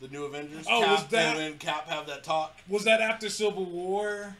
the 0.00 0.08
New 0.08 0.24
Avengers. 0.24 0.66
Oh, 0.68 0.80
Cap, 0.80 0.90
was 0.90 1.06
that- 1.08 1.36
and 1.36 1.38
then 1.38 1.58
Cap 1.58 1.88
have 1.88 2.06
that 2.06 2.24
talk. 2.24 2.56
Was 2.68 2.84
that 2.84 3.00
after 3.00 3.28
Civil 3.28 3.64
War 3.64 4.36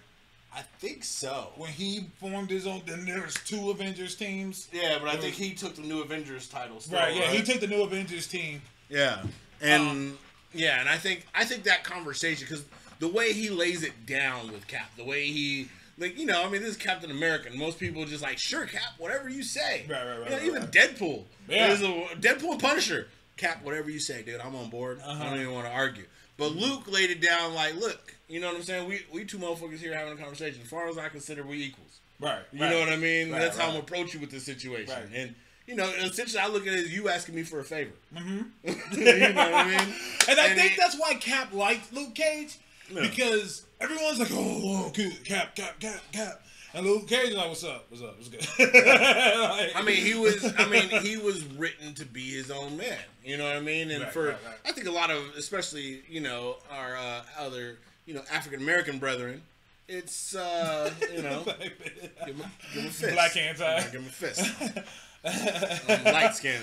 I 0.54 0.60
think 0.80 1.02
so. 1.02 1.52
when 1.56 1.70
he 1.70 2.08
formed 2.20 2.50
his 2.50 2.66
own? 2.66 2.82
Then 2.86 3.06
there's 3.06 3.34
two 3.46 3.70
Avengers 3.70 4.14
teams. 4.14 4.68
Yeah, 4.70 4.98
but 5.00 5.08
I 5.08 5.16
think 5.16 5.34
he 5.34 5.54
took 5.54 5.76
the 5.76 5.82
New 5.82 6.02
Avengers 6.02 6.46
title. 6.46 6.78
Still, 6.80 6.98
Right. 6.98 7.14
Yeah. 7.16 7.30
He 7.30 7.42
took 7.42 7.60
the 7.60 7.66
new 7.66 7.82
Avengers 7.82 8.26
team. 8.26 8.60
Yeah, 8.90 9.22
and 9.62 10.18
yeah, 10.52 10.80
and 10.80 10.90
I 10.90 10.98
think 10.98 11.26
I 11.34 11.46
think 11.46 11.62
that 11.64 11.84
conversation 11.84 12.46
because 12.46 12.64
the 12.98 13.08
way 13.08 13.32
he 13.32 13.48
lays 13.48 13.82
it 13.82 14.04
down 14.04 14.52
with 14.52 14.66
Cap, 14.66 14.90
the 14.98 15.04
way 15.04 15.24
he 15.24 15.68
like 15.98 16.18
you 16.18 16.26
know, 16.26 16.44
I 16.44 16.48
mean, 16.50 16.60
this 16.62 16.70
is 16.70 16.76
Captain 16.76 17.10
America. 17.10 17.48
and 17.48 17.58
Most 17.58 17.78
people 17.78 18.02
are 18.02 18.06
just 18.06 18.22
like, 18.22 18.38
sure, 18.38 18.66
Cap, 18.66 18.82
whatever 18.98 19.28
you 19.28 19.42
say. 19.42 19.84
Right, 19.88 20.04
right, 20.04 20.18
right, 20.18 20.24
You 20.24 20.30
know, 20.30 20.36
right, 20.36 20.46
even 20.46 20.62
right. 20.62 20.72
Deadpool. 20.72 21.24
Yeah. 21.48 21.68
There's 21.68 21.82
a 21.82 21.92
Deadpool 22.20 22.52
and 22.52 22.60
Punisher. 22.60 23.08
Cap, 23.36 23.64
whatever 23.64 23.90
you 23.90 23.98
say, 23.98 24.22
dude, 24.22 24.40
I'm 24.40 24.54
on 24.54 24.68
board. 24.70 25.00
I 25.04 25.10
Uh-huh. 25.12 25.24
don't 25.30 25.40
even 25.40 25.52
want 25.54 25.66
to 25.66 25.72
argue. 25.72 26.04
But 26.36 26.52
Luke 26.56 26.90
laid 26.90 27.10
it 27.10 27.20
down 27.20 27.54
like, 27.54 27.74
look, 27.76 28.14
you 28.28 28.40
know 28.40 28.48
what 28.48 28.56
I'm 28.56 28.62
saying? 28.62 28.88
We 28.88 29.04
we 29.12 29.24
two 29.24 29.38
motherfuckers 29.38 29.78
here 29.78 29.94
having 29.94 30.12
a 30.12 30.16
conversation. 30.16 30.60
As 30.62 30.68
far 30.68 30.88
as 30.88 30.98
I 30.98 31.08
consider, 31.08 31.42
we 31.42 31.62
equals. 31.64 32.00
Right. 32.20 32.40
You 32.52 32.60
know 32.60 32.78
what 32.80 32.88
I 32.90 32.96
mean? 32.96 33.30
That's 33.30 33.58
how 33.58 33.70
I'm 33.70 33.76
approaching 33.76 34.20
with 34.20 34.30
this 34.30 34.44
situation. 34.44 34.94
And 35.14 35.34
you 35.66 35.74
know, 35.76 35.88
essentially, 35.90 36.40
I 36.40 36.48
look 36.48 36.66
at 36.66 36.72
it 36.72 36.84
as 36.86 36.92
you 36.94 37.08
asking 37.08 37.34
me 37.36 37.42
for 37.42 37.60
a 37.60 37.64
favor. 37.64 37.92
Mm-hmm. 38.14 38.40
you 38.98 39.04
know 39.04 39.32
what 39.34 39.54
I 39.54 39.64
mean? 39.68 39.94
And 40.28 40.40
I 40.40 40.46
And 40.48 40.58
think 40.60 40.72
it- 40.72 40.78
that's 40.78 40.96
why 40.98 41.14
Cap 41.14 41.52
liked 41.52 41.92
Luke 41.92 42.14
Cage 42.14 42.58
because 42.92 43.62
everyone's 43.82 44.18
like, 44.18 44.28
"Oh, 44.32 44.90
good, 44.94 45.24
Cap, 45.24 45.54
Cap, 45.56 45.78
Cap, 45.80 46.00
Cap," 46.12 46.42
and 46.74 46.86
Luke 46.86 47.06
Cage 47.08 47.30
is 47.30 47.36
like, 47.36 47.48
"What's 47.48 47.64
up? 47.64 47.86
What's 47.88 48.02
up? 48.02 48.16
What's 48.16 48.28
good?" 48.28 48.46
Like- 48.58 49.76
I 49.76 49.82
mean, 49.84 49.96
he 50.04 50.14
was. 50.14 50.52
I 50.58 50.66
mean, 50.68 50.88
he 50.88 51.16
was 51.16 51.44
written 51.44 51.94
to 51.94 52.04
be 52.04 52.30
his 52.30 52.50
own 52.50 52.76
man. 52.76 52.98
You 53.24 53.36
know 53.36 53.44
what 53.44 53.56
I 53.56 53.60
mean? 53.60 53.90
And 53.90 54.02
Right, 54.04 54.12
for 54.12 54.24
right, 54.28 54.36
right. 54.46 54.56
I 54.64 54.72
think 54.72 54.86
a 54.86 54.90
lot 54.92 55.10
of, 55.10 55.22
especially 55.36 56.02
you 56.08 56.20
know, 56.20 56.56
our 56.70 56.96
uh, 56.96 57.22
other 57.38 57.78
you 58.06 58.14
know 58.14 58.22
African 58.32 58.60
American 58.60 58.98
brethren, 58.98 59.42
it's 59.88 60.34
uh, 60.34 60.90
you 61.14 61.22
know, 61.22 61.44
give 62.26 62.36
him, 62.36 62.42
a- 62.44 62.74
give 62.74 62.82
him 62.82 62.86
a 62.86 62.90
fist. 62.90 63.12
Black 63.14 63.36
anti. 63.36 63.82
Give 63.90 64.00
him 64.00 64.06
a 64.06 64.10
fist. 64.10 64.50
Um, 65.24 66.02
light 66.04 66.34
skin. 66.34 66.60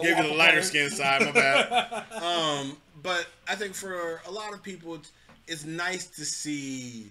Give 0.00 0.16
you 0.16 0.22
the 0.22 0.34
lighter 0.34 0.62
skin 0.62 0.88
side, 0.88 1.20
my 1.20 1.30
bad. 1.30 2.04
Um, 2.22 2.74
but 3.02 3.26
I 3.46 3.54
think 3.54 3.74
for 3.74 4.22
a 4.26 4.30
lot 4.30 4.54
of 4.54 4.62
people, 4.62 4.94
it's, 4.94 5.12
it's 5.46 5.64
nice 5.64 6.06
to 6.06 6.24
see 6.24 7.10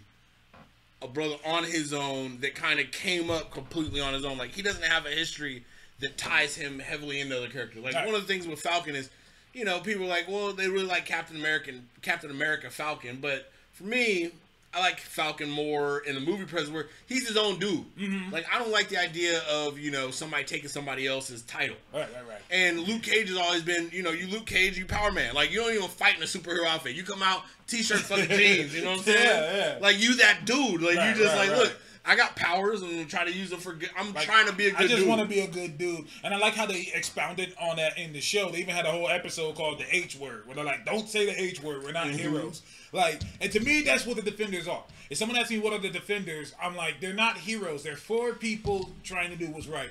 a 1.02 1.08
brother 1.08 1.36
on 1.46 1.64
his 1.64 1.94
own 1.94 2.40
that 2.42 2.56
kind 2.56 2.80
of 2.80 2.92
came 2.92 3.30
up 3.30 3.52
completely 3.52 4.02
on 4.02 4.14
his 4.14 4.26
own. 4.26 4.38
Like 4.38 4.52
he 4.52 4.62
doesn't 4.62 4.84
have 4.84 5.06
a 5.06 5.10
history 5.10 5.64
that 6.00 6.18
ties 6.18 6.56
him 6.56 6.80
heavily 6.80 7.20
into 7.22 7.38
other 7.38 7.48
characters. 7.48 7.84
Like 7.84 7.94
Right. 7.94 8.06
one 8.06 8.16
of 8.16 8.22
the 8.22 8.28
things 8.28 8.48
with 8.48 8.60
Falcon 8.60 8.96
is, 8.96 9.10
you 9.54 9.64
know, 9.66 9.80
people 9.80 10.06
are 10.06 10.10
like, 10.10 10.28
well, 10.28 10.52
they 10.54 10.68
really 10.68 10.88
like 10.88 11.06
Captain 11.06 11.38
American, 11.38 11.88
Captain 12.02 12.30
America 12.32 12.70
Falcon, 12.70 13.20
but 13.22 13.52
for 13.72 13.84
me. 13.84 14.32
I 14.76 14.80
like 14.80 15.00
Falcon 15.00 15.50
more 15.50 16.00
in 16.00 16.16
the 16.16 16.22
movie 16.22 16.44
presence 16.44 16.72
where 16.72 16.88
he's 17.06 17.28
his 17.28 17.38
own 17.38 17.60
dude. 17.60 17.86
Mm-hmm. 17.98 18.34
Like 18.34 18.46
I 18.54 18.60
don't 18.60 18.72
like 18.72 18.90
the 18.90 18.98
idea 18.98 19.42
of 19.50 19.80
you 19.80 19.90
know 19.90 20.12
somebody 20.12 20.44
taking 20.44 20.68
somebody 20.68 21.08
else's 21.08 21.44
title. 21.44 21.78
Right, 21.94 22.08
right, 22.14 22.28
right. 22.28 22.42
And 22.52 22.82
Luke 22.82 23.04
Cage 23.04 23.30
has 23.30 23.38
always 23.38 23.64
been, 23.64 23.90
you 23.94 24.04
know, 24.04 24.12
you 24.12 24.28
Luke 24.28 24.46
Cage, 24.46 24.78
you 24.78 24.86
Power 24.86 25.12
Man. 25.12 25.34
Like 25.34 25.52
you 25.52 25.62
don't 25.62 25.74
even 25.74 25.88
fight 25.88 26.18
in 26.18 26.24
a 26.24 26.26
superhero 26.26 26.66
outfit. 26.66 26.94
You 26.96 27.04
come 27.04 27.24
out 27.24 27.44
t-shirt, 27.68 28.00
fucking 28.00 28.28
jeans. 28.38 28.76
You 28.76 28.84
know 28.84 28.92
what 28.92 29.00
I'm 29.00 29.04
saying? 29.06 29.26
Yeah, 29.26 29.76
yeah. 29.76 29.78
Like 29.82 30.00
you 30.00 30.16
that 30.18 30.42
dude. 30.46 30.82
Like 30.82 30.98
Right, 30.98 31.16
you 31.16 31.24
just 31.24 31.36
right, 31.36 31.48
like 31.48 31.58
right. 31.58 31.60
look. 31.60 31.78
I 32.08 32.16
got 32.16 32.36
powers 32.36 32.82
and 32.82 33.10
try 33.10 33.26
to 33.26 33.32
use 33.32 33.50
them 33.50 33.60
for 33.60 33.74
good. 33.74 33.90
I'm 33.98 34.14
Like, 34.14 34.26
trying 34.26 34.46
to 34.48 34.54
be 34.54 34.68
a 34.68 34.72
good 34.72 34.82
I 34.82 34.88
just 34.88 35.08
want 35.08 35.22
to 35.22 35.28
be 35.28 35.40
a 35.40 35.48
good 35.48 35.78
dude, 35.78 36.06
and 36.24 36.34
I 36.34 36.38
like 36.38 36.54
how 36.54 36.66
they 36.66 36.92
expounded 36.94 37.54
on 37.60 37.78
that 37.78 37.98
in 37.98 38.14
the 38.14 38.22
show. 38.22 38.50
They 38.52 38.60
even 38.60 38.76
had 38.76 38.86
a 38.86 38.92
whole 38.92 39.10
episode 39.10 39.56
called 39.56 39.80
the 39.80 39.96
H 39.96 40.16
word, 40.18 40.46
where 40.46 40.56
they're 40.56 40.64
like, 40.66 40.86
"Don't 40.86 41.08
say 41.10 41.26
the 41.26 41.42
H 41.42 41.62
word. 41.62 41.84
We're 41.84 41.92
not 41.92 42.08
Mm-hmm. 42.08 42.18
heroes." 42.18 42.62
Like, 42.92 43.22
and 43.42 43.52
to 43.52 43.60
me, 43.60 43.82
that's 43.82 44.06
what 44.06 44.16
the 44.16 44.22
defenders 44.22 44.68
are. 44.68 44.84
If 45.10 45.18
someone 45.18 45.38
asks 45.38 45.52
me 45.52 45.60
what 45.60 45.74
are 45.74 45.80
the 45.80 45.90
defenders, 45.90 46.54
I'm 46.62 46.76
like, 46.76 47.00
they're 47.02 47.14
not 47.14 47.38
heroes. 47.38 47.84
They're 47.84 47.98
four 47.98 48.34
people 48.34 48.92
trying 49.04 49.30
to 49.32 49.36
do 49.36 49.48
what's 49.48 49.68
right, 49.68 49.90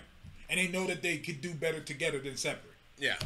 and 0.48 0.58
they 0.58 0.68
know 0.68 0.86
that 0.86 1.02
they 1.02 1.18
could 1.18 1.40
do 1.40 1.52
better 1.54 1.80
together 1.80 2.18
than 2.18 2.36
separate. 2.36 2.74
yeah. 2.98 3.16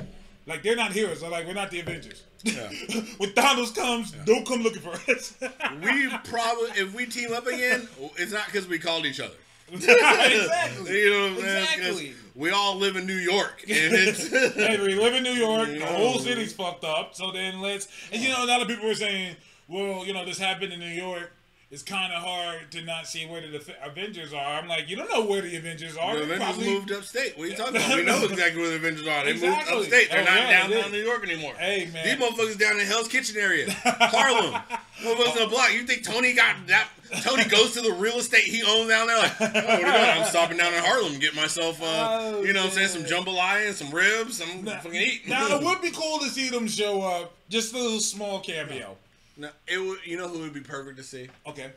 Like 0.49 0.62
they're 0.62 0.74
not 0.76 0.92
heroes. 0.92 1.20
They're 1.20 1.30
like 1.30 1.46
we're 1.46 1.53
not 1.53 1.70
the 1.70 1.80
Avengers. 1.80 2.24
Yeah. 2.42 2.68
when 3.18 3.30
Thanos 3.30 3.74
comes, 3.74 4.12
don't 4.24 4.46
come 4.46 4.62
looking 4.62 4.80
for 4.82 4.92
us. 5.12 5.34
We 5.82 6.09
probably 6.24 6.70
if 6.76 6.94
we 6.94 7.07
team 7.07 7.32
up 7.32 7.46
again, 7.46 7.86
it's 8.16 8.32
not 8.32 8.46
because 8.46 8.66
we 8.66 8.78
called 8.78 9.05
each 9.07 9.20
other. 9.20 9.34
exactly. 9.72 10.99
You 10.99 11.11
know 11.11 11.22
what 11.24 11.32
I'm 11.32 11.40
saying? 11.40 11.66
'Cause 11.66 12.01
Exactly. 12.01 12.14
We 12.34 12.51
all 12.51 12.76
live 12.76 12.96
in 12.96 13.07
New 13.07 13.16
York, 13.16 13.62
and 13.68 13.92
it's 13.92 14.28
hey, 14.55 14.78
we 14.80 14.94
live 14.94 15.14
in 15.14 15.22
New 15.24 15.32
York. 15.32 15.66
The 15.68 15.78
Yeah. 15.78 15.86
whole 15.96 16.18
city's 16.20 16.53
fucked 16.53 16.84
up. 16.84 17.14
So 17.14 17.32
then 17.32 17.61
let's. 17.61 17.88
And 18.12 18.22
you 18.22 18.28
know, 18.30 18.44
a 18.44 18.46
lot 18.46 18.62
of 18.62 18.68
people 18.68 18.86
were 18.86 18.94
saying, 18.94 19.36
well, 19.66 20.07
you 20.07 20.12
know, 20.14 20.24
this 20.24 20.38
happened 20.38 20.72
in 20.72 20.78
New 20.80 20.86
York. 20.86 21.32
It's 21.70 21.82
kind 21.82 22.14
of 22.14 22.22
hard 22.22 22.70
to 22.72 22.82
not 22.82 23.06
see 23.06 23.26
where 23.26 23.42
the 23.42 23.62
Avengers 23.84 24.32
are. 24.32 24.42
I'm 24.58 24.68
like, 24.68 24.88
you 24.88 24.96
don't 24.96 25.10
know 25.10 25.26
where 25.26 25.42
the 25.42 25.54
Avengers 25.56 25.98
are. 25.98 26.16
the 26.16 26.22
Avengers 26.22 26.46
probably- 26.46 26.72
moved 26.72 26.90
upstate. 26.92 27.36
What 27.36 27.44
are 27.44 27.50
you 27.50 27.56
talking 27.56 27.76
about? 27.76 27.94
We 27.94 28.02
know 28.04 28.24
exactly 28.24 28.62
where 28.62 28.70
the 28.70 28.76
Avengers 28.76 29.06
are. 29.06 29.24
They 29.26 29.32
Exactly. 29.32 29.74
moved 29.74 29.84
upstate. 29.92 30.10
They're 30.10 30.20
Oh, 30.22 30.24
not 30.24 30.34
yeah, 30.34 30.66
downtown. 30.68 30.92
New 30.92 31.02
York 31.04 31.22
anymore. 31.28 31.52
Hey, 31.58 31.90
man. 31.92 32.04
these 32.06 32.14
motherfuckers 32.26 32.58
down 32.58 32.80
in 32.80 32.86
Hell's 32.86 33.08
Kitchen 33.08 33.36
area, 33.36 33.70
Harlem. 33.70 34.54
Motherfuckers 35.02 35.32
on 35.32 35.38
the 35.40 35.46
block. 35.48 35.74
You 35.74 35.82
think 35.86 36.04
Tony 36.04 36.32
got 36.32 36.56
that? 36.68 36.88
Tony 37.22 37.44
goes 37.44 37.72
to 37.72 37.82
the 37.82 37.92
real 37.92 38.16
estate 38.16 38.44
he 38.44 38.62
owns 38.62 38.88
down 38.88 39.06
there. 39.08 39.18
Like, 39.18 39.32
oh, 39.40 39.44
what 39.44 39.66
are 39.66 39.80
you? 39.80 39.86
I'm 39.86 40.24
stopping 40.26 40.56
down 40.56 40.72
in 40.72 40.82
Harlem, 40.82 41.18
get 41.18 41.34
myself, 41.36 41.82
uh, 41.82 41.84
Oh, 41.86 42.42
you 42.44 42.54
know, 42.54 42.60
what 42.64 42.78
I'm 42.78 42.88
saying 42.88 42.88
some 42.88 43.04
jambalaya 43.04 43.66
and 43.68 43.76
some 43.76 43.90
ribs. 43.90 44.40
I'm 44.40 44.64
fucking 44.64 44.94
eat. 44.94 45.28
Now 45.28 45.54
it 45.58 45.62
would 45.66 45.82
be 45.82 45.90
cool 45.90 46.18
to 46.20 46.30
see 46.30 46.48
them 46.48 46.66
show 46.66 47.02
up. 47.02 47.34
Just 47.50 47.74
a 47.74 47.78
little 47.78 48.00
small 48.00 48.40
cameo. 48.40 48.96
No, 49.39 49.51
it 49.66 49.78
would. 49.78 50.05
You 50.05 50.18
know 50.18 50.28
who 50.28 50.41
would 50.41 50.53
be 50.53 50.61
perfect 50.61 50.99
to 50.99 51.05
see? 51.05 51.28
Okay. 51.47 51.70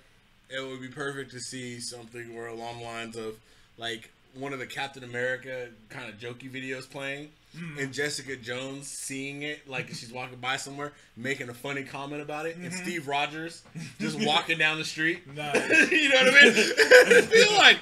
it 0.50 0.68
would 0.68 0.82
be 0.82 0.90
perfect 0.90 1.32
to 1.32 1.40
see 1.40 1.80
something 1.80 2.36
where 2.36 2.48
along 2.48 2.80
the 2.80 2.86
lines 2.86 3.16
of 3.16 3.36
like 3.78 4.10
one 4.34 4.54
of 4.54 4.60
the 4.60 4.66
Captain 4.66 5.04
America 5.04 5.68
kind 5.90 6.10
of 6.10 6.20
jokey 6.20 6.50
videos 6.52 6.90
playing. 6.90 7.30
Hmm. 7.58 7.80
And 7.80 7.94
Jessica 7.94 8.38
Jones 8.38 8.88
seeing 8.88 9.42
it, 9.42 9.68
like 9.68 9.90
she's 9.90 10.12
walking 10.12 10.38
by 10.38 10.56
somewhere, 10.56 10.94
making 11.18 11.50
a 11.50 11.54
funny 11.54 11.84
comment 11.84 12.22
about 12.22 12.46
it, 12.46 12.56
and 12.56 12.66
mm-hmm. 12.72 12.82
Steve 12.82 13.10
Rogers 13.10 13.64
just 14.00 14.18
walking 14.26 14.58
down 14.58 14.78
the 14.78 14.86
street. 14.86 15.28
Nice. 15.36 15.56
you 15.92 16.10
know 16.10 16.16
what 16.16 16.28
I 16.28 16.46
mean? 16.46 16.54
I 17.18 17.22
feel 17.22 17.58
like 17.58 17.78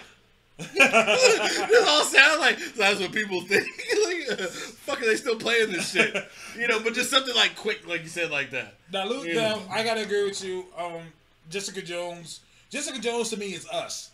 this 0.74 1.88
all 1.88 2.04
sounds 2.04 2.40
like 2.40 2.60
that's 2.76 3.00
what 3.00 3.14
people 3.14 3.42
think. 3.42 3.66
like, 4.06 4.40
uh, 4.40 4.48
fuck, 4.48 5.02
are 5.02 5.06
they 5.06 5.16
still 5.16 5.38
playing 5.38 5.72
this 5.72 5.92
shit? 5.92 6.14
You 6.58 6.68
know, 6.68 6.82
but 6.82 6.94
just 6.94 7.10
something 7.10 7.34
like 7.34 7.56
quick, 7.56 7.88
like 7.88 8.02
you 8.02 8.10
said, 8.10 8.30
like 8.30 8.52
that. 8.52 8.76
Now, 8.92 9.06
Luke, 9.06 9.28
I 9.72 9.84
gotta 9.84 10.02
agree 10.02 10.26
with 10.26 10.44
you. 10.44 10.66
Um, 10.78 11.02
Jessica 11.50 11.82
Jones. 11.82 12.42
Jessica 12.70 13.00
Jones 13.00 13.30
to 13.30 13.38
me 13.38 13.54
is 13.54 13.68
us. 13.70 14.12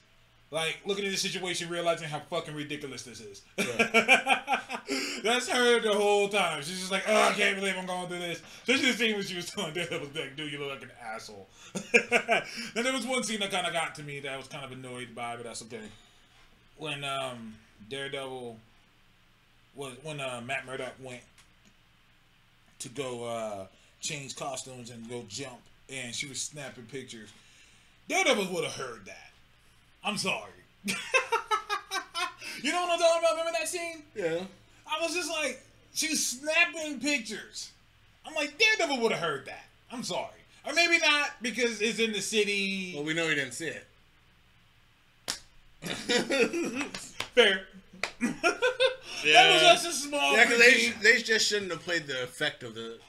Like 0.51 0.77
looking 0.85 1.05
at 1.05 1.11
the 1.11 1.17
situation, 1.17 1.69
realizing 1.69 2.07
how 2.07 2.19
fucking 2.19 2.53
ridiculous 2.53 3.01
this 3.01 3.19
is. 3.19 3.41
That's 3.57 5.49
her 5.49 5.81
the 5.81 5.93
whole 5.93 6.29
time. 6.29 6.61
She's 6.61 6.79
just 6.79 6.91
like, 6.91 7.03
oh, 7.07 7.29
I 7.29 7.33
can't 7.33 7.57
believe 7.57 7.75
I'm 7.75 7.87
going 7.87 8.07
through 8.07 8.19
this. 8.19 8.43
Especially 8.61 8.91
the 8.91 8.97
scene 8.97 9.15
when 9.15 9.23
she 9.23 9.35
was 9.35 9.49
telling 9.49 9.73
Daredevil, 9.73 10.09
like, 10.13 10.37
dude, 10.37 10.51
you 10.51 10.59
look 10.59 10.69
like 10.69 10.83
an 10.83 10.91
asshole. 11.03 11.47
then 12.75 12.83
there 12.83 12.93
was 12.93 13.07
one 13.07 13.23
scene 13.23 13.39
that 13.39 13.49
kind 13.49 13.65
of 13.65 13.73
got 13.73 13.95
to 13.95 14.03
me 14.03 14.19
that 14.19 14.31
I 14.31 14.37
was 14.37 14.47
kind 14.47 14.63
of 14.63 14.71
annoyed 14.71 15.15
by, 15.15 15.35
but 15.35 15.45
that's 15.45 15.63
okay. 15.63 15.81
When 16.78 17.03
um, 17.03 17.55
Daredevil 17.89 18.57
was 19.76 19.93
when 20.03 20.19
uh, 20.19 20.41
Matt 20.45 20.65
Murdock 20.65 20.93
went 21.01 21.21
to 22.80 22.89
go 22.89 23.26
uh, 23.26 23.65
change 24.01 24.36
costumes 24.36 24.89
and 24.89 25.09
go 25.09 25.23
jump, 25.28 25.59
and 25.89 26.13
she 26.13 26.28
was 26.28 26.41
snapping 26.41 26.86
pictures. 26.86 27.30
Daredevil 28.07 28.53
would 28.53 28.63
have 28.63 28.73
heard 28.73 29.05
that. 29.05 29.32
I'm 30.03 30.17
sorry. 30.17 30.51
you 30.86 32.71
know 32.71 32.82
what 32.82 32.91
I'm 32.91 32.99
talking 32.99 33.19
about? 33.19 33.32
Remember 33.32 33.51
that 33.59 33.67
scene? 33.67 34.03
Yeah. 34.15 34.41
I 34.88 35.01
was 35.01 35.15
just 35.15 35.32
like, 35.32 35.63
she 35.93 36.09
was 36.09 36.23
snapping 36.26 36.99
pictures. 36.99 37.71
I'm 38.26 38.36
like, 38.36 38.57
Daredevil 38.57 39.01
would 39.01 39.11
have 39.11 39.21
heard 39.21 39.45
that. 39.47 39.65
I'm 39.91 40.03
sorry. 40.03 40.30
Or 40.67 40.73
maybe 40.73 40.99
not 40.99 41.32
because 41.41 41.82
it's 41.82 41.99
in 41.99 42.11
the 42.11 42.21
city. 42.21 42.93
Well, 42.95 43.03
we 43.03 43.13
know 43.13 43.28
he 43.28 43.36
didn't 43.36 43.53
see 43.53 43.67
it. 43.67 43.86
Fair. 47.36 47.61
That 49.23 49.53
was 49.53 49.61
just 49.83 49.88
a 49.88 49.91
small. 50.07 50.33
Yeah, 50.38 50.43
because 50.43 50.59
they, 50.59 50.89
they 51.01 51.21
just 51.21 51.47
shouldn't 51.47 51.71
have 51.71 51.81
played 51.83 52.05
the 52.05 52.21
effect 52.23 52.61
of 52.61 52.75
the, 52.75 52.99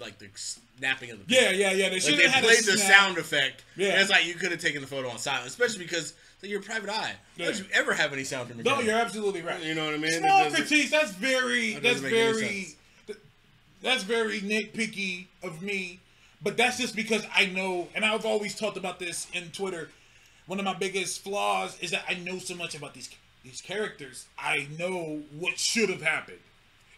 like 0.00 0.18
the 0.18 0.28
snapping 0.34 1.10
of 1.10 1.18
the. 1.26 1.34
yeah, 1.34 1.50
yeah, 1.50 1.72
yeah. 1.72 1.90
They 1.90 1.98
should 2.00 2.18
they 2.18 2.28
have 2.28 2.42
played 2.42 2.64
the 2.64 2.78
sound 2.78 3.18
effect. 3.18 3.62
Yeah. 3.76 3.88
Yeah. 3.88 4.00
It's 4.00 4.10
like 4.10 4.24
you 4.24 4.32
could 4.34 4.52
have 4.52 4.60
taken 4.60 4.80
the 4.80 4.86
photo 4.86 5.10
on 5.10 5.18
silent, 5.18 5.48
especially 5.48 5.84
because 5.84 6.14
like, 6.40 6.50
you're 6.50 6.60
a 6.60 6.62
private 6.62 6.88
eye. 6.88 7.12
Why 7.36 7.46
would 7.46 7.56
Yeah. 7.58 7.62
you 7.64 7.68
ever 7.74 7.92
have 7.92 8.14
any 8.14 8.24
sound 8.24 8.48
from 8.48 8.56
your 8.58 8.64
No, 8.64 8.70
camera? 8.76 8.86
you're 8.86 8.98
absolutely 9.00 9.42
right. 9.42 9.62
You 9.62 9.74
know 9.74 9.84
what 9.84 9.92
I 9.94 9.98
mean? 9.98 10.12
Small 10.18 10.50
critiques. 10.50 10.90
That's 10.90 11.10
very. 11.10 11.74
That 11.74 11.82
That's 11.82 11.94
doesn't 12.00 12.10
make 12.10 12.18
any 12.20 12.32
very. 12.32 12.76
That's 13.82 14.02
very 14.04 14.40
nitpicky 14.40 15.26
of 15.42 15.60
me, 15.60 16.00
but 16.42 16.56
that's 16.56 16.78
just 16.78 16.96
because 16.96 17.26
I 17.34 17.46
know, 17.46 17.88
and 17.94 18.04
I've 18.04 18.24
always 18.24 18.54
talked 18.54 18.78
about 18.78 18.98
this 18.98 19.26
in 19.34 19.50
Twitter. 19.50 19.90
One 20.46 20.58
of 20.58 20.64
my 20.64 20.74
biggest 20.74 21.22
flaws 21.22 21.78
is 21.80 21.90
that 21.92 22.04
I 22.08 22.14
know 22.14 22.38
so 22.38 22.54
much 22.54 22.74
about 22.74 22.94
these 22.94 23.08
these 23.44 23.60
characters. 23.60 24.26
I 24.38 24.66
know 24.78 25.22
what 25.38 25.58
should 25.58 25.90
have 25.90 26.02
happened, 26.02 26.38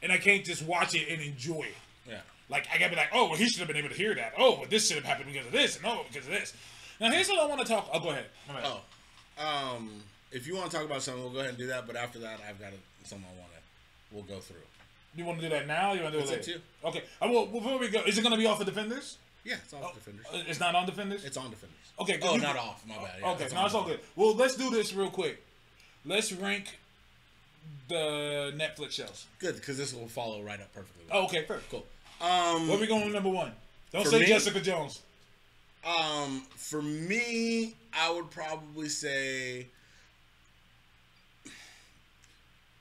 and 0.03 0.13
I 0.13 0.19
can't 0.19 0.45
just 0.45 0.63
watch 0.63 0.95
it 0.95 1.09
and 1.09 1.21
enjoy 1.23 1.63
it. 1.63 2.09
Yeah. 2.09 2.21
Like 2.49 2.67
I 2.73 2.79
gotta 2.79 2.91
be 2.91 2.97
like, 2.97 3.11
oh, 3.13 3.29
well, 3.29 3.37
he 3.37 3.47
should 3.47 3.61
have 3.61 3.69
been 3.69 3.77
able 3.77 3.89
to 3.91 3.95
hear 3.95 4.15
that. 4.15 4.35
Oh, 4.39 4.59
well, 4.59 4.67
this 4.69 4.89
should 4.89 4.97
have 4.97 5.05
happened 5.05 5.31
because 5.33 5.47
of 5.47 5.53
this, 5.53 5.77
and 5.77 5.87
oh, 5.87 6.05
because 6.11 6.27
of 6.27 6.33
this. 6.33 6.53
Now 7.01 7.11
here's 7.11 7.29
what 7.29 7.41
I 7.41 7.47
want 7.47 7.61
to 7.61 7.67
talk. 7.67 7.89
Oh, 7.93 8.01
go 8.01 8.11
ahead. 8.11 8.27
My 8.49 8.61
bad. 8.61 8.65
Oh, 8.67 9.77
um, 9.77 9.91
if 10.31 10.47
you 10.47 10.57
want 10.57 10.71
to 10.71 10.77
talk 10.77 10.87
about 10.87 11.03
something, 11.03 11.23
we'll 11.23 11.33
go 11.33 11.39
ahead 11.39 11.51
and 11.51 11.59
do 11.59 11.67
that. 11.69 11.87
But 11.87 11.97
after 11.97 12.19
that, 12.21 12.41
I've 12.49 12.61
got 12.61 12.73
a, 12.73 13.09
something 13.09 13.27
I 13.27 13.39
want 13.39 13.51
to. 13.53 14.15
We'll 14.15 14.25
go 14.25 14.41
through. 14.41 14.57
You 15.17 15.25
want 15.25 15.41
to 15.41 15.49
do 15.49 15.55
that 15.55 15.67
now? 15.67 15.93
You 15.93 16.03
want 16.03 16.15
to 16.15 16.21
do 16.21 16.25
It's 16.25 16.49
it 16.49 16.51
later? 16.53 16.61
Okay. 16.85 17.03
Uh, 17.23 17.29
well, 17.31 17.47
before 17.47 17.79
we 17.79 17.89
go, 17.89 18.03
is 18.05 18.19
it 18.19 18.23
going 18.23 18.33
to 18.33 18.39
be 18.39 18.47
off 18.47 18.61
of 18.61 18.67
Defenders? 18.67 19.19
Yeah, 19.45 19.57
it's 19.63 19.73
on 19.75 19.83
defenders. 19.95 20.27
Uh, 20.33 20.43
It's 20.47 20.61
not 20.61 20.75
on 20.75 20.87
Defenders. 20.87 21.25
It's 21.25 21.37
on 21.37 21.51
defenders. 21.51 21.77
Okay. 22.01 22.19
Oh, 22.23 22.35
You- 22.35 22.41
not 22.41 22.57
off. 22.57 22.83
My 22.87 22.97
bad. 22.97 23.21
Yeah, 23.21 23.31
okay, 23.33 23.45
it's 23.45 23.55
no, 23.55 23.65
it's 23.67 23.75
all 23.75 23.85
good. 23.85 24.01
Well, 24.17 24.35
let's 24.35 24.57
do 24.57 24.71
this 24.71 24.93
real 24.95 25.11
quick. 25.11 25.43
Let's 26.07 26.33
rank 26.33 26.79
the 27.89 28.53
Netflix 28.57 28.93
shows. 28.93 29.27
Good, 29.39 29.57
because 29.57 29.77
this 29.77 29.93
will 29.93 30.09
follow 30.09 30.43
right 30.43 30.61
up 30.61 30.73
perfectly. 30.73 31.05
Oh, 31.11 31.25
okay, 31.27 31.45
fair. 31.45 31.61
cool. 31.71 31.85
Um, 32.21 32.69
Where 32.69 32.79
we 32.79 32.87
going 32.87 33.05
with 33.05 33.15
number 33.15 33.29
one? 33.31 33.53
Don't 33.93 34.07
say 34.07 34.21
me? 34.21 34.27
Jessica 34.27 34.61
Jones. 34.61 35.01
Um, 35.85 36.47
for 36.57 36.81
me, 36.81 37.75
I 37.93 38.11
would 38.11 38.31
probably 38.31 38.89
say. 38.89 39.67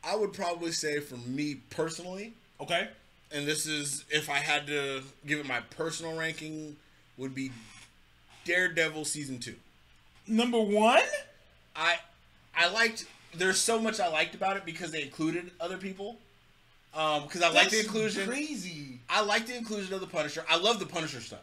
I 0.04 0.16
would 0.16 0.34
probably 0.34 0.72
say 0.72 1.00
for 1.00 1.16
me 1.18 1.56
personally, 1.70 2.34
Okay. 2.60 2.90
And 3.34 3.48
this 3.48 3.66
is 3.66 4.06
if 4.10 4.30
I 4.30 4.38
had 4.38 4.68
to 4.68 5.02
give 5.26 5.40
it 5.40 5.46
my 5.48 5.60
personal 5.72 6.18
ranking, 6.18 6.76
would 7.18 7.34
be 7.36 7.52
Daredevil 8.46 9.06
season 9.06 9.40
two. 9.40 9.56
Number 10.28 10.60
one. 10.60 11.02
I 11.76 11.98
I 12.56 12.70
liked. 12.70 13.06
There's 13.36 13.60
so 13.60 13.80
much 13.80 14.00
I 14.00 14.08
liked 14.10 14.36
about 14.36 14.58
it 14.58 14.66
because 14.66 14.92
they 14.92 15.02
included 15.02 15.52
other 15.60 15.78
people. 15.78 16.18
Um, 16.94 17.24
because 17.24 17.42
I 17.42 17.50
like 17.50 17.70
the 17.70 17.80
inclusion. 17.80 18.28
Crazy. 18.28 19.00
I 19.10 19.22
like 19.22 19.48
the 19.48 19.58
inclusion 19.58 19.94
of 19.96 20.02
the 20.02 20.08
Punisher. 20.08 20.46
I 20.48 20.58
love 20.58 20.78
the 20.80 20.86
Punisher 20.86 21.20
stuff. 21.22 21.40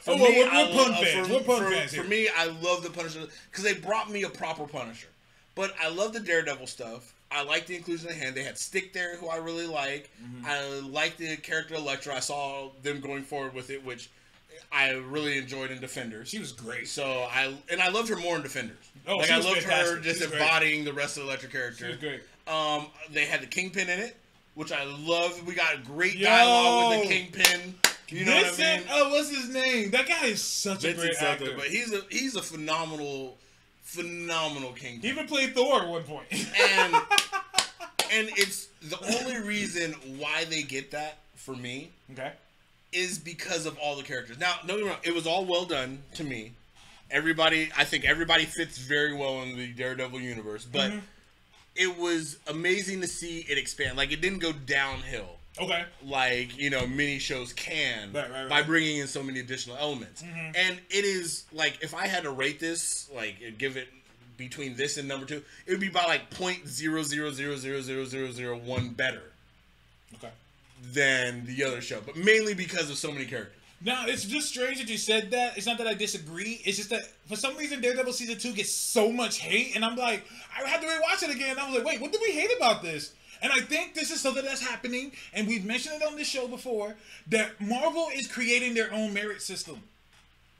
For 0.00 0.12
Oh, 0.12 0.16
well, 0.16 0.30
we're- 0.30 0.48
I 0.48 0.62
we're 0.64 0.84
Pun 0.84 0.92
lo- 0.92 1.02
fans. 1.02 1.26
For, 1.26 1.32
We're 1.34 1.40
Pun 1.40 1.64
for- 1.64 1.70
fans 1.72 1.94
for 1.94 2.04
me, 2.04 2.28
I 2.28 2.44
love 2.44 2.82
the 2.84 2.90
Punisher 2.90 3.26
because 3.50 3.64
they 3.64 3.74
brought 3.74 4.10
me 4.10 4.22
a 4.22 4.28
proper 4.30 4.66
Punisher. 4.66 5.08
But 5.56 5.74
I 5.80 5.88
love 5.88 6.12
the 6.12 6.20
Daredevil 6.20 6.66
stuff. 6.68 7.13
I 7.30 7.42
like 7.42 7.66
the 7.66 7.76
inclusion 7.76 8.08
of 8.10 8.14
hand. 8.16 8.34
They 8.34 8.42
had 8.44 8.56
Stick 8.58 8.92
there, 8.92 9.16
who 9.16 9.28
I 9.28 9.36
really 9.36 9.66
like. 9.66 10.10
Mm-hmm. 10.22 10.46
I 10.46 10.80
like 10.88 11.16
the 11.16 11.36
character 11.36 11.74
Elektra. 11.74 12.14
I 12.14 12.20
saw 12.20 12.68
them 12.82 13.00
going 13.00 13.22
forward 13.24 13.54
with 13.54 13.70
it, 13.70 13.84
which 13.84 14.08
I 14.72 14.92
really 14.92 15.36
enjoyed 15.38 15.70
in 15.70 15.80
Defenders. 15.80 16.28
She 16.28 16.38
was 16.38 16.52
great. 16.52 16.88
So 16.88 17.04
I 17.04 17.54
and 17.70 17.80
I 17.80 17.88
loved 17.88 18.08
her 18.08 18.16
more 18.16 18.36
in 18.36 18.42
Defenders. 18.42 18.76
Oh, 19.06 19.16
like 19.18 19.30
I 19.30 19.36
loved 19.38 19.62
her 19.62 19.70
fantastic. 19.70 20.02
just 20.02 20.18
She's 20.20 20.28
great. 20.28 20.40
embodying 20.40 20.84
the 20.84 20.92
rest 20.92 21.16
of 21.16 21.24
the 21.24 21.28
Elektra 21.28 21.48
character. 21.48 21.84
She 21.84 21.90
was 21.90 21.96
great. 21.96 22.22
Um, 22.46 22.86
they 23.12 23.24
had 23.24 23.40
the 23.40 23.46
Kingpin 23.46 23.88
in 23.88 23.98
it, 24.00 24.16
which 24.54 24.70
I 24.72 24.84
love. 24.84 25.44
We 25.46 25.54
got 25.54 25.84
great 25.84 26.14
Yo! 26.16 26.26
dialogue 26.28 27.00
with 27.00 27.08
the 27.08 27.14
Kingpin. 27.14 27.74
You 28.08 28.26
know 28.26 28.32
Vincent, 28.32 28.58
what 28.58 28.66
I 28.68 28.76
mean? 28.78 28.86
oh, 28.90 29.10
what's 29.10 29.30
his 29.30 29.48
name? 29.48 29.90
That 29.90 30.06
guy 30.06 30.26
is 30.26 30.42
such 30.42 30.84
a 30.84 30.92
great 30.92 31.14
actor. 31.20 31.52
but 31.56 31.66
he's 31.66 31.92
a 31.92 32.02
he's 32.10 32.36
a 32.36 32.42
phenomenal, 32.42 33.38
phenomenal 33.84 34.72
king. 34.72 35.00
he 35.00 35.08
even 35.08 35.26
played 35.26 35.54
Thor 35.54 35.82
at 35.82 35.88
one 35.88 36.02
point. 36.02 36.26
and 36.32 36.94
and 38.12 38.28
it's 38.36 38.66
the 38.82 38.98
only 39.20 39.38
reason 39.46 39.92
why 40.18 40.44
they 40.44 40.62
get 40.62 40.90
that 40.90 41.18
for 41.36 41.54
me 41.54 41.90
okay. 42.12 42.32
is 42.92 43.18
because 43.18 43.66
of 43.66 43.78
all 43.78 43.96
the 43.96 44.02
characters. 44.02 44.38
Now, 44.38 44.54
me 44.66 44.82
wrong, 44.82 44.96
it 45.02 45.14
was 45.14 45.26
all 45.26 45.44
well 45.44 45.64
done 45.64 46.02
to 46.14 46.24
me. 46.24 46.52
Everybody, 47.10 47.70
I 47.76 47.84
think 47.84 48.04
everybody 48.04 48.44
fits 48.44 48.78
very 48.78 49.14
well 49.14 49.42
in 49.42 49.56
the 49.56 49.68
Daredevil 49.72 50.20
universe, 50.20 50.64
but 50.64 50.90
Mm-hmm. 50.90 50.98
it 51.76 51.98
was 51.98 52.38
amazing 52.48 53.00
to 53.02 53.06
see 53.06 53.40
it 53.48 53.58
expand. 53.58 53.96
Like 53.96 54.10
it 54.12 54.20
didn't 54.20 54.38
go 54.40 54.52
downhill 54.52 55.36
Okay. 55.60 55.84
like 56.04 56.58
you 56.58 56.68
know 56.68 56.84
mini 56.86 57.18
shows 57.20 57.52
can 57.52 58.12
Right, 58.12 58.28
right, 58.30 58.48
by 58.48 58.62
bringing 58.62 58.96
in 58.98 59.06
so 59.06 59.22
many 59.22 59.38
additional 59.40 59.76
elements. 59.76 60.22
Mm-hmm. 60.22 60.52
And 60.56 60.80
it 60.90 61.04
is 61.04 61.44
like 61.52 61.78
if 61.82 61.94
I 61.94 62.06
had 62.08 62.24
to 62.24 62.30
rate 62.30 62.58
this, 62.58 63.08
like 63.14 63.36
give 63.58 63.76
it 63.76 63.88
between 64.36 64.74
this 64.74 64.96
and 64.96 65.06
number 65.06 65.26
two, 65.26 65.42
it 65.66 65.70
would 65.70 65.80
be 65.80 65.88
by 65.90 66.04
like 66.06 66.28
point 66.30 66.66
zero 66.66 67.02
zero 67.04 67.30
zero 67.30 67.56
zero 67.56 67.80
zero 67.82 68.04
zero 68.04 68.32
zero 68.32 68.56
one 68.58 68.88
better 68.90 69.22
Okay. 70.16 70.30
than 70.92 71.46
the 71.46 71.62
other 71.64 71.80
show, 71.80 72.00
but 72.04 72.16
mainly 72.16 72.54
because 72.54 72.90
of 72.90 72.96
so 72.96 73.12
many 73.12 73.24
characters. 73.24 73.54
Now 73.80 74.06
it's 74.06 74.24
just 74.24 74.48
strange 74.48 74.78
that 74.78 74.88
you 74.88 74.96
said 74.98 75.30
that. 75.32 75.56
It's 75.56 75.66
not 75.66 75.78
that 75.78 75.86
I 75.86 75.94
disagree. 75.94 76.60
It's 76.64 76.78
just 76.78 76.90
that 76.90 77.02
for 77.26 77.36
some 77.36 77.56
reason 77.56 77.80
Daredevil 77.80 78.12
season 78.12 78.38
two 78.38 78.52
gets 78.52 78.72
so 78.72 79.12
much 79.12 79.38
hate, 79.38 79.76
and 79.76 79.84
I'm 79.84 79.94
like, 79.96 80.24
I 80.58 80.66
had 80.68 80.80
to 80.80 80.86
rewatch 80.86 81.22
it 81.28 81.34
again. 81.34 81.58
I 81.60 81.66
was 81.68 81.76
like, 81.76 81.86
wait, 81.86 82.00
what 82.00 82.10
did 82.10 82.20
we 82.22 82.32
hate 82.32 82.50
about 82.56 82.82
this? 82.82 83.12
And 83.44 83.52
I 83.52 83.60
think 83.60 83.92
this 83.92 84.10
is 84.10 84.22
something 84.22 84.42
that's 84.42 84.66
happening, 84.66 85.12
and 85.34 85.46
we've 85.46 85.66
mentioned 85.66 86.00
it 86.00 86.02
on 86.02 86.16
this 86.16 86.26
show 86.26 86.48
before. 86.48 86.96
That 87.26 87.60
Marvel 87.60 88.08
is 88.14 88.26
creating 88.26 88.72
their 88.72 88.90
own 88.90 89.12
merit 89.12 89.42
system. 89.42 89.82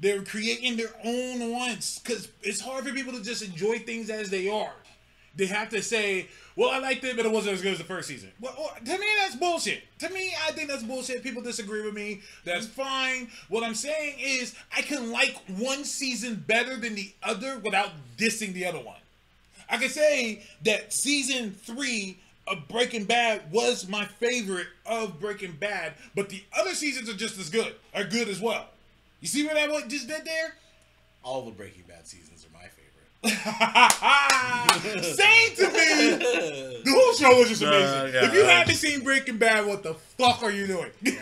They're 0.01 0.23
creating 0.23 0.77
their 0.77 0.95
own 1.03 1.51
ones 1.51 1.99
because 2.05 2.29
it's 2.43 2.61
hard 2.61 2.85
for 2.85 2.93
people 2.93 3.15
to 3.15 3.23
just 3.23 3.43
enjoy 3.43 3.79
things 3.79 4.11
as 4.11 4.29
they 4.29 4.51
are. 4.51 4.75
They 5.35 5.47
have 5.47 5.71
to 5.71 5.83
say, 5.83 6.29
"Well, 6.57 6.69
I 6.69 6.79
liked 6.79 7.03
it, 7.05 7.17
but 7.17 7.25
it 7.25 7.33
wasn't 7.33 7.55
as 7.55 7.63
good 7.63 7.73
as 7.73 7.79
the 7.79 7.85
first 7.85 8.07
season." 8.07 8.33
Well, 8.39 8.55
well, 8.59 8.77
to 8.85 8.99
me, 8.99 9.07
that's 9.19 9.37
bullshit. 9.37 9.83
To 10.01 10.11
me, 10.11 10.35
I 10.47 10.53
think 10.53 10.69
that's 10.69 10.83
bullshit. 10.83 11.23
People 11.23 11.41
disagree 11.41 11.81
with 11.81 11.95
me. 11.95 12.21
That's 12.45 12.67
fine. 12.67 13.31
What 13.49 13.65
I'm 13.65 13.75
saying 13.75 14.17
is, 14.19 14.55
I 14.77 14.83
can 14.83 15.11
like 15.11 15.39
one 15.57 15.87
season 15.87 16.45
better 16.47 16.77
than 16.77 16.97
the 16.97 17.13
other 17.23 17.59
without 17.61 17.93
dissing 18.19 18.53
the 18.53 18.67
other 18.67 18.81
one. 18.81 19.01
I 19.71 19.79
can 19.79 19.89
say 19.89 20.43
that 20.65 20.93
season 20.93 21.53
three 21.53 22.19
of 22.47 22.69
Breaking 22.69 23.05
Bad 23.05 23.51
was 23.51 23.89
my 23.89 24.05
favorite 24.05 24.67
of 24.87 25.19
Breaking 25.21 25.53
Bad, 25.53 25.95
but 26.15 26.29
the 26.29 26.43
other 26.59 26.75
seasons 26.75 27.09
are 27.09 27.15
just 27.15 27.39
as 27.39 27.49
good, 27.51 27.75
are 27.95 28.05
good 28.05 28.29
as 28.29 28.41
well. 28.41 28.67
You 29.21 29.29
see 29.29 29.47
what 29.47 29.57
I 29.57 29.69
what 29.69 29.89
just 29.89 30.07
did 30.09 30.25
there? 30.25 30.55
All 31.23 31.43
the 31.43 31.51
Breaking 31.53 31.85
Bad 31.89 32.07
seasons 32.07 32.45
are 32.45 32.53
my 32.53 32.61
favorite. 32.61 32.81
Same 35.03 35.55
to 35.57 35.63
me. 35.73 36.17
The 36.85 36.91
whole 36.91 37.15
show 37.15 37.39
was 37.39 37.49
just 37.49 37.63
amazing. 37.63 37.89
Uh, 37.89 38.11
yeah, 38.13 38.25
if 38.27 38.35
you 38.35 38.43
uh, 38.43 38.49
haven't 38.49 38.75
seen 38.75 39.01
Breaking 39.03 39.39
Bad, 39.39 39.65
what 39.67 39.83
the 39.83 39.95
fuck 39.95 40.43
are 40.43 40.51
you 40.51 40.67
doing? 40.67 40.91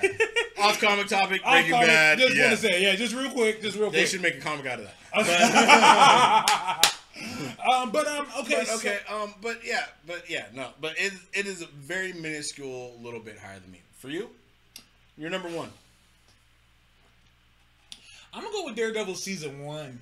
Off 0.61 0.81
comic 0.81 1.07
topic, 1.07 1.41
I'll 1.45 1.53
Breaking 1.55 1.71
call 1.73 1.83
it- 1.83 1.87
Bad. 1.87 2.19
Just 2.19 2.35
yeah. 2.35 2.43
want 2.49 2.57
to 2.59 2.67
say, 2.67 2.83
yeah, 2.83 2.97
just 2.97 3.15
real 3.15 3.31
quick, 3.31 3.63
just 3.63 3.77
real 3.79 3.91
they 3.91 3.99
quick. 3.99 4.09
should 4.09 4.23
make 4.23 4.37
a 4.39 4.41
comic 4.41 4.67
out 4.67 4.81
of 4.81 4.91
that. 5.15 6.99
um, 7.73 7.91
but 7.93 8.07
um, 8.09 8.27
okay, 8.41 8.55
But, 8.59 8.67
so- 8.67 8.75
okay, 8.77 8.99
um, 9.09 9.35
but 9.43 9.61
yeah, 9.65 9.85
but 10.07 10.29
yeah, 10.31 10.47
no, 10.55 10.69
but 10.81 10.95
it 10.99 11.13
it 11.35 11.47
is 11.47 11.61
a 11.63 11.67
very 11.67 12.13
minuscule, 12.13 12.99
little 13.03 13.21
bit 13.21 13.39
higher 13.39 13.59
than 13.61 13.71
me. 13.71 13.81
For 13.99 14.09
you, 14.09 14.31
you're 15.19 15.31
number 15.31 15.49
one. 15.51 15.71
I'm 18.33 18.43
gonna 18.43 18.53
go 18.55 18.65
with 18.65 18.77
Daredevil 18.77 19.15
season 19.17 19.65
one. 19.65 20.01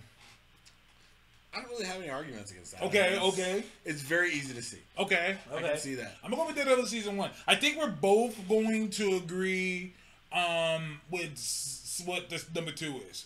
I 1.52 1.60
don't 1.60 1.70
really 1.70 1.86
have 1.86 1.96
any 2.00 2.08
arguments 2.10 2.52
against 2.52 2.72
that. 2.72 2.82
Okay, 2.84 3.14
It's- 3.14 3.22
okay, 3.32 3.64
It's 3.84 4.02
very 4.02 4.32
easy 4.32 4.54
to 4.54 4.62
see. 4.62 4.78
okay, 4.98 5.36
I 5.50 5.54
okay. 5.56 5.68
can 5.70 5.78
see 5.78 5.94
that. 5.96 6.16
I'm 6.22 6.30
gonna 6.30 6.42
go 6.42 6.46
with 6.46 6.54
Daredevil 6.56 6.86
season 6.86 7.16
one. 7.16 7.30
I 7.48 7.56
think 7.56 7.76
we're 7.76 7.90
both 7.90 8.36
going 8.48 8.90
to 8.90 9.16
agree 9.16 9.94
um 10.32 11.00
with 11.10 11.32
s- 11.32 12.02
what 12.04 12.30
this 12.30 12.46
number 12.54 12.70
two 12.70 13.00
is. 13.10 13.24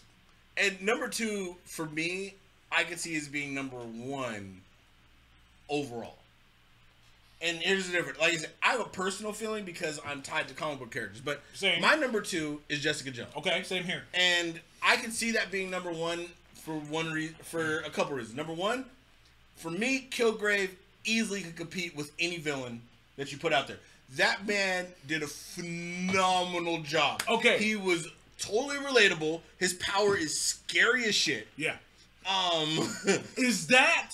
And 0.57 0.81
number 0.81 1.09
two, 1.09 1.57
for 1.67 1.85
me, 1.85 2.35
I 2.77 2.85
could 2.85 2.99
see 2.99 3.17
as 3.17 3.29
being 3.29 3.55
number 3.55 3.77
one 3.77 4.61
overall. 5.69 6.17
And 7.41 7.59
here's 7.59 7.87
the 7.87 7.93
difference. 7.93 8.19
Like 8.19 8.33
I 8.33 8.37
said, 8.37 8.51
I 8.63 8.69
have 8.73 8.81
a 8.81 8.85
personal 8.85 9.33
feeling 9.33 9.65
because 9.65 10.01
I'm 10.07 10.23
tied 10.23 10.49
to 10.49 10.55
comic 10.55 10.79
book 10.79 10.91
characters. 10.91 11.21
But 11.21 11.43
Same. 11.53 11.81
my 11.81 11.95
number 11.95 12.21
two 12.21 12.61
is 12.69 12.81
Jessica 12.81 13.11
Jones. 13.11 13.31
Okay, 13.37 13.63
same 13.65 13.85
here. 13.85 14.05
And 14.15 14.61
I 14.83 14.97
can 14.97 15.11
see 15.11 15.33
that 15.33 15.51
being 15.51 15.71
number 15.71 15.93
one 15.93 16.27
for 16.55 16.73
one 16.73 17.13
re- 17.13 17.35
for 17.43 17.81
a 17.81 17.91
couple 17.91 18.17
reasons. 18.17 18.37
Number 18.37 18.55
one, 18.55 18.87
for 19.57 19.71
me, 19.71 20.09
Kilgrave 20.11 20.71
easily 21.05 21.43
could 21.43 21.57
compete 21.57 21.95
with 21.95 22.13
any 22.19 22.39
villain 22.39 22.81
that 23.17 23.31
you 23.31 23.37
put 23.39 23.53
out 23.53 23.69
there. 23.69 23.79
That 24.17 24.47
man 24.47 24.87
did 25.07 25.23
a 25.23 25.27
phenomenal 25.27 26.83
job. 26.83 27.23
Okay. 27.29 27.59
he 27.59 27.77
was 27.77 28.09
totally 28.39 28.77
relatable. 28.77 29.41
His 29.59 29.75
power 29.75 30.17
is 30.17 30.39
scary 30.41 31.05
as 31.05 31.15
shit. 31.15 31.49
Yeah. 31.57 31.77
Um, 32.27 32.89
Is 33.37 33.67
that 33.69 34.13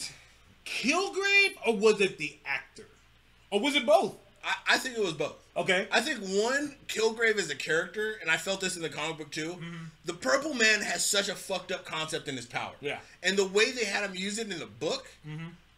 Kilgrave 0.64 1.52
or 1.66 1.76
was 1.76 2.00
it 2.00 2.18
the 2.18 2.36
actor? 2.44 2.86
Or 3.50 3.60
was 3.60 3.74
it 3.76 3.86
both? 3.86 4.16
I, 4.44 4.74
I 4.74 4.78
think 4.78 4.96
it 4.96 5.02
was 5.02 5.12
both. 5.14 5.36
Okay. 5.56 5.86
I 5.90 6.00
think 6.00 6.20
one, 6.20 6.76
Kilgrave 6.88 7.36
is 7.36 7.50
a 7.50 7.56
character, 7.56 8.14
and 8.20 8.30
I 8.30 8.36
felt 8.36 8.60
this 8.60 8.76
in 8.76 8.82
the 8.82 8.88
comic 8.88 9.18
book 9.18 9.30
too. 9.30 9.56
The 10.04 10.14
Purple 10.14 10.54
Man 10.54 10.80
has 10.80 11.04
such 11.04 11.28
a 11.28 11.34
fucked 11.34 11.72
up 11.72 11.84
concept 11.84 12.28
in 12.28 12.36
his 12.36 12.46
power. 12.46 12.72
Yeah. 12.80 13.00
And 13.22 13.36
the 13.36 13.46
way 13.46 13.70
they 13.72 13.84
had 13.84 14.04
him 14.08 14.14
use 14.14 14.38
it 14.38 14.50
in 14.50 14.58
the 14.58 14.66
book 14.66 15.08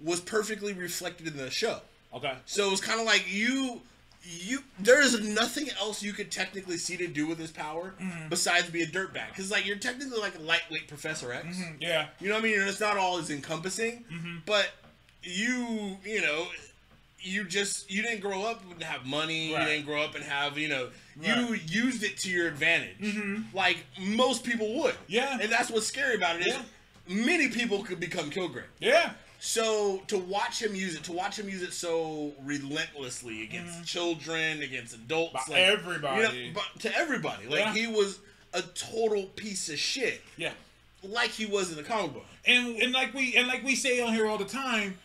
was 0.02 0.20
perfectly 0.20 0.72
reflected 0.72 1.26
in 1.26 1.36
the 1.36 1.50
show. 1.50 1.80
Okay. 2.14 2.34
So 2.46 2.68
it 2.68 2.70
was 2.70 2.80
kind 2.80 3.00
of 3.00 3.06
like 3.06 3.24
you, 3.32 3.80
you. 4.22 4.60
There 4.78 5.00
is 5.02 5.20
nothing 5.20 5.68
else 5.80 6.02
you 6.02 6.12
could 6.12 6.30
technically 6.30 6.78
see 6.78 6.96
to 6.96 7.06
do 7.06 7.26
with 7.26 7.38
his 7.38 7.50
power 7.50 7.94
mm-hmm. 8.00 8.28
besides 8.28 8.70
be 8.70 8.82
a 8.82 8.86
dirtbag. 8.86 9.28
Because 9.28 9.50
like 9.50 9.66
you're 9.66 9.76
technically 9.76 10.18
like 10.20 10.36
a 10.38 10.42
lightweight 10.42 10.88
Professor 10.88 11.32
X. 11.32 11.46
Mm-hmm. 11.46 11.74
Yeah. 11.80 12.08
You 12.20 12.28
know 12.28 12.34
what 12.34 12.44
I 12.44 12.48
mean? 12.48 12.60
And 12.60 12.68
it's 12.68 12.80
not 12.80 12.96
all 12.96 13.18
as 13.18 13.30
encompassing, 13.30 14.04
mm-hmm. 14.12 14.36
but 14.46 14.70
you, 15.22 15.96
you 16.04 16.20
know, 16.20 16.46
you 17.20 17.44
just 17.44 17.90
you 17.90 18.02
didn't 18.02 18.20
grow 18.20 18.42
up 18.42 18.62
and 18.70 18.82
have 18.82 19.06
money. 19.06 19.52
Right. 19.52 19.60
You 19.60 19.68
didn't 19.68 19.86
grow 19.86 20.02
up 20.02 20.14
and 20.14 20.24
have 20.24 20.58
you 20.58 20.68
know. 20.68 20.88
You 21.20 21.54
used 21.66 22.02
it 22.02 22.16
to 22.18 22.30
your 22.30 22.48
advantage, 22.48 22.96
like 23.52 23.84
most 24.00 24.44
people 24.44 24.80
would. 24.80 24.94
Yeah. 25.08 25.38
and 25.40 25.52
that's 25.52 25.70
what's 25.70 25.86
scary 25.86 26.14
about 26.14 26.36
it 26.36 26.46
is 26.46 26.54
Yeah. 26.54 26.62
many 27.26 27.48
people 27.48 27.84
could 27.84 28.00
become 28.00 28.30
Kilgrave. 28.30 28.64
Yeah. 28.80 29.12
So 29.44 30.00
to 30.06 30.18
watch 30.18 30.62
him 30.62 30.72
use 30.76 30.94
it, 30.94 31.02
to 31.02 31.12
watch 31.12 31.36
him 31.36 31.48
use 31.48 31.62
it 31.62 31.72
so 31.72 32.32
relentlessly 32.44 33.42
against 33.42 33.84
children, 33.84 34.62
against 34.62 34.94
adults, 34.94 35.34
Mm-hmm. 35.34 35.50
Like, 35.50 35.60
everybody. 35.62 36.38
you 36.38 36.52
know, 36.52 36.60
to 36.78 36.96
everybody, 36.96 37.48
like 37.48 37.58
Yeah. 37.58 37.74
he 37.74 37.86
was 37.88 38.20
a 38.54 38.62
total 38.62 39.24
piece 39.34 39.68
of 39.68 39.80
shit, 39.80 40.20
Yeah. 40.36 40.52
like 41.02 41.30
he 41.30 41.46
was 41.46 41.70
in 41.70 41.76
the 41.76 41.82
comic 41.82 42.12
book. 42.14 42.24
And 42.44 42.76
and 42.80 42.92
like 42.92 43.14
we 43.14 43.34
and 43.34 43.48
like 43.48 43.64
we 43.64 43.74
say 43.74 44.00
on 44.00 44.14
here 44.14 44.28
all 44.28 44.38
the 44.38 44.44
time, 44.44 44.96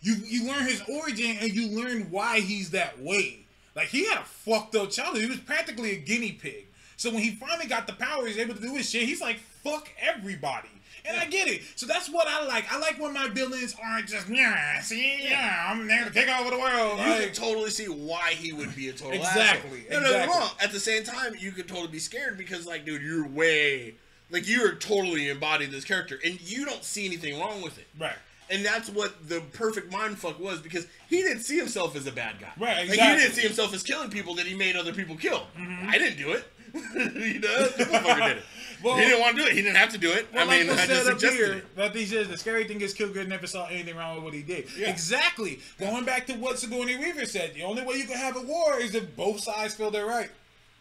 you 0.00 0.14
you 0.14 0.46
learn 0.48 0.64
his 0.64 0.82
origin 0.88 1.36
and 1.42 1.52
you 1.52 1.68
learn 1.78 2.10
why 2.10 2.40
he's 2.40 2.70
that 2.70 2.98
way. 3.02 3.40
Like 3.76 3.88
he 3.88 4.06
had 4.08 4.16
a 4.16 4.24
fucked 4.24 4.74
up 4.76 4.92
childhood. 4.92 5.20
He 5.24 5.28
was 5.28 5.40
practically 5.40 5.90
a 5.92 5.96
guinea 5.96 6.32
pig. 6.32 6.68
So 6.96 7.10
when 7.10 7.22
he 7.22 7.32
finally 7.32 7.66
got 7.66 7.86
the 7.86 7.92
power, 7.92 8.24
he's 8.26 8.38
able 8.38 8.54
to 8.54 8.62
do 8.62 8.74
his 8.76 8.88
shit. 8.88 9.02
He's 9.02 9.20
like 9.20 9.40
fuck 9.62 9.90
everybody. 10.00 10.68
And 11.06 11.18
I 11.18 11.26
get 11.26 11.48
it. 11.48 11.62
So 11.76 11.86
that's 11.86 12.08
what 12.10 12.26
I 12.26 12.46
like. 12.46 12.72
I 12.72 12.78
like 12.78 12.98
when 12.98 13.12
my 13.12 13.28
villains 13.28 13.76
aren't 13.82 14.08
just 14.08 14.28
yeah, 14.28 14.80
see, 14.80 15.18
yeah, 15.28 15.66
I'm 15.68 15.86
there 15.86 16.04
to 16.04 16.10
take 16.10 16.28
over 16.28 16.48
the 16.50 16.58
world. 16.58 16.98
You 16.98 17.04
Like, 17.04 17.24
can 17.26 17.32
totally 17.34 17.70
see 17.70 17.86
why 17.86 18.30
he 18.30 18.52
would 18.54 18.74
be 18.74 18.88
a 18.88 18.92
total 18.92 19.12
Exactly, 19.20 19.84
asshole. 19.90 19.90
No, 19.90 19.96
no, 20.00 20.00
no, 20.00 20.10
exactly. 20.10 20.38
wrong. 20.38 20.50
At 20.62 20.72
the 20.72 20.80
same 20.80 21.04
time, 21.04 21.34
you 21.38 21.52
could 21.52 21.68
totally 21.68 21.88
be 21.88 21.98
scared 21.98 22.38
because, 22.38 22.66
like, 22.66 22.86
dude, 22.86 23.02
you're 23.02 23.26
way, 23.28 23.96
like, 24.30 24.48
you 24.48 24.64
are 24.66 24.74
totally 24.76 25.28
embodied 25.28 25.70
this 25.70 25.84
character, 25.84 26.18
and 26.24 26.40
you 26.40 26.64
don't 26.64 26.82
see 26.82 27.04
anything 27.04 27.38
wrong 27.38 27.60
with 27.60 27.78
it. 27.78 27.86
right. 28.00 28.16
And 28.50 28.62
that's 28.64 28.90
what 28.90 29.26
the 29.28 29.40
perfect 29.54 29.90
mindfuck 29.90 30.38
was 30.38 30.60
because 30.60 30.86
he 31.08 31.22
didn't 31.22 31.40
see 31.44 31.56
himself 31.56 31.96
as 31.96 32.06
a 32.06 32.12
bad 32.12 32.38
guy. 32.38 32.52
Right, 32.58 32.86
Like, 32.88 32.98
he 32.98 33.16
didn't 33.16 33.32
see 33.32 33.40
himself 33.40 33.72
as 33.72 33.82
killing 33.82 34.10
people 34.10 34.34
that 34.34 34.46
he 34.46 34.54
made 34.54 34.76
other 34.76 34.92
people 34.92 35.16
kill. 35.16 35.46
Mm-hmm. 35.58 35.88
I 35.88 35.96
didn't 35.96 36.18
do 36.18 36.32
it. 36.32 36.44
you 36.74 37.40
know, 37.40 37.68
did 37.76 38.36
it. 38.36 38.42
Well- 38.84 38.96
he 38.96 39.04
didn't 39.04 39.20
want 39.20 39.36
to 39.36 39.42
do 39.42 39.48
it. 39.48 39.54
He 39.54 39.62
didn't 39.62 39.76
have 39.76 39.90
to 39.90 39.98
do 39.98 40.12
it. 40.12 40.26
Well, 40.32 40.48
I 40.48 40.58
mean, 40.58 40.68
like 40.68 40.78
I 40.80 40.86
just 40.86 41.06
suggested 41.06 41.36
here, 41.36 41.52
it. 41.54 41.76
that 41.76 41.94
he 41.94 42.04
says 42.06 42.28
the 42.28 42.36
scary 42.38 42.64
thing 42.64 42.80
is 42.80 42.94
Kilgrave 42.94 43.26
never 43.28 43.46
saw 43.46 43.66
anything 43.66 43.96
wrong 43.96 44.16
with 44.16 44.24
what 44.24 44.34
he 44.34 44.42
did. 44.42 44.66
Yeah. 44.76 44.90
Exactly. 44.90 45.60
Going 45.80 46.04
back 46.04 46.26
to 46.26 46.34
what 46.34 46.58
Sigourney 46.58 46.96
Weaver 46.96 47.24
said, 47.26 47.54
the 47.54 47.62
only 47.62 47.82
way 47.84 47.96
you 47.96 48.04
can 48.04 48.16
have 48.18 48.36
a 48.36 48.42
war 48.42 48.78
is 48.78 48.94
if 48.94 49.16
both 49.16 49.40
sides 49.40 49.74
feel 49.74 49.90
they're 49.90 50.06
right. 50.06 50.30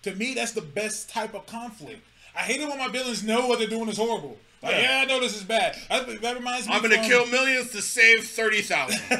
To 0.03 0.13
me, 0.15 0.33
that's 0.33 0.51
the 0.51 0.61
best 0.61 1.09
type 1.09 1.33
of 1.33 1.45
conflict. 1.47 2.01
I 2.35 2.39
hate 2.39 2.59
it 2.59 2.67
when 2.67 2.77
my 2.77 2.89
villains 2.89 3.23
know 3.23 3.47
what 3.47 3.59
they're 3.59 3.67
doing 3.67 3.87
is 3.87 3.97
horrible. 3.97 4.37
Like, 4.61 4.75
Yeah. 4.75 4.81
yeah, 4.81 5.01
I 5.01 5.05
know 5.05 5.19
this 5.19 5.35
is 5.35 5.43
bad. 5.43 5.75
That, 5.89 6.21
that 6.21 6.35
reminds 6.35 6.67
me. 6.67 6.73
I'm 6.73 6.81
going 6.81 6.91
to 6.91 6.97
from- 6.97 7.07
kill 7.07 7.25
millions 7.27 7.71
to 7.71 7.81
save 7.81 8.25
30,000. 8.25 8.99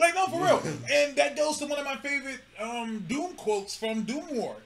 like 0.00 0.14
no, 0.14 0.26
for 0.28 0.40
real. 0.42 0.62
And 0.90 1.16
that 1.16 1.36
goes 1.36 1.58
to 1.58 1.66
one 1.66 1.78
of 1.78 1.84
my 1.84 1.96
favorite 1.96 2.38
um, 2.60 3.04
Doom 3.08 3.34
quotes 3.34 3.76
from 3.76 4.02
Doom 4.02 4.24
War, 4.32 4.56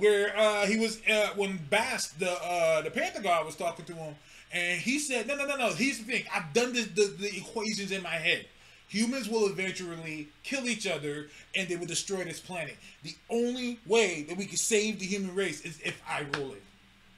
where 0.00 0.36
uh, 0.36 0.66
he 0.66 0.78
was 0.78 1.00
uh, 1.08 1.28
when 1.36 1.58
Bast 1.68 2.18
the 2.18 2.32
uh, 2.32 2.82
the 2.82 2.90
Panther 2.90 3.22
God 3.22 3.46
was 3.46 3.54
talking 3.54 3.84
to 3.84 3.92
him, 3.92 4.14
and 4.52 4.80
he 4.80 4.98
said, 4.98 5.26
"No, 5.26 5.36
no, 5.36 5.46
no, 5.46 5.56
no. 5.56 5.72
Here's 5.72 5.98
the 5.98 6.04
thing. 6.04 6.24
I've 6.34 6.52
done 6.52 6.72
this, 6.72 6.86
the 6.86 7.14
the 7.18 7.36
equations 7.36 7.92
in 7.92 8.02
my 8.02 8.10
head. 8.10 8.46
Humans 8.88 9.28
will 9.28 9.46
eventually 9.46 10.28
kill 10.42 10.66
each 10.66 10.86
other, 10.86 11.28
and 11.54 11.68
they 11.68 11.76
will 11.76 11.86
destroy 11.86 12.24
this 12.24 12.40
planet. 12.40 12.76
The 13.04 13.14
only 13.28 13.78
way 13.86 14.24
that 14.24 14.36
we 14.36 14.46
can 14.46 14.56
save 14.56 14.98
the 14.98 15.06
human 15.06 15.34
race 15.34 15.60
is 15.60 15.78
if 15.84 16.00
I 16.08 16.24
rule 16.36 16.54
it." 16.54 16.62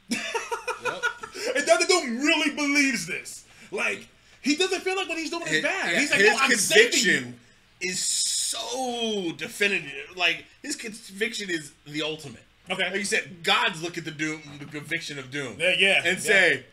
Yep. 0.08 1.02
and 1.56 1.66
Doctor 1.66 1.86
Doom 1.86 2.18
really 2.18 2.54
believes 2.54 3.06
this. 3.06 3.46
Like 3.70 4.06
he 4.42 4.56
doesn't 4.56 4.80
feel 4.80 4.96
like 4.96 5.08
what 5.08 5.18
he's 5.18 5.30
doing 5.30 5.46
is 5.46 5.62
bad. 5.62 5.92
yeah, 5.92 6.00
he's 6.00 6.10
like, 6.10 6.20
his 6.20 6.30
no, 6.30 6.38
I'm 6.38 6.50
conviction 6.50 7.38
is 7.80 8.00
so 8.00 9.32
definitive. 9.36 10.16
Like 10.16 10.44
his 10.62 10.76
conviction 10.76 11.48
is 11.48 11.72
the 11.86 12.02
ultimate. 12.02 12.42
Okay. 12.70 12.84
Like 12.84 12.94
you 12.94 13.04
said, 13.04 13.42
gods 13.42 13.82
look 13.82 13.98
at 13.98 14.04
the 14.04 14.10
doom, 14.10 14.40
the 14.58 14.64
conviction 14.66 15.18
of 15.18 15.30
doom, 15.30 15.56
Yeah, 15.58 15.74
yeah, 15.78 15.96
and 16.04 16.16
yeah. 16.18 16.22
say, 16.22 16.64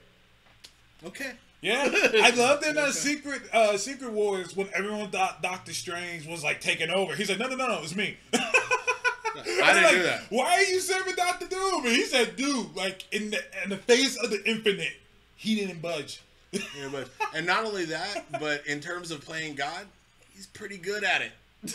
"Okay, 1.05 1.31
Yeah, 1.61 1.89
I 1.91 2.29
loved 2.37 2.63
in 2.65 2.77
uh, 2.77 2.91
Secret 2.91 3.41
uh, 3.53 3.77
Secret 3.77 4.11
Wars 4.11 4.55
when 4.55 4.69
everyone 4.73 5.09
thought 5.11 5.41
Doctor 5.41 5.73
Strange 5.73 6.25
was 6.27 6.43
like 6.43 6.61
taking 6.61 6.89
over. 6.89 7.15
He's 7.15 7.29
like, 7.29 7.39
no, 7.39 7.47
no, 7.47 7.55
no, 7.55 7.67
no, 7.67 7.79
it's 7.81 7.95
me. 7.95 8.17
I 8.33 9.73
didn't 9.73 9.83
like, 9.83 9.91
do 9.95 10.03
that." 10.03 10.21
Why 10.29 10.53
are 10.55 10.61
you 10.63 10.79
serving 10.79 11.15
Doctor 11.15 11.47
Doom? 11.47 11.85
And 11.85 11.95
he 11.95 12.03
said, 12.03 12.35
dude, 12.35 12.75
like 12.75 13.05
in 13.11 13.31
the 13.31 13.39
in 13.63 13.69
the 13.69 13.77
face 13.77 14.15
of 14.17 14.29
the 14.29 14.41
infinite, 14.49 14.93
he 15.35 15.55
didn't 15.55 15.81
budge. 15.81 16.21
Yeah, 16.51 16.89
but, 16.91 17.07
and 17.35 17.45
not 17.45 17.63
only 17.63 17.85
that, 17.85 18.25
but 18.39 18.65
in 18.65 18.79
terms 18.79 19.11
of 19.11 19.21
playing 19.21 19.53
God, 19.53 19.85
he's 20.33 20.47
pretty 20.47 20.77
good 20.77 21.03
at 21.03 21.21
it. 21.21 21.31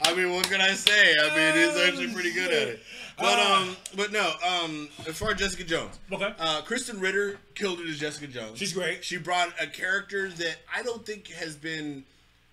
I 0.00 0.14
mean, 0.16 0.32
what 0.32 0.48
can 0.48 0.60
I 0.60 0.74
say? 0.74 1.14
I 1.20 1.36
mean, 1.36 1.54
he's 1.68 1.76
actually 1.82 2.12
pretty 2.14 2.32
good 2.32 2.52
at 2.52 2.68
it. 2.68 2.80
But 3.18 3.38
um, 3.40 3.76
but 3.96 4.12
no, 4.12 4.30
um, 4.46 4.88
as 5.08 5.18
far 5.18 5.32
as 5.32 5.38
Jessica 5.38 5.64
Jones, 5.64 5.98
Okay. 6.12 6.32
uh, 6.38 6.62
Krysten 6.62 7.00
Ritter 7.00 7.38
killed 7.56 7.80
it 7.80 7.88
as 7.88 7.98
Jessica 7.98 8.28
Jones. 8.28 8.58
She's 8.58 8.72
great. 8.72 9.04
She 9.04 9.16
brought 9.16 9.48
a 9.60 9.66
character 9.66 10.28
that 10.28 10.56
I 10.72 10.82
don't 10.84 11.04
think 11.04 11.26
has 11.32 11.56
been, 11.56 12.04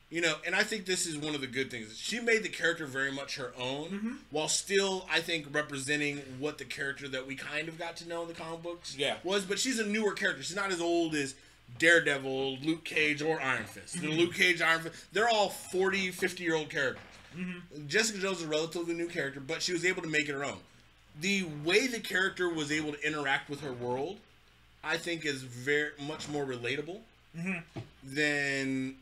you 0.09 0.21
know, 0.21 0.33
and 0.43 0.55
I 0.55 0.63
think 0.63 0.85
this 0.87 1.05
is 1.05 1.17
one 1.17 1.35
of 1.35 1.41
the 1.41 1.47
good 1.47 1.69
things. 1.69 1.95
She 1.99 2.19
made 2.19 2.41
the 2.41 2.49
character 2.49 2.87
very 2.87 3.11
much 3.11 3.35
her 3.37 3.53
own, 3.59 3.89
Mm-hmm. 3.89 4.13
while 4.31 4.47
still, 4.47 5.05
I 5.11 5.19
think, 5.19 5.45
representing 5.53 6.17
what 6.39 6.57
the 6.57 6.65
character 6.65 7.07
that 7.09 7.27
we 7.27 7.35
kind 7.35 7.67
of 7.67 7.77
got 7.77 7.95
to 7.97 8.07
know 8.09 8.23
in 8.23 8.27
the 8.27 8.33
comic 8.33 8.63
books 8.63 8.95
Yeah. 8.97 9.17
was. 9.23 9.45
But 9.45 9.59
she's 9.59 9.77
a 9.77 9.85
newer 9.85 10.13
character. 10.13 10.41
She's 10.41 10.55
not 10.55 10.71
as 10.71 10.81
old 10.81 11.13
as 11.13 11.35
Daredevil, 11.79 12.57
Luke 12.59 12.83
Cage, 12.85 13.21
or 13.21 13.41
Iron 13.41 13.65
Fist. 13.65 13.97
Mm-hmm. 13.97 14.05
The 14.09 14.13
Luke 14.15 14.33
Cage, 14.33 14.61
Iron 14.61 14.81
Fist, 14.81 14.95
they're 15.13 15.29
all 15.29 15.49
40, 15.49 16.11
50 16.11 16.43
year 16.43 16.55
old 16.55 16.69
characters. 16.69 17.01
Mm-hmm. 17.37 17.87
Jessica 17.87 18.19
Jones 18.19 18.37
is 18.39 18.43
a 18.45 18.47
relatively 18.47 18.93
new 18.93 19.07
character, 19.07 19.39
but 19.41 19.61
she 19.61 19.73
was 19.73 19.83
able 19.85 20.01
to 20.01 20.07
make 20.07 20.29
it 20.29 20.33
her 20.33 20.45
own. 20.45 20.57
The 21.19 21.45
way 21.63 21.87
the 21.87 21.99
character 21.99 22.47
was 22.49 22.71
able 22.71 22.93
to 22.93 23.07
interact 23.07 23.49
with 23.49 23.61
her 23.61 23.71
world, 23.73 24.17
I 24.83 24.97
think, 24.97 25.25
is 25.25 25.41
very 25.41 25.91
much 26.07 26.29
more 26.29 26.45
relatable 26.45 26.99
Mm-hmm. 27.37 27.79
than 28.13 28.95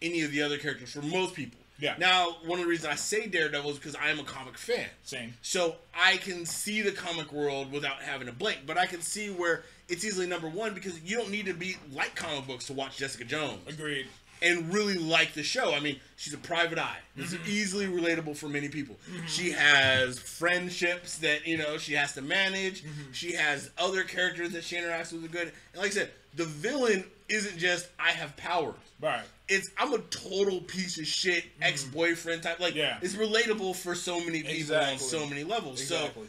any 0.00 0.22
of 0.22 0.32
the 0.32 0.40
other 0.40 0.56
characters 0.56 0.92
for 0.92 1.02
most 1.02 1.34
people. 1.34 1.58
Yeah. 1.78 1.94
Now, 1.98 2.36
one 2.44 2.58
of 2.58 2.64
the 2.64 2.70
reasons 2.70 2.92
I 2.92 2.94
say 2.96 3.26
Daredevil 3.26 3.70
is 3.72 3.76
because 3.76 3.94
I 3.96 4.08
am 4.08 4.18
a 4.18 4.24
comic 4.24 4.56
fan. 4.56 4.86
Same. 5.02 5.34
So 5.42 5.76
I 5.94 6.16
can 6.18 6.46
see 6.46 6.80
the 6.82 6.92
comic 6.92 7.32
world 7.32 7.70
without 7.72 8.00
having 8.02 8.26
to 8.28 8.32
blink, 8.32 8.60
but 8.66 8.78
I 8.78 8.86
can 8.86 9.00
see 9.02 9.28
where 9.28 9.64
it's 9.90 10.04
easily 10.04 10.26
number 10.26 10.48
one 10.48 10.74
because 10.74 11.00
you 11.02 11.16
don't 11.16 11.30
need 11.30 11.46
to 11.46 11.54
be 11.54 11.76
like 11.92 12.14
comic 12.14 12.46
books 12.46 12.66
to 12.68 12.72
watch 12.72 12.96
Jessica 12.96 13.24
Jones 13.24 13.58
Agreed. 13.68 14.06
and 14.42 14.72
really 14.72 14.94
like 14.96 15.34
the 15.34 15.42
show. 15.42 15.74
I 15.74 15.80
mean, 15.80 15.98
she's 16.16 16.32
a 16.34 16.38
private 16.38 16.78
eye. 16.78 16.96
It's 17.16 17.34
Mm-hmm. 17.34 17.50
easily 17.50 17.86
relatable 17.86 18.36
for 18.36 18.48
many 18.48 18.68
people. 18.68 18.96
She 19.26 19.50
has 19.50 20.18
friendships 20.18 21.18
that 21.18 21.46
you 21.46 21.58
know 21.58 21.76
she 21.78 21.92
has 21.94 22.14
to 22.14 22.22
manage. 22.22 22.82
Mm-hmm. 22.82 23.12
She 23.12 23.32
has 23.32 23.70
other 23.78 24.04
characters 24.04 24.52
that 24.52 24.64
she 24.64 24.76
interacts 24.76 25.12
with. 25.12 25.24
Are 25.24 25.28
good. 25.28 25.52
And 25.72 25.82
like 25.82 25.88
I 25.88 25.94
said, 25.94 26.10
the 26.36 26.44
villain 26.44 27.04
isn't 27.28 27.58
just 27.58 27.88
I 27.98 28.10
have 28.12 28.36
powers. 28.36 28.74
Right. 29.02 29.22
It's 29.48 29.70
I'm 29.78 29.92
a 29.92 29.98
total 29.98 30.60
piece 30.60 30.98
of 30.98 31.06
shit 31.06 31.44
ex 31.60 31.84
boyfriend 31.84 32.42
type. 32.44 32.60
Like 32.60 32.70
Mm-hmm. 32.74 32.78
Yeah. 32.78 32.98
it's 33.02 33.16
relatable 33.16 33.74
for 33.76 33.94
so 33.94 34.20
many 34.20 34.42
people 34.42 34.76
on 34.76 34.98
so 34.98 35.26
many 35.26 35.42
levels. 35.44 35.80
Exactly. 35.80 36.24
So 36.24 36.28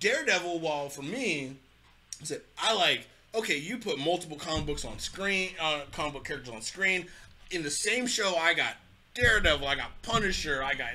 Daredevil, 0.00 0.60
while 0.60 0.88
for 0.88 1.02
me, 1.02 1.56
I 2.20 2.24
said 2.24 2.40
I 2.58 2.74
like. 2.74 3.06
Okay, 3.34 3.58
you 3.58 3.76
put 3.76 3.98
multiple 3.98 4.38
comic 4.38 4.66
books 4.66 4.84
on 4.84 4.98
screen, 4.98 5.50
uh, 5.60 5.82
comic 5.92 6.14
book 6.14 6.24
characters 6.24 6.52
on 6.52 6.62
screen. 6.62 7.06
In 7.50 7.62
the 7.62 7.70
same 7.70 8.06
show, 8.06 8.36
I 8.36 8.54
got 8.54 8.74
Daredevil, 9.14 9.66
I 9.66 9.74
got 9.76 9.90
Punisher, 10.02 10.62
I 10.64 10.74
got 10.74 10.92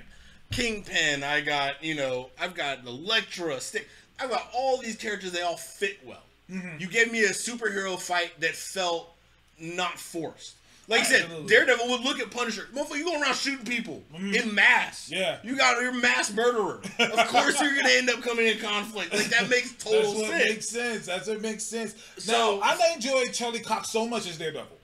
Kingpin, 0.52 1.24
I 1.24 1.42
got 1.42 1.84
you 1.84 1.96
know, 1.96 2.30
I've 2.40 2.56
got 2.56 2.86
Elektra, 2.86 3.60
Stick. 3.60 3.88
I've 4.20 4.30
got 4.30 4.48
all 4.54 4.78
these 4.78 4.96
characters. 4.96 5.32
They 5.32 5.42
all 5.42 5.58
fit 5.58 6.00
well. 6.06 6.24
Mm-hmm. 6.50 6.80
You 6.80 6.88
gave 6.88 7.12
me 7.12 7.24
a 7.24 7.30
superhero 7.30 8.00
fight 8.00 8.40
that 8.40 8.56
felt 8.56 9.14
not 9.60 9.98
forced. 9.98 10.56
Like 10.88 11.02
I 11.02 11.04
said, 11.04 11.22
Absolutely. 11.24 11.48
Daredevil 11.48 11.90
would 11.90 12.02
look 12.02 12.20
at 12.20 12.30
Punisher. 12.30 12.68
Motherfucker, 12.74 12.98
you 12.98 13.06
going 13.06 13.22
around 13.22 13.36
shooting 13.36 13.66
people 13.66 14.04
mm-hmm. 14.14 14.34
in 14.34 14.54
mass. 14.54 15.10
Yeah. 15.10 15.38
You 15.42 15.56
got 15.56 15.82
your 15.82 15.94
mass 15.94 16.34
murderer. 16.34 16.82
of 17.00 17.28
course 17.30 17.60
you're 17.62 17.74
gonna 17.74 17.94
end 17.94 18.10
up 18.10 18.22
coming 18.22 18.48
in 18.48 18.58
conflict. 18.60 19.14
Like 19.14 19.28
that 19.28 19.50
makes 19.50 19.72
That's 19.72 19.84
total 19.84 20.14
what 20.16 20.30
sense. 20.32 20.50
makes 20.50 20.70
sense. 20.70 21.06
That's 21.06 21.28
what 21.28 21.42
makes 21.42 21.64
sense. 21.64 21.96
So- 22.18 22.60
now, 22.60 22.62
I 22.62 22.94
enjoy 22.96 23.28
Charlie 23.32 23.62
Cox 23.62 23.90
so 23.90 24.06
much 24.06 24.28
as 24.28 24.38
Daredevil 24.38 24.78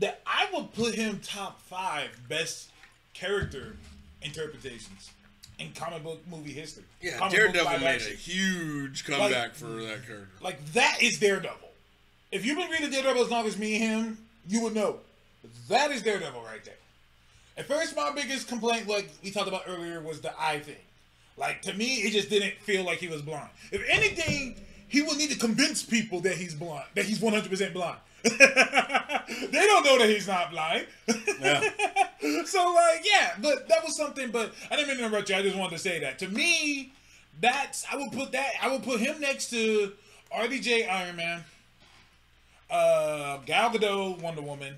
that 0.00 0.20
I 0.26 0.48
would 0.52 0.72
put 0.74 0.94
him 0.94 1.20
top 1.22 1.60
five 1.62 2.08
best 2.28 2.70
character 3.14 3.76
interpretations 4.22 5.10
in 5.58 5.72
comic 5.72 6.02
book 6.02 6.20
movie 6.28 6.52
history. 6.52 6.84
yeah, 7.00 7.18
Comic 7.18 7.34
Daredevil 7.34 7.78
made 7.78 7.86
action. 7.86 8.12
a 8.12 8.16
huge 8.16 9.04
comeback 9.04 9.54
for 9.54 9.66
that 9.66 10.06
character. 10.06 10.28
Like 10.40 10.64
that 10.72 10.98
is 11.02 11.18
Daredevil. 11.18 11.68
If 12.32 12.46
you've 12.46 12.56
been 12.56 12.70
reading 12.70 12.90
Daredevil 12.90 13.22
as 13.22 13.30
long 13.30 13.46
as 13.46 13.58
me 13.58 13.76
and 13.76 13.84
him, 13.84 14.18
you 14.48 14.62
would 14.62 14.74
know. 14.74 14.96
That 15.68 15.90
is 15.90 16.02
Daredevil 16.02 16.42
right 16.42 16.64
there. 16.64 16.74
At 17.56 17.66
first, 17.66 17.96
my 17.96 18.10
biggest 18.12 18.48
complaint, 18.48 18.88
like 18.88 19.10
we 19.22 19.30
talked 19.30 19.48
about 19.48 19.62
earlier, 19.66 20.00
was 20.00 20.20
the 20.20 20.32
eye 20.40 20.60
thing. 20.60 20.76
Like 21.36 21.62
to 21.62 21.74
me, 21.74 21.96
it 21.96 22.12
just 22.12 22.30
didn't 22.30 22.54
feel 22.62 22.84
like 22.84 22.98
he 22.98 23.08
was 23.08 23.22
blind. 23.22 23.48
If 23.72 23.82
anything, 23.88 24.56
he 24.88 25.02
would 25.02 25.16
need 25.16 25.30
to 25.30 25.38
convince 25.38 25.82
people 25.82 26.20
that 26.20 26.36
he's 26.36 26.54
blind, 26.54 26.84
that 26.94 27.04
he's 27.06 27.20
one 27.20 27.32
hundred 27.32 27.50
percent 27.50 27.72
blind. 27.72 27.98
they 28.22 28.28
don't 28.30 29.84
know 29.84 29.98
that 29.98 30.08
he's 30.08 30.28
not 30.28 30.50
blind. 30.50 30.86
Yeah. 31.40 31.60
so 32.44 32.72
like, 32.74 33.02
yeah, 33.04 33.32
but 33.40 33.68
that 33.68 33.82
was 33.84 33.96
something. 33.96 34.30
But 34.30 34.52
I 34.70 34.76
didn't 34.76 34.88
mean 34.88 34.98
to 34.98 35.06
interrupt 35.06 35.30
you. 35.30 35.36
I 35.36 35.42
just 35.42 35.56
wanted 35.56 35.76
to 35.76 35.78
say 35.78 36.00
that. 36.00 36.18
To 36.18 36.28
me, 36.28 36.92
that's 37.40 37.86
I 37.90 37.96
would 37.96 38.12
put 38.12 38.32
that. 38.32 38.52
I 38.62 38.70
would 38.70 38.82
put 38.82 39.00
him 39.00 39.20
next 39.20 39.50
to 39.50 39.92
RDJ 40.36 40.88
Iron 40.90 41.16
Man, 41.16 41.44
uh, 42.70 43.38
Gal 43.46 43.70
Gadot 43.70 44.20
Wonder 44.20 44.42
Woman, 44.42 44.76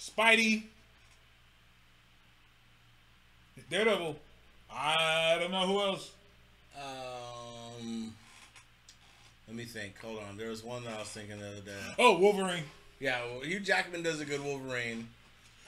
Spidey, 0.00 0.64
Daredevil. 3.70 4.16
I 4.72 5.36
don't 5.40 5.50
know 5.50 5.66
who 5.66 5.80
else. 5.80 6.10
Um, 6.76 8.14
let 9.46 9.56
me 9.56 9.64
think. 9.64 9.98
Hold 10.00 10.20
on. 10.28 10.36
There 10.36 10.48
was 10.50 10.62
one 10.62 10.84
that 10.84 10.94
I 10.94 10.98
was 11.00 11.08
thinking 11.08 11.38
the 11.38 11.48
other 11.48 11.60
day. 11.60 11.72
Oh, 11.98 12.18
Wolverine. 12.18 12.64
Yeah, 13.00 13.20
well, 13.26 13.40
Hugh 13.40 13.60
Jackman 13.60 14.02
does 14.02 14.20
a 14.20 14.24
good 14.24 14.42
Wolverine. 14.42 15.08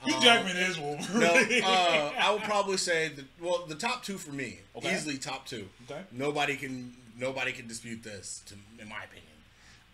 Hugh 0.03 0.15
Um, 0.15 0.21
Jackman 0.21 0.57
is 0.57 0.77
No, 0.77 0.83
Wolverine. 0.83 1.63
uh, 1.65 2.11
I 2.19 2.31
would 2.31 2.43
probably 2.43 2.77
say 2.77 3.09
the 3.09 3.23
well, 3.39 3.65
the 3.67 3.75
top 3.75 4.03
two 4.03 4.17
for 4.17 4.31
me, 4.31 4.59
Okay. 4.75 4.93
easily 4.93 5.17
top 5.17 5.45
two. 5.45 5.67
Okay. 5.89 6.01
Nobody 6.11 6.55
can 6.55 6.93
nobody 7.17 7.51
can 7.51 7.67
dispute 7.67 8.03
this, 8.03 8.41
to, 8.47 8.55
in 8.81 8.89
my 8.89 9.03
opinion. 9.03 9.27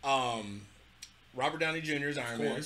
Um, 0.08 0.62
Robert 1.36 1.60
Downey 1.60 1.82
Jr. 1.82 2.08
is 2.08 2.18
Iron 2.18 2.36
of 2.36 2.40
Man, 2.40 2.64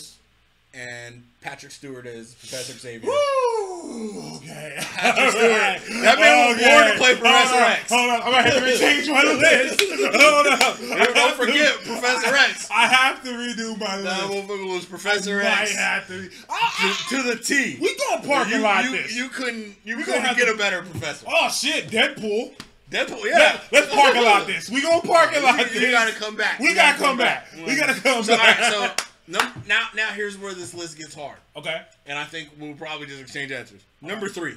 and 0.76 1.24
Patrick 1.42 1.72
Stewart 1.72 2.06
is 2.06 2.36
Professor 2.36 2.74
Xavier. 2.74 3.10
Woo! 3.10 4.36
Okay. 4.38 4.76
Patrick 4.80 5.32
Stewart. 5.32 6.04
That 6.04 6.20
man 6.20 6.56
was 6.56 6.62
born 6.64 6.92
to 6.92 6.98
play 6.98 7.16
Professor 7.16 7.50
hold 7.50 7.64
on, 7.64 7.72
X. 7.72 7.90
Hold 7.92 8.10
on. 8.12 8.22
I'm 8.22 8.32
going 8.32 8.44
to 8.44 8.50
have 8.52 8.64
to 8.64 8.78
change 8.78 9.10
my 9.10 9.24
list. 9.24 9.82
Hold 10.22 10.48
on. 10.48 11.14
Don't- 11.16 11.32
forget 11.36 11.74
Professor 11.84 12.36
X. 12.36 12.70
I 12.72 12.86
have 12.88 13.24
to 13.24 13.30
redo 13.32 13.78
my 13.80 13.98
That 14.02 14.30
list. 14.30 14.48
motherfucker 14.48 14.74
was 14.74 14.86
Professor 14.86 15.42
I 15.42 15.62
X 15.64 15.76
have 15.76 16.08
to. 16.08 16.30
I, 16.50 16.96
to, 17.10 17.16
to 17.18 17.24
the 17.24 17.36
T. 17.44 17.78
we 17.82 17.98
gonna 17.98 18.28
parking 18.28 18.54
you, 18.58 18.60
lot 18.62 18.84
you, 18.86 18.92
this. 18.92 19.16
you 19.16 19.28
couldn't 19.30 19.76
you 19.84 19.98
We 19.98 20.04
couldn't 20.04 20.24
get 20.38 20.46
to- 20.46 20.54
a 20.54 20.58
better 20.58 20.84
professor. 20.84 21.26
oh 21.28 21.50
shit, 21.50 21.88
Deadpool. 21.88 22.54
Deadpool, 22.92 23.24
Yeah, 23.24 23.38
yeah. 23.40 23.62
let's 23.72 23.94
parking 23.94 24.24
lot 24.24 24.46
this. 24.46 24.70
We 24.70 24.82
gonna 24.82 25.02
parking 25.02 25.42
lot 25.42 25.58
this. 25.58 25.74
you 25.82 25.90
gotta 25.92 26.12
come 26.14 26.36
back. 26.36 26.60
We 26.60 26.70
You 26.70 26.76
gotta 26.76 26.98
come 26.98 27.18
back. 27.18 27.48
We 27.56 27.76
gotta 27.78 28.00
come 28.00 28.22
So, 28.24 28.36
back. 28.36 28.60
right, 28.60 28.72
so 28.72 29.06
now 29.68 29.88
now 29.96 30.08
here's 30.10 30.38
where 30.38 30.54
this 30.54 30.74
list 30.74 30.98
gets 30.98 31.16
hard, 31.16 31.38
okay. 31.56 31.84
and 32.06 32.20
I 32.20 32.26
think 32.26 32.50
we'll 32.60 32.74
probably 32.74 33.08
just 33.08 33.22
exchange 33.22 33.52
answers. 33.52 33.82
Number 34.02 34.28
three, 34.28 34.56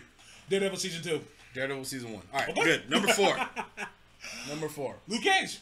Daredevil 0.50 0.78
season 0.78 1.02
two. 1.02 1.20
Daredevil 1.54 1.84
season 1.84 2.12
one. 2.12 2.22
All 2.32 2.40
right, 2.40 2.48
Okay. 2.50 2.64
good. 2.64 2.90
Number 2.90 3.08
four. 3.12 3.36
Number 4.48 4.68
four. 4.68 4.96
Luke 5.06 5.22
Cage. 5.22 5.60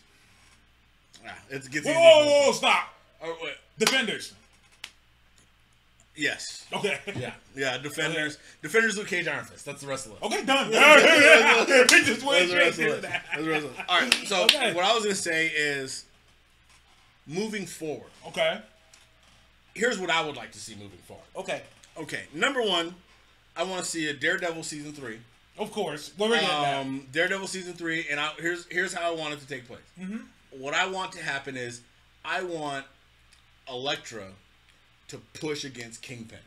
Ah, 1.28 1.34
it 1.50 1.70
gets 1.70 1.86
Whoa, 1.86 1.92
whoa, 1.92 2.46
whoa, 2.46 2.52
stop. 2.52 2.94
Oh, 3.22 3.36
wait. 3.42 3.54
Defenders. 3.78 4.32
Yes. 6.14 6.66
Okay. 6.72 6.98
Yeah. 7.16 7.32
Yeah. 7.56 7.78
Defenders. 7.78 8.38
Defenders. 8.60 8.96
Luke 8.98 9.06
Cage. 9.06 9.26
Iron 9.26 9.44
Fist. 9.44 9.64
That's 9.64 9.80
the 9.80 9.86
rest 9.86 10.06
of 10.06 10.18
the. 10.20 10.26
Okay, 10.26 10.44
done. 10.44 10.68
we 10.68 10.74
just 12.04 12.24
went 12.24 12.50
That's 12.50 12.50
the 12.50 12.56
rest 12.56 12.74
straight 12.74 12.76
the 12.76 12.96
into 12.96 13.00
That's 13.00 13.36
the 13.44 13.50
rest 13.50 13.64
of 13.64 13.72
the 13.72 13.78
list. 13.78 13.80
All 13.88 14.00
right. 14.00 14.14
So 14.26 14.44
Okay. 14.44 14.74
what 14.74 14.84
I 14.84 14.94
was 14.94 15.04
gonna 15.04 15.14
say 15.14 15.46
is, 15.48 16.04
moving 17.26 17.66
forward. 17.66 18.10
Okay. 18.28 18.60
Here's 19.74 19.98
what 19.98 20.10
I 20.10 20.24
would 20.24 20.36
like 20.36 20.52
to 20.52 20.58
see 20.58 20.74
moving 20.74 20.98
forward. 21.06 21.24
Okay. 21.36 21.62
Okay. 21.96 22.24
Number 22.34 22.62
one, 22.62 22.94
I 23.56 23.62
want 23.62 23.84
to 23.84 23.90
see 23.90 24.08
a 24.08 24.12
Daredevil 24.14 24.62
season 24.64 24.92
three. 24.92 25.18
Of 25.58 25.72
course. 25.72 26.12
Where 26.16 26.28
we're 26.30 26.40
getting 26.40 26.48
at. 26.50 26.80
Um, 26.80 27.06
Daredevil 27.12 27.46
season 27.46 27.74
three, 27.74 28.06
and 28.10 28.18
I, 28.20 28.30
here's 28.38 28.66
here's 28.66 28.92
how 28.92 29.12
I 29.12 29.14
want 29.14 29.34
it 29.34 29.40
to 29.40 29.46
take 29.46 29.66
place. 29.66 29.80
Mm-hmm. 30.00 30.18
What 30.60 30.74
I 30.74 30.86
want 30.86 31.12
to 31.12 31.22
happen 31.22 31.56
is, 31.56 31.80
I 32.24 32.42
want 32.42 32.84
Elektra 33.68 34.24
to 35.12 35.18
push 35.38 35.64
against 35.64 36.02
Kingpin 36.02 36.38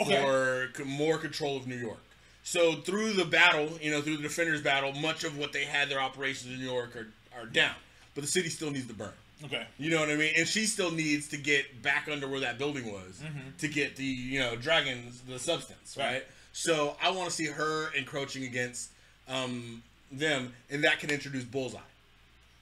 Okay. 0.00 0.20
for 0.22 0.70
c- 0.76 0.84
more 0.84 1.18
control 1.18 1.56
of 1.56 1.66
New 1.66 1.76
York. 1.76 2.00
So 2.44 2.76
through 2.76 3.12
the 3.12 3.24
battle, 3.26 3.68
you 3.82 3.90
know, 3.90 4.00
through 4.00 4.16
the 4.16 4.22
Defenders 4.22 4.62
battle, 4.62 4.92
much 4.92 5.24
of 5.24 5.36
what 5.36 5.52
they 5.52 5.64
had 5.64 5.88
their 5.90 6.00
operations 6.00 6.52
in 6.54 6.58
New 6.60 6.64
York 6.70 6.96
are, 6.96 7.08
are 7.38 7.46
down, 7.46 7.74
but 8.14 8.22
the 8.22 8.26
city 8.30 8.48
still 8.48 8.70
needs 8.70 8.86
to 8.86 8.94
burn. 8.94 9.12
Okay. 9.44 9.66
You 9.78 9.90
know 9.90 10.00
what 10.00 10.08
I 10.10 10.16
mean? 10.16 10.32
And 10.36 10.48
she 10.48 10.64
still 10.66 10.90
needs 10.90 11.28
to 11.28 11.36
get 11.36 11.82
back 11.82 12.08
under 12.10 12.26
where 12.26 12.40
that 12.40 12.58
building 12.58 12.90
was 12.92 13.20
to 13.58 13.68
get 13.68 13.94
the 13.96 14.04
you 14.04 14.40
know 14.40 14.56
dragons 14.56 15.20
the 15.28 15.38
substance, 15.38 15.96
right? 15.96 16.04
Right. 16.14 16.24
So 16.52 16.96
I 17.02 17.10
want 17.10 17.28
to 17.30 17.34
see 17.34 17.46
her 17.46 17.92
encroaching 17.94 18.44
against 18.44 18.90
um, 19.28 19.82
them, 20.10 20.54
and 20.70 20.82
that 20.84 20.98
can 20.98 21.10
introduce 21.10 21.44
Bullseye. 21.44 21.78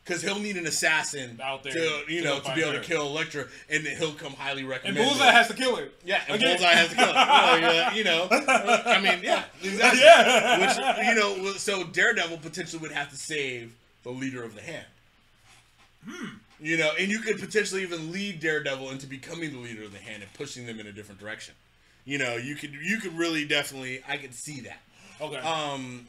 Because 0.07 0.23
he'll 0.23 0.39
need 0.39 0.57
an 0.57 0.67
assassin 0.67 1.41
Out 1.43 1.65
there 1.65 1.73
to 1.73 2.03
you 2.09 2.23
know 2.23 2.39
to 2.39 2.55
be 2.55 2.61
able 2.63 2.75
her. 2.75 2.79
to 2.79 2.85
kill 2.85 3.07
Elektra, 3.09 3.47
and 3.69 3.85
then 3.85 3.97
he'll 3.97 4.13
come 4.13 4.35
highly 4.35 4.61
And 4.61 4.71
recommended. 4.71 5.03
Bullseye 5.05 5.33
has 5.33 5.49
to 5.49 5.55
kill 5.55 5.75
her. 5.77 5.89
Yeah, 6.05 6.23
and 6.29 6.37
Again. 6.37 6.57
Bullseye 6.57 6.75
has 6.75 6.89
to 6.91 6.95
kill. 6.95 7.07
yeah, 7.13 7.95
you 7.95 8.05
know, 8.05 8.29
I 8.31 9.01
mean, 9.01 9.19
yeah, 9.25 9.45
exactly. 9.63 10.01
Yeah. 10.01 10.61
Which 10.61 11.07
you 11.09 11.15
know, 11.17 11.53
so 11.57 11.83
Daredevil 11.85 12.39
potentially 12.39 12.81
would 12.83 12.93
have 12.93 13.11
to 13.11 13.17
save 13.17 13.75
the 14.05 14.11
leader 14.11 14.45
of 14.45 14.55
the 14.55 14.61
hand. 14.61 14.87
Hmm. 16.09 16.27
You 16.61 16.77
know, 16.79 16.93
and 16.99 17.11
you 17.11 17.19
could 17.19 17.39
potentially 17.41 17.83
even 17.83 18.13
lead 18.13 18.39
Daredevil 18.41 18.91
into 18.91 19.07
becoming 19.07 19.53
the 19.53 19.59
leader 19.59 19.83
of 19.83 19.93
the 19.93 19.99
hand 19.99 20.23
and 20.23 20.33
pushing 20.35 20.67
them 20.67 20.79
in 20.81 20.87
a 20.87 20.93
different 20.93 21.21
direction. 21.21 21.55
You 22.05 22.19
know, 22.19 22.37
you 22.37 22.55
could 22.55 22.73
you 22.75 22.99
could 23.01 23.19
really 23.19 23.45
definitely 23.45 24.03
I 24.09 24.17
could 24.19 24.35
see 24.35 24.61
that. 24.61 24.81
Okay. 25.21 25.37
Um, 25.39 26.07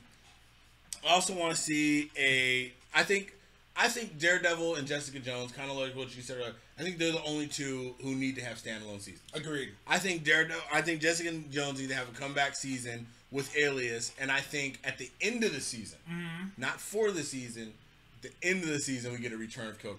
I 1.03 1.13
also 1.13 1.33
want 1.33 1.55
to 1.55 1.59
see 1.61 2.11
a. 2.17 2.71
I 2.93 3.03
think, 3.03 3.33
I 3.79 3.87
think 3.87 4.17
Daredevil 4.17 4.75
and 4.75 4.87
Jessica 4.87 5.19
Jones, 5.19 5.51
kind 5.51 5.69
of 5.69 5.77
like 5.77 5.95
what 5.95 6.15
you 6.15 6.23
said. 6.23 6.37
I 6.79 6.81
think 6.81 6.97
they're 6.97 7.11
the 7.11 7.23
only 7.23 7.47
two 7.47 7.93
who 8.01 8.15
need 8.15 8.35
to 8.35 8.41
have 8.43 8.57
standalone 8.57 8.99
seasons. 8.99 9.21
Agreed. 9.33 9.69
I 9.87 9.99
think 9.99 10.23
Daredevil. 10.23 10.63
I 10.73 10.81
think 10.81 11.01
Jessica 11.01 11.31
Jones 11.51 11.79
need 11.79 11.89
to 11.89 11.95
have 11.95 12.09
a 12.09 12.19
comeback 12.19 12.55
season 12.55 13.05
with 13.31 13.55
Alias, 13.55 14.13
and 14.19 14.31
I 14.31 14.39
think 14.39 14.79
at 14.83 14.97
the 14.97 15.11
end 15.21 15.43
of 15.43 15.53
the 15.53 15.61
season, 15.61 15.99
mm-hmm. 16.09 16.47
not 16.57 16.79
for 16.79 17.11
the 17.11 17.23
season, 17.23 17.73
the 18.21 18.31
end 18.41 18.63
of 18.63 18.69
the 18.69 18.79
season, 18.79 19.11
we 19.11 19.19
get 19.19 19.33
a 19.33 19.37
return 19.37 19.67
of 19.67 19.79
Kilgrave. 19.79 19.97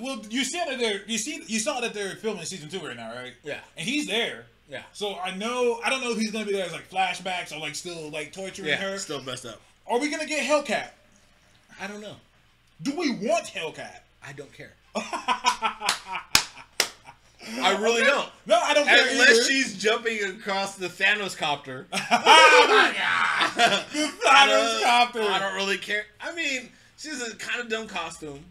Well, 0.00 0.22
you 0.30 0.44
said 0.44 0.66
that 0.66 0.78
they're 0.78 1.02
you 1.06 1.18
see 1.18 1.42
you 1.46 1.58
saw 1.58 1.80
that 1.80 1.92
they're 1.92 2.16
filming 2.16 2.44
season 2.44 2.68
two 2.68 2.78
right 2.78 2.96
now, 2.96 3.14
right? 3.14 3.34
Yeah. 3.42 3.58
And 3.76 3.86
he's 3.86 4.06
there. 4.06 4.46
Yeah. 4.70 4.82
So 4.92 5.18
I 5.18 5.34
know 5.34 5.80
I 5.84 5.90
don't 5.90 6.00
know 6.00 6.12
if 6.12 6.18
he's 6.18 6.30
gonna 6.30 6.46
be 6.46 6.52
there 6.52 6.64
as 6.64 6.72
like 6.72 6.88
flashbacks 6.88 7.54
or 7.54 7.58
like 7.58 7.74
still 7.74 8.10
like 8.10 8.32
torturing 8.32 8.68
Yeah, 8.68 8.76
her. 8.76 8.98
still 8.98 9.22
messed 9.22 9.44
up. 9.44 9.60
Are 9.86 9.98
we 9.98 10.10
gonna 10.10 10.26
get 10.26 10.44
Hellcat? 10.46 10.90
I 11.80 11.86
don't 11.86 12.00
know. 12.00 12.16
Do 12.82 12.96
we 12.96 13.10
want 13.10 13.46
Hellcat? 13.46 14.00
I 14.26 14.32
don't 14.32 14.52
care. 14.52 14.72
I 17.50 17.78
really 17.80 18.02
don't. 18.04 18.28
No, 18.46 18.58
I 18.62 18.74
don't 18.74 18.86
care. 18.86 19.08
Unless 19.10 19.30
either. 19.30 19.42
she's 19.44 19.76
jumping 19.78 20.22
across 20.24 20.76
the 20.76 20.88
Thanos 20.88 21.36
copter. 21.36 21.86
oh 21.92 21.98
my 22.68 22.94
god, 22.96 23.84
the 23.92 24.10
I 24.28 24.46
Thanos 24.46 24.80
don't- 24.80 24.84
copter. 24.84 25.22
I 25.22 25.38
don't 25.38 25.54
really 25.54 25.78
care. 25.78 26.04
I 26.20 26.34
mean, 26.34 26.68
she's 26.98 27.22
a 27.26 27.34
kind 27.36 27.60
of 27.60 27.68
dumb 27.68 27.86
costume. 27.86 28.44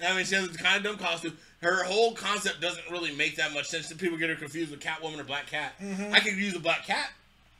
Yeah. 0.00 0.10
I 0.10 0.16
mean, 0.16 0.24
she 0.24 0.34
has 0.36 0.46
a 0.46 0.56
kind 0.56 0.76
of 0.78 0.82
dumb 0.84 0.96
costume. 0.98 1.36
Her 1.60 1.84
whole 1.84 2.12
concept 2.14 2.60
doesn't 2.62 2.90
really 2.90 3.14
make 3.14 3.36
that 3.36 3.52
much 3.52 3.66
sense. 3.66 3.92
People 3.92 4.16
get 4.16 4.30
her 4.30 4.36
confused 4.36 4.70
with 4.70 4.80
Catwoman 4.80 5.20
or 5.20 5.24
Black 5.24 5.46
Cat. 5.46 5.74
Mm-hmm. 5.82 6.14
I 6.14 6.20
could 6.20 6.36
use 6.36 6.54
a 6.56 6.60
Black 6.60 6.86
Cat. 6.86 7.10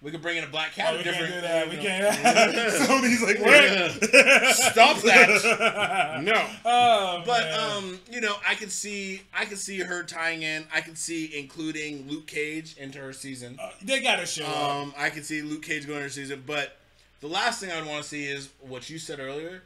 We 0.03 0.11
could 0.11 0.23
bring 0.23 0.39
in 0.39 0.45
a 0.45 0.47
Black 0.47 0.73
Cat. 0.73 0.95
Oh, 0.95 0.97
we 0.97 1.01
a 1.01 1.05
can't 1.05 1.17
different, 1.19 1.35
do 1.35 1.41
that. 1.43 1.69
We 1.69 1.77
you 1.77 1.83
know. 1.83 2.11
can't. 2.11 2.73
Sony's 2.73 3.23
like, 3.23 3.39
what? 3.39 4.55
Stop 4.55 4.97
that. 5.03 6.23
no. 6.25 6.47
Oh, 6.65 7.23
But 7.27 7.43
man. 7.45 7.61
um, 7.77 8.01
you 8.11 8.23
know, 8.23 8.35
I 8.49 8.55
could 8.55 8.73
see, 8.73 9.21
I 9.35 9.45
could 9.45 9.59
see 9.59 9.81
her 9.81 10.03
tying 10.03 10.43
in. 10.43 10.65
I 10.75 10.81
could 10.81 10.97
see 10.97 11.39
including 11.39 12.09
Luke 12.09 12.27
Cage 12.27 12.77
into 12.79 12.99
her 12.99 13.13
season. 13.13 13.59
Uh, 13.61 13.71
they 13.83 14.01
gotta 14.01 14.25
show 14.25 14.47
up. 14.47 14.71
Um, 14.71 14.95
I 14.97 15.11
could 15.11 15.27
see 15.27 15.43
Luke 15.43 15.63
Cage 15.63 15.87
going 15.87 15.99
into 15.99 16.05
her 16.05 16.09
season. 16.11 16.45
But 16.47 16.77
the 17.21 17.29
last 17.29 17.61
thing 17.61 17.71
I'd 17.71 17.87
want 17.87 18.03
to 18.03 18.09
see 18.09 18.25
is 18.27 18.49
what 18.61 18.89
you 18.89 18.99
said 18.99 19.21
earlier: 19.21 19.63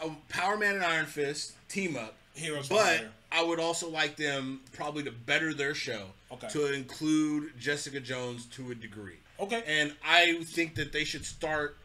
a 0.00 0.10
Power 0.28 0.56
Man 0.56 0.76
and 0.76 0.84
Iron 0.84 1.06
Fist 1.06 1.54
team 1.68 1.96
up. 1.96 2.14
Heroes 2.34 2.68
But 2.68 3.06
I 3.32 3.42
would 3.42 3.58
also 3.58 3.88
like 3.90 4.16
them 4.16 4.60
probably 4.74 5.02
to 5.04 5.10
better 5.10 5.52
their 5.54 5.74
show 5.74 6.02
Okay. 6.30 6.48
to 6.50 6.72
include 6.72 7.58
Jessica 7.58 7.98
Jones 7.98 8.44
to 8.52 8.70
a 8.70 8.74
degree. 8.74 9.16
Okay. 9.40 9.62
And 9.66 9.92
I 10.04 10.42
think 10.44 10.74
that 10.76 10.92
they 10.92 11.04
should 11.04 11.24
start 11.24 11.76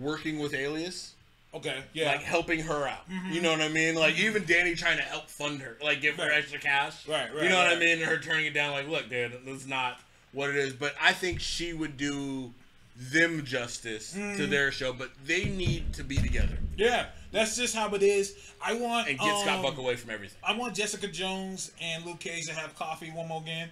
working 0.00 0.38
with 0.38 0.54
Alias, 0.54 1.12
Okay. 1.54 1.82
Yeah. 1.94 2.08
like 2.12 2.22
helping 2.22 2.60
her 2.60 2.86
out. 2.86 3.04
You 3.30 3.40
know 3.40 3.50
what 3.52 3.62
I 3.62 3.68
mean? 3.68 3.94
Like 3.94 4.18
even 4.18 4.44
Danny 4.44 4.74
trying 4.74 4.98
to 4.98 5.02
help 5.04 5.28
fund 5.28 5.60
her, 5.62 5.76
like 5.82 6.00
give 6.00 6.16
her 6.16 6.30
extra 6.30 6.58
cash. 6.58 7.06
Right, 7.08 7.32
right, 7.32 7.44
You 7.44 7.48
know 7.48 7.56
what 7.58 7.68
I 7.72 7.78
mean? 7.78 7.98
And 7.98 8.02
her 8.02 8.18
turning 8.18 8.46
it 8.46 8.54
down, 8.54 8.72
like, 8.72 8.88
look, 8.88 9.08
dude, 9.08 9.32
that's 9.46 9.66
not 9.66 10.00
what 10.32 10.50
it 10.50 10.56
is. 10.56 10.72
But 10.74 10.94
I 11.00 11.12
think 11.12 11.40
she 11.40 11.72
would 11.72 11.96
do 11.96 12.52
them 12.98 13.44
justice 13.44 14.14
Mm. 14.14 14.36
to 14.36 14.46
their 14.46 14.70
show. 14.72 14.92
But 14.92 15.10
they 15.24 15.44
need 15.44 15.92
to 15.94 16.02
be 16.04 16.16
together 16.16 16.58
yeah. 16.76 17.06
That's 17.32 17.56
just 17.56 17.74
how 17.74 17.92
it 17.94 18.02
is. 18.02 18.34
I 18.64 18.74
want 18.74 19.08
and 19.08 19.18
get 19.18 19.40
Scott 19.40 19.56
um, 19.56 19.62
Buck 19.62 19.78
away 19.78 19.96
from 19.96 20.10
everything. 20.10 20.38
I 20.46 20.54
want 20.56 20.74
Jessica 20.74 21.06
Jones 21.08 21.70
and 21.82 22.04
Luke 22.04 22.20
Cage 22.20 22.44
to 22.46 22.54
have 22.54 22.74
coffee 22.76 23.10
one 23.10 23.28
more 23.28 23.40
again. 23.42 23.68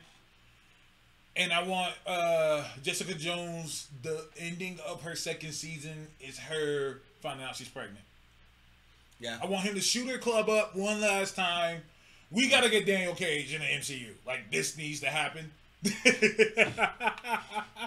And 1.36 1.52
I 1.52 1.62
want 1.65 1.94
uh, 2.06 2.65
Jessica 2.82 3.15
Jones. 3.15 3.89
The 4.02 4.24
ending 4.39 4.78
of 4.86 5.02
her 5.02 5.16
second 5.16 5.52
season 5.52 6.09
is 6.20 6.39
her 6.39 7.01
finding 7.20 7.44
out 7.44 7.56
she's 7.56 7.69
pregnant. 7.69 8.05
Yeah. 9.19 9.39
I 9.43 9.47
want 9.47 9.65
him 9.65 9.74
to 9.74 9.81
shoot 9.81 10.09
her 10.09 10.19
club 10.19 10.48
up 10.48 10.77
one 10.77 11.01
last 11.01 11.35
time. 11.35 11.82
We 12.31 12.48
gotta 12.48 12.69
get 12.69 12.86
Danielle 12.86 13.15
Cage 13.15 13.55
in 13.55 13.61
the 13.61 13.66
MCU. 13.66 14.11
Like 14.27 14.51
this 14.51 14.77
needs 14.77 15.01
to 15.01 15.06
happen. 15.06 15.51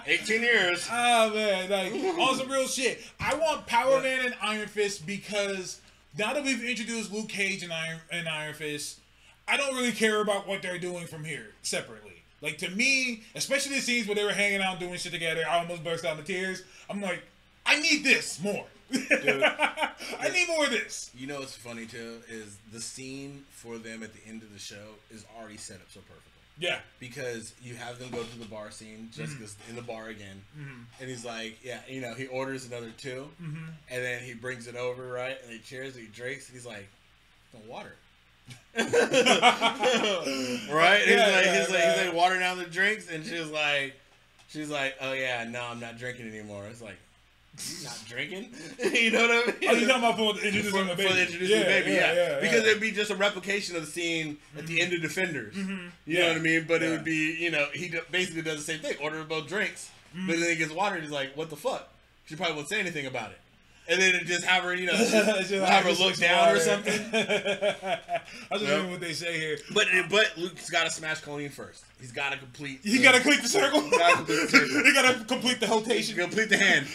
18 0.06 0.42
years. 0.42 0.86
Oh 0.90 1.34
man, 1.34 1.70
like 1.70 1.92
on 1.92 2.36
some 2.36 2.50
real 2.50 2.66
shit. 2.66 3.00
I 3.20 3.34
want 3.34 3.66
Power 3.66 4.00
Man 4.00 4.26
and 4.26 4.34
Iron 4.40 4.68
Fist 4.68 5.06
because 5.06 5.80
now 6.16 6.32
that 6.32 6.42
we've 6.44 6.64
introduced 6.64 7.12
Luke 7.12 7.28
Cage 7.28 7.62
and 7.62 7.72
Iron 7.72 7.98
and 8.10 8.28
Iron 8.28 8.54
Fist, 8.54 9.00
I 9.46 9.56
don't 9.56 9.74
really 9.74 9.92
care 9.92 10.20
about 10.20 10.46
what 10.46 10.62
they're 10.62 10.78
doing 10.78 11.06
from 11.06 11.24
here 11.24 11.50
separately. 11.62 12.07
Like 12.40 12.58
to 12.58 12.70
me, 12.70 13.22
especially 13.34 13.76
the 13.76 13.82
scenes 13.82 14.06
where 14.06 14.14
they 14.14 14.24
were 14.24 14.32
hanging 14.32 14.60
out 14.60 14.78
doing 14.78 14.96
shit 14.96 15.12
together, 15.12 15.42
I 15.48 15.58
almost 15.58 15.82
burst 15.84 16.04
out 16.04 16.18
in 16.18 16.24
tears. 16.24 16.62
I'm 16.88 17.00
like, 17.00 17.22
I 17.66 17.80
need 17.80 18.04
this 18.04 18.40
more. 18.42 18.64
I 18.92 20.30
need 20.32 20.48
more 20.48 20.64
of 20.64 20.70
this. 20.70 21.10
You 21.16 21.26
know 21.26 21.40
what's 21.40 21.54
funny 21.56 21.86
too 21.86 22.18
is 22.28 22.56
the 22.72 22.80
scene 22.80 23.44
for 23.50 23.78
them 23.78 24.02
at 24.02 24.12
the 24.14 24.20
end 24.28 24.42
of 24.42 24.52
the 24.52 24.58
show 24.58 24.94
is 25.10 25.24
already 25.38 25.56
set 25.56 25.76
up 25.76 25.86
so 25.90 26.00
perfectly. 26.00 26.22
Yeah. 26.60 26.80
because 26.98 27.54
you 27.62 27.76
have 27.76 28.00
them 28.00 28.08
go 28.10 28.22
to 28.24 28.38
the 28.38 28.44
bar 28.46 28.70
scene. 28.72 29.10
Jessica's 29.12 29.54
Mm-hmm. 29.62 29.70
in 29.70 29.76
the 29.76 29.82
bar 29.82 30.08
again, 30.08 30.42
and 31.00 31.08
he's 31.08 31.24
like, 31.24 31.58
"Yeah, 31.62 31.78
you 31.88 32.00
know." 32.00 32.14
He 32.14 32.26
orders 32.26 32.66
another 32.66 32.90
2 32.98 33.28
Mm-hmm. 33.40 33.56
and 33.90 34.04
then 34.04 34.22
he 34.24 34.34
brings 34.34 34.66
it 34.66 34.74
over, 34.74 35.06
right? 35.06 35.36
And 35.44 35.52
he 35.52 35.60
cheers, 35.60 35.94
and 35.94 36.04
he 36.04 36.10
drinks, 36.10 36.48
and 36.48 36.56
he's 36.56 36.66
like, 36.66 36.88
"No 37.54 37.60
water." 37.70 37.92
right? 38.78 38.86
he's 38.88 40.68
like, 40.70 40.74
yeah, 40.74 41.60
he's 41.60 41.70
like, 41.70 41.78
yeah. 41.78 41.94
he's 41.96 42.06
like 42.06 42.14
watering 42.14 42.40
down 42.40 42.58
the 42.58 42.64
drinks, 42.64 43.10
and 43.10 43.24
she's 43.24 43.50
like, 43.50 43.94
she's 44.48 44.70
like, 44.70 44.94
"Oh 45.00 45.12
yeah, 45.12 45.44
no, 45.44 45.62
I'm 45.64 45.80
not 45.80 45.98
drinking 45.98 46.28
anymore." 46.28 46.64
It's 46.70 46.82
like, 46.82 46.96
you 47.58 47.84
not 47.84 47.98
drinking? 48.06 48.50
you 48.94 49.10
know 49.10 49.22
what 49.22 49.30
I 49.30 49.46
mean? 49.46 49.54
Oh, 49.68 49.72
you 49.72 49.86
talking 49.86 50.02
about 50.04 50.16
for 50.16 50.30
introducing 50.44 50.70
for, 50.70 50.84
the 50.84 50.90
for 50.90 50.96
baby? 50.96 51.12
the 51.14 51.20
introducing 51.22 51.58
the 51.58 51.64
baby, 51.64 51.90
yeah, 51.92 52.12
yeah 52.12 52.40
because 52.40 52.62
yeah. 52.62 52.68
it'd 52.70 52.80
be 52.80 52.90
just 52.92 53.10
a 53.10 53.16
replication 53.16 53.76
of 53.76 53.84
the 53.84 53.90
scene 53.90 54.36
at 54.56 54.66
the 54.66 54.80
end 54.80 54.92
of 54.92 55.02
Defenders. 55.02 55.56
You 55.56 56.18
know 56.20 56.28
what 56.28 56.36
I 56.36 56.40
mean? 56.40 56.64
But 56.68 56.82
it 56.82 56.90
would 56.90 57.04
be, 57.04 57.36
you 57.40 57.50
know, 57.50 57.66
he 57.72 57.92
basically 58.10 58.42
does 58.42 58.64
the 58.64 58.72
same 58.72 58.80
thing. 58.80 58.96
Order 59.02 59.24
both 59.24 59.48
drinks, 59.48 59.90
Mm-hmm. 60.16 60.26
but 60.26 60.40
then 60.40 60.48
he 60.48 60.56
gets 60.56 60.72
water. 60.72 60.94
and 60.94 61.04
He's 61.04 61.12
like, 61.12 61.36
"What 61.36 61.50
the 61.50 61.56
fuck?" 61.56 61.86
She 62.24 62.34
probably 62.34 62.56
won't 62.56 62.70
say 62.70 62.80
anything 62.80 63.04
about 63.04 63.30
it, 63.30 63.38
and 63.88 64.00
then 64.00 64.20
just 64.26 64.44
have 64.44 64.62
her, 64.64 64.74
you 64.74 64.86
know, 64.86 64.92
just 64.96 65.12
Just 65.12 65.52
have 65.52 65.84
her 65.84 65.92
look 65.92 66.16
down 66.16 66.54
or 66.54 66.58
something. 66.60 66.92
I 67.12 68.00
was 68.50 68.60
just 68.60 68.62
Yep. 68.62 68.70
reading 68.76 68.90
what 68.90 69.00
they 69.00 69.12
say 69.12 69.38
here. 69.40 69.58
But 69.74 69.86
but 70.10 70.32
Luke's 70.36 70.68
got 70.70 70.84
to 70.84 70.90
smash 70.90 71.20
Colleen 71.20 71.50
first. 71.50 71.84
He's 72.00 72.12
got 72.12 72.32
to 72.32 72.38
complete. 72.38 72.80
He 72.84 73.02
gotta 73.02 73.20
complete 73.20 73.42
the 73.42 73.48
circle. 73.48 73.80
He 73.82 73.90
gotta 73.90 74.16
complete 74.16 74.40
the 74.42 74.48
circle. 74.48 74.68
you 74.84 74.94
gotta 74.94 75.24
complete 75.24 75.60
the 75.60 75.66
rotation. 75.66 76.16
complete 76.16 76.48
the 76.48 76.56
hand. 76.56 76.86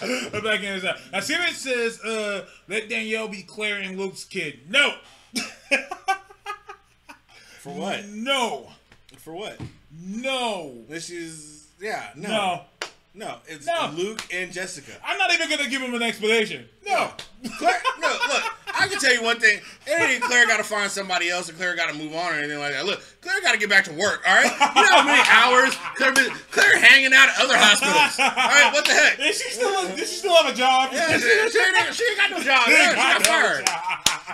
The 0.00 0.40
back 0.44 0.60
end 0.62 0.76
is 0.78 0.84
out. 0.84 0.96
Now, 1.12 1.20
Simmons 1.20 1.56
says, 1.56 2.00
uh, 2.02 2.44
let 2.68 2.88
Danielle 2.88 3.28
be 3.28 3.42
Claire 3.42 3.78
and 3.78 3.98
Luke's 3.98 4.24
kid. 4.24 4.60
No. 4.68 4.92
For 7.60 7.72
what? 7.72 8.06
No. 8.08 8.68
For 9.18 9.32
what? 9.32 9.58
No. 10.00 10.84
This 10.88 11.10
is 11.10 11.66
yeah. 11.80 12.10
No. 12.14 12.28
No. 12.28 12.60
No. 13.14 13.36
It's 13.46 13.66
No. 13.66 13.90
Luke 13.94 14.22
and 14.32 14.52
Jessica. 14.52 14.92
I'm 15.04 15.18
not 15.18 15.32
even 15.32 15.48
gonna 15.48 15.68
give 15.68 15.82
him 15.82 15.94
an 15.94 16.02
explanation. 16.02 16.68
No. 16.86 17.12
Claire, 17.58 17.80
no, 18.00 18.08
look, 18.08 18.42
I 18.66 18.88
can 18.88 18.98
tell 18.98 19.14
you 19.14 19.22
one 19.22 19.38
thing. 19.38 19.60
It 19.86 20.10
ain't 20.10 20.22
Claire 20.24 20.46
got 20.48 20.56
to 20.56 20.64
find 20.64 20.90
somebody 20.90 21.30
else, 21.30 21.48
and 21.48 21.56
Claire 21.56 21.76
got 21.76 21.86
to 21.88 21.94
move 21.94 22.12
on, 22.14 22.32
or 22.32 22.36
anything 22.36 22.58
like 22.58 22.72
that. 22.72 22.84
Look, 22.84 23.00
Claire 23.20 23.40
got 23.42 23.52
to 23.52 23.58
get 23.58 23.68
back 23.70 23.84
to 23.84 23.92
work. 23.92 24.24
All 24.26 24.34
right, 24.34 24.50
you 24.50 24.82
know 24.82 24.96
how 24.98 25.04
many 25.06 25.22
hours 25.30 25.76
Claire 25.94 26.12
been, 26.14 26.30
Claire 26.50 26.78
hanging 26.78 27.12
out 27.14 27.28
at 27.28 27.38
other 27.38 27.54
hospitals. 27.56 28.18
All 28.18 28.26
right, 28.26 28.70
what 28.74 28.84
the 28.84 28.92
heck? 28.92 29.20
Is 29.20 29.40
she 29.40 29.50
still? 29.50 29.70
Does 29.94 30.10
she 30.10 30.16
still 30.18 30.34
have 30.34 30.52
a 30.52 30.56
job? 30.56 30.90
Yeah, 30.92 31.14
she, 31.14 31.20
she, 31.20 31.58
ain't, 31.62 31.94
she 31.94 32.04
ain't 32.10 32.18
got 32.18 32.30
no 32.32 32.40
job. 32.42 32.66
Yeah, 32.66 32.90
she 32.90 32.96
got 32.96 33.26
fired. 33.26 33.64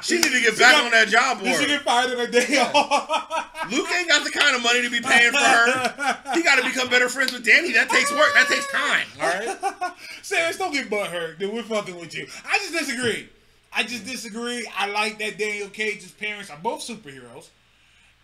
She 0.04 0.16
need 0.16 0.24
to 0.32 0.40
get 0.40 0.58
back 0.58 0.72
got- 0.72 0.84
on 0.84 0.90
that 0.90 1.08
job 1.08 1.38
Did 1.42 1.52
she 1.54 1.58
board. 1.58 1.68
get 1.68 1.82
fired 1.82 2.10
in 2.12 2.20
a 2.20 2.26
day 2.30 2.58
off? 2.58 3.70
Luke 3.70 3.88
ain't 3.96 4.08
got 4.08 4.22
the 4.24 4.30
kind 4.30 4.54
of 4.54 4.62
money 4.62 4.82
to 4.82 4.90
be 4.90 5.00
paying 5.00 5.32
for 5.32 5.38
her. 5.38 6.18
He 6.34 6.42
got 6.42 6.56
to 6.56 6.64
become 6.64 6.88
better 6.88 7.08
friends 7.08 7.32
with 7.32 7.44
Danny. 7.44 7.72
That 7.72 7.88
takes 7.88 8.10
work. 8.12 8.32
That 8.34 8.46
takes 8.48 8.66
time. 8.70 9.06
All 9.20 9.28
right. 9.28 9.94
Serious, 10.22 10.58
don't 10.58 10.72
get 10.72 10.90
butt 10.90 11.06
hurt. 11.10 11.38
Then 11.38 11.54
we're 11.54 11.62
fucking 11.62 11.98
with 11.98 12.14
you. 12.14 12.26
I 12.46 12.58
just 12.58 12.72
disagree. 12.72 13.28
I 13.72 13.82
just 13.82 14.04
disagree. 14.04 14.68
I 14.76 14.86
like 14.90 15.18
that 15.18 15.38
Danielle 15.38 15.68
Cage's 15.70 16.12
parents 16.12 16.50
are 16.50 16.58
both 16.62 16.80
superheroes, 16.80 17.48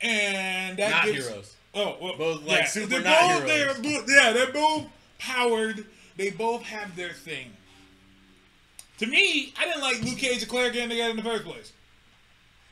and 0.01 0.77
that 0.79 0.91
Not 0.91 1.05
gives, 1.07 1.27
heroes. 1.29 1.57
Oh, 1.75 1.97
well, 2.01 2.17
Both, 2.17 2.43
like, 2.45 2.59
yeah. 2.61 2.67
super 2.67 2.87
they're 2.89 3.01
not 3.03 3.21
both, 3.21 3.51
heroes. 3.51 3.81
They're, 3.81 3.83
both- 4.01 4.09
yeah, 4.11 4.33
they're 4.33 4.53
both 4.53 4.85
powered. 5.19 5.87
They 6.17 6.31
both 6.31 6.63
have 6.65 6.95
their 6.97 7.13
thing. 7.13 7.53
To 9.01 9.07
me, 9.07 9.55
I 9.59 9.65
didn't 9.65 9.81
like 9.81 10.03
Luke 10.03 10.19
Cage 10.19 10.43
and 10.43 10.49
Claire 10.51 10.71
getting 10.71 10.91
together 10.91 11.13
in 11.13 11.17
the 11.17 11.23
first 11.23 11.45
place. 11.45 11.73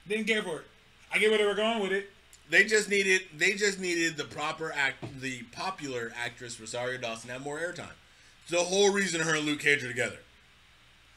Didn't 0.06 0.26
care 0.26 0.42
for 0.42 0.58
it. 0.58 0.66
I 1.10 1.18
get 1.18 1.30
where 1.30 1.38
they 1.38 1.46
were 1.46 1.54
going 1.54 1.80
with 1.80 1.90
it. 1.90 2.10
They 2.50 2.64
just 2.64 2.90
needed 2.90 3.22
they 3.34 3.52
just 3.52 3.80
needed 3.80 4.18
the 4.18 4.24
proper 4.24 4.70
act 4.76 5.02
the 5.22 5.42
popular 5.52 6.12
actress 6.14 6.60
Rosario 6.60 6.98
Dawson 6.98 7.30
have 7.30 7.42
more 7.42 7.58
airtime. 7.58 7.96
It's 8.42 8.50
the 8.50 8.58
whole 8.58 8.92
reason 8.92 9.22
her 9.22 9.36
and 9.36 9.46
Luke 9.46 9.60
Cage 9.60 9.82
are 9.82 9.88
together. 9.88 10.18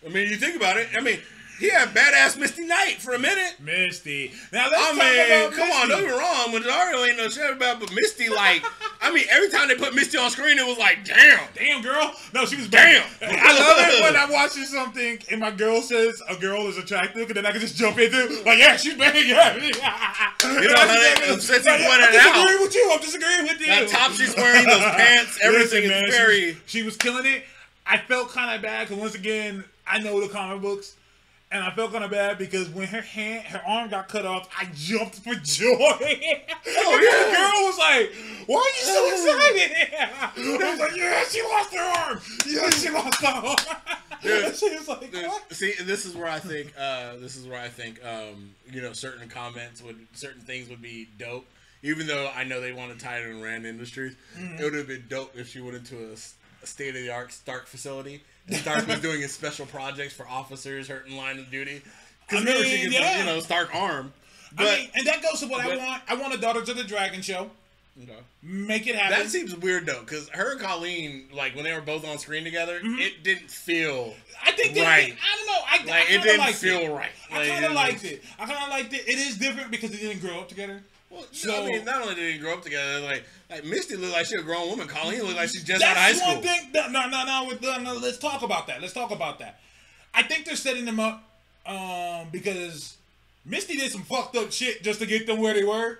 I 0.06 0.10
mean, 0.10 0.30
you 0.30 0.38
think 0.38 0.56
about 0.56 0.78
it. 0.78 0.88
I 0.96 1.02
mean, 1.02 1.20
he 1.62 1.70
had 1.70 1.90
badass 1.94 2.38
Misty 2.38 2.66
Knight 2.66 2.98
for 3.00 3.14
a 3.14 3.20
minute. 3.20 3.56
Misty. 3.62 4.32
Now 4.52 4.68
let's 4.70 4.82
I 4.82 4.86
talk 4.88 4.96
mean, 4.98 5.48
about 5.48 5.54
come 5.54 5.72
on, 5.72 5.88
Misty. 5.88 6.02
don't 6.02 6.02
get 6.02 6.12
me 6.12 6.20
wrong. 6.20 6.54
Rosario 6.54 7.06
ain't 7.06 7.18
no 7.18 7.30
shit 7.30 7.52
about, 7.56 7.80
but 7.80 7.94
Misty, 7.94 8.28
like, 8.30 8.66
I 9.02 9.14
mean, 9.14 9.26
every 9.30 9.50
time 9.50 9.68
they 9.70 9.76
put 9.76 9.96
Misty 9.96 10.18
on 10.18 10.30
screen, 10.32 10.58
it 10.60 10.66
was 10.66 10.78
like, 10.78 11.06
damn. 11.06 11.40
Damn, 11.56 11.82
girl. 11.82 12.12
No, 12.34 12.46
she 12.46 12.58
was 12.58 12.68
Damn. 12.68 13.04
I 13.22 13.60
love 13.60 13.78
it 13.94 14.02
when 14.04 14.16
I'm 14.22 14.32
watching 14.32 14.66
something 14.66 15.20
and 15.30 15.40
my 15.40 15.52
girl 15.52 15.82
says 15.82 16.22
a 16.28 16.36
girl 16.36 16.68
is 16.68 16.78
attractive, 16.78 17.28
and 17.28 17.38
then 17.38 17.46
I 17.46 17.52
can 17.52 17.62
just 17.62 17.76
jump 17.78 17.98
into 18.00 18.42
like, 18.46 18.58
yeah, 18.60 18.76
she's 18.76 18.96
bad. 18.96 19.12
Yeah. 19.22 19.56
You 19.56 19.72
know, 19.72 20.74
honey, 20.76 21.40
since 21.40 21.66
you 21.66 21.72
pointed 21.72 21.86
I'm 21.86 22.16
out- 22.16 22.34
disagreeing 22.48 22.62
with 22.62 22.76
you. 22.76 22.90
I'm 22.92 23.00
disagreeing 23.02 23.44
with 23.44 23.60
you. 23.62 23.68
That 23.68 23.88
top 23.90 24.12
she's 24.12 24.36
wearing, 24.36 24.66
those 24.66 24.80
pants, 24.82 25.38
everything 25.42 25.84
Listen, 25.88 25.90
man, 25.90 26.04
is 26.10 26.16
she 26.16 26.52
was- 26.54 26.56
She 26.66 26.84
was, 26.84 26.98
killing 26.98 27.26
it. 27.26 27.44
I 27.86 27.98
felt 27.98 28.30
kind 28.30 28.56
of 28.56 28.62
bad 28.62 28.88
because 28.88 29.02
once 29.02 29.16
again, 29.16 29.64
I 29.88 30.00
know 30.00 30.20
the 30.22 30.28
comic 30.30 30.62
books. 30.62 30.96
And 31.53 31.61
I 31.64 31.72
felt 31.72 31.91
kind 31.91 32.03
of 32.06 32.11
bad 32.11 32.38
because 32.38 32.69
when 32.69 32.88
her 32.88 33.02
hand, 33.02 33.45
her 33.48 33.61
arm 33.68 33.90
got 33.90 34.07
cut 34.07 34.26
off, 34.26 34.48
I 34.57 34.69
jumped 34.73 35.15
for 35.19 35.34
joy. 35.36 35.68
Oh 35.69 35.98
yeah. 35.99 37.26
the 37.26 37.36
girl 37.36 37.68
was 37.68 37.78
like, 37.78 38.48
"Why 38.48 38.56
are 38.57 38.78
you 38.78 38.86
so 38.86 39.07
excited?" 39.11 39.72
I 40.64 40.72
was 40.72 40.80
like, 40.80 40.95
"Yeah, 40.95 41.23
she 41.30 41.41
lost 41.44 41.73
her 41.73 41.80
arm. 41.82 42.22
Yeah, 42.48 42.69
she 42.69 42.90
lost 42.90 43.22
her 43.22 43.28
arm." 43.28 43.57
Dude, 44.22 44.56
she 44.56 44.69
was 44.78 44.88
like, 44.88 45.11
Dude, 45.11 45.26
"What?" 45.28 45.52
See, 45.53 45.73
this 45.82 46.06
is 46.06 46.15
where 46.15 46.28
I 46.30 46.40
think, 46.40 46.73
uh, 46.80 47.18
this 47.18 47.36
is 47.36 47.45
where 47.48 47.60
I 47.60 47.68
think, 47.69 47.99
um, 48.06 48.52
you 48.72 48.82
know, 48.82 48.94
certain 48.94 49.28
comments 49.28 49.82
would, 49.82 50.07
certain 50.14 50.41
things 50.41 50.69
would 50.69 50.82
be 50.82 51.10
dope. 51.19 51.45
Even 51.84 52.06
though 52.07 52.30
I 52.34 52.44
know 52.44 52.61
they 52.61 52.72
want 52.72 52.98
to 52.98 53.03
tie 53.03 53.18
it 53.18 53.28
in 53.28 53.41
Rand 53.41 53.65
Industries, 53.65 54.15
Mm-hmm. 54.38 54.60
it 54.60 54.64
would 54.64 54.73
have 54.76 54.88
been 54.88 55.06
dope 55.10 55.36
if 55.36 55.49
she 55.49 55.60
went 55.60 55.76
into 55.76 56.14
a, 56.14 56.65
state 56.65 56.90
of 56.95 57.02
the 57.02 57.10
art 57.10 57.32
Stark 57.34 57.65
facility. 57.65 58.22
Stark 58.50 58.88
was 58.88 59.00
doing 59.00 59.22
his 59.22 59.32
special 59.32 59.66
projects 59.66 60.14
for 60.14 60.28
officers 60.28 60.88
hurt 60.88 61.08
in 61.08 61.16
line 61.16 61.40
of 61.40 61.50
duty. 61.52 61.82
Because 62.28 62.46
I 62.46 62.48
remember, 62.50 62.66
she 62.68 62.82
mean, 62.84 62.92
gets, 62.92 62.98
a, 62.98 63.02
yeah. 63.02 63.20
you 63.20 63.26
know, 63.26 63.40
Stark 63.40 63.74
arm. 63.76 64.14
But 64.56 64.68
I 64.68 64.76
mean, 64.78 64.90
and 64.96 65.08
that 65.08 65.22
goes 65.22 65.40
to 65.42 65.48
what 65.48 65.62
I 65.66 65.76
want. 65.78 66.02
I 66.10 66.16
want 66.16 66.34
a 66.34 66.38
Daughters 66.38 66.68
of 66.70 66.78
the 66.78 66.84
Dragon 66.84 67.22
show. 67.22 67.50
Okay. 68.02 68.18
Make 68.42 68.88
it 68.88 68.96
happen. 68.96 69.20
that 69.20 69.28
seems 69.30 69.54
weird 69.56 69.86
though, 69.86 70.00
because 70.00 70.30
her 70.30 70.54
and 70.54 70.62
Colleen, 70.62 71.28
like 71.34 71.56
when 71.56 71.66
they 71.66 71.74
were 71.74 71.82
both 71.82 72.08
on 72.08 72.18
screen 72.18 72.44
together, 72.46 72.80
Mm-hmm. 72.80 73.00
it 73.00 73.22
didn't 73.24 73.52
feel. 73.52 74.14
I 74.44 74.52
think 74.54 74.74
they, 74.76 74.82
Right. 74.82 75.14
I 75.14 75.38
don't 75.38 75.48
know. 75.48 75.62
I, 75.68 75.78
Like, 76.00 76.10
I 76.10 76.14
it 76.14 76.24
didn't 76.24 76.40
liked 76.40 76.58
feel 76.58 76.80
it. 76.80 76.90
right. 76.90 77.12
I 77.32 77.48
kind 77.48 77.66
of 77.66 77.74
liked 77.74 78.06
it. 78.06 78.24
I 78.40 78.46
kind 78.46 78.64
of 78.64 78.70
liked 78.70 78.94
it. 78.94 79.08
It 79.08 79.20
is 79.20 79.38
different 79.38 79.72
because 79.72 79.92
they 79.92 79.98
didn't 79.98 80.22
grow 80.22 80.40
up 80.40 80.48
together. 80.48 80.82
Well, 81.12 81.26
So- 81.32 81.64
I 81.64 81.68
mean, 81.68 81.86
not 81.86 82.02
only 82.02 82.16
did 82.16 82.34
they 82.36 82.38
grow 82.40 82.54
up 82.54 82.64
together, 82.64 83.02
like 83.02 83.24
like 83.50 83.66
Misty 83.66 83.98
looked 83.98 84.14
like 84.14 84.26
she 84.28 84.36
a 84.36 84.42
grown 84.42 84.70
woman. 84.70 84.88
Colleen 84.88 85.24
looked 85.24 85.36
like 85.36 85.50
she's 85.50 85.64
just 85.64 85.84
out 85.84 85.92
of 85.92 85.98
high 85.98 86.14
That's 86.14 86.20
school. 86.22 86.36
one 86.36 86.44
thing. 86.44 86.72
No, 86.74 86.88
no, 86.88 87.08
no, 87.10 87.50
no, 87.62 87.78
no, 87.84 87.94
Let's 87.96 88.18
talk 88.18 88.42
about 88.44 88.68
that. 88.68 88.82
Let's 88.82 88.94
talk 88.94 89.12
about 89.12 89.40
that. 89.40 89.60
I 90.14 90.24
think 90.24 90.46
they're 90.46 90.56
setting 90.56 90.86
them 90.86 91.00
up 91.00 91.24
um, 91.66 92.28
because 92.32 92.96
Misty 93.46 93.76
did 93.78 93.92
some 93.92 94.04
fucked 94.04 94.36
up 94.38 94.52
shit 94.52 94.84
just 94.84 95.00
to 95.02 95.06
get 95.06 95.28
them 95.28 95.40
where 95.40 95.54
they 95.54 95.64
were. 95.64 96.00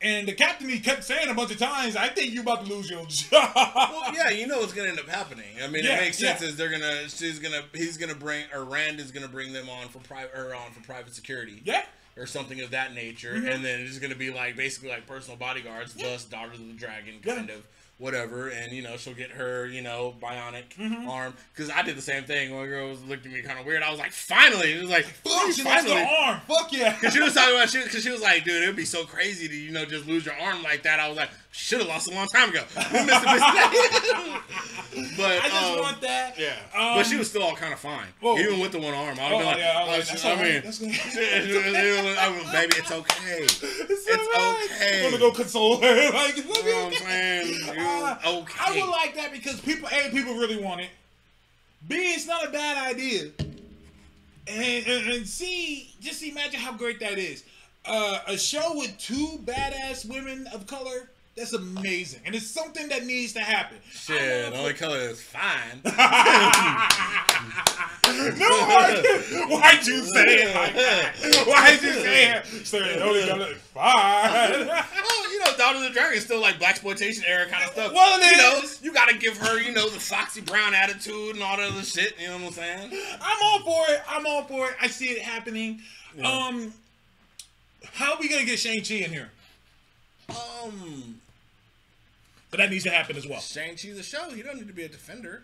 And 0.00 0.28
the 0.28 0.32
captain, 0.32 0.68
he 0.68 0.78
kept 0.78 1.02
saying 1.02 1.28
a 1.28 1.34
bunch 1.34 1.50
of 1.50 1.58
times, 1.58 1.96
"I 1.96 2.06
think 2.08 2.32
you 2.32 2.40
about 2.42 2.64
to 2.64 2.72
lose 2.72 2.88
your 2.88 3.04
job." 3.08 3.50
Well, 3.54 4.14
yeah, 4.14 4.30
you 4.30 4.46
know 4.46 4.58
what's 4.60 4.72
gonna 4.72 4.90
end 4.90 5.00
up 5.00 5.08
happening. 5.08 5.44
I 5.60 5.66
mean, 5.66 5.84
Yeah, 5.84 5.96
it 5.96 6.00
makes 6.02 6.18
sense. 6.18 6.40
yeah. 6.40 6.48
Is 6.48 6.56
they're 6.56 6.70
gonna, 6.70 7.08
she's 7.08 7.40
gonna, 7.40 7.62
he's 7.74 7.96
gonna 7.96 8.14
bring, 8.14 8.44
or 8.54 8.62
Rand 8.64 9.00
is 9.00 9.10
gonna 9.10 9.26
bring 9.26 9.52
them 9.52 9.68
on 9.68 9.88
for 9.88 9.98
private, 9.98 10.30
or 10.36 10.54
on 10.54 10.70
for 10.70 10.80
private 10.82 11.14
security, 11.16 11.62
yeah. 11.64 11.82
Or 12.18 12.26
something 12.26 12.60
of 12.60 12.70
that 12.72 12.94
nature, 12.94 13.34
Mm-hmm. 13.34 13.48
and 13.48 13.64
then 13.64 13.80
it's 13.80 13.98
gonna 13.98 14.14
be 14.14 14.30
like 14.30 14.56
basically 14.56 14.88
like 14.90 15.06
personal 15.06 15.36
bodyguards, 15.36 15.94
thus 15.94 16.24
Daughters 16.24 16.58
of 16.60 16.66
the 16.66 16.74
Dragon, 16.74 17.14
kind 17.22 17.48
Yeah. 17.48 17.54
of 17.56 17.62
whatever, 17.98 18.48
and 18.48 18.72
you 18.72 18.80
know 18.82 18.96
she'll 18.96 19.12
get 19.14 19.30
her, 19.32 19.66
you 19.66 19.82
know, 19.82 20.14
bionic 20.22 20.64
Mm-hmm. 20.78 21.08
arm. 21.08 21.34
Because 21.54 21.70
I 21.70 21.82
did 21.82 21.96
the 21.96 22.02
same 22.02 22.24
thing. 22.24 22.54
When 22.54 22.64
a 22.64 22.68
girl 22.68 22.88
was 22.88 23.02
looked 23.04 23.26
at 23.26 23.32
me 23.32 23.42
kind 23.42 23.58
of 23.58 23.66
weird, 23.66 23.82
I 23.82 23.90
was 23.90 23.98
like, 23.98 24.12
finally, 24.12 24.72
it 24.72 24.80
was 24.80 24.90
like, 24.90 25.04
Fuck, 25.04 25.52
she 25.52 25.62
lost 25.62 25.86
finally. 25.86 26.04
her 26.04 26.06
arm. 26.24 26.40
Fuck 26.46 26.72
yeah. 26.72 26.96
Cause 27.00 27.12
she 27.12 27.20
was 27.20 27.34
talking 27.34 27.54
about 27.56 27.68
shit. 27.68 27.90
Cause 27.90 28.02
she 28.02 28.10
was 28.10 28.20
like, 28.22 28.44
"Dude, 28.44 28.62
it'd 28.62 28.76
be 28.76 28.84
so 28.84 29.04
crazy 29.04 29.48
to 29.48 29.54
you 29.56 29.70
know 29.72 29.84
just 29.84 30.06
lose 30.06 30.24
your 30.24 30.34
arm 30.40 30.62
like 30.62 30.82
that." 30.84 31.00
I 31.00 31.08
was 31.08 31.16
like, 31.16 31.30
"Should 31.50 31.80
have 31.80 31.88
lost 31.88 32.08
a 32.10 32.14
long 32.14 32.26
time 32.28 32.50
ago." 32.50 32.62
We 32.92 33.04
missed 33.04 33.24
a 33.24 33.32
mistake. 33.34 34.42
but 35.16 35.38
I 35.42 35.48
just 35.48 35.54
um, 35.72 35.78
want 35.80 36.00
that. 36.00 36.38
yeah, 36.38 36.56
Um, 36.74 36.96
but 36.98 37.04
she 37.06 37.16
was 37.16 37.28
still 37.28 37.42
all 37.42 37.54
kind 37.54 37.72
of 37.72 37.78
fine, 37.78 38.06
Whoa. 38.20 38.38
even 38.38 38.58
with 38.60 38.72
the 38.72 38.78
one 38.80 38.94
arm. 38.94 39.18
I 39.20 39.30
Oh, 39.32 39.36
was 39.36 39.46
like, 39.46 39.58
yeah, 39.58 39.72
I 39.76 39.80
was 39.80 39.88
oh, 39.88 39.92
like, 39.92 40.04
shit, 40.04 40.08
that's 40.08 40.80
I 40.80 40.84
mean, 40.84 40.92
That's 40.92 41.46
good. 41.46 42.18
I 42.18 42.28
was, 42.30 42.50
baby, 42.52 42.72
it's 42.78 42.90
okay. 42.92 43.42
It's, 43.42 43.62
It's 43.62 44.36
alright. 44.36 44.70
okay. 44.70 45.04
I'm 45.04 45.10
gonna 45.10 45.20
go 45.20 45.32
console 45.32 45.80
her. 45.80 46.10
like, 46.12 46.36
look 46.36 46.64
You 46.64 46.70
know 46.72 46.84
what 46.86 47.02
I'm 47.02 47.06
at 47.08 47.44
saying? 47.44 47.78
Okay? 48.26 48.58
I 48.60 48.80
would 48.80 48.90
like 48.90 49.14
that 49.16 49.32
because 49.32 49.60
people, 49.60 49.88
A, 49.88 50.10
people 50.10 50.34
really 50.34 50.62
want 50.62 50.80
it. 50.80 50.90
B, 51.86 51.94
it's 51.96 52.26
not 52.26 52.46
a 52.46 52.50
bad 52.50 52.76
idea. 52.94 53.30
And, 54.48 54.86
and, 54.86 55.10
and 55.12 55.26
C, 55.28 55.94
just 56.00 56.22
imagine 56.22 56.58
how 56.60 56.72
great 56.72 57.00
that 57.00 57.18
is. 57.18 57.44
Uh, 57.84 58.18
a 58.26 58.36
show 58.36 58.76
with 58.76 58.96
two 58.98 59.38
badass 59.44 60.04
women 60.08 60.46
of 60.52 60.66
color, 60.66 61.10
that's 61.36 61.52
amazing. 61.52 62.20
And 62.26 62.34
it's 62.34 62.46
something 62.46 62.88
that 62.88 63.04
needs 63.06 63.32
to 63.34 63.40
happen. 63.40 63.78
Shit, 63.90 64.52
the 64.52 64.58
only 64.58 64.72
color 64.74 64.98
is 64.98 65.20
fine. 65.22 65.80
No, 68.08 68.48
why- 68.48 69.02
why'd 69.48 69.86
you 69.86 70.02
say 70.02 70.24
it 70.24 70.54
like 70.54 70.74
that? 70.74 71.14
Why'd 71.46 71.82
you 71.82 71.92
say 71.92 72.32
it? 72.32 72.66
Say 72.66 72.78
it 72.78 73.02
only 73.02 73.26
color 73.28 73.52
is 73.52 73.58
fine. 73.74 74.84
Well, 75.58 75.74
you 75.74 75.74
know, 75.74 75.80
Daughters 75.80 75.88
of 75.88 75.94
the 75.94 75.98
Dragon 76.00 76.18
is 76.18 76.24
still 76.24 76.40
like 76.40 76.58
black 76.58 76.70
exploitation 76.72 77.24
era 77.26 77.46
kind 77.46 77.64
of 77.64 77.70
stuff. 77.72 77.92
Well, 77.92 78.18
you 78.20 78.36
know, 78.36 78.60
you 78.82 78.92
gotta 78.92 79.16
give 79.16 79.36
her, 79.38 79.60
you 79.60 79.72
know, 79.72 79.88
the 79.88 80.00
Foxy 80.00 80.40
Brown 80.40 80.74
attitude 80.74 81.34
and 81.34 81.42
all 81.42 81.56
that 81.56 81.70
other 81.70 81.82
shit. 81.82 82.14
You 82.20 82.28
know 82.28 82.36
what 82.38 82.46
I'm 82.46 82.52
saying? 82.52 82.90
I'm 83.20 83.38
all 83.44 83.60
for 83.60 83.92
it. 83.92 84.02
I'm 84.08 84.26
all 84.26 84.44
for 84.44 84.68
it. 84.68 84.76
I 84.80 84.86
see 84.88 85.06
it 85.06 85.22
happening. 85.22 85.80
Um, 86.24 86.72
how 87.92 88.14
are 88.14 88.18
we 88.20 88.28
gonna 88.28 88.44
get 88.44 88.58
Shang 88.58 88.82
Chi 88.82 88.96
in 88.96 89.10
here? 89.12 89.30
Um, 90.30 91.20
But 92.50 92.58
that 92.58 92.70
needs 92.70 92.84
to 92.84 92.90
happen 92.90 93.16
as 93.16 93.26
well. 93.26 93.40
Shang 93.40 93.76
Chi's 93.76 93.98
a 93.98 94.02
show. 94.02 94.30
He 94.30 94.42
don't 94.42 94.56
need 94.56 94.68
to 94.68 94.74
be 94.74 94.84
a 94.84 94.88
defender. 94.88 95.42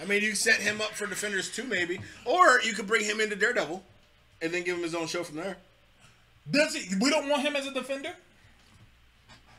I 0.00 0.04
mean, 0.04 0.22
you 0.22 0.34
set 0.34 0.60
him 0.60 0.80
up 0.80 0.92
for 0.92 1.06
Defenders 1.06 1.50
too, 1.50 1.64
maybe, 1.64 2.00
or 2.24 2.60
you 2.62 2.72
could 2.74 2.86
bring 2.86 3.04
him 3.04 3.20
into 3.20 3.34
Daredevil, 3.36 3.82
and 4.42 4.52
then 4.52 4.62
give 4.62 4.76
him 4.76 4.82
his 4.82 4.94
own 4.94 5.06
show 5.06 5.24
from 5.24 5.36
there. 5.36 5.56
Does 6.50 6.74
it? 6.74 7.00
We 7.00 7.08
don't 7.10 7.28
want 7.28 7.42
him 7.42 7.56
as 7.56 7.66
a 7.66 7.72
defender. 7.72 8.12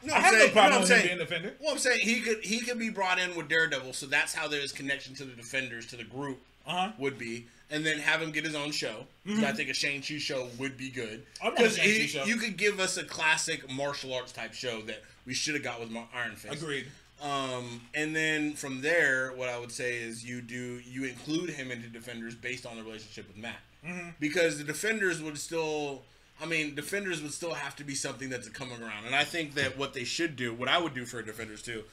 No, 0.08 0.14
I 0.14 0.18
I'm 0.18 0.24
have 0.24 0.34
no 0.34 0.40
saying- 0.40 0.52
problem 0.54 0.72
no, 0.72 0.76
I'm 0.78 0.82
with 0.82 0.90
him 0.92 0.98
saying- 0.98 1.08
being 1.08 1.20
defender. 1.20 1.54
Well, 1.60 1.72
I'm 1.74 1.78
saying 1.80 2.00
he 2.02 2.22
could 2.22 2.44
he 2.44 2.60
could 2.62 2.80
be 2.80 2.90
brought 2.90 3.20
in 3.20 3.36
with 3.36 3.48
Daredevil, 3.50 3.94
so 3.94 4.06
that's 4.06 4.34
how 4.34 4.48
there's 4.48 4.72
connection 4.72 5.14
to 5.16 5.26
the 5.26 5.34
Defenders 5.34 5.86
to 5.88 5.96
the 5.98 6.04
group 6.04 6.40
Uh-huh. 6.66 6.92
would 6.98 7.18
be, 7.18 7.48
and 7.70 7.86
then 7.86 8.00
have 8.00 8.22
him 8.22 8.32
get 8.32 8.44
his 8.46 8.56
own 8.56 8.72
show. 8.72 9.06
'cause 9.26 9.44
I 9.44 9.52
think 9.52 9.70
a 9.70 9.74
Shang 9.74 10.02
Chi 10.02 10.18
show 10.20 10.50
would 10.58 10.78
be 10.78 10.90
good 10.90 11.26
I 11.42 11.50
want 11.50 11.60
a 11.60 11.70
Shang-Chi 11.70 11.82
he- 11.92 12.08
show. 12.08 12.24
you 12.26 12.38
could 12.38 12.56
give 12.58 12.80
us 12.80 12.96
a 12.98 13.04
classic 13.04 13.70
martial 13.70 14.14
arts 14.14 14.32
type 14.32 14.54
show 14.54 14.82
that 14.84 15.04
we 15.26 15.34
should 15.34 15.54
have 15.56 15.64
got 15.64 15.80
with 15.82 15.92
Iron 16.14 16.36
Fist. 16.38 16.62
Agreed. 16.62 16.88
Um, 17.20 17.82
and 17.96 18.16
then 18.16 18.54
from 18.54 18.82
there, 18.82 19.32
what 19.34 19.50
I 19.50 19.58
would 19.58 19.72
say 19.72 19.98
is 19.98 20.24
you 20.24 20.40
do 20.42 20.80
you 20.86 21.04
include 21.06 21.50
him 21.50 21.72
into 21.72 21.88
Defenders 21.90 22.36
based 22.36 22.66
on 22.66 22.78
the 22.78 22.84
relationship 22.84 23.28
with 23.28 23.38
Matt, 23.38 23.60
Mm-hmm. 23.86 24.10
because 24.20 24.58
the 24.58 24.64
Defenders 24.64 25.22
would 25.22 25.38
still 25.38 26.04
I 26.42 26.46
mean, 26.46 26.76
Defenders 26.76 27.22
would 27.22 27.34
still 27.34 27.54
have 27.54 27.76
to 27.78 27.84
be 27.84 27.96
something 27.96 28.30
that's 28.30 28.48
coming 28.50 28.82
around. 28.82 29.06
And 29.06 29.16
I 29.16 29.24
think 29.24 29.56
that 29.56 29.78
what 29.78 29.94
they 29.94 30.04
should 30.04 30.36
do, 30.36 30.54
what 30.54 30.70
I 30.70 30.78
would 30.78 30.94
do 30.94 31.06
for 31.06 31.22
Defenders 31.22 31.62
too, 31.62 31.84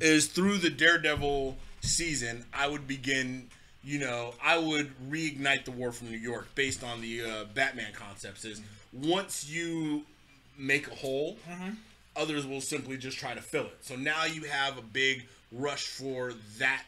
is 0.00 0.26
through 0.26 0.58
the 0.58 0.70
Daredevil 0.70 1.56
season, 1.80 2.44
I 2.52 2.68
would 2.68 2.86
begin, 2.86 3.48
you 3.82 3.98
know, 3.98 4.34
I 4.42 4.58
would 4.58 4.92
reignite 5.08 5.64
the 5.64 5.70
war 5.70 5.92
from 5.92 6.10
New 6.10 6.18
York 6.18 6.54
based 6.54 6.84
on 6.84 7.00
the 7.00 7.22
uh, 7.22 7.44
Batman 7.54 7.92
concepts. 7.94 8.44
Is 8.44 8.60
once 8.92 9.48
you 9.48 10.02
make 10.58 10.88
a 10.88 10.94
hole, 10.94 11.38
others 12.16 12.46
will 12.46 12.60
simply 12.60 12.96
just 12.96 13.18
try 13.18 13.34
to 13.34 13.42
fill 13.42 13.66
it. 13.66 13.78
So 13.80 13.96
now 13.96 14.24
you 14.24 14.44
have 14.44 14.78
a 14.78 14.82
big 14.82 15.24
rush 15.50 15.86
for 15.86 16.32
that 16.58 16.82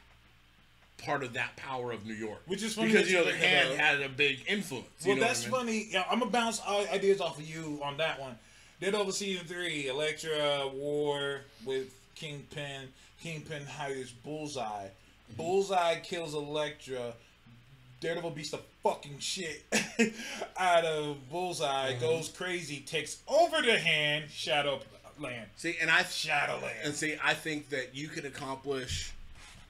part 0.98 1.22
of 1.22 1.34
that 1.34 1.56
power 1.56 1.92
of 1.92 2.06
New 2.06 2.14
York, 2.14 2.40
Which 2.46 2.62
is 2.62 2.74
funny 2.74 2.92
because 2.92 3.10
you 3.10 3.18
know 3.18 3.24
the 3.24 3.32
hand 3.32 3.70
up. 3.72 3.76
had 3.76 4.00
a 4.02 4.08
big 4.08 4.40
influence. 4.48 4.86
Well, 5.06 5.16
that's 5.16 5.42
I 5.46 5.48
mean? 5.48 5.50
funny. 5.58 5.88
Yeah, 5.90 6.04
I'm 6.10 6.18
gonna 6.20 6.30
bounce 6.30 6.60
ideas 6.66 7.20
off 7.20 7.38
of 7.38 7.48
you 7.48 7.80
on 7.82 7.96
that 7.98 8.20
one. 8.20 8.38
Daredevil 8.80 9.12
season 9.12 9.46
three, 9.46 9.88
Elektra 9.88 10.68
war 10.74 11.42
with 11.64 11.94
Kingpin. 12.14 12.88
Kingpin 13.22 13.64
hires 13.66 14.10
Bullseye. 14.12 14.86
Mm-hmm. 14.86 15.36
Bullseye 15.36 16.00
kills 16.00 16.34
Elektra. 16.34 17.12
Daredevil 18.00 18.30
beats 18.30 18.50
the 18.50 18.60
fucking 18.82 19.18
shit 19.18 19.64
out 20.58 20.84
of 20.84 21.16
Bullseye. 21.30 21.92
Mm-hmm. 21.92 22.00
Goes 22.00 22.28
crazy. 22.28 22.80
Takes 22.80 23.18
over 23.26 23.62
the 23.62 23.78
hand. 23.78 24.26
Shadowland. 24.30 25.46
See, 25.56 25.76
and 25.80 25.90
I 25.90 26.02
Shadowland. 26.02 26.76
and 26.84 26.94
see, 26.94 27.16
I 27.24 27.32
think 27.32 27.70
that 27.70 27.94
you 27.94 28.08
can 28.08 28.26
accomplish, 28.26 29.12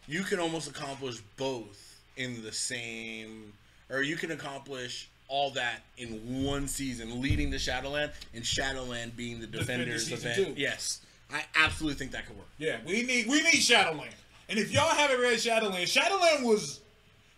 you 0.06 0.22
can 0.22 0.38
almost 0.38 0.68
accomplish 0.68 1.20
both 1.36 2.00
in 2.16 2.42
the 2.42 2.52
same, 2.52 3.52
or 3.90 4.02
you 4.02 4.16
can 4.16 4.30
accomplish 4.30 5.08
all 5.28 5.50
that 5.50 5.80
in 5.98 6.44
one 6.44 6.68
season, 6.68 7.20
leading 7.20 7.50
to 7.50 7.58
Shadowland, 7.58 8.12
and 8.34 8.44
Shadowland 8.46 9.16
being 9.16 9.40
the 9.40 9.46
Defenders 9.46 10.06
season 10.06 10.30
event. 10.30 10.56
two. 10.56 10.60
Yes, 10.60 11.00
I 11.32 11.44
absolutely 11.56 11.98
think 11.98 12.12
that 12.12 12.26
could 12.26 12.36
work. 12.36 12.46
Yeah, 12.58 12.78
we 12.86 13.02
need 13.02 13.26
we 13.26 13.42
need 13.42 13.60
Shadowland. 13.60 14.14
And 14.48 14.58
if 14.58 14.70
y'all 14.72 14.94
haven't 14.94 15.20
read 15.20 15.40
Shadowland, 15.40 15.88
Shadowland 15.88 16.44
was 16.44 16.80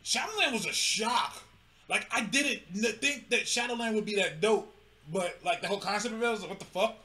Shadowland 0.03 0.53
was 0.53 0.67
a 0.67 0.73
shock. 0.73 1.43
Like 1.89 2.07
I 2.13 2.23
didn't 2.23 2.61
think 3.01 3.31
that 3.31 3.49
Shadowland 3.49 3.95
would 3.95 4.05
be 4.05 4.17
that 4.17 4.41
dope, 4.43 4.71
but 5.11 5.39
like 5.45 5.63
the 5.63 5.69
whole 5.69 5.79
concept 5.81 6.15
of 6.15 6.23
it 6.23 6.27
I 6.27 6.31
was 6.31 6.41
like, 6.41 6.51
what 6.51 6.59
the 6.59 6.67
fuck? 6.67 6.97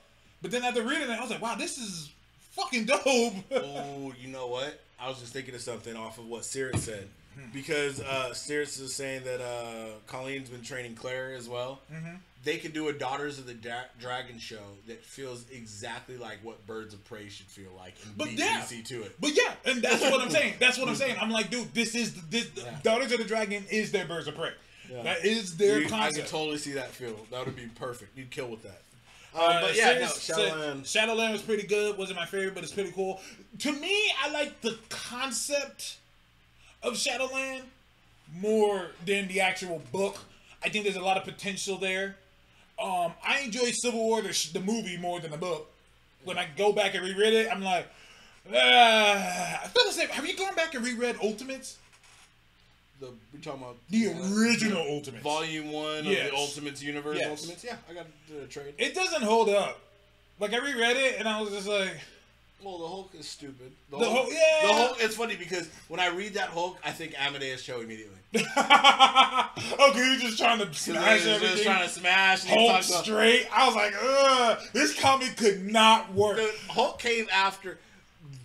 But 0.41 0.51
then 0.51 0.63
after 0.65 0.83
reading 0.83 1.09
it, 1.09 1.11
I 1.11 1.21
was 1.21 1.29
like, 1.29 1.41
wow, 1.41 1.55
this 1.55 1.77
is 1.77 2.11
fucking 2.51 2.83
dope. 2.87 3.05
oh, 3.05 4.13
you 4.21 4.27
know 4.27 4.47
what? 4.47 4.81
I 4.99 5.09
was 5.09 5.19
just 5.19 5.33
thinking 5.33 5.53
of 5.55 5.61
something 5.61 5.95
off 5.95 6.17
of 6.17 6.25
what 6.27 6.45
Sirius 6.45 6.83
said. 6.83 7.07
Because 7.51 7.99
uh, 7.99 8.31
Sirius 8.35 8.79
is 8.79 8.93
saying 8.93 9.23
that 9.23 9.41
uh, 9.41 9.87
Colleen's 10.05 10.49
been 10.49 10.61
training 10.61 10.93
Claire 10.93 11.33
as 11.33 11.49
well. 11.49 11.79
Mm-hmm. 11.91 12.17
They 12.43 12.57
could 12.57 12.73
do 12.73 12.89
a 12.89 12.93
Daughters 12.93 13.39
of 13.39 13.47
the 13.47 13.55
da- 13.55 13.85
Dragon 13.99 14.37
show 14.37 14.61
that 14.87 15.03
feels 15.03 15.49
exactly 15.49 16.15
like 16.17 16.37
what 16.43 16.67
Birds 16.67 16.93
of 16.93 17.03
Prey 17.05 17.29
should 17.29 17.47
feel 17.47 17.71
like 17.75 17.95
and 18.05 18.15
But 18.15 18.27
beat 18.27 18.37
yeah. 18.39 18.59
DC 18.61 18.85
to 18.85 19.01
it. 19.01 19.15
But 19.19 19.31
yeah, 19.35 19.53
and 19.65 19.81
that's 19.81 20.01
what 20.03 20.21
I'm 20.21 20.29
saying. 20.29 20.53
That's 20.59 20.77
what 20.77 20.87
I'm 20.87 20.95
saying. 20.95 21.15
I'm 21.19 21.31
like, 21.31 21.49
dude, 21.49 21.73
this 21.73 21.95
is 21.95 22.13
this 22.29 22.51
Yeah. 22.55 22.65
Daughters 22.83 23.11
of 23.11 23.17
the 23.17 23.23
Dragon 23.25 23.63
is 23.71 23.91
their 23.91 24.05
Birds 24.05 24.27
of 24.27 24.35
Prey. 24.35 24.51
Yeah. 24.91 25.01
That 25.01 25.25
is 25.25 25.57
their 25.57 25.79
You- 25.79 25.87
I 25.87 25.89
concept. 25.89 26.15
could 26.27 26.27
totally 26.27 26.57
see 26.59 26.73
that 26.73 26.91
feel. 26.91 27.15
That 27.31 27.47
would 27.47 27.55
be 27.55 27.65
perfect. 27.65 28.15
You'd 28.15 28.29
kill 28.29 28.47
with 28.49 28.61
that. 28.61 28.82
Um, 29.35 29.41
Uh, 29.41 29.61
but 29.61 29.75
yeah, 29.75 29.85
no, 29.85 29.91
Sirius 30.07 30.21
said 30.21 30.35
Shadowland. 30.35 30.87
Shadowland 30.87 31.33
was 31.33 31.41
pretty 31.41 31.67
good. 31.67 31.97
Wasn't 31.97 32.17
my 32.17 32.25
favorite, 32.25 32.53
but 32.53 32.63
it's 32.63 32.73
pretty 32.73 32.91
cool. 32.91 33.19
To 33.59 33.71
me, 33.71 34.11
I 34.23 34.29
like 34.31 34.61
the 34.61 34.77
concept 34.89 35.97
of 36.83 36.97
Shadowland 36.97 37.63
more 38.39 38.87
than 39.05 39.27
the 39.27 39.41
actual 39.41 39.81
book. 39.91 40.17
I 40.63 40.69
think 40.69 40.83
there's 40.85 40.95
a 40.95 41.01
lot 41.01 41.17
of 41.17 41.23
potential 41.23 41.77
there. 41.77 42.15
Um, 42.81 43.13
I 43.25 43.39
enjoy 43.43 43.71
Civil 43.71 43.99
War 43.99 44.21
the, 44.21 44.33
sh- 44.33 44.51
the 44.51 44.59
movie 44.59 44.97
more 44.97 45.19
than 45.19 45.31
the 45.31 45.37
book. 45.37 45.69
When 46.23 46.37
I 46.37 46.47
go 46.57 46.71
back 46.73 46.95
and 46.95 47.03
reread 47.03 47.33
it, 47.33 47.49
I'm 47.51 47.61
like, 47.63 47.87
ah. 48.53 49.61
I 49.63 49.67
feel 49.67 49.85
the 49.85 49.91
same. 49.91 50.09
Have 50.09 50.25
you 50.25 50.35
gone 50.35 50.55
back 50.55 50.73
and 50.73 50.83
reread 50.85 51.17
Ultimates? 51.21 51.77
The 53.03 53.11
we 53.33 53.39
talking 53.41 53.61
about 53.61 53.75
The 53.89 54.07
uh, 54.09 54.33
original 54.33 54.81
Ultimates. 54.81 55.23
Volume 55.23 55.71
One 55.73 56.05
Yes. 56.05 56.27
of 56.27 56.31
the 56.31 56.37
Ultimates 56.37 56.81
Universe. 56.81 57.17
Yes. 57.19 57.29
Ultimates. 57.29 57.63
Yeah, 57.63 57.75
I 57.89 57.93
got 57.93 58.05
the 58.29 58.45
trade. 58.47 58.73
It 58.77 58.95
doesn't 58.95 59.23
hold 59.23 59.49
up. 59.49 59.79
Like 60.39 60.53
I 60.53 60.57
reread 60.57 60.95
it 60.97 61.15
and 61.19 61.27
I 61.27 61.41
was 61.41 61.49
just 61.51 61.67
like, 61.67 61.91
Well, 62.63 62.77
the 62.77 62.87
Hulk 62.87 63.11
is 63.19 63.27
stupid. 63.27 63.73
The, 63.91 63.97
The 63.97 64.05
Hulk, 64.05 64.17
Hulk- 64.17 64.29
yeah. 64.31 64.67
The 64.67 64.73
Hulk. 64.73 64.97
It's 65.01 65.15
funny 65.17 65.35
because 65.35 65.67
when 65.89 65.99
I 65.99 66.07
read 66.07 66.35
that 66.35 66.49
Hulk, 66.49 66.77
I 66.85 66.91
think 66.91 67.13
Amadeus 67.19 67.63
Cho 67.63 67.81
immediately. 67.81 68.17
okay, 68.35 68.41
you're 69.97 70.19
just 70.19 70.37
trying 70.39 70.59
to 70.59 70.73
smash 70.73 71.25
everything. 71.27 71.57
just 71.57 71.63
trying 71.63 71.83
to 71.83 71.89
smash. 71.93 72.45
Hulk 72.45 72.71
talks 72.71 72.89
about, 72.89 73.03
straight. 73.03 73.47
I 73.53 73.67
was 73.67 73.75
like, 73.75 73.93
ugh, 74.01 74.59
this 74.73 74.97
comic 74.99 75.35
could 75.35 75.61
not 75.69 76.13
work. 76.13 76.37
Dude, 76.37 76.49
Hulk 76.69 76.99
came 76.99 77.27
after. 77.33 77.77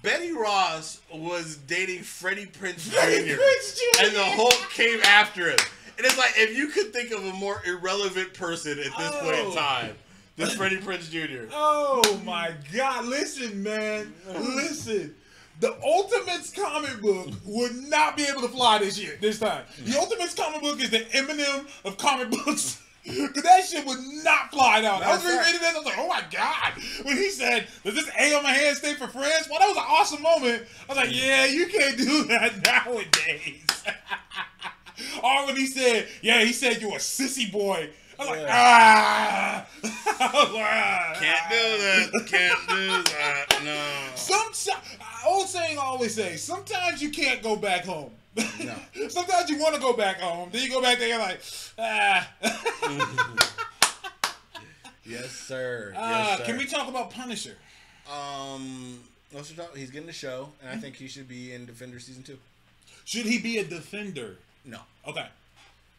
Betty 0.03 0.33
Ross 0.33 1.01
was 1.13 1.57
dating 1.67 2.03
Freddie 2.03 2.47
Prinze 2.47 2.91
Jr. 2.91 2.97
Prinze 3.41 3.77
Jr. 3.79 4.05
and 4.05 4.15
the 4.17 4.25
Hulk 4.25 4.71
came 4.73 5.01
after 5.01 5.51
him. 5.51 5.59
And 5.97 6.07
it's 6.07 6.17
like 6.19 6.33
if 6.37 6.57
you 6.57 6.69
could 6.69 6.93
think 6.93 7.11
of 7.11 7.25
a 7.25 7.33
more 7.33 7.61
irrelevant 7.67 8.33
person 8.35 8.73
at 8.79 8.85
this 8.97 9.11
point 9.21 9.35
in 9.37 9.47
Oh. 9.47 9.55
time 9.55 9.95
than 10.37 10.49
Freddie 10.51 10.77
Prinze 10.79 11.11
Jr. 11.11 11.49
Oh 11.53 12.21
my 12.25 12.53
god, 12.73 13.07
listen, 13.07 13.63
man. 13.63 14.15
Listen. 14.29 15.15
The 15.61 15.77
Ultimates 15.83 16.51
comic 16.53 17.01
book 17.01 17.31
would 17.45 17.75
not 17.89 18.17
be 18.17 18.23
able 18.25 18.43
to 18.43 18.49
fly 18.49 18.79
this 18.79 18.97
year, 18.97 19.19
this 19.21 19.41
time. 19.41 19.65
The 19.85 19.99
Ultimates 19.99 20.35
comic 20.35 20.61
book 20.63 20.81
is 20.81 20.91
the 20.91 21.01
Eminem 21.01 21.67
of 21.85 21.99
comic 21.99 22.31
books. 22.31 22.81
Cause 23.35 23.43
that 23.43 23.65
shit 23.65 23.87
would 23.87 23.99
not 24.23 24.51
fly 24.51 24.81
down. 24.81 25.03
I 25.03 25.15
was 25.15 25.25
rereading 25.25 25.61
this, 25.61 25.75
I 25.75 25.79
was 25.79 25.87
like, 25.87 25.99
oh 25.99 26.09
my 26.09 26.23
god. 26.31 26.73
When 27.05 27.17
he 27.17 27.31
said, 27.31 27.67
Does 27.85 27.95
this 27.95 28.11
A 28.19 28.35
on 28.35 28.43
my 28.43 28.53
hand 28.53 28.77
stay 28.77 28.95
for 28.95 29.07
friends? 29.09 29.49
Well, 29.49 29.59
that 29.61 29.69
was 29.69 29.77
an 29.77 29.85
awesome 29.87 30.23
moment. 30.23 30.65
I 30.89 30.93
was 30.93 30.97
like, 30.97 31.15
Yeah, 31.15 31.47
you 31.47 31.67
can't 31.69 31.97
do 31.97 32.25
that 32.29 32.63
nowadays. 32.65 33.65
or 35.23 35.47
when 35.47 35.57
he 35.57 35.67
said, 35.67 36.09
Yeah, 36.23 36.43
he 36.43 36.53
said 36.53 36.83
you're 36.83 36.93
a 36.93 36.99
sissy 36.99 37.51
boy. 37.51 37.91
I 38.19 38.23
was 38.23 38.31
like, 38.31 38.49
ah. 38.51 39.67
Was 39.83 40.53
like, 40.53 40.65
ah. 40.67 41.17
Can't 41.21 41.51
do 41.51 41.79
that. 41.79 42.27
Can't 42.27 42.69
do 42.69 43.11
that. 43.13 43.61
No. 43.65 44.17
Some 44.17 44.77
old 45.27 45.49
saying 45.49 45.79
I 45.79 45.83
always 45.83 46.15
say, 46.15 46.37
sometimes 46.37 47.01
you 47.01 47.11
can't 47.11 47.43
go 47.43 47.57
back 47.57 47.85
home. 47.85 48.11
No. 48.65 48.75
sometimes 49.09 49.51
you 49.51 49.59
want 49.59 49.75
to 49.75 49.81
go 49.81 49.93
back 49.93 50.21
home. 50.21 50.49
Then 50.53 50.63
you 50.63 50.71
go 50.71 50.81
back 50.83 50.99
there, 50.99 51.09
you're 51.09 51.19
like, 51.19 51.41
ah. 51.79 52.29
Yes, 55.05 55.31
sir. 55.31 55.95
Uh, 55.97 56.01
Yes, 56.01 56.39
sir. 56.39 56.45
can 56.45 56.59
we 56.59 56.67
talk 56.67 56.89
about 56.89 57.11
Punisher? 57.11 57.57
Um, 58.13 59.01
let's 59.33 59.51
talk. 59.53 59.75
He's 59.77 59.91
getting 59.91 60.07
the 60.07 60.13
show, 60.13 60.51
and 60.61 60.71
I 60.71 60.77
think 60.77 60.97
he 60.97 61.09
should 61.09 61.29
be 61.29 61.53
in 61.55 61.65
Defender 61.67 61.99
season 61.99 62.23
two. 62.23 62.39
Should 63.07 63.25
he 63.27 63.39
be 63.39 63.57
a 63.59 63.65
defender? 63.65 64.37
No, 64.67 64.81
Okay. 65.07 65.27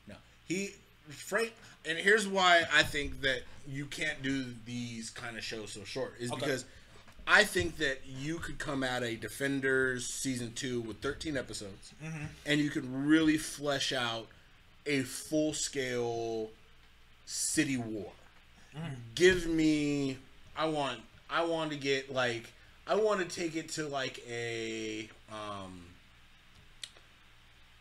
no. 0.08 0.14
He, 0.48 0.70
Frank, 1.10 1.54
and 1.88 1.98
here's 1.98 2.28
why 2.28 2.64
I 2.72 2.84
think 2.84 3.22
that 3.22 3.42
you 3.68 3.86
can't 3.88 4.22
do 4.22 4.46
these 4.66 5.10
kind 5.10 5.36
of 5.38 5.44
shows 5.44 5.72
so 5.72 5.84
short 5.84 6.14
is 6.20 6.32
Okay. 6.32 6.40
because 6.42 6.66
I 7.32 7.44
think 7.44 7.78
that 7.78 8.00
you 8.08 8.40
could 8.40 8.58
come 8.58 8.84
at 8.84 9.04
a 9.04 9.16
Defenders 9.16 10.08
season 10.08 10.52
two 10.56 10.82
with 10.82 10.98
13 10.98 11.38
episodes, 11.38 11.94
Mm-hmm. 12.04 12.26
and 12.48 12.60
you 12.60 12.72
could 12.72 12.92
really 12.92 13.38
flesh 13.38 13.94
out 13.94 14.26
a 14.88 15.02
full 15.04 15.54
scale 15.54 16.50
city 17.28 17.78
war. 17.78 18.12
Mm-hmm. 18.76 18.94
Give 19.14 19.46
me, 19.46 20.18
I 20.58 20.68
want, 20.68 21.00
I 21.30 21.46
want 21.46 21.70
to 21.72 21.78
get 21.78 22.12
like, 22.12 22.52
I 22.88 22.96
want 22.96 23.20
to 23.20 23.26
take 23.28 23.56
it 23.56 23.70
to 23.74 23.88
like 23.88 24.20
a, 24.28 25.08
um, 25.32 25.82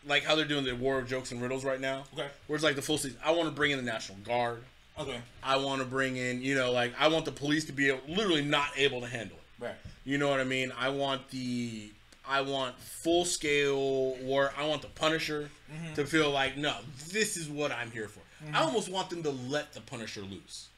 like 0.07 0.25
how 0.25 0.35
they're 0.35 0.45
doing 0.45 0.65
the 0.65 0.75
War 0.77 0.99
of 0.99 1.09
Jokes 1.09 1.33
and 1.33 1.41
Riddles 1.41 1.65
right 1.65 1.81
now. 1.81 2.05
Okay. 2.13 2.29
Where 2.49 2.55
it's 2.55 2.65
like 2.65 2.77
the 2.77 2.83
full 2.83 2.99
season. 2.99 3.19
I 3.25 3.31
want 3.31 3.49
to 3.49 3.55
bring 3.55 3.71
in 3.71 3.79
the 3.79 3.91
National 3.91 4.19
Guard. 4.19 4.63
Okay. 4.99 5.19
I 5.43 5.57
want 5.57 5.81
to 5.81 5.87
bring 5.87 6.17
in, 6.17 6.43
you 6.43 6.55
know, 6.55 6.73
like 6.73 6.93
I 6.99 7.09
want 7.09 7.25
the 7.25 7.33
police 7.33 7.65
to 7.67 7.73
be 7.73 7.89
able, 7.89 8.01
literally 8.09 8.43
not 8.43 8.69
able 8.77 9.01
to 9.01 9.07
handle. 9.07 9.38
Right. 9.61 9.75
You 10.05 10.19
know 10.19 10.29
what 10.29 10.41
I 10.41 10.45
mean? 10.45 10.73
I 10.79 10.89
want 10.91 11.29
the 11.31 11.91
I 12.27 12.41
want 12.43 12.79
full 12.79 13.25
scale 13.25 14.15
war. 14.23 14.53
I 14.57 14.67
want 14.67 14.83
the 14.83 14.89
Punisher 14.89 15.51
Mm-hmm. 15.71 15.95
to 15.97 16.07
feel 16.07 16.31
like 16.31 16.57
no, 16.57 16.75
this 17.11 17.37
is 17.37 17.47
what 17.49 17.71
I'm 17.73 17.91
here 17.91 18.09
for. 18.09 18.21
I 18.55 18.63
almost 18.63 18.91
want 18.91 19.11
them 19.11 19.23
to 19.25 19.31
let 19.31 19.75
the 19.75 19.83
Punisher 19.83 20.23
loose 20.23 20.69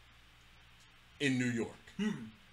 in 1.21 1.39
New 1.39 1.47
York. 1.51 1.71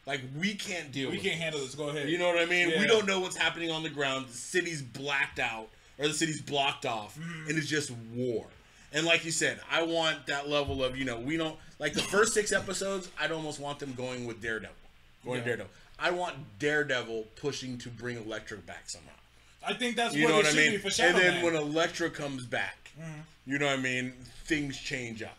Like 0.05 0.21
we 0.39 0.53
can't 0.53 0.91
deal. 0.91 1.07
Hmm. 1.09 1.15
We 1.15 1.21
can't 1.21 1.35
it. 1.35 1.41
handle 1.41 1.61
this. 1.61 1.73
Go 1.75 1.89
ahead. 1.89 2.09
You 2.09 2.17
know 2.17 2.27
what 2.27 2.37
I 2.39 2.45
mean? 2.45 2.69
Yeah. 2.69 2.79
We 2.79 2.85
don't 2.87 3.07
know 3.07 3.19
what's 3.19 3.35
happening 3.37 3.71
on 3.71 3.81
the 3.83 3.89
ground. 3.89 4.27
The 4.27 4.33
city's 4.33 4.81
blacked 4.81 5.39
out 5.39 5.67
or 5.97 6.07
the 6.07 6.13
city's 6.13 6.41
blocked 6.41 6.85
off 6.85 7.17
Mm-hmm. 7.17 7.49
and 7.49 7.57
it's 7.57 7.67
just 7.67 7.91
war. 8.13 8.45
And 8.93 9.05
like 9.05 9.25
you 9.25 9.31
said, 9.31 9.59
I 9.71 9.83
want 9.83 10.27
that 10.27 10.47
level 10.47 10.83
of, 10.83 10.95
you 10.97 11.05
know, 11.05 11.19
we 11.19 11.37
don't 11.37 11.55
like 11.79 11.93
the 11.93 12.01
first 12.01 12.33
six 12.33 12.51
episodes, 12.51 13.09
I'd 13.19 13.31
almost 13.31 13.59
want 13.59 13.79
them 13.79 13.93
going 13.95 14.25
with 14.27 14.41
Daredevil. 14.41 14.75
Going 15.25 15.39
Yeah. 15.39 15.45
Daredevil. 15.45 15.71
I 15.99 16.11
want 16.11 16.35
Daredevil 16.59 17.25
pushing 17.35 17.77
to 17.79 17.89
bring 17.89 18.17
Elektra 18.17 18.57
back 18.57 18.89
somehow. 18.89 19.09
I 19.65 19.73
think 19.73 19.95
that's 19.95 20.13
You 20.15 20.23
what 20.25 20.29
know 20.29 20.35
what 20.37 20.47
I 20.47 20.53
mean? 20.53 20.71
be 20.71 20.77
for 20.77 20.87
And 20.87 21.15
Shadowman. 21.15 21.19
then 21.19 21.43
when 21.43 21.55
Elektra 21.55 22.09
comes 22.09 22.45
back, 22.45 22.75
Mm-hmm. 22.99 23.51
you 23.51 23.59
know 23.59 23.67
what 23.67 23.77
I 23.77 23.81
mean? 23.81 24.11
Things 24.45 24.75
change 24.79 25.21
up. 25.21 25.37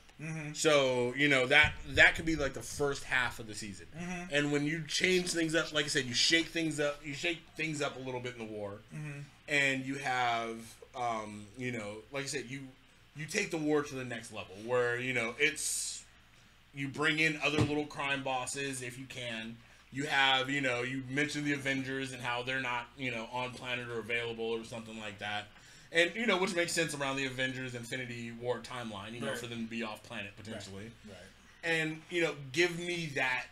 So 0.55 1.13
you 1.17 1.29
know 1.29 1.47
that 1.47 1.73
that 1.91 2.15
could 2.17 2.25
be 2.27 2.35
like 2.37 2.53
the 2.55 2.61
first 2.63 3.05
half 3.05 3.39
of 3.39 3.47
the 3.47 3.55
season. 3.55 3.87
And 4.33 4.51
when 4.53 4.65
you 4.65 4.83
change 4.89 5.33
things 5.33 5.55
up, 5.55 5.73
like 5.73 5.85
I 5.85 5.89
said, 5.89 6.07
you 6.07 6.15
shake 6.15 6.47
things 6.47 6.79
up. 6.81 7.01
You 7.05 7.15
shake 7.15 7.41
things 7.57 7.81
up 7.83 7.97
a 7.97 8.01
little 8.01 8.19
bit 8.21 8.35
in 8.37 8.45
the 8.47 8.53
war, 8.53 8.79
and 9.49 9.85
you 9.87 9.95
have, 9.97 10.57
um, 10.97 11.47
you 11.57 11.71
know, 11.73 11.97
like 12.13 12.25
I 12.25 12.27
said, 12.27 12.47
you 12.49 12.61
you 13.17 13.27
take 13.27 13.51
the 13.53 13.59
war 13.59 13.83
to 13.83 13.95
the 13.95 14.05
next 14.05 14.33
level 14.33 14.55
where 14.67 14.99
you 14.99 15.13
know 15.13 15.35
it's 15.39 16.05
you 16.75 16.89
bring 16.89 17.19
in 17.21 17.39
other 17.45 17.59
little 17.61 17.87
crime 17.87 18.23
bosses 18.25 18.83
if 18.83 18.99
you 18.99 19.07
can. 19.07 19.57
You 19.91 20.05
have, 20.05 20.51
you 20.51 20.61
know, 20.61 20.83
you 20.83 21.03
mentioned 21.09 21.47
the 21.47 21.55
Avengers 21.55 22.13
and 22.13 22.21
how 22.23 22.43
they're 22.43 22.61
not, 22.61 22.87
you 22.99 23.11
know, 23.11 23.27
on 23.33 23.51
planet 23.53 23.89
or 23.89 23.99
available 23.99 24.45
or 24.45 24.65
something 24.65 24.99
like 25.01 25.19
that. 25.21 25.47
And 25.91 26.11
you 26.15 26.27
know, 26.27 26.37
which 26.37 26.55
makes 26.55 26.73
sense 26.73 26.95
around 26.95 27.17
the 27.17 27.25
Avengers 27.25 27.75
Infinity 27.75 28.33
War 28.33 28.59
timeline, 28.59 29.15
you 29.15 29.21
know, 29.21 29.29
Right. 29.29 29.39
for 29.39 29.47
them 29.47 29.65
to 29.65 29.71
be 29.71 29.83
off 29.83 30.03
planet 30.03 30.33
potentially. 30.37 30.91
Right. 31.09 31.17
And, 31.65 32.03
you 32.11 32.23
know, 32.23 32.35
give 32.53 32.79
me 32.79 33.07
that 33.15 33.47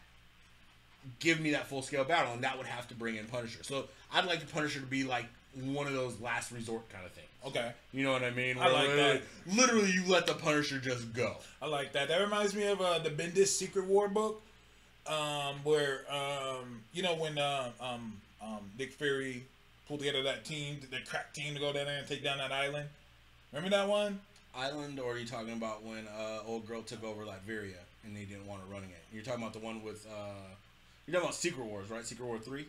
give 1.21 1.41
me 1.41 1.53
that 1.53 1.69
full 1.69 1.83
scale 1.83 2.05
battle 2.05 2.33
and 2.33 2.43
that 2.45 2.59
would 2.59 2.67
have 2.67 2.89
to 2.89 2.95
bring 2.95 3.17
in 3.17 3.27
Punisher. 3.27 3.63
So 3.63 3.87
I'd 4.13 4.25
like 4.27 4.41
the 4.41 4.47
Punisher 4.47 4.81
to 4.81 4.87
be 4.87 5.05
like 5.05 5.27
one 5.55 5.87
of 5.87 5.93
those 5.93 6.21
last 6.21 6.51
resort 6.53 6.89
kind 6.91 7.05
of 7.07 7.13
things. 7.13 7.27
Okay. 7.47 7.73
You 7.93 8.05
know 8.05 8.13
what 8.13 8.25
I 8.25 8.31
mean? 8.31 8.59
I 8.59 8.69
like 8.69 8.89
literally, 8.89 9.21
that. 9.47 9.57
literally 9.57 9.91
you 9.93 10.03
let 10.09 10.27
the 10.27 10.35
Punisher 10.35 10.79
just 10.79 11.13
go. 11.13 11.37
I 11.63 11.67
like 11.67 11.93
that. 11.93 12.09
That 12.09 12.21
reminds 12.21 12.55
me 12.55 12.65
of 12.67 12.81
uh, 12.81 12.99
the 12.99 13.11
Bendis 13.11 13.47
Secret 13.49 13.87
War 13.87 14.09
book, 14.09 14.43
um, 15.09 15.57
where 15.65 16.01
um, 16.11 16.83
you 16.93 17.03
know 17.03 17.15
when 17.15 17.39
uh, 17.39 17.71
um, 17.81 18.15
um, 18.43 18.71
Nick 18.79 18.93
Fury 18.93 19.45
pulled 19.89 20.01
together 20.01 20.23
that 20.25 20.45
team, 20.45 20.81
that 20.91 21.09
crack 21.09 21.33
team 21.33 21.55
to 21.55 21.61
go 21.61 21.73
down 21.73 21.87
there 21.87 21.99
and 21.99 22.09
take 22.09 22.25
down 22.25 22.39
that 22.39 22.53
island. 22.53 22.89
Remember 23.53 23.75
that 23.77 23.89
one? 23.89 24.21
Island, 24.55 24.99
or 24.99 25.13
are 25.13 25.19
you 25.19 25.27
talking 25.27 25.53
about 25.53 25.85
when 25.85 26.07
uh, 26.09 26.39
old 26.47 26.67
girl 26.67 26.83
took 26.83 27.05
over 27.05 27.25
Latveria 27.25 27.77
and 28.05 28.17
they 28.17 28.25
didn't 28.25 28.47
want 28.47 28.63
her 28.63 28.73
running 28.73 28.91
it? 28.91 29.05
You're 29.13 29.23
talking 29.23 29.43
about 29.43 29.53
the 29.53 29.59
one 29.59 29.83
with 29.83 30.07
uh, 30.07 30.33
you're 31.07 31.13
talking 31.13 31.27
about 31.27 31.35
Secret 31.35 31.65
Wars, 31.67 31.91
right? 31.91 32.05
Secret 32.05 32.27
War 32.27 32.39
three, 32.39 32.67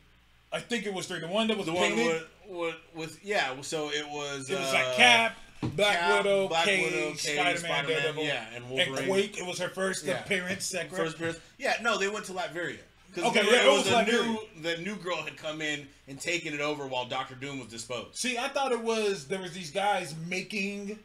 I 0.51 0.59
think 0.59 0.85
it 0.85 0.93
was 0.93 1.07
three. 1.07 1.19
The 1.19 1.27
one 1.27 1.47
that 1.47 1.57
was 1.57 1.65
the 1.65 1.73
one 1.73 1.89
painted. 1.89 2.05
with, 2.05 2.25
with 2.49 2.75
with 2.95 3.25
yeah. 3.25 3.59
So 3.61 3.89
it 3.89 4.07
was 4.07 4.49
it 4.49 4.57
was 4.57 4.69
uh, 4.69 4.73
like 4.73 4.95
Cap, 4.95 5.37
Black 5.61 6.17
Widow, 6.23 6.47
Black 6.47 6.65
Cage, 6.65 6.91
Widow, 6.91 7.09
Cage, 7.11 7.19
Spider-Man, 7.19 7.57
Spider-Man, 7.57 7.87
Daredevil, 7.87 8.23
yeah, 8.23 8.45
and 8.55 8.65
and 8.79 8.95
Quake. 9.07 9.37
It 9.37 9.45
was 9.45 9.59
her 9.59 9.69
first 9.69 10.05
Yeah. 10.05 10.23
appearance. 10.23 10.65
Second. 10.65 10.95
First 10.95 11.15
appearance. 11.15 11.39
Yeah, 11.57 11.75
no, 11.81 11.97
they 11.97 12.07
went 12.07 12.25
to 12.25 12.33
Latveria. 12.33 12.77
Okay, 13.17 13.41
yeah, 13.45 13.63
it 13.65 13.67
was 13.67 13.89
was 13.89 14.07
new 14.07 14.39
the 14.61 14.77
new 14.77 14.95
girl 14.95 15.17
had 15.23 15.37
come 15.37 15.61
in 15.61 15.87
and 16.07 16.19
taken 16.21 16.53
it 16.53 16.59
over 16.61 16.85
while 16.85 17.05
Doctor 17.05 17.33
Doom 17.35 17.59
was 17.59 17.67
disposed. 17.69 18.15
See, 18.15 18.37
I 18.37 18.47
thought 18.49 18.71
it 18.71 18.81
was 18.81 19.27
there 19.27 19.41
was 19.41 19.53
these 19.53 19.71
guys 19.71 20.13
making. 20.27 20.99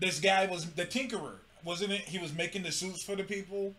This 0.00 0.18
guy 0.18 0.46
was 0.46 0.68
the 0.72 0.86
Tinkerer, 0.86 1.34
wasn't 1.62 1.92
it? 1.92 2.00
He 2.00 2.18
was 2.18 2.32
making 2.32 2.62
the 2.62 2.72
suits 2.72 3.04
for 3.04 3.14
the 3.14 3.22
people. 3.22 3.74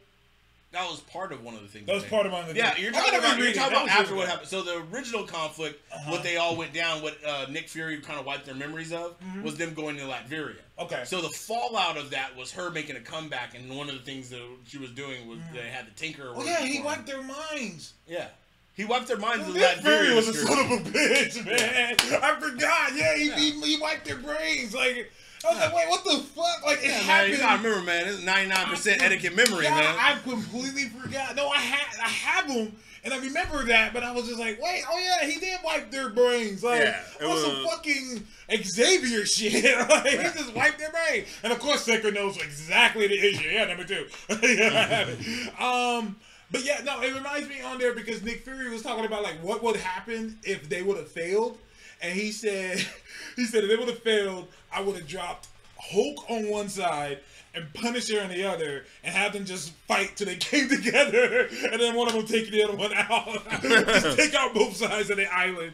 That 0.72 0.90
was 0.90 1.02
part 1.02 1.34
of 1.34 1.44
one 1.44 1.54
of 1.54 1.62
the 1.62 1.68
things. 1.68 1.86
That 1.86 1.96
was 1.96 2.06
part 2.06 2.26
of 2.26 2.32
one 2.32 2.44
of 2.44 2.48
the 2.50 2.56
Yeah, 2.56 2.70
things. 2.72 2.84
you're 2.84 2.94
talking 2.94 3.20
about 3.20 3.38
you're 3.38 3.52
talking 3.52 3.74
about 3.74 3.90
after 3.90 4.16
what 4.16 4.30
happened. 4.30 4.48
So 4.48 4.62
the 4.62 4.78
original 4.94 5.24
conflict, 5.26 5.82
Uh-huh. 5.94 6.12
what 6.12 6.24
they 6.24 6.38
all 6.38 6.56
went 6.56 6.74
down, 6.74 7.02
what 7.02 7.18
uh, 7.26 7.46
Nick 7.50 7.68
Fury 7.68 7.98
kind 8.00 8.18
of 8.18 8.26
wiped 8.26 8.46
their 8.46 8.56
memories 8.56 8.94
of, 8.94 9.16
was 9.44 9.58
them 9.58 9.74
going 9.74 9.98
to 9.98 10.04
Latveria. 10.04 10.56
Mm-hmm. 10.56 10.84
Okay. 10.84 11.04
So 11.06 11.22
the 11.22 11.30
fallout 11.30 11.98
of 11.98 12.12
that 12.12 12.38
was 12.38 12.54
her 12.54 12.70
making 12.72 12.96
a 12.96 13.02
comeback, 13.02 13.54
and 13.54 13.70
one 13.76 13.90
of 13.90 13.96
the 13.96 14.02
things 14.02 14.30
that 14.30 14.42
she 14.66 14.78
was 14.78 14.92
doing 14.92 15.28
was 15.28 15.40
they 15.54 15.60
had 15.68 15.88
the 15.88 15.92
Tinker. 15.92 16.32
Oh 16.34 16.44
yeah, 16.46 16.62
he 16.62 16.82
wiped 16.82 17.06
their 17.06 17.22
minds. 17.22 17.94
Yeah, 18.08 18.28
he 18.74 18.86
wiped 18.86 19.08
their 19.10 19.18
minds 19.18 19.46
with 19.48 19.58
Nick 19.58 19.80
Fury 19.80 20.16
was 20.16 20.30
a 20.30 20.34
son 20.34 20.58
of 20.58 20.72
a 20.72 20.90
bitch, 20.90 21.46
man. 21.46 21.96
I 22.24 22.40
forgot. 22.40 22.96
Yeah, 22.96 23.16
he, 23.18 23.30
He, 23.32 23.52
he 23.76 23.82
wiped 23.82 24.06
their 24.06 24.16
brains. 24.18 24.74
Like 24.74 25.12
I 25.44 25.52
was 25.54 25.60
like, 25.60 25.74
wait, 25.74 25.90
what 25.90 26.04
the 26.04 26.18
fuck? 26.20 26.66
Like 26.66 26.80
it 26.80 26.86
Yeah, 26.86 26.92
happened. 27.00 27.38
gotta 27.40 27.58
remember, 27.64 27.86
man. 27.86 28.08
It's 28.08 28.24
99 28.24 28.66
percent 28.68 29.02
I 29.02 29.06
etiquette 29.06 29.36
memory, 29.36 29.66
forgot. 29.66 29.76
man. 29.78 29.96
I 30.00 30.18
completely 30.24 30.84
forgot. 30.90 31.36
No, 31.36 31.48
I 31.50 31.58
had 31.58 32.00
I 32.04 32.10
have 32.10 32.48
them. 32.48 32.76
And 33.04 33.12
I 33.12 33.18
remember 33.18 33.66
that, 33.66 33.94
but 33.96 34.04
I 34.04 34.12
was 34.12 34.28
just 34.28 34.40
like, 34.40 34.62
wait, 34.62 34.84
oh 34.88 35.00
yeah, 35.00 35.28
he 35.28 35.40
did 35.40 35.58
wipe 35.66 35.90
their 35.90 36.10
brains. 36.12 36.64
Like, 36.64 36.82
Yeah, 36.82 37.02
it 37.20 37.26
on 37.26 37.36
some 37.40 37.66
fucking 37.66 38.28
Xavier 38.64 39.26
shit. 39.26 39.64
like, 39.90 40.06
he 40.12 40.18
just 40.18 40.54
wiped 40.54 40.78
their 40.78 40.92
brain. 40.92 41.26
And 41.42 41.52
of 41.52 41.58
course, 41.58 41.84
Seeker 41.84 42.12
knows 42.12 42.38
exactly 42.38 43.08
the 43.08 43.18
issue. 43.20 43.50
Yeah, 43.50 43.66
number 43.66 43.86
two. 43.86 44.06
um, 45.60 46.16
but 46.52 46.64
yeah, 46.64 46.82
no, 46.84 47.02
it 47.02 47.14
reminds 47.16 47.48
me 47.50 47.62
on 47.62 47.80
there 47.80 47.94
because 47.96 48.22
Nick 48.24 48.44
Fury 48.44 48.70
was 48.70 48.82
talking 48.84 49.06
about 49.06 49.24
like 49.24 49.42
what 49.42 49.64
would 49.64 49.78
happen 49.78 50.38
if 50.44 50.70
they 50.70 50.82
would 50.84 50.98
have 50.98 51.10
failed. 51.10 51.58
And 52.04 52.14
he 52.14 52.32
said, 52.32 52.86
he 53.36 53.46
said 53.46 53.64
if 53.64 53.70
they 53.70 53.76
would 53.76 53.88
have 53.88 54.00
failed, 54.00 54.48
I 54.74 54.82
would 54.82 54.96
have 54.96 55.08
dropped 55.08 55.48
Hulk 55.78 56.30
on 56.30 56.50
one 56.50 56.70
side 56.70 57.20
and 57.54 57.74
Punisher 57.74 58.22
on 58.22 58.30
the 58.30 58.44
other, 58.50 58.86
and 59.04 59.14
have 59.14 59.34
them 59.34 59.46
just 59.46 59.72
fight 59.88 60.16
till 60.16 60.28
they 60.28 60.36
came 60.38 60.70
together, 60.70 61.50
and 61.72 61.82
then 61.82 61.96
one 61.96 62.08
of 62.08 62.14
them 62.14 62.26
take 62.26 62.50
the 62.50 62.64
other 62.64 62.76
one 62.76 62.94
out. 62.94 63.28
just 63.62 64.18
take 64.18 64.34
out 64.36 64.54
both 64.54 64.76
sides 64.76 65.10
of 65.10 65.18
the 65.18 65.32
island. 65.34 65.74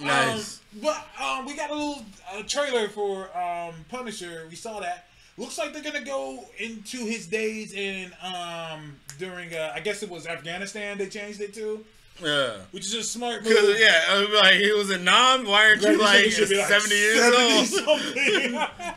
Nice. 0.00 0.60
Um, 0.74 0.80
but 0.82 1.06
um, 1.22 1.46
we 1.46 1.56
got 1.56 1.70
a 1.70 1.74
little 1.74 2.04
uh, 2.32 2.42
trailer 2.42 2.88
for 2.88 3.36
um, 3.36 3.74
Punisher. 3.88 4.46
We 4.50 4.56
saw 4.56 4.80
that. 4.80 5.06
Looks 5.36 5.58
like 5.58 5.72
they're 5.72 5.82
gonna 5.82 6.04
go 6.04 6.44
into 6.58 6.98
his 6.98 7.26
days 7.26 7.72
in 7.72 8.12
um, 8.22 8.94
during 9.18 9.52
uh, 9.52 9.72
I 9.74 9.80
guess 9.80 10.02
it 10.02 10.10
was 10.10 10.26
Afghanistan. 10.26 10.98
They 10.98 11.08
changed 11.08 11.40
it 11.40 11.54
to, 11.54 11.84
Yeah. 12.22 12.58
which 12.70 12.84
is 12.84 12.94
a 12.94 13.02
smart 13.02 13.42
move. 13.44 13.76
Yeah, 13.78 14.00
I 14.08 14.40
like 14.42 14.54
he 14.60 14.70
was 14.72 14.90
a 14.90 14.98
Nam. 14.98 15.44
Why 15.46 15.66
aren't 15.68 15.82
you 15.82 15.98
like 15.98 16.24
He 16.24 16.30
should 16.30 16.48
be 16.48 16.56
like 16.58 16.68
seventy 16.68 16.94
years 16.96 17.18
70 17.20 17.36
old? 17.42 17.66
something. 17.66 18.94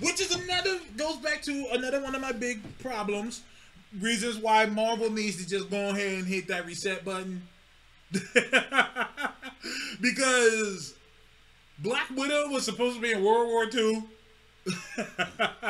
Which 0.00 0.20
is 0.20 0.34
another 0.34 0.78
goes 0.96 1.16
back 1.18 1.40
to 1.42 1.66
another 1.72 2.02
one 2.02 2.14
of 2.14 2.20
my 2.20 2.32
big 2.32 2.60
problems. 2.80 3.42
Reasons 4.00 4.36
why 4.38 4.66
Marvel 4.66 5.10
needs 5.10 5.36
to 5.42 5.48
just 5.48 5.70
go 5.70 5.88
ahead 5.90 6.14
and 6.18 6.26
hit 6.26 6.48
that 6.48 6.66
reset 6.66 7.04
button. 7.04 7.42
because 10.00 10.94
Black 11.78 12.08
Widow 12.14 12.48
was 12.50 12.64
supposed 12.64 12.96
to 12.96 13.02
be 13.02 13.12
in 13.12 13.22
World 13.24 13.48
War 13.48 13.66
II. 13.72 14.04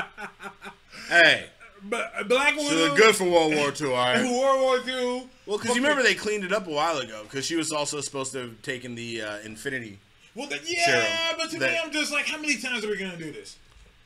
Hey, 1.09 1.47
But 1.85 2.27
Black 2.29 2.55
she 2.55 2.65
Widow 2.65 2.77
looked 2.77 2.97
good 2.97 3.15
for 3.15 3.25
World 3.25 3.55
War 3.55 3.73
II, 3.81 3.87
all 3.89 3.93
right. 3.95 4.25
World 4.25 4.61
War 4.61 4.79
II. 4.89 5.29
Well, 5.47 5.59
because 5.59 5.77
you 5.77 5.83
remember 5.83 6.03
they 6.03 6.15
cleaned 6.15 6.45
it 6.45 6.53
up 6.53 6.67
a 6.67 6.71
while 6.71 6.99
ago 6.99 7.23
because 7.23 7.45
she 7.47 7.55
was 7.57 7.71
also 7.73 8.01
supposed 8.01 8.33
to 8.33 8.39
have 8.41 8.63
taken 8.63 8.95
the 8.95 9.23
uh, 9.23 9.39
Infinity. 9.45 9.99
Well, 10.35 10.49
then, 10.49 10.59
yeah, 10.67 10.85
Serum. 10.85 11.39
but 11.39 11.47
to 11.51 11.53
me, 11.55 11.59
That- 11.61 11.85
I'm 11.85 11.93
just 11.93 12.13
like, 12.13 12.27
how 12.27 12.39
many 12.39 12.57
times 12.59 12.85
are 12.85 12.89
we 12.89 12.97
gonna 12.99 13.17
do 13.17 13.33
this? 13.33 13.57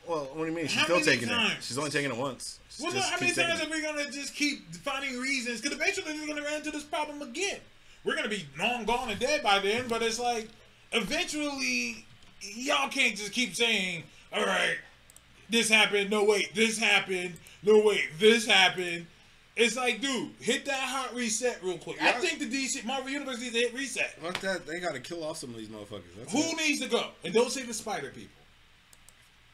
Well, 0.07 0.29
what 0.33 0.45
do 0.45 0.49
you 0.49 0.55
mean? 0.55 0.67
She's 0.67 0.77
How 0.77 0.83
still 0.85 0.95
many 0.99 1.05
taking 1.11 1.27
times? 1.29 1.53
it. 1.53 1.63
She's 1.63 1.77
only 1.77 1.89
taking 1.91 2.11
it 2.11 2.17
once. 2.17 2.59
She 2.69 2.83
Well, 2.83 2.91
no, 2.93 2.99
just 2.99 3.11
how 3.11 3.15
many 3.17 3.27
keeps 3.27 3.37
taking 3.37 3.49
times 3.49 3.61
it. 3.61 3.67
are 3.67 3.71
we 3.71 3.81
gonna 3.81 4.11
just 4.11 4.33
keep 4.35 4.73
finding 4.75 5.19
reasons? 5.19 5.61
Because 5.61 5.75
eventually 5.77 6.13
we're 6.19 6.27
gonna 6.27 6.41
run 6.43 6.53
into 6.55 6.71
this 6.71 6.83
problem 6.83 7.21
again. 7.21 7.59
We're 8.03 8.15
gonna 8.15 8.29
be 8.29 8.45
long 8.57 8.85
gone 8.85 9.09
and 9.09 9.19
dead 9.19 9.43
by 9.43 9.59
then. 9.59 9.87
But 9.87 10.01
it's 10.03 10.19
like, 10.19 10.47
eventually, 10.91 12.05
y'all 12.41 12.89
can't 12.89 13.15
just 13.15 13.31
keep 13.31 13.55
saying, 13.55 14.03
"All 14.33 14.45
right, 14.45 14.77
this 15.49 15.69
happened. 15.69 16.09
No, 16.09 16.23
wait, 16.23 16.53
this 16.55 16.77
happened. 16.77 17.35
No, 17.63 17.79
wait, 17.79 18.05
this 18.19 18.45
happened." 18.45 19.07
It's 19.57 19.75
like, 19.75 19.99
dude, 20.01 20.29
hit 20.39 20.65
that 20.65 20.79
hot 20.79 21.13
reset 21.13 21.61
real 21.63 21.77
quick. 21.77 22.01
I 22.01 22.13
think 22.13 22.39
the 22.39 22.45
DC 22.45 22.85
Marvel 22.85 23.09
Universe 23.09 23.39
needs 23.41 23.53
to 23.53 23.59
hit 23.59 23.73
reset. 23.73 24.11
Fuck 24.21 24.39
that. 24.39 24.65
They 24.65 24.79
got 24.79 24.93
to 24.93 24.99
kill 25.01 25.23
off 25.23 25.37
some 25.37 25.49
of 25.49 25.57
these 25.57 25.67
motherfuckers. 25.67 26.03
That's 26.17 26.31
Who 26.31 26.39
it. 26.39 26.57
needs 26.57 26.79
to 26.81 26.87
go? 26.87 27.07
And 27.25 27.33
don't 27.33 27.51
say 27.51 27.63
the 27.63 27.73
Spider 27.73 28.09
people. 28.09 28.29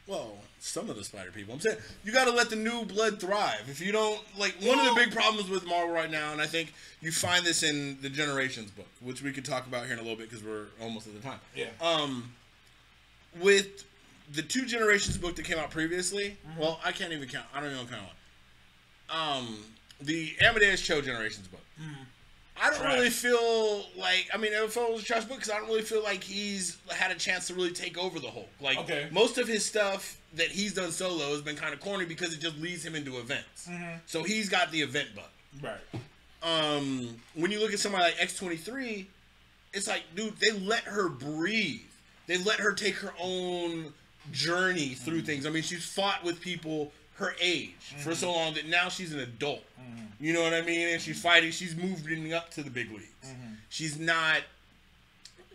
Well, 0.06 0.38
some 0.58 0.88
of 0.88 0.96
the 0.96 1.04
spider 1.04 1.30
people. 1.30 1.52
I'm 1.52 1.60
saying 1.60 1.76
you 2.02 2.12
got 2.12 2.24
to 2.24 2.30
let 2.30 2.48
the 2.48 2.56
new 2.56 2.86
blood 2.86 3.20
thrive. 3.20 3.64
If 3.68 3.78
you 3.78 3.92
don't, 3.92 4.18
like, 4.38 4.54
one 4.62 4.78
of 4.78 4.86
the 4.86 4.94
big 4.94 5.12
problems 5.12 5.50
with 5.50 5.66
Marvel 5.66 5.92
right 5.94 6.10
now, 6.10 6.32
and 6.32 6.40
I 6.40 6.46
think 6.46 6.72
you 7.02 7.12
find 7.12 7.44
this 7.44 7.62
in 7.62 7.98
the 8.00 8.08
Generations 8.08 8.70
book, 8.70 8.86
which 9.02 9.20
we 9.20 9.32
could 9.32 9.44
talk 9.44 9.66
about 9.66 9.84
here 9.84 9.92
in 9.92 9.98
a 9.98 10.02
little 10.02 10.16
bit 10.16 10.30
because 10.30 10.42
we're 10.42 10.68
almost 10.80 11.08
at 11.08 11.12
the 11.14 11.20
time. 11.20 11.38
Yeah. 11.54 11.66
Um, 11.82 12.32
with 13.38 13.84
the 14.32 14.40
two 14.40 14.64
Generations 14.64 15.18
book 15.18 15.36
that 15.36 15.44
came 15.44 15.58
out 15.58 15.70
previously, 15.70 16.38
Mm-hmm. 16.52 16.58
well, 16.60 16.80
I 16.82 16.92
can't 16.92 17.12
even 17.12 17.28
count. 17.28 17.44
I 17.54 17.60
don't 17.60 17.70
even 17.74 17.86
count 17.86 18.00
one. 19.10 19.18
Um, 19.44 19.58
the 20.00 20.34
Amadeus 20.40 20.80
Cho 20.80 21.00
Generations 21.00 21.48
book. 21.48 21.60
I 22.60 22.70
don't 22.70 22.80
Trash. 22.80 22.94
really 22.94 23.10
feel 23.10 23.84
like 23.96 24.28
I 24.34 24.36
mean, 24.36 24.52
if 24.52 24.76
it 24.76 24.92
was 24.92 25.02
a 25.02 25.04
trash 25.04 25.24
book, 25.26 25.36
because 25.38 25.50
I 25.52 25.58
don't 25.58 25.68
really 25.68 25.82
feel 25.82 26.02
like 26.02 26.24
he's 26.24 26.76
had 26.90 27.12
a 27.12 27.14
chance 27.14 27.46
to 27.48 27.54
really 27.54 27.70
take 27.72 27.96
over 27.96 28.18
the 28.18 28.30
Hulk. 28.30 28.48
Like 28.60 28.78
Okay. 28.78 29.08
most 29.12 29.38
of 29.38 29.46
his 29.46 29.64
stuff 29.64 30.20
that 30.34 30.48
he's 30.48 30.74
done 30.74 30.90
solo 30.90 31.30
has 31.30 31.40
been 31.40 31.54
kind 31.56 31.72
of 31.72 31.80
corny 31.80 32.04
because 32.04 32.34
it 32.34 32.40
just 32.40 32.58
leads 32.58 32.84
him 32.84 32.94
into 32.96 33.18
events. 33.18 33.68
Mm-hmm. 33.68 33.98
So 34.06 34.24
he's 34.24 34.48
got 34.48 34.72
the 34.72 34.80
event 34.82 35.08
bug. 35.14 35.24
Right. 35.62 36.02
Um, 36.42 37.16
when 37.34 37.50
you 37.50 37.60
look 37.60 37.72
at 37.72 37.78
somebody 37.78 38.04
like 38.04 38.16
X 38.20 38.36
twenty 38.36 38.56
three, 38.56 39.06
it's 39.72 39.86
like, 39.86 40.02
dude, 40.16 40.34
they 40.40 40.50
let 40.58 40.82
her 40.84 41.08
breathe. 41.08 41.80
They 42.26 42.38
let 42.38 42.58
her 42.60 42.72
take 42.72 42.96
her 42.96 43.12
own 43.20 43.92
journey 44.32 44.88
through 44.90 45.22
things. 45.22 45.46
I 45.46 45.50
mean, 45.50 45.62
she's 45.62 45.84
fought 45.84 46.22
with 46.24 46.40
people 46.40 46.92
her 47.18 47.34
age 47.40 47.74
for 48.02 48.14
so 48.14 48.32
long 48.32 48.54
that 48.54 48.66
now 48.68 48.88
she's 48.88 49.12
an 49.12 49.20
adult. 49.20 49.62
You 50.20 50.32
know 50.32 50.42
what 50.42 50.52
I 50.54 50.62
mean? 50.62 50.88
And 50.88 51.00
she's 51.00 51.20
fighting. 51.22 51.52
She's 51.52 51.76
moving 51.76 52.32
up 52.34 52.50
to 52.52 52.62
the 52.62 52.70
big 52.70 52.90
leagues. 52.90 53.32
She's 53.68 53.98
not. 53.98 54.38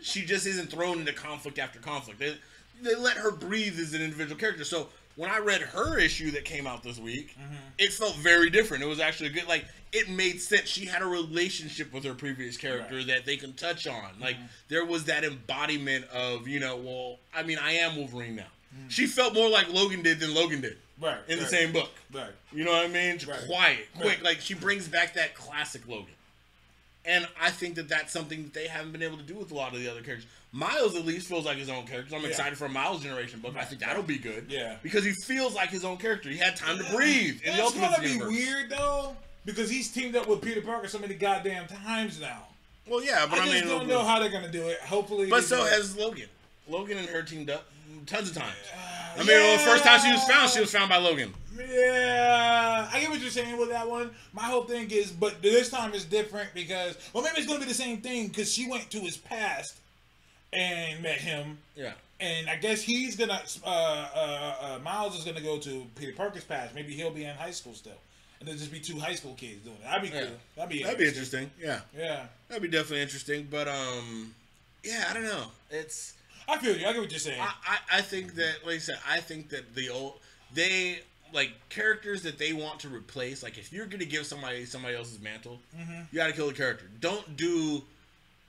She 0.01 0.23
just 0.25 0.45
isn't 0.45 0.69
thrown 0.69 0.99
into 0.99 1.13
conflict 1.13 1.59
after 1.59 1.79
conflict. 1.79 2.19
They 2.19 2.35
they 2.81 2.95
let 2.95 3.17
her 3.17 3.31
breathe 3.31 3.79
as 3.79 3.93
an 3.93 4.01
individual 4.01 4.37
character. 4.39 4.63
So 4.65 4.87
when 5.15 5.29
I 5.29 5.37
read 5.39 5.61
her 5.61 5.97
issue 5.99 6.31
that 6.31 6.43
came 6.43 6.65
out 6.67 6.83
this 6.83 6.97
week, 6.99 7.35
Mm-hmm. 7.37 7.53
it 7.77 7.93
felt 7.93 8.15
very 8.15 8.49
different. 8.49 8.83
It 8.83 8.87
was 8.87 8.99
actually 8.99 9.29
good. 9.29 9.47
Like 9.47 9.65
it 9.93 10.09
made 10.09 10.41
sense. 10.41 10.67
She 10.67 10.85
had 10.85 11.01
a 11.01 11.05
relationship 11.05 11.93
with 11.93 12.03
her 12.03 12.13
previous 12.13 12.57
character 12.57 12.95
Right. 12.97 13.07
that 13.07 13.25
they 13.25 13.37
can 13.37 13.53
touch 13.53 13.85
on. 13.87 14.05
Like 14.19 14.35
Mm-hmm. 14.35 14.45
there 14.69 14.85
was 14.85 15.05
that 15.05 15.23
embodiment 15.23 16.05
of 16.05 16.47
you 16.47 16.59
know, 16.59 16.75
well, 16.77 17.17
I 17.33 17.43
mean, 17.43 17.57
I 17.59 17.73
am 17.73 17.95
Wolverine 17.97 18.35
now. 18.37 18.47
Mm-hmm. 18.73 18.87
She 18.89 19.05
felt 19.07 19.33
more 19.33 19.49
like 19.49 19.71
Logan 19.71 20.01
did 20.01 20.19
than 20.19 20.33
Logan 20.33 20.61
did 20.61 20.77
Right. 20.99 21.17
in 21.27 21.37
the 21.37 21.43
right, 21.43 21.51
same 21.51 21.71
book. 21.73 21.91
Right. 22.13 22.29
You 22.51 22.63
know 22.63 22.71
what 22.71 22.85
I 22.85 22.87
mean? 22.87 23.17
Just 23.17 23.31
Right. 23.31 23.45
Quiet, 23.45 23.87
quick. 23.99 24.23
Like 24.23 24.41
she 24.41 24.53
brings 24.53 24.87
back 24.87 25.13
that 25.15 25.35
classic 25.35 25.87
Logan. 25.87 26.13
And 27.05 27.27
I 27.41 27.51
think 27.51 27.75
that 27.75 27.89
that's 27.89 28.13
something 28.13 28.43
that 28.43 28.53
they 28.53 28.67
haven't 28.67 28.93
been 28.93 29.03
able 29.03 29.17
to 29.17 29.23
do 29.23 29.35
with 29.35 29.51
a 29.51 29.55
lot 29.55 29.73
of 29.73 29.79
the 29.81 29.89
other 29.91 30.01
characters. 30.01 30.25
Miles 30.53 30.95
at 30.95 31.03
least 31.05 31.27
feels 31.27 31.45
like 31.45 31.57
his 31.57 31.69
own 31.69 31.85
character. 31.85 32.15
I'm 32.15 32.21
Yeah. 32.21 32.29
excited 32.29 32.57
for 32.57 32.65
a 32.65 32.69
Miles 32.69 33.03
generation 33.03 33.39
book. 33.41 33.55
I 33.57 33.65
think 33.65 33.81
that'll 33.81 34.03
be 34.03 34.17
good. 34.17 34.45
Yeah. 34.49 34.77
Because 34.81 35.03
he 35.03 35.11
feels 35.11 35.53
like 35.53 35.69
his 35.69 35.83
own 35.83 35.97
character. 35.97 36.29
He 36.29 36.37
had 36.37 36.55
time 36.55 36.77
to 36.77 36.83
breathe 36.95 37.41
in 37.43 37.57
the 37.57 37.63
That's 37.63 37.73
gonna 37.73 37.99
be 38.01 38.07
universe. 38.09 38.31
weird 38.31 38.69
though, 38.69 39.17
because 39.45 39.69
he's 39.69 39.91
teamed 39.91 40.15
up 40.15 40.27
with 40.27 40.41
Peter 40.41 40.61
Parker 40.61 40.87
so 40.87 40.99
many 40.99 41.15
goddamn 41.15 41.67
times 41.67 42.21
now. 42.21 42.47
Well, 42.87 43.03
yeah, 43.03 43.25
but 43.29 43.39
I 43.39 43.43
I, 43.43 43.45
just 43.49 43.65
mean, 43.65 43.77
don't 43.79 43.87
know 43.87 44.03
how 44.05 44.19
they're 44.19 44.29
gonna 44.29 44.51
do 44.51 44.67
it. 44.69 44.79
Hopefully, 44.81 45.29
but 45.29 45.43
so 45.43 45.63
has 45.65 45.97
Logan. 45.97 46.29
Logan 46.69 46.97
and 46.97 47.09
her 47.09 47.23
teamed 47.23 47.49
up 47.49 47.65
tons 48.05 48.29
of 48.29 48.35
times. 48.35 48.55
I 49.15 49.19
mean, 49.19 49.27
well, 49.27 49.57
the 49.57 49.63
first 49.63 49.83
time 49.83 49.99
she 49.99 50.11
was 50.11 50.23
found, 50.23 50.49
she 50.49 50.59
was 50.59 50.71
found 50.71 50.89
by 50.89 50.97
Logan. 50.97 51.33
Yeah, 51.55 52.89
I 52.91 52.99
get 52.99 53.09
what 53.09 53.19
you're 53.19 53.29
saying 53.29 53.57
with 53.57 53.69
that 53.69 53.87
one. 53.87 54.09
My 54.33 54.43
whole 54.43 54.63
thing 54.63 54.89
is, 54.89 55.11
but 55.11 55.41
this 55.41 55.69
time 55.69 55.93
is 55.93 56.05
different 56.05 56.49
because, 56.53 56.97
well, 57.13 57.23
maybe 57.23 57.37
it's 57.37 57.47
gonna 57.47 57.59
be 57.59 57.65
the 57.65 57.73
same 57.73 58.01
thing 58.01 58.27
because 58.29 58.51
she 58.51 58.67
went 58.69 58.89
to 58.91 58.99
his 58.99 59.17
past 59.17 59.75
and 60.51 61.01
met 61.03 61.19
him, 61.19 61.57
Yeah. 61.75 61.93
and 62.19 62.49
I 62.49 62.55
guess 62.57 62.81
he's 62.81 63.15
gonna, 63.15 63.41
uh, 63.63 63.67
uh, 63.67 64.55
uh, 64.75 64.79
Miles 64.83 65.17
is 65.17 65.25
gonna 65.25 65.41
go 65.41 65.59
to 65.59 65.85
Peter 65.95 66.13
Parker's 66.13 66.43
past. 66.43 66.73
Maybe 66.73 66.93
he'll 66.93 67.11
be 67.11 67.23
in 67.25 67.35
high 67.35 67.51
school 67.51 67.73
still, 67.75 67.99
and 68.39 68.47
there'll 68.47 68.59
just 68.59 68.71
be 68.71 68.79
two 68.79 68.99
high 68.99 69.15
school 69.15 69.35
kids 69.35 69.63
doing 69.63 69.75
it. 69.77 69.83
That'd 69.83 70.01
be 70.01 70.09
cool. 70.09 70.37
That'd 70.55 70.69
be 70.71 70.83
That'd 70.83 70.97
be 70.99 71.07
interesting. 71.07 71.51
Yeah. 71.59 71.81
Yeah, 71.97 72.25
That'd 72.47 72.63
be 72.63 72.69
definitely 72.69 73.01
interesting. 73.01 73.47
But 73.49 73.67
um, 73.67 74.33
yeah, 74.83 75.05
I 75.09 75.13
don't 75.13 75.23
know. 75.23 75.51
It's 75.71 76.13
I 76.47 76.57
feel 76.57 76.77
you. 76.77 76.85
I 76.85 76.93
get 76.93 77.01
what 77.01 77.11
you're 77.11 77.19
saying. 77.19 77.39
I, 77.39 77.53
I, 77.65 77.97
I 77.97 78.01
think 78.01 78.35
that 78.35 78.57
like 78.65 78.75
I 78.75 78.79
said, 78.79 78.99
I 79.09 79.19
think 79.19 79.49
that 79.49 79.75
the 79.75 79.89
old 79.89 80.19
they 80.53 80.99
like 81.33 81.51
characters 81.69 82.21
that 82.23 82.37
they 82.37 82.53
want 82.53 82.79
to 82.81 82.89
replace. 82.89 83.43
Like 83.43 83.57
if 83.57 83.73
you're 83.73 83.85
gonna 83.85 84.05
give 84.05 84.25
somebody 84.25 84.65
somebody 84.65 84.95
else's 84.95 85.19
mantle, 85.19 85.59
mm-hmm. 85.77 86.01
you 86.11 86.17
got 86.17 86.27
to 86.27 86.33
kill 86.33 86.47
the 86.47 86.53
character. 86.53 86.85
Don't 86.99 87.35
do. 87.35 87.81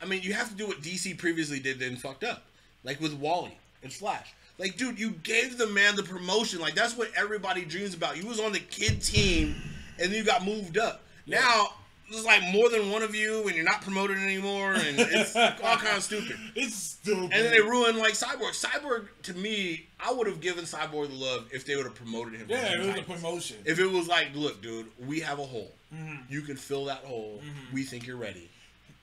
I 0.03 0.07
mean, 0.07 0.23
you 0.23 0.35
have 0.35 0.51
to 0.51 0.55
do 0.55 0.67
what 0.67 0.83
DC 0.83 1.17
previously 1.19 1.61
did, 1.61 1.79
then 1.79 1.97
fucked 1.97 2.25
up, 2.25 2.45
like 2.83 3.01
with 3.01 3.15
Wally 3.15 3.57
and 3.83 3.93
Flash. 3.93 4.35
Like, 4.59 4.77
dude, 4.77 5.01
you 5.01 5.11
gave 5.11 5.59
the 5.59 5.67
man 5.67 5.97
the 5.97 6.03
promotion. 6.03 6.61
Like 6.61 6.75
that's 6.75 6.97
what 6.97 7.11
everybody 7.17 7.65
dreams 7.65 7.95
about. 7.95 8.17
You 8.17 8.29
was 8.29 8.39
on 8.39 8.53
the 8.53 8.61
kid 8.61 9.03
team, 9.03 9.55
and 9.99 10.11
then 10.11 10.19
you 10.19 10.25
got 10.25 10.45
moved 10.45 10.79
up. 10.79 11.03
Now 11.27 11.69
there's 12.11 12.25
like 12.25 12.43
more 12.53 12.69
than 12.69 12.91
one 12.91 13.03
of 13.03 13.15
you, 13.15 13.47
and 13.47 13.55
you're 13.57 13.65
not 13.65 13.81
promoted 13.83 14.19
anymore, 14.19 14.73
and 14.75 14.99
it's 14.99 15.35
all 15.37 15.77
kind 15.77 15.97
of 15.97 16.03
stupid. 16.03 16.37
it's 16.55 16.75
stupid. 16.77 17.23
And 17.25 17.33
then 17.33 17.51
they 17.53 17.61
ruined 17.61 17.99
like 17.99 18.13
Cyborg. 18.15 18.53
Cyborg 18.61 19.09
to 19.23 19.35
me, 19.35 19.87
I 19.99 20.13
would 20.13 20.27
have 20.27 20.41
given 20.41 20.65
Cyborg 20.65 21.09
the 21.09 21.15
love 21.15 21.47
if 21.53 21.65
they 21.65 21.77
would 21.77 21.87
have 21.87 21.95
promoted 21.95 22.35
him. 22.41 22.47
yeah, 22.49 22.73
it 22.73 22.79
was 22.87 22.99
a 22.99 23.03
promotion. 23.03 23.57
If 23.65 23.79
it 23.79 23.91
was 23.91 24.07
like, 24.09 24.29
look, 24.35 24.61
dude, 24.63 24.87
we 25.07 25.21
have 25.21 25.39
a 25.39 25.45
hole. 25.45 25.73
Mm-hmm. 25.95 26.33
You 26.33 26.43
can 26.43 26.57
fill 26.57 26.87
that 26.87 26.99
hole. 27.05 27.41
We 27.73 27.83
think 27.85 28.07
you're 28.07 28.17
ready. 28.17 28.51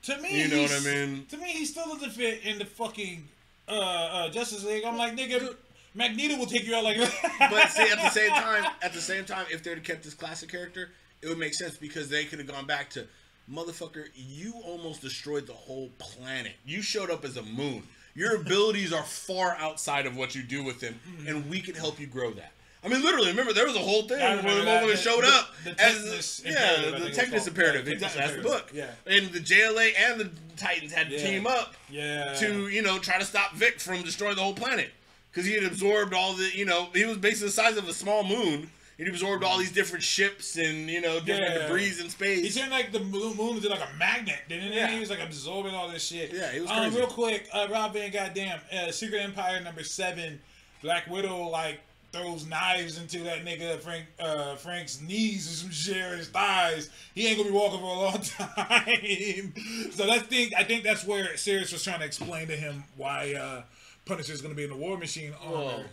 To 0.02 0.18
me, 0.20 0.42
You 0.42 0.48
know 0.48 0.62
what 0.62 0.72
I 0.72 0.80
mean? 0.80 1.26
To 1.30 1.36
me, 1.36 1.48
he 1.48 1.64
still 1.64 1.86
doesn't 1.86 2.10
fit 2.10 2.40
in 2.44 2.58
the 2.58 2.64
fucking 2.64 3.28
uh, 3.68 3.72
uh, 3.72 4.28
Justice 4.30 4.64
League. 4.64 4.84
I'm 4.84 4.96
like, 4.96 5.16
nigga, 5.16 5.54
Magneto 5.94 6.36
will 6.38 6.46
take 6.46 6.66
you 6.66 6.74
out 6.74 6.82
like 6.84 6.96
that. 6.98 7.48
But 7.50 7.70
see, 7.70 7.82
at 7.90 7.98
the 7.98 8.10
same 8.20 8.30
time, 8.30 8.64
at 8.82 8.92
the 8.92 9.00
same 9.00 9.24
time, 9.24 9.46
if 9.50 9.62
they'd 9.62 9.74
have 9.74 9.84
kept 9.84 10.02
this 10.02 10.14
classic 10.14 10.50
character, 10.50 10.90
it 11.22 11.28
would 11.28 11.38
make 11.38 11.54
sense 11.54 11.76
because 11.76 12.08
they 12.08 12.24
could 12.24 12.38
have 12.40 12.48
gone 12.48 12.66
back 12.66 12.90
to, 12.90 13.06
motherfucker, 13.50 14.06
you 14.14 14.54
almost 14.64 15.00
destroyed 15.00 15.46
the 15.46 15.52
whole 15.52 15.88
planet. 15.98 16.52
You 16.66 16.82
showed 16.82 17.10
up 17.10 17.24
as 17.24 17.36
a 17.36 17.42
moon. 17.42 17.84
Your 18.14 18.36
abilities 18.40 18.92
are 18.92 19.04
far 19.04 19.56
outside 19.58 20.04
of 20.06 20.16
what 20.16 20.34
you 20.34 20.42
do 20.42 20.62
with 20.62 20.80
them, 20.80 20.98
and 21.26 21.48
we 21.48 21.60
can 21.60 21.74
help 21.74 21.98
you 22.00 22.06
grow 22.06 22.32
that. 22.32 22.52
I 22.84 22.88
mean, 22.88 23.00
literally, 23.00 23.28
remember 23.28 23.52
there 23.52 23.64
was 23.66 23.76
a 23.76 23.78
whole 23.78 24.02
thing 24.08 24.18
where 24.18 24.42
the 24.56 24.64
that. 24.64 24.98
showed 24.98 25.22
the- 25.22 25.28
up 25.28 25.50
the 25.62 25.70
as 25.80 25.94
Technis 26.02 26.44
yeah, 26.44 26.98
the 26.98 27.10
Technis 27.10 27.46
imperative. 27.46 27.86
Yeah, 27.86 27.92
Exactly, 27.94 28.20
that's 28.20 28.34
the 28.34 28.42
book. 28.42 28.70
Yeah, 28.74 28.90
and 29.06 29.28
the 29.30 29.38
JLA 29.38 29.92
and 29.96 30.20
the 30.20 30.30
Titans 30.56 30.92
had 30.92 31.08
to 31.08 31.14
Yeah. 31.14 31.22
team 31.24 31.46
up 31.46 31.76
yeah. 31.88 32.34
to 32.40 32.66
you 32.66 32.82
know 32.82 32.98
try 32.98 33.20
to 33.20 33.24
stop 33.24 33.54
Vic 33.54 33.78
from 33.78 34.02
destroying 34.02 34.34
the 34.34 34.42
whole 34.42 34.54
planet 34.54 34.90
because 35.30 35.46
he 35.46 35.54
had 35.54 35.62
absorbed 35.62 36.12
all 36.12 36.32
the 36.32 36.50
you 36.56 36.64
know 36.64 36.88
he 36.92 37.04
was 37.04 37.18
basically 37.18 37.46
the 37.48 37.52
size 37.52 37.76
of 37.76 37.88
a 37.88 37.92
small 37.94 38.24
moon 38.24 38.68
he 39.04 39.08
absorbed 39.10 39.44
all 39.44 39.58
these 39.58 39.72
different 39.72 40.02
ships 40.04 40.56
and 40.56 40.88
you 40.90 41.00
know 41.00 41.18
different 41.20 41.54
Yeah. 41.54 41.66
debris 41.66 41.94
in 42.00 42.08
space. 42.10 42.54
He 42.54 42.60
turned 42.60 42.70
like 42.70 42.92
the 42.92 43.00
moon 43.00 43.56
into 43.56 43.68
like 43.68 43.80
a 43.80 43.96
magnet, 43.98 44.38
didn't 44.48 44.72
he? 44.72 44.76
Yeah. 44.76 44.90
He 44.90 45.00
was 45.00 45.10
like 45.10 45.20
absorbing 45.20 45.74
all 45.74 45.88
this 45.88 46.06
shit. 46.06 46.32
Yeah, 46.32 46.50
he 46.52 46.60
was 46.60 46.70
Um, 46.70 46.78
crazy. 46.78 46.96
real 46.98 47.06
quick, 47.08 47.48
uh, 47.52 47.68
Rob 47.70 47.92
Van 47.94 48.10
Goddamn, 48.10 48.60
uh, 48.72 48.90
Secret 48.92 49.20
Empire 49.20 49.60
number 49.60 49.82
seven, 49.84 50.40
Black 50.82 51.06
Widow 51.08 51.48
like 51.48 51.80
throws 52.12 52.44
knives 52.44 52.98
into 52.98 53.20
that 53.20 53.42
nigga 53.42 53.80
Frank 53.80 54.04
uh, 54.20 54.54
Frank's 54.56 55.00
knees 55.00 55.46
and 55.48 55.56
some 55.56 55.70
shit 55.70 56.18
his 56.18 56.28
thighs. 56.28 56.90
He 57.14 57.26
ain't 57.26 57.38
gonna 57.38 57.48
be 57.50 57.54
walking 57.56 57.80
for 57.80 57.86
a 57.86 57.98
long 57.98 58.20
time. 58.22 59.54
so 59.92 60.06
that's 60.06 60.24
think 60.24 60.52
I 60.56 60.64
think 60.64 60.84
that's 60.84 61.04
where 61.06 61.36
Sirius 61.38 61.72
was 61.72 61.82
trying 61.82 62.00
to 62.00 62.04
explain 62.04 62.48
to 62.48 62.56
him 62.56 62.84
why 62.96 63.32
uh, 63.34 63.62
Punisher's 64.04 64.42
gonna 64.42 64.54
be 64.54 64.64
in 64.64 64.70
the 64.70 64.76
War 64.76 64.98
Machine 64.98 65.32
armor. 65.42 65.86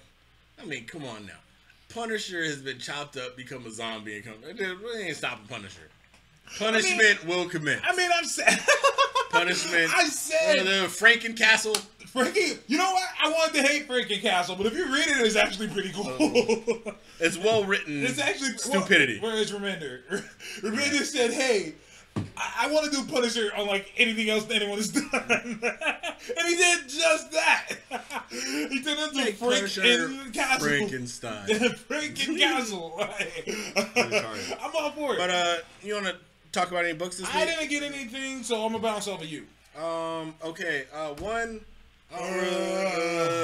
I 0.61 0.65
mean, 0.65 0.83
come 0.85 1.05
on 1.05 1.25
now. 1.25 1.33
Punisher 1.89 2.43
has 2.43 2.61
been 2.61 2.77
chopped 2.77 3.17
up, 3.17 3.35
become 3.35 3.65
a 3.65 3.71
zombie, 3.71 4.17
and 4.17 4.25
come. 4.25 4.35
We 4.83 5.01
ain't 5.01 5.17
stopping 5.17 5.47
Punisher. 5.47 5.89
Punishment 6.57 7.25
will 7.25 7.47
commence. 7.47 7.81
I 7.87 7.95
mean, 7.95 8.09
I'm 8.13 8.25
saying. 8.25 8.57
Punishment. 9.29 9.91
I 9.95 10.05
said 10.05 10.59
the 10.65 10.87
Franken 10.87 11.37
Castle. 11.37 11.75
Frankie, 12.07 12.57
you 12.65 12.77
know 12.77 12.91
what? 12.91 13.07
I 13.23 13.29
wanted 13.29 13.61
to 13.61 13.67
hate 13.67 13.85
Frankie 13.85 14.17
Castle, 14.17 14.55
but 14.55 14.65
if 14.65 14.73
you 14.73 14.85
read 14.91 15.07
it, 15.07 15.17
it's 15.19 15.35
actually 15.35 15.67
pretty 15.67 15.91
cool. 15.91 16.07
Oh. 16.19 16.95
It's 17.19 17.37
well 17.37 17.63
written. 17.65 18.03
it's 18.03 18.19
actually 18.19 18.57
stupidity. 18.57 19.19
Where 19.19 19.35
is 19.35 19.51
Remender? 19.51 20.01
Remender 20.61 21.03
said, 21.03 21.31
"Hey, 21.31 21.75
I, 22.15 22.65
I 22.65 22.71
want 22.71 22.85
to 22.85 22.91
do 22.91 23.03
Punisher 23.05 23.51
on 23.55 23.67
like 23.67 23.91
anything 23.97 24.29
else 24.29 24.45
that 24.45 24.55
anyone 24.55 24.77
has 24.77 24.89
done," 24.91 25.11
and 25.11 26.47
he 26.47 26.55
did 26.55 26.89
just 26.89 27.31
that. 27.31 27.69
he 28.29 28.81
turned 28.83 28.99
into 28.99 29.15
Make 29.15 29.35
Frank 29.35 29.39
Punisher 29.39 29.81
Castle. 30.33 30.67
Frankenstein. 30.67 31.47
Franken 31.49 32.39
Castle. 32.39 32.99
I'm 34.61 34.71
all 34.77 34.91
for 34.91 35.13
it. 35.13 35.17
But 35.17 35.29
uh, 35.29 35.55
you 35.83 35.93
want 35.95 36.07
to 36.07 36.15
talk 36.51 36.71
about 36.71 36.85
any 36.85 36.93
books 36.97 37.17
this 37.17 37.27
week? 37.27 37.35
I 37.35 37.45
didn't 37.45 37.69
get 37.69 37.83
anything, 37.83 38.43
so 38.43 38.63
I'm 38.63 38.71
gonna 38.71 38.83
bounce 38.83 39.07
over 39.07 39.25
you. 39.25 39.45
Um. 39.77 40.35
Okay. 40.43 40.85
Uh. 40.93 41.13
One. 41.15 41.61
I 42.11 42.17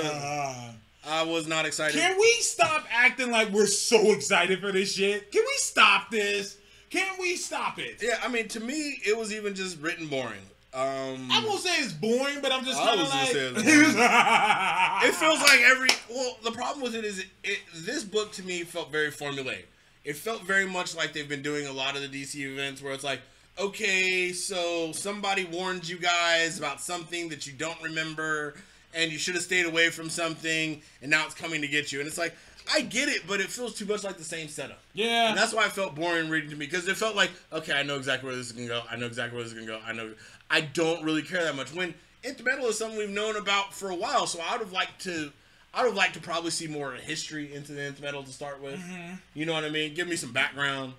uh, 0.04 0.72
I 1.08 1.24
was 1.24 1.48
not 1.48 1.66
excited. 1.66 2.00
Can 2.00 2.18
we 2.20 2.32
stop 2.40 2.84
acting 2.92 3.30
like 3.30 3.50
we're 3.50 3.68
so 3.68 4.12
excited 4.12 4.60
for 4.60 4.72
this 4.72 4.94
shit? 4.94 5.32
Can 5.32 5.44
we 5.46 5.54
stop 5.58 6.10
this? 6.10 6.58
Can 6.96 7.16
we 7.20 7.36
stop 7.36 7.78
it? 7.78 8.02
Yeah. 8.02 8.20
I 8.24 8.30
mean, 8.30 8.48
to 8.50 8.60
me, 8.60 9.00
it 9.06 9.18
was 9.18 9.34
even 9.34 9.54
just 9.54 9.82
written 9.82 10.08
boring. 10.08 10.40
Um. 10.74 11.30
I 11.32 11.44
won't 11.46 11.62
say 11.62 11.76
it's 11.78 11.94
boring, 11.94 12.40
but 12.42 12.52
I'm 12.52 12.64
just 12.66 12.78
kind 12.78 13.00
of 13.00 13.10
like. 13.10 13.28
say 13.28 13.48
It 15.08 15.16
feels 15.16 15.42
like 15.42 15.62
every. 15.62 15.90
Well, 16.10 16.38
the 16.44 16.52
problem 16.52 16.82
with 16.82 16.96
it 16.96 17.06
is, 17.06 17.20
it, 17.20 17.28
it, 17.44 17.60
this 17.74 18.04
book 18.04 18.32
to 18.34 18.44
me 18.44 18.64
felt 18.64 18.92
very 18.92 19.12
formulaic. 19.12 19.66
It 20.04 20.16
felt 20.16 20.44
very 20.44 20.66
much 20.66 20.96
like 20.96 21.14
they've 21.14 21.28
been 21.28 21.42
doing 21.42 21.68
a 21.68 21.72
lot 21.72 21.96
of 21.96 22.02
the 22.02 22.08
DC 22.08 22.36
events 22.36 22.82
where 22.82 22.94
it's 22.94 23.04
like, 23.04 23.22
okay, 23.58 24.32
so 24.34 24.92
somebody 24.92 25.46
warned 25.46 25.88
you 25.88 25.98
guys 25.98 26.60
about 26.60 26.80
something 26.80 27.30
that 27.30 27.48
you 27.48 27.54
don't 27.54 27.82
remember, 27.82 28.56
and 28.94 29.12
you 29.12 29.18
should 29.18 29.36
have 29.36 29.44
stayed 29.44 29.66
away 29.66 29.90
from 29.90 30.10
something, 30.10 30.82
and 31.02 31.10
now 31.10 31.26
it's 31.26 31.36
coming 31.36 31.62
to 31.62 31.68
get 31.68 31.92
you. 31.92 32.00
And 32.00 32.08
it's 32.08 32.18
like, 32.18 32.36
I 32.74 32.82
get 32.82 33.10
it, 33.10 33.22
but 33.28 33.40
it 33.40 33.48
feels 33.48 33.76
too 33.76 33.86
much 33.86 34.04
like 34.04 34.18
the 34.18 34.24
same 34.24 34.48
setup. 34.48 34.80
yeah. 34.94 35.30
And 35.30 35.38
that's 35.38 35.54
why 35.54 35.66
it 35.66 35.72
felt 35.72 35.96
boring 35.96 36.30
reading 36.30 36.50
to 36.50 36.56
me 36.56 36.66
because 36.66 36.88
it 36.88 36.98
felt 36.98 37.16
like, 37.16 37.32
okay, 37.54 37.74
I 37.74 37.84
know 37.84 37.96
exactly 37.98 38.28
where 38.28 38.36
this 38.36 38.48
is 38.48 38.52
gonna 38.54 38.68
go. 38.68 38.82
I 38.90 38.96
know 38.96 39.06
exactly 39.06 39.36
where 39.36 39.44
this 39.44 39.54
is 39.54 39.60
gonna 39.60 39.80
go. 39.80 39.80
I 39.86 39.94
know. 39.94 40.14
I 40.50 40.62
don't 40.62 41.04
really 41.04 41.22
care 41.22 41.44
that 41.44 41.56
much. 41.56 41.74
When 41.74 41.94
Nth 42.24 42.44
Metal 42.44 42.66
is 42.66 42.78
something 42.78 42.98
we've 42.98 43.10
known 43.10 43.36
about 43.36 43.74
for 43.74 43.90
a 43.90 43.96
while, 43.96 44.26
so 44.28 44.40
I 44.40 44.54
would 44.54 44.62
have 44.62 44.74
liked 44.74 45.02
to. 45.04 45.32
I 45.74 45.82
would 45.82 45.90
have 45.90 45.98
liked 45.98 46.14
to 46.14 46.22
probably 46.22 46.52
see 46.52 46.68
more 46.68 46.94
history 46.94 47.54
into 47.54 47.74
the 47.74 47.82
Nth 47.82 48.02
Metal 48.02 48.24
to 48.24 48.32
start 48.32 48.62
with. 48.62 48.80
Mm-hmm. 48.80 49.16
You 49.34 49.46
know 49.46 49.54
what 49.54 49.66
I 49.66 49.70
mean? 49.70 49.94
Give 49.94 50.08
me 50.08 50.16
some 50.16 50.32
background. 50.32 50.94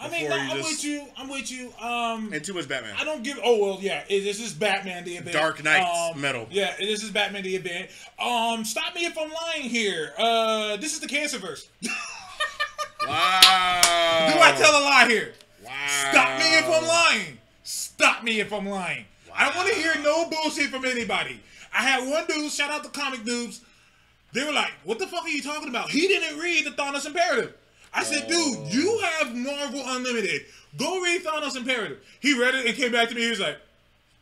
I 0.00 0.08
mean, 0.08 0.28
no, 0.28 0.36
I'm 0.36 0.56
just- 0.58 0.70
with 0.70 0.84
you. 0.84 1.06
I'm 1.16 1.28
with 1.28 1.50
you. 1.50 1.72
Um, 1.80 2.32
And 2.32 2.44
too 2.44 2.54
much 2.54 2.68
Batman. 2.68 2.94
I 2.96 3.04
don't 3.04 3.22
give. 3.24 3.38
Oh 3.42 3.58
well, 3.58 3.78
yeah. 3.80 4.04
it- 4.08 4.22
This 4.22 4.40
is 4.40 4.52
Batman 4.52 5.04
the 5.04 5.16
event. 5.16 5.32
Dark 5.32 5.62
Knights 5.64 6.14
um, 6.14 6.20
metal. 6.20 6.46
Yeah, 6.50 6.74
this 6.78 7.02
is 7.02 7.10
Batman 7.10 7.42
the 7.42 7.56
event. 7.56 7.90
Um, 8.18 8.64
stop 8.64 8.94
me 8.94 9.06
if 9.06 9.18
I'm 9.18 9.30
lying 9.30 9.68
here. 9.68 10.12
Uh, 10.16 10.76
this 10.76 10.92
is 10.94 11.00
the 11.00 11.08
Cancerverse. 11.08 11.66
Wow. 13.06 14.30
Do 14.34 14.40
I 14.40 14.52
tell 14.58 14.70
a 14.72 14.82
lie 14.82 15.06
here? 15.08 15.32
Wow. 15.64 15.72
Stop 16.10 16.38
me 16.38 16.58
if 16.58 16.64
I'm 16.66 16.86
lying. 16.86 17.38
Stop 17.62 18.22
me 18.24 18.40
if 18.40 18.52
I'm 18.52 18.68
lying. 18.68 19.04
I 19.34 19.44
don't 19.46 19.56
want 19.56 19.68
to 19.68 19.74
hear 19.76 19.94
no 20.02 20.28
bullshit 20.28 20.70
from 20.70 20.84
anybody. 20.84 21.40
I 21.72 21.82
had 21.82 22.08
one 22.08 22.26
dude, 22.26 22.50
shout 22.50 22.70
out 22.70 22.82
to 22.84 22.90
Comic 22.90 23.20
Noobs. 23.20 23.60
They 24.32 24.44
were 24.44 24.52
like, 24.52 24.72
"What 24.84 24.98
the 24.98 25.06
fuck 25.06 25.22
are 25.24 25.28
you 25.28 25.42
talking 25.42 25.68
about?" 25.68 25.90
He 25.90 26.06
didn't 26.08 26.38
read 26.38 26.66
the 26.66 26.70
Thanos 26.72 27.06
Imperative. 27.06 27.54
I 27.92 28.04
said, 28.04 28.28
"Dude, 28.28 28.72
you 28.72 28.98
have 28.98 29.34
Marvel 29.34 29.82
Unlimited. 29.86 30.42
Go 30.76 31.00
read 31.02 31.24
Thanos 31.24 31.56
Imperative." 31.56 31.98
He 32.20 32.38
read 32.38 32.54
it 32.54 32.66
and 32.66 32.76
came 32.76 32.92
back 32.92 33.08
to 33.08 33.14
me. 33.14 33.22
He 33.22 33.30
was 33.30 33.40
like, 33.40 33.58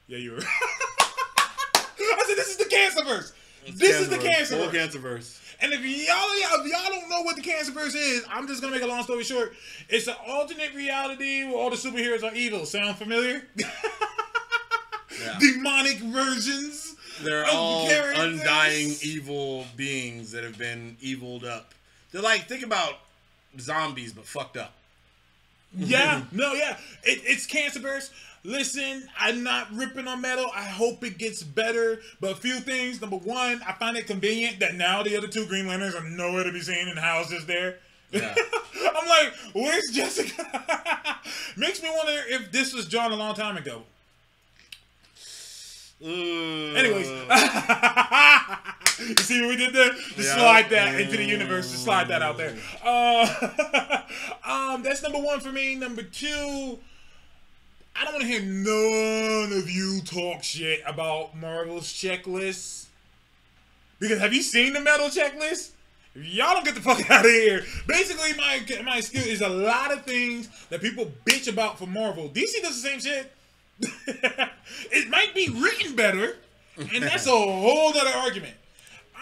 "Yeah, 0.07 0.19
you 0.19 0.33
were." 0.33 0.39
I 0.43 2.25
said, 2.27 2.37
"This 2.37 2.51
is 2.51 2.57
the 2.57 2.65
Cancerverse. 2.65 3.33
This 3.75 4.01
is 4.01 4.09
the 4.09 4.17
Cancerverse." 4.17 4.71
Cancerverse. 4.71 5.41
And 5.61 5.73
if 5.73 5.81
y'all, 5.81 6.61
if 6.61 6.71
y'all 6.71 6.91
don't 7.01 7.09
know 7.09 7.23
what 7.23 7.37
the 7.37 7.43
Cancerverse 7.43 7.95
is, 7.97 8.25
I'm 8.31 8.47
just 8.47 8.61
gonna 8.61 8.75
make 8.75 8.83
a 8.83 8.87
long 8.87 9.03
story 9.03 9.25
short. 9.25 9.55
It's 9.89 10.07
an 10.07 10.15
alternate 10.27 10.75
reality 10.75 11.45
where 11.45 11.57
all 11.57 11.71
the 11.71 11.77
superheroes 11.77 12.23
are 12.23 12.35
evil. 12.35 12.67
Sound 12.67 12.97
familiar? 12.97 13.43
Yeah. 15.19 15.39
Demonic 15.41 15.97
versions. 15.99 16.95
They're 17.23 17.47
all 17.47 17.87
characters. 17.87 18.41
undying 18.41 18.95
evil 19.03 19.65
beings 19.77 20.31
that 20.33 20.45
have 20.45 20.59
been 20.59 20.97
eviled 21.01 21.45
up. 21.45 21.73
They're 22.13 22.21
like 22.23 22.47
think 22.49 22.63
about 22.63 22.99
zombies 23.61 24.12
but 24.12 24.27
fucked 24.27 24.57
up. 24.57 24.73
Yeah, 25.77 26.23
no, 26.33 26.53
yeah. 26.55 26.77
It, 27.03 27.23
it's 27.24 27.47
Cancerverse. 27.47 28.11
Listen, 28.45 29.09
I'm 29.19 29.43
not 29.43 29.73
ripping 29.74 30.07
on 30.07 30.20
metal. 30.20 30.47
I 30.55 30.62
hope 30.62 31.03
it 31.03 31.19
gets 31.19 31.43
better. 31.43 32.01
But 32.20 32.33
a 32.33 32.37
few 32.37 32.61
things. 32.61 33.01
Number 33.01 33.16
one, 33.16 33.61
I 33.66 33.73
find 33.73 33.97
it 33.97 34.07
convenient 34.07 34.61
that 34.61 34.74
now 34.77 35.03
the 35.03 35.16
other 35.16 35.27
two 35.27 35.47
Green 35.47 35.66
Lanterns 35.66 35.97
are 35.97 36.09
nowhere 36.09 36.45
to 36.45 36.53
be 36.53 36.61
seen 36.61 36.89
and 36.89 36.99
houses 36.99 37.45
there. 37.47 37.78
Yeah. 38.12 38.35
I'm 38.97 39.09
like, 39.09 39.35
where's 39.53 39.89
Jessica? 39.93 40.47
Makes 41.57 41.83
me 41.83 41.91
wonder 41.97 42.23
if 42.28 42.53
this 42.53 42.73
was 42.73 42.87
drawn 42.89 43.11
a 43.11 43.16
long 43.16 43.35
time 43.35 43.57
ago. 43.57 43.83
Ooh. 46.05 46.77
Anyways, 46.77 47.09
you 48.98 49.14
see 49.16 49.40
what 49.40 49.51
we 49.51 49.56
did 49.56 49.73
there? 49.73 49.90
Just 49.93 50.18
Yeah. 50.18 50.35
slide 50.36 50.70
that 50.70 51.01
into 51.01 51.16
the 51.16 51.24
universe. 51.24 51.70
Just 51.70 51.85
slide 51.85 52.09
that 52.09 52.23
out 52.23 52.36
there. 52.39 52.56
Uh, 52.85 54.01
um, 54.44 54.82
that's 54.82 55.02
number 55.02 55.18
one 55.18 55.40
for 55.40 55.52
me. 55.52 55.74
Number 55.74 56.02
two, 56.02 56.78
I 57.94 58.05
don't 58.05 58.12
want 58.14 58.23
to 58.23 58.28
hear 58.28 58.43
none 58.43 59.52
of 59.59 59.70
you 59.70 60.01
talk 60.02 60.43
shit 60.43 60.82
about 60.86 61.36
Marvel's 61.36 61.93
checklists. 61.93 62.86
Because 63.98 64.18
have 64.20 64.32
you 64.35 64.43
seen 64.43 64.73
the 64.74 64.81
metal 64.81 65.09
checklist? 65.09 65.70
Y'all 66.14 66.55
don't 66.55 66.64
get 66.64 66.74
the 66.74 66.81
fuck 66.81 67.10
out 67.10 67.24
of 67.24 67.31
here. 67.31 67.64
Basically, 67.86 68.32
my 68.35 68.60
my 68.85 68.98
excuse 68.98 69.27
is 69.27 69.40
a 69.43 69.48
lot 69.48 69.93
of 69.93 70.05
things 70.05 70.48
that 70.70 70.81
people 70.81 71.10
bitch 71.24 71.48
about 71.51 71.78
for 71.78 71.86
Marvel. 71.86 72.28
DC 72.28 72.60
does 72.62 72.82
the 72.82 72.89
same 72.89 73.01
shit. 73.01 73.32
it 74.90 75.10
might 75.10 75.35
be 75.35 75.51
written 75.51 75.94
better, 75.94 76.36
and 76.94 77.02
that's 77.05 77.27
a 77.27 77.31
whole 77.31 77.90
other 77.90 78.10
argument. 78.10 78.55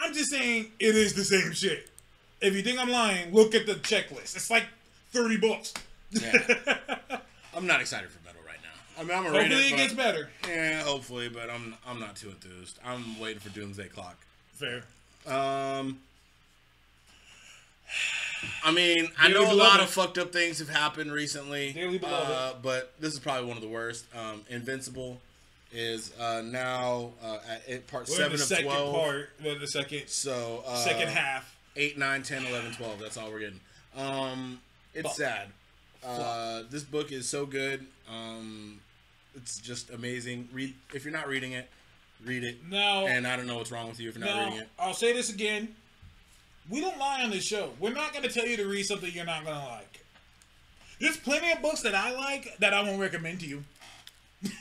I'm 0.03 0.13
just 0.15 0.31
saying 0.31 0.73
it 0.79 0.95
is 0.97 1.15
the 1.15 1.25
same 1.25 1.53
shit. 1.53 1.91
If 2.41 2.55
you 2.55 2.63
think 2.63 2.79
I'm 2.79 2.91
lying, 2.91 3.33
look 3.33 3.55
at 3.55 3.67
the 3.67 3.75
checklist. 3.75 4.37
It's 4.37 4.51
like 4.51 4.65
30 5.13 5.39
books. 5.39 5.73
Yeah. 6.11 6.33
I'm 7.57 7.67
not 7.67 7.81
excited 7.81 8.11
for 8.11 8.19
metal 8.25 8.41
right 8.47 8.59
now. 8.63 9.01
I 9.01 9.05
mean, 9.05 9.17
I'm 9.17 9.25
gonna 9.25 9.39
Hopefully 9.39 9.69
it, 9.69 9.73
it 9.73 9.77
gets 9.77 9.93
better. 9.95 10.29
Yeah, 10.49 10.83
hopefully, 10.83 11.29
but 11.29 11.49
I'm 11.51 11.75
I'm 11.87 11.99
not 12.01 12.17
too 12.17 12.29
enthused. 12.29 12.79
I'm 12.85 13.19
waiting 13.19 13.41
for 13.41 13.49
Doomsday 13.51 13.89
Clock. 13.89 14.17
Fair. 14.55 14.83
Um, 15.27 15.99
I 18.65 18.73
mean, 18.73 19.09
I 19.19 19.29
Dearly 19.29 19.45
know 19.47 19.53
a 19.53 19.55
lot 19.55 19.81
of 19.81 19.89
fucked 19.89 20.19
up 20.19 20.33
things 20.33 20.59
have 20.59 20.69
happened 20.69 21.13
recently, 21.13 21.73
beloved. 21.73 22.05
uh, 22.31 22.55
but 22.63 22.93
this 23.01 23.13
is 23.15 23.19
probably 23.21 23.47
one 23.47 23.57
of 23.57 23.63
the 23.63 23.69
worst. 23.69 24.05
Um, 24.15 24.43
Invincible 24.51 25.21
is 25.75 26.13
uh, 26.19 26.41
now 26.45 27.11
uh, 27.23 27.39
at 27.69 27.87
part 27.89 28.09
We're 28.09 28.15
in 28.15 28.19
seven 28.19 28.37
the 28.37 28.43
of 28.43 28.49
second 28.49 28.65
twelve. 28.67 28.95
part, 28.95 29.31
well, 29.45 29.59
the 29.59 29.67
second 29.67 30.03
So 30.07 30.63
uh, 30.67 30.77
second 30.77 31.09
half. 31.09 31.51
8, 31.77 31.99
9, 31.99 32.23
10, 32.23 32.47
11, 32.47 32.73
12. 32.75 33.01
That's 33.01 33.17
all 33.17 33.33
we're 33.33 33.41
getting. 33.41 33.59
Um, 33.97 34.61
it's 34.95 35.09
Fuck. 35.09 35.17
sad. 35.17 35.49
Uh, 36.07 36.63
this 36.71 36.85
book 36.85 37.11
is 37.11 37.29
so 37.29 37.45
good. 37.47 37.85
Um, 38.09 38.79
it's 39.35 39.59
just 39.59 39.91
amazing. 39.91 40.49
Read 40.53 40.73
if 40.95 41.05
you're 41.05 41.13
not 41.13 41.27
reading 41.27 41.51
it, 41.53 41.69
read 42.25 42.45
it. 42.45 42.59
Now, 42.71 43.07
And 43.07 43.27
I 43.27 43.37
don't 43.37 43.49
know 43.49 43.57
what's 43.57 43.73
wrong 43.73 43.89
with 43.89 43.99
you 43.99 44.09
if 44.09 44.17
you're 44.17 44.25
not 44.25 44.45
reading 44.45 44.61
it. 44.61 44.69
I'll 44.79 44.95
say 44.95 45.13
this 45.13 45.31
again. 45.31 45.75
We 46.71 46.81
don't 46.81 46.97
lie 46.99 47.23
on 47.25 47.31
this 47.31 47.45
show. 47.45 47.71
We're 47.81 47.93
not 47.93 48.13
going 48.13 48.23
to 48.23 48.31
tell 48.33 48.47
you 48.47 48.57
to 48.59 48.67
read 48.69 48.85
something 48.85 49.11
you're 49.13 49.25
not 49.25 49.45
going 49.45 49.57
to 49.59 49.65
like. 49.67 50.05
There's 51.01 51.17
plenty 51.17 51.51
of 51.51 51.61
books 51.61 51.81
that 51.83 51.95
I 51.97 52.13
like 52.13 52.57
that 52.61 52.73
I 52.73 52.83
won't 52.85 53.01
recommend 53.01 53.41
to 53.41 53.47
you. 53.47 53.65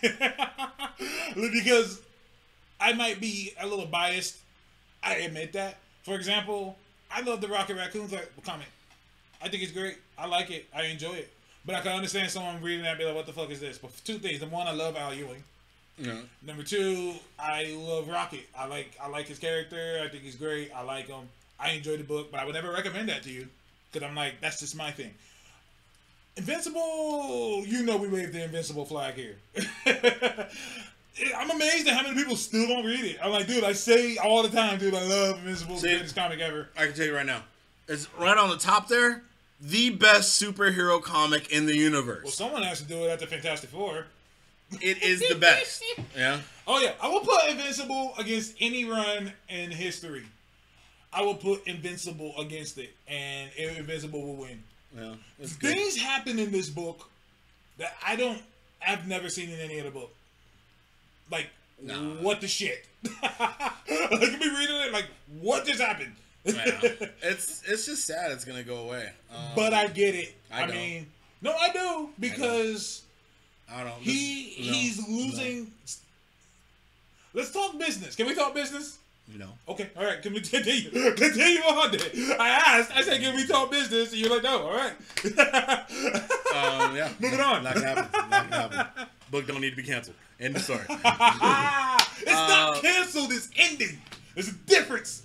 because 1.35 2.01
I 2.79 2.93
might 2.93 3.19
be 3.19 3.53
a 3.59 3.67
little 3.67 3.85
biased. 3.85 4.37
I 5.03 5.15
admit 5.15 5.53
that. 5.53 5.77
For 6.03 6.15
example, 6.15 6.77
I 7.11 7.21
love 7.21 7.41
the 7.41 7.47
Rocket 7.47 7.75
Raccoons 7.75 8.11
like 8.11 8.29
comic. 8.43 8.67
I 9.41 9.49
think 9.49 9.63
it's 9.63 9.71
great. 9.71 9.97
I 10.17 10.25
like 10.27 10.51
it. 10.51 10.65
I 10.75 10.83
enjoy 10.83 11.13
it. 11.13 11.31
But 11.65 11.75
I 11.75 11.81
can 11.81 11.93
understand 11.93 12.29
someone 12.29 12.61
reading 12.61 12.83
that 12.83 12.91
and 12.91 12.99
be 12.99 13.05
like, 13.05 13.15
what 13.15 13.25
the 13.25 13.33
fuck 13.33 13.49
is 13.49 13.59
this? 13.59 13.77
But 13.77 13.91
two 14.03 14.17
things. 14.19 14.41
Number 14.41 14.55
one, 14.55 14.67
I 14.67 14.71
love 14.71 14.95
Al 14.97 15.13
Ewing. 15.13 15.43
Yeah. 15.97 16.21
Number 16.41 16.63
two, 16.63 17.13
I 17.39 17.75
love 17.77 18.07
Rocket. 18.07 18.47
I 18.57 18.65
like 18.65 18.97
I 19.01 19.07
like 19.07 19.27
his 19.27 19.39
character. 19.39 20.01
I 20.03 20.09
think 20.09 20.23
he's 20.23 20.35
great. 20.35 20.71
I 20.75 20.81
like 20.81 21.07
him. 21.07 21.29
I 21.59 21.71
enjoy 21.71 21.97
the 21.97 22.03
book, 22.03 22.31
but 22.31 22.39
I 22.39 22.45
would 22.45 22.55
never 22.55 22.71
recommend 22.71 23.09
that 23.09 23.23
to 23.23 23.29
you 23.31 23.47
because 23.91 24.07
I'm 24.07 24.15
like 24.15 24.41
that's 24.41 24.59
just 24.59 24.75
my 24.75 24.91
thing. 24.91 25.13
Invincible, 26.35 27.63
you 27.65 27.83
know 27.83 27.97
we 27.97 28.07
wave 28.07 28.33
the 28.33 28.43
invincible 28.43 28.85
flag 28.85 29.13
here. 29.13 29.35
I'm 31.37 31.51
amazed 31.51 31.87
at 31.87 31.93
how 31.95 32.01
many 32.03 32.15
people 32.15 32.35
still 32.35 32.67
don't 32.67 32.85
read 32.85 33.05
it. 33.05 33.17
I'm 33.23 33.31
like, 33.31 33.45
dude, 33.45 33.63
I 33.63 33.73
say 33.73 34.17
all 34.17 34.41
the 34.41 34.49
time, 34.49 34.79
dude, 34.79 34.95
I 34.95 35.03
love 35.03 35.37
Invincible, 35.37 35.77
See? 35.77 35.89
greatest 35.89 36.15
comic 36.15 36.39
ever. 36.39 36.69
I 36.75 36.87
can 36.87 36.95
tell 36.95 37.05
you 37.05 37.15
right 37.15 37.25
now. 37.25 37.43
It's 37.87 38.07
right 38.17 38.35
on 38.37 38.49
the 38.49 38.57
top 38.57 38.87
there. 38.87 39.21
The 39.61 39.91
best 39.91 40.41
superhero 40.41 41.01
comic 41.01 41.51
in 41.51 41.67
the 41.67 41.75
universe. 41.77 42.23
Well, 42.23 42.31
someone 42.31 42.63
has 42.63 42.81
to 42.81 42.87
do 42.87 43.05
it 43.05 43.09
at 43.11 43.19
the 43.19 43.27
Fantastic 43.27 43.69
Four. 43.69 44.05
It 44.81 45.03
is 45.03 45.19
the 45.29 45.35
best. 45.35 45.83
Yeah. 46.17 46.39
Oh 46.65 46.79
yeah, 46.79 46.93
I 46.99 47.07
will 47.07 47.19
put 47.19 47.47
Invincible 47.47 48.13
against 48.17 48.55
any 48.59 48.85
run 48.85 49.31
in 49.47 49.69
history. 49.69 50.23
I 51.13 51.21
will 51.21 51.35
put 51.35 51.67
Invincible 51.67 52.33
against 52.39 52.79
it, 52.79 52.91
and 53.07 53.51
Invincible 53.55 54.23
will 54.23 54.35
win. 54.35 54.63
Yeah. 54.97 55.15
Things 55.41 55.97
happen 55.97 56.39
in 56.39 56.51
this 56.51 56.69
book 56.69 57.09
that 57.77 57.95
I 58.05 58.15
don't, 58.15 58.41
I've 58.85 59.07
never 59.07 59.29
seen 59.29 59.49
in 59.49 59.59
any 59.59 59.79
other 59.79 59.91
book. 59.91 60.13
Like, 61.31 61.49
Nah. 61.81 61.95
what 62.21 62.39
the 62.39 62.47
shit? 62.47 62.85
like, 63.23 63.73
be 63.87 64.49
reading 64.49 64.75
it, 64.77 64.93
like, 64.93 65.07
what 65.41 65.65
just 65.65 65.81
happened? 65.81 66.13
Yeah. 66.45 66.79
It's 67.23 67.63
it's 67.65 67.85
just 67.85 68.05
sad. 68.05 68.31
It's 68.31 68.43
gonna 68.45 68.63
go 68.63 68.77
away. 68.87 69.09
Um, 69.33 69.41
but 69.55 69.73
I 69.73 69.87
get 69.87 70.13
it. 70.13 70.35
I 70.51 70.63
I, 70.63 70.67
mean, 70.67 71.07
no, 71.41 71.53
I 71.53 71.69
do 71.69 72.09
because 72.19 73.03
I 73.71 73.83
don't. 73.83 73.93
he 73.99 74.55
this- 74.57 74.67
no, 74.67 74.73
he's 74.73 75.07
losing. 75.07 75.71
Let's 77.33 77.51
talk 77.51 77.77
business. 77.79 78.15
Can 78.15 78.27
we 78.27 78.35
talk 78.35 78.53
business? 78.53 78.99
No. 79.35 79.47
Okay, 79.67 79.89
all 79.97 80.03
right. 80.03 80.21
Can 80.21 80.33
we 80.33 80.41
continue? 80.41 80.91
Continue 81.13 81.59
on. 81.61 81.91
Then. 81.91 82.39
I 82.39 82.49
asked. 82.49 82.91
I 82.95 83.01
said, 83.01 83.19
"Can 83.21 83.35
we 83.35 83.47
talk 83.47 83.71
business?" 83.71 84.11
And 84.11 84.19
you're 84.21 84.29
like, 84.29 84.43
"No." 84.43 84.67
All 84.67 84.75
right. 84.75 84.93
Um, 86.53 86.95
yeah. 86.95 87.09
Moving 87.19 87.39
on. 87.39 87.63
Not 87.63 87.73
gonna 87.73 87.87
happen. 87.87 88.29
Not 88.29 88.49
gonna 88.51 88.77
happen. 88.77 89.05
Book 89.31 89.47
don't 89.47 89.59
need 89.59 89.71
to 89.71 89.75
be 89.75 89.81
canceled. 89.83 90.15
End 90.39 90.55
of 90.55 90.61
story. 90.61 90.81
It's 90.87 91.03
Uh, 91.05 91.97
not 92.27 92.81
canceled. 92.81 93.31
It's 93.31 93.49
ending. 93.57 93.97
There's 94.35 94.49
a 94.49 94.53
difference. 94.67 95.23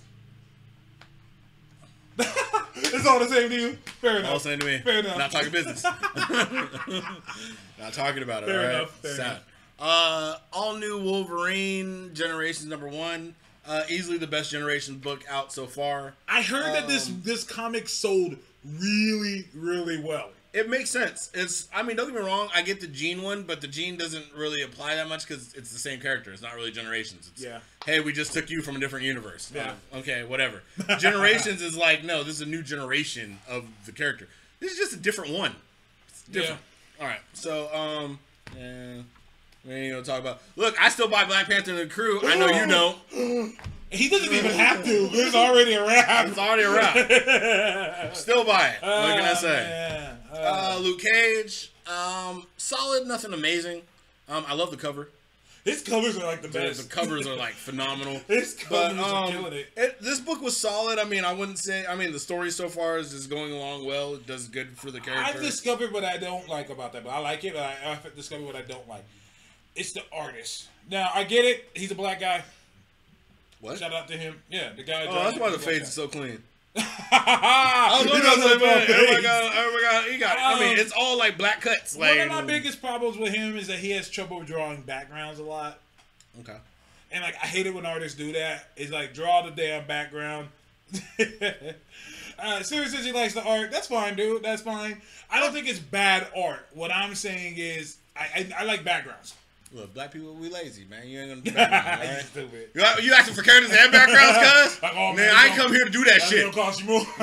it's 2.17 3.05
all 3.05 3.19
the 3.19 3.27
same 3.27 3.49
to 3.49 3.55
you. 3.55 3.77
Fair 4.01 4.17
enough. 4.19 4.31
All 4.31 4.39
saying 4.39 4.59
to 4.59 4.65
me. 4.65 4.79
Fair 4.79 4.99
enough. 4.99 5.17
Not 5.19 5.31
talking 5.31 5.51
business. 5.51 5.83
Not 5.83 7.93
talking 7.93 8.23
about 8.23 8.43
it. 8.43 8.47
Fair 8.47 8.59
all 8.59 8.65
right. 8.65 8.75
enough, 8.75 8.91
fair 9.01 9.15
Sad. 9.15 9.25
enough. 9.27 9.43
Uh, 9.79 10.35
all 10.51 10.75
new 10.77 10.99
Wolverine 11.01 12.11
Generations 12.13 12.67
number 12.67 12.87
one. 12.87 13.35
Uh, 13.69 13.83
easily 13.87 14.17
the 14.17 14.25
best 14.25 14.49
generation 14.49 14.97
book 14.97 15.23
out 15.29 15.53
so 15.53 15.67
far. 15.67 16.15
I 16.27 16.41
heard 16.41 16.73
that 16.73 16.87
this 16.87 17.07
Um, 17.07 17.21
this 17.23 17.43
comic 17.43 17.87
sold 17.87 18.37
really 18.65 19.47
really 19.53 19.99
well. 19.99 20.31
It 20.51 20.67
makes 20.67 20.89
sense. 20.89 21.29
It's. 21.35 21.67
I 21.71 21.83
mean, 21.83 21.95
don't 21.95 22.07
get 22.11 22.19
me 22.19 22.25
wrong. 22.25 22.49
I 22.55 22.63
get 22.63 22.81
the 22.81 22.87
Jean 22.87 23.21
one, 23.21 23.43
but 23.43 23.61
the 23.61 23.67
Jean 23.67 23.95
doesn't 23.95 24.25
really 24.35 24.63
apply 24.63 24.95
that 24.95 25.07
much 25.07 25.27
because 25.27 25.53
it's 25.53 25.71
the 25.71 25.77
same 25.77 25.99
character. 25.99 26.33
It's 26.33 26.41
not 26.41 26.55
really 26.55 26.71
Generations. 26.71 27.29
It's, 27.31 27.43
Yeah. 27.43 27.59
Hey, 27.85 27.99
we 27.99 28.11
just 28.11 28.33
took 28.33 28.49
you 28.49 28.63
from 28.63 28.75
a 28.75 28.79
different 28.79 29.05
universe. 29.05 29.51
Yeah. 29.53 29.73
Oh, 29.93 29.99
okay, 29.99 30.23
whatever. 30.23 30.63
Generations 30.97 31.61
is 31.61 31.77
like 31.77 32.03
no. 32.03 32.23
This 32.23 32.35
is 32.35 32.41
a 32.41 32.47
new 32.47 32.63
generation 32.63 33.37
of 33.47 33.65
the 33.85 33.91
character. 33.91 34.27
This 34.59 34.71
is 34.71 34.79
just 34.79 34.93
a 34.93 34.97
different 34.97 35.33
one. 35.33 35.55
It's 36.07 36.23
different. 36.23 36.61
All 36.99 37.05
right. 37.05 37.21
So 37.33 37.71
um. 37.71 38.17
Yeah. 38.57 39.01
We 39.69 39.75
ain't 39.75 39.93
gonna 39.93 40.03
talk 40.03 40.19
about. 40.21 40.41
Look, 40.55 40.81
I 40.81 40.89
still 40.89 41.07
buy 41.07 41.25
Black 41.25 41.45
Panther 41.47 41.71
and 41.71 41.79
the 41.79 41.85
Crew. 41.85 42.19
I 42.27 42.35
know 42.35 42.47
you 42.47 42.65
don't. 42.67 43.55
He 43.91 44.07
doesn't 44.07 44.31
even 44.31 44.51
have 44.51 44.83
to. 44.85 45.07
There's 45.07 45.33
already 45.33 45.73
a 45.73 45.83
wrap. 45.83 46.27
It's 46.27 46.37
already 46.37 46.61
around. 46.61 48.13
Still 48.15 48.45
buy 48.45 48.67
it. 48.67 48.81
What 48.83 49.17
can 49.17 49.23
I 49.23 49.31
Ah, 49.31 49.33
say? 49.33 50.15
Uh, 50.31 50.35
Uh, 50.35 50.79
Luke 50.79 50.99
Cage, 50.99 51.71
um, 51.87 52.45
solid, 52.55 53.07
nothing 53.07 53.33
amazing. 53.33 53.81
Um, 54.27 54.45
I 54.47 54.53
love 54.53 54.69
the 54.69 54.77
cover. 54.77 55.09
His 55.65 55.81
covers 55.81 56.19
are 56.19 56.23
like 56.23 56.43
the 56.43 56.49
best. 56.49 56.83
the 56.87 56.95
covers 56.95 57.25
are 57.25 57.35
like 57.35 57.53
phenomenal. 57.53 58.21
His 58.27 58.53
But 58.69 58.89
covers 58.91 59.03
are 59.03 59.23
um, 59.25 59.31
killing 59.31 59.53
it. 59.53 59.69
it, 59.75 59.99
this 60.01 60.19
book 60.19 60.39
was 60.43 60.55
solid. 60.55 60.99
I 60.99 61.03
mean, 61.05 61.25
I 61.25 61.33
wouldn't 61.33 61.57
say. 61.57 61.83
I 61.87 61.95
mean, 61.95 62.11
the 62.11 62.19
story 62.19 62.51
so 62.51 62.69
far 62.69 62.99
is 62.99 63.09
just 63.09 63.27
going 63.27 63.51
along 63.51 63.87
well. 63.87 64.13
It 64.13 64.27
does 64.27 64.47
good 64.49 64.77
for 64.77 64.91
the 64.91 64.99
character. 64.99 65.25
I've 65.35 65.41
discovered 65.41 65.91
what 65.91 66.05
I 66.05 66.17
don't 66.17 66.47
like 66.47 66.69
about 66.69 66.93
that, 66.93 67.03
but 67.03 67.09
I 67.09 67.17
like 67.19 67.43
it. 67.43 67.53
But 67.55 67.63
I, 67.63 67.75
I've 67.91 68.15
discovered 68.15 68.45
what 68.45 68.55
I 68.55 68.61
don't 68.61 68.87
like. 68.87 69.03
It's 69.79 69.93
the 69.93 70.03
artist. 70.11 70.67
Now 70.91 71.09
I 71.15 71.23
get 71.23 71.45
it. 71.45 71.69
He's 71.73 71.89
a 71.89 71.95
black 71.95 72.19
guy. 72.19 72.43
What? 73.61 73.79
Shout 73.79 73.93
out 73.93 74.09
to 74.09 74.17
him. 74.17 74.35
Yeah, 74.49 74.73
the 74.75 74.83
guy. 74.83 75.05
Oh, 75.09 75.13
that's 75.23 75.39
why 75.39 75.49
the 75.51 75.57
face 75.57 75.83
is 75.83 75.93
so 75.93 76.07
clean. 76.07 76.43
I 76.75 77.97
was 78.01 78.11
wondering, 78.11 78.29
does 78.29 78.39
I 78.39 78.43
was 78.43 78.51
have 78.51 78.61
like, 78.61 78.89
man, 78.89 78.97
oh 78.99 79.13
my 79.13 79.21
god, 79.21 79.51
oh 79.55 79.71
my 79.73 79.81
god, 79.81 80.11
he 80.11 80.17
got. 80.17 80.37
I 80.37 80.59
mean, 80.59 80.73
Um, 80.73 80.79
it's 80.79 80.91
all 80.91 81.17
like 81.17 81.37
black 81.37 81.61
cuts. 81.61 81.95
Like, 81.97 82.17
One 82.17 82.27
of 82.27 82.33
my 82.33 82.41
biggest 82.41 82.81
problems 82.81 83.17
with 83.17 83.33
him 83.33 83.57
is 83.57 83.67
that 83.67 83.79
he 83.79 83.91
has 83.91 84.09
trouble 84.09 84.43
drawing 84.43 84.81
backgrounds 84.81 85.39
a 85.39 85.43
lot. 85.43 85.79
Okay. 86.41 86.57
And 87.11 87.23
like 87.23 87.35
I 87.41 87.47
hate 87.47 87.65
it 87.65 87.73
when 87.73 87.85
artists 87.85 88.17
do 88.17 88.33
that. 88.33 88.67
It's 88.75 88.91
like 88.91 89.13
draw 89.13 89.41
the 89.43 89.51
damn 89.51 89.87
background. 89.87 90.49
uh, 92.39 92.63
says 92.63 93.05
he 93.05 93.11
likes 93.13 93.33
the 93.33 93.43
art. 93.43 93.71
That's 93.71 93.87
fine, 93.87 94.15
dude. 94.15 94.43
That's 94.43 94.61
fine. 94.61 95.01
I 95.31 95.39
don't 95.39 95.53
think 95.53 95.67
it's 95.67 95.79
bad 95.79 96.27
art. 96.35 96.67
What 96.73 96.91
I'm 96.91 97.15
saying 97.15 97.55
is 97.57 97.97
I 98.15 98.21
I, 98.35 98.49
I 98.59 98.63
like 98.65 98.83
backgrounds. 98.83 99.35
Look, 99.71 99.93
black 99.93 100.11
people, 100.11 100.33
we 100.33 100.49
lazy, 100.49 100.85
man. 100.85 101.07
You 101.07 101.19
ain't 101.19 101.29
gonna 101.29 101.41
do 101.43 101.51
backgrounds, 101.51 102.09
all 102.09 102.15
right? 102.15 102.25
Stupid. 102.25 102.69
You, 102.73 102.83
you 103.03 103.13
asking 103.13 103.35
for 103.35 103.43
characters 103.43 103.71
and 103.77 103.91
backgrounds, 103.91 104.37
cuz? 104.73 104.81
Like, 104.81 104.93
oh, 104.95 105.13
man, 105.13 105.15
man, 105.17 105.35
I 105.35 105.47
ain't 105.47 105.55
come 105.55 105.71
here 105.71 105.85
to 105.85 105.91
do 105.91 106.03
that 106.05 106.21
shit. 106.23 106.41
gonna 106.41 106.53
cost 106.53 106.81
you 106.81 106.87
more. 106.87 107.01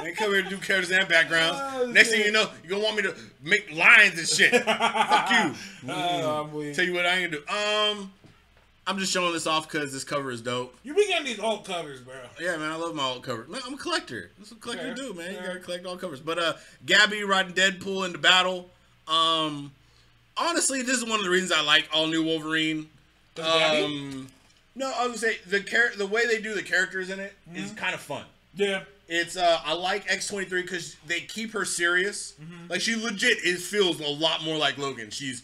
I 0.00 0.06
ain't 0.06 0.16
come 0.16 0.32
here 0.32 0.42
to 0.42 0.48
do 0.48 0.56
characters 0.56 0.90
and 0.90 1.06
backgrounds. 1.08 1.58
Oh, 1.60 1.86
Next 1.92 2.08
shit. 2.08 2.18
thing 2.18 2.26
you 2.26 2.32
know, 2.32 2.48
you're 2.62 2.70
gonna 2.70 2.84
want 2.84 2.96
me 2.96 3.02
to 3.02 3.14
make 3.42 3.70
lines 3.74 4.18
and 4.18 4.26
shit. 4.28 4.52
Fuck 4.64 5.30
you. 5.30 5.54
Oh. 5.90 6.72
Tell 6.72 6.84
you 6.84 6.94
what 6.94 7.04
I 7.04 7.18
ain't 7.18 7.32
gonna 7.32 7.42
do. 7.44 8.00
Um, 8.00 8.12
I'm 8.86 8.98
just 8.98 9.12
showing 9.12 9.34
this 9.34 9.46
off 9.46 9.70
because 9.70 9.92
this 9.92 10.04
cover 10.04 10.30
is 10.30 10.40
dope. 10.40 10.74
You 10.82 10.94
be 10.94 11.06
getting 11.06 11.26
these 11.26 11.38
alt 11.38 11.66
covers, 11.66 12.00
bro. 12.00 12.14
Yeah, 12.40 12.56
man, 12.56 12.72
I 12.72 12.76
love 12.76 12.94
my 12.94 13.02
alt 13.02 13.22
covers. 13.22 13.46
Man, 13.46 13.60
I'm 13.66 13.74
a 13.74 13.76
collector. 13.76 14.30
That's 14.38 14.50
what 14.50 14.60
collectors 14.62 14.98
Fair, 14.98 15.08
do, 15.08 15.14
man. 15.14 15.34
You 15.34 15.40
gotta 15.40 15.58
collect 15.58 15.84
all 15.84 15.98
covers. 15.98 16.20
But 16.20 16.38
uh, 16.38 16.54
Gabby 16.86 17.22
riding 17.24 17.52
Deadpool 17.52 18.06
into 18.06 18.18
battle. 18.18 18.70
Um, 19.06 19.72
honestly, 20.40 20.82
this 20.82 20.96
is 20.98 21.04
one 21.04 21.18
of 21.18 21.24
the 21.24 21.30
reasons 21.30 21.52
I 21.52 21.62
like 21.62 21.88
all 21.92 22.06
new 22.06 22.22
Wolverine. 22.24 22.88
Um, 23.42 24.28
no, 24.74 24.86
I 24.96 25.06
was 25.06 25.20
gonna 25.20 25.34
say 25.34 25.38
the 25.46 25.60
char- 25.60 25.92
the 25.96 26.06
way 26.06 26.26
they 26.26 26.40
do 26.40 26.54
the 26.54 26.62
characters 26.62 27.10
in 27.10 27.20
it 27.20 27.34
is 27.54 27.66
Mm-hmm. 27.70 27.76
kind 27.76 27.94
of 27.94 28.00
fun. 28.00 28.24
Yeah. 28.54 28.82
It's 29.08 29.36
uh, 29.36 29.60
I 29.64 29.72
like 29.72 30.04
X 30.10 30.28
twenty 30.28 30.46
three 30.46 30.62
because 30.62 30.96
they 31.06 31.20
keep 31.20 31.52
her 31.52 31.64
serious. 31.64 32.34
Mm-hmm. 32.42 32.70
Like 32.70 32.80
she 32.80 32.94
legit 32.96 33.38
is 33.44 33.66
feels 33.66 34.00
a 34.00 34.08
lot 34.08 34.44
more 34.44 34.56
like 34.58 34.76
Logan. 34.78 35.10
She's 35.10 35.42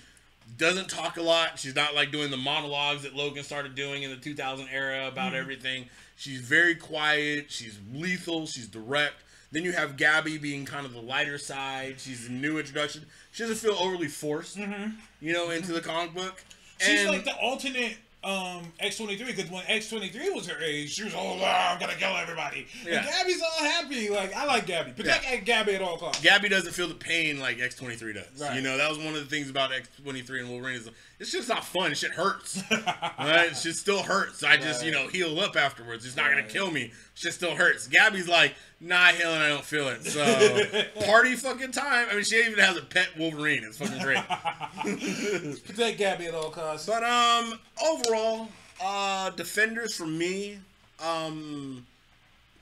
doesn't 0.59 0.89
talk 0.89 1.17
a 1.17 1.23
lot. 1.23 1.59
She's 1.59 1.75
not 1.75 1.95
like 1.95 2.13
doing 2.13 2.31
the 2.31 2.37
monologues 2.37 3.03
that 3.03 3.15
Logan 3.17 3.43
started 3.43 3.75
doing 3.75 4.03
in 4.03 4.11
the 4.11 4.17
2000 4.17 4.69
era 4.71 5.09
about 5.09 5.29
Mm-hmm. 5.29 5.37
everything. 5.37 5.87
She's 6.17 6.41
very 6.41 6.75
quiet. 6.77 7.47
She's 7.51 7.79
lethal. 7.93 8.47
She's 8.47 8.69
direct. 8.69 9.15
Then 9.51 9.65
you 9.65 9.73
have 9.73 9.97
Gabby 9.97 10.37
being 10.39 10.65
kind 10.65 10.85
of 10.85 10.93
the 10.93 11.01
lighter 11.01 11.39
side. 11.39 11.97
She's 11.99 12.29
a 12.29 12.33
new 12.33 12.59
introduction. 12.59 13.07
She 13.35 13.43
doesn't 13.43 13.57
feel 13.57 13.75
overly 13.75 14.07
forced, 14.07 14.57
you 14.57 15.33
know, 15.33 15.51
into 15.51 15.73
the 15.73 15.81
comic 15.81 16.15
book. 16.15 16.37
Mm-hmm. 16.37 16.87
She's 16.91 17.01
And- 17.01 17.11
like 17.11 17.25
the 17.25 17.35
alternate 17.37 17.97
um, 18.23 18.73
X23 18.83 19.27
because 19.27 19.51
when 19.51 19.63
X23 19.65 20.35
was 20.35 20.47
her 20.49 20.59
age, 20.63 20.95
she 20.95 21.05
was 21.05 21.15
all, 21.15 21.39
oh, 21.41 21.45
I'm 21.45 21.79
gonna 21.79 21.95
kill 21.95 22.17
everybody. 22.17 22.67
Yeah. 22.87 22.99
And 22.99 23.07
Gabby's 23.07 23.43
all 23.43 23.67
happy. 23.67 24.09
Like, 24.09 24.35
I 24.35 24.47
like 24.47 24.67
Gabby. 24.67 24.93
Protect 24.93 25.45
Gabby 25.45 25.75
at 25.75 25.83
all 25.83 25.99
costs. 25.99 26.23
Gabby 26.23 26.49
doesn't 26.49 26.73
feel 26.73 26.89
the 26.89 26.95
pain 26.95 27.39
like 27.39 27.61
X 27.61 27.75
twenty 27.75 27.97
three 27.97 28.15
does. 28.15 28.25
Right. 28.41 28.55
You 28.57 28.63
know, 28.63 28.79
that 28.79 28.89
was 28.89 28.99
one 28.99 29.09
of 29.09 29.15
the 29.21 29.27
things 29.27 29.51
about 29.51 29.73
X 29.73 29.89
twenty 30.03 30.23
three 30.23 30.41
and 30.41 30.49
Wolverine 30.49 30.77
is 30.77 30.89
it's 31.21 31.33
just 31.33 31.49
not 31.49 31.65
fun. 31.65 31.93
Shit 31.95 32.13
hurts. 32.13 32.63
right? 33.19 33.55
Shit 33.55 33.75
still 33.77 34.03
hurts. 34.03 34.43
I 34.43 34.57
just, 34.57 34.85
you 34.85 34.93
know, 34.93 35.09
heal 35.09 35.39
up 35.41 35.57
afterwards. 35.57 36.07
It's 36.07 36.17
not 36.17 36.31
gonna 36.31 36.45
kill 36.45 36.71
me. 36.71 36.93
Shit 37.15 37.33
still 37.33 37.55
hurts. 37.55 37.87
Gabby's 37.87 38.29
like, 38.29 38.55
nah, 38.81 39.07
healing, 39.07 39.41
I 39.41 39.49
don't 39.49 39.65
feel 39.65 39.89
it. 39.89 40.05
So 40.05 40.85
party 41.07 41.37
fucking 41.37 41.71
time. 41.73 42.09
I 42.11 42.15
mean, 42.15 42.25
she 42.25 42.37
even 42.45 42.59
has 42.59 42.77
a 42.77 42.83
pet 42.83 43.09
Wolverine. 43.17 43.63
It's 43.65 43.79
fucking 43.79 44.03
great. 44.03 44.23
Protect 45.65 45.99
Gabby 45.99 46.27
at 46.27 46.35
all 46.35 46.51
costs. 46.51 46.87
But 46.87 47.05
um, 47.05 47.59
overall, 47.85 48.49
uh, 48.83 49.31
Defenders 49.31 49.95
for 49.95 50.07
me, 50.07 50.59
um, 51.05 51.87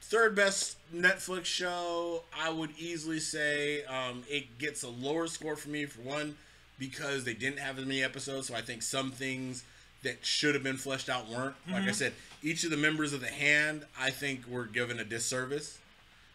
third 0.02 0.36
best 0.36 0.76
Netflix 0.94 1.46
show. 1.46 2.22
I 2.38 2.50
would 2.50 2.70
easily 2.78 3.20
say 3.20 3.84
um, 3.84 4.22
it 4.28 4.58
gets 4.58 4.82
a 4.82 4.88
lower 4.88 5.26
score 5.28 5.56
for 5.56 5.70
me 5.70 5.86
for 5.86 6.02
one 6.02 6.36
because 6.78 7.24
they 7.24 7.34
didn't 7.34 7.58
have 7.58 7.78
as 7.78 7.86
many 7.86 8.02
episodes. 8.02 8.48
So 8.48 8.54
I 8.54 8.60
think 8.60 8.82
some 8.82 9.10
things 9.10 9.64
that 10.02 10.24
should 10.26 10.54
have 10.54 10.64
been 10.64 10.76
fleshed 10.76 11.08
out 11.08 11.28
weren't. 11.28 11.54
Like 11.70 11.84
I 11.84 11.92
said, 11.92 12.12
each 12.42 12.64
of 12.64 12.70
the 12.70 12.76
members 12.76 13.12
of 13.12 13.20
the 13.20 13.28
Hand, 13.28 13.84
I 13.98 14.10
think, 14.10 14.46
were 14.48 14.64
given 14.64 14.98
a 14.98 15.04
disservice. 15.04 15.78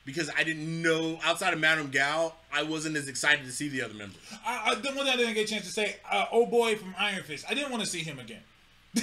Because 0.05 0.29
I 0.37 0.43
didn't 0.45 0.81
know 0.81 1.19
outside 1.25 1.53
of 1.53 1.59
Madame 1.59 1.91
Gao, 1.91 2.31
I 2.53 2.63
wasn't 2.63 2.95
as 2.95 3.09
excited 3.09 3.43
to 3.45 3.51
see 3.51 3.67
the 3.67 3.81
other 3.81 3.93
members. 3.93 4.21
I, 4.45 4.71
I, 4.71 4.75
the 4.75 4.89
one 4.93 5.05
that 5.05 5.15
I 5.15 5.17
didn't 5.17 5.33
get 5.33 5.49
a 5.49 5.53
chance 5.53 5.65
to 5.65 5.71
say, 5.71 5.97
uh, 6.09 6.25
oh 6.31 6.45
boy 6.45 6.77
from 6.77 6.95
Iron 6.97 7.23
Fist. 7.23 7.45
I 7.49 7.53
didn't 7.53 7.71
want 7.71 7.83
to 7.83 7.89
see 7.89 7.99
him 8.03 8.17
again. 8.17 8.39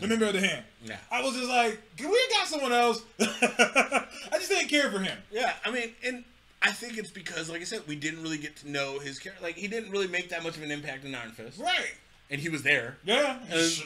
the 0.00 0.06
member 0.08 0.24
of 0.26 0.32
the 0.32 0.40
hand. 0.40 0.64
Yeah. 0.84 0.96
I 1.10 1.22
was 1.22 1.34
just 1.34 1.48
like, 1.48 1.78
can 1.96 2.08
we 2.10 2.18
got 2.32 2.46
someone 2.48 2.72
else? 2.72 3.02
I 3.20 4.06
just 4.32 4.48
didn't 4.48 4.68
care 4.68 4.90
for 4.90 4.98
him. 5.00 5.18
Yeah, 5.30 5.52
I 5.64 5.70
mean, 5.70 5.92
and 6.04 6.24
I 6.62 6.70
think 6.72 6.96
it's 6.96 7.10
because, 7.10 7.50
like 7.50 7.60
I 7.60 7.64
said, 7.64 7.82
we 7.86 7.96
didn't 7.96 8.22
really 8.22 8.38
get 8.38 8.56
to 8.56 8.70
know 8.70 8.98
his 8.98 9.18
character. 9.18 9.44
Like, 9.44 9.56
he 9.56 9.68
didn't 9.68 9.90
really 9.90 10.08
make 10.08 10.30
that 10.30 10.42
much 10.42 10.56
of 10.56 10.62
an 10.62 10.70
impact 10.70 11.04
in 11.04 11.14
Iron 11.14 11.32
Fist, 11.32 11.60
Right. 11.60 11.94
and 12.30 12.40
he 12.40 12.48
was 12.48 12.62
there. 12.62 12.96
Yeah. 13.04 13.38
And 13.50 13.82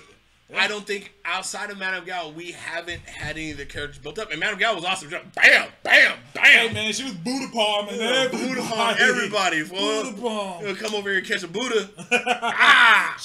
I 0.57 0.67
don't 0.67 0.87
think 0.87 1.13
outside 1.27 1.71
of 1.71 1.79
Madame 1.79 2.05
Gao, 2.07 2.31
we 2.31 2.53
haven't 2.53 3.01
had 3.03 3.37
any 3.37 3.51
of 3.51 3.59
the 3.59 3.67
characters 3.67 3.99
built 3.99 4.19
up. 4.19 4.31
And 4.31 4.41
Madame 4.41 4.59
Gao 4.59 4.75
was 4.75 4.85
awesome. 4.85 5.11
Just 5.11 5.35
Bam, 5.35 5.69
bam, 5.83 6.19
Hey 6.39 6.67
bam. 6.67 6.75
man, 6.75 6.93
she 6.93 7.05
was 7.05 7.13
Buddha 7.13 7.49
palm 7.53 7.89
and 7.89 7.99
Yeah, 7.99 8.07
everybody. 8.07 8.55
Buddha 8.55 8.63
palm 8.63 8.97
everybody, 8.99 9.61
fool. 9.63 9.79
Buddha 9.79 10.21
palm. 10.21 10.65
He'll 10.65 10.75
come 10.77 10.95
over 10.95 11.11
here 11.11 11.19
and 11.19 11.27
catch 11.27 11.43
a 11.43 11.49
Buddha. 11.49 11.91
ah! 12.13 13.17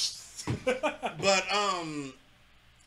But 0.64 1.44
um, 1.52 2.12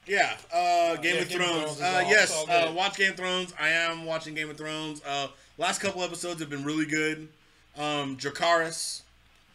yeah. 0.06 0.38
Uh, 0.54 0.96
Game 0.98 1.16
yeah, 1.16 1.22
of 1.22 1.30
Game 1.30 1.42
of 1.42 1.48
Thrones. 1.48 1.78
Thrones 1.78 1.82
uh, 1.82 2.06
yes. 2.08 2.46
Uh, 2.48 2.72
watch 2.76 2.96
Game 2.98 3.12
of 3.12 3.18
Thrones. 3.18 3.54
I 3.60 3.70
am 3.70 4.06
watching 4.06 4.36
Game 4.36 4.50
of 4.52 4.58
Thrones. 4.58 5.02
Uh, 5.04 5.28
last 5.58 5.82
couple 5.82 6.04
episodes 6.04 6.40
have 6.42 6.50
been 6.50 6.64
really 6.64 6.86
good. 6.86 7.28
Um, 7.76 8.18
Dracarys. 8.18 9.02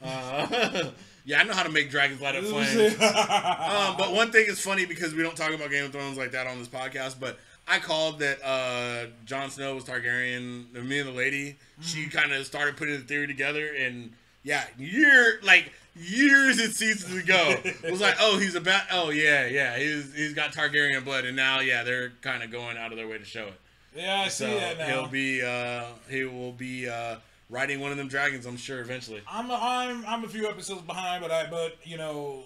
Uh, 0.03 0.91
yeah, 1.25 1.41
I 1.41 1.45
know 1.45 1.55
how 1.55 1.63
to 1.63 1.69
make 1.71 1.91
dragons 1.91 2.21
light 2.21 2.35
up 2.37 2.45
flames. 2.45 2.95
Um, 3.01 3.97
but 3.97 4.13
one 4.13 4.31
thing 4.33 4.47
is 4.49 4.61
funny 4.61 4.87
because 4.87 5.15
we 5.15 5.23
don't 5.23 5.37
talk 5.37 5.53
about 5.53 5.71
Game 5.71 5.85
of 5.85 5.93
Thrones 5.93 6.17
like 6.19 6.33
that 6.33 6.47
on 6.47 6.59
this 6.59 6.69
podcast. 6.69 7.17
But 7.21 7.39
I 7.69 7.79
called 7.79 8.19
that 8.21 8.39
uh, 8.45 9.07
Jon 9.25 9.51
Snow 9.51 9.75
was 9.75 9.85
Targaryen. 9.85 10.73
Me 10.73 10.99
and 10.99 11.09
the 11.09 11.13
lady, 11.13 11.57
she 11.81 12.09
kind 12.09 12.33
of 12.33 12.45
started 12.47 12.77
putting 12.77 12.95
the 12.95 13.03
theory 13.05 13.27
together, 13.27 13.73
and 13.79 14.13
yeah, 14.43 14.65
year 14.79 15.39
like 15.43 15.73
years 15.95 16.59
and 16.59 16.73
seasons 16.73 17.15
ago, 17.23 17.55
it 17.65 17.91
was 17.91 18.01
like, 18.01 18.17
oh, 18.19 18.39
he's 18.39 18.55
about, 18.55 18.83
oh 18.91 19.11
yeah, 19.11 19.47
yeah, 19.47 19.77
he's 19.79 20.15
he's 20.15 20.35
got 20.35 20.53
Targaryen 20.53 21.05
blood, 21.05 21.25
and 21.25 21.37
now 21.37 21.61
yeah, 21.61 21.83
they're 21.85 22.13
kind 22.23 22.43
of 22.43 22.51
going 22.51 22.77
out 22.77 22.91
of 22.93 22.99
their 22.99 23.07
way 23.07 23.19
to 23.19 23.25
show 23.25 23.47
it. 23.47 23.61
yeah, 23.95 24.23
I 24.23 24.29
see 24.29 24.45
So 24.47 24.55
that 24.59 24.79
now. 24.79 24.87
he'll 24.87 25.07
be 25.07 25.43
uh, 25.43 25.85
he 26.11 26.25
will 26.25 26.53
be 26.53 26.89
uh, 26.89 27.17
riding 27.53 27.79
one 27.81 27.93
of 27.93 27.99
them 27.99 28.09
dragons, 28.09 28.47
I'm 28.47 28.57
sure, 28.57 28.81
eventually. 28.81 29.21
I'm 29.31 29.49
a, 29.51 29.55
I'm 29.55 30.05
I'm 30.07 30.25
a 30.25 30.29
few 30.29 30.49
episodes 30.49 30.83
behind, 30.83 31.23
but 31.23 31.31
I 31.31 31.47
but 31.49 31.77
you 31.85 31.97
know. 31.99 32.43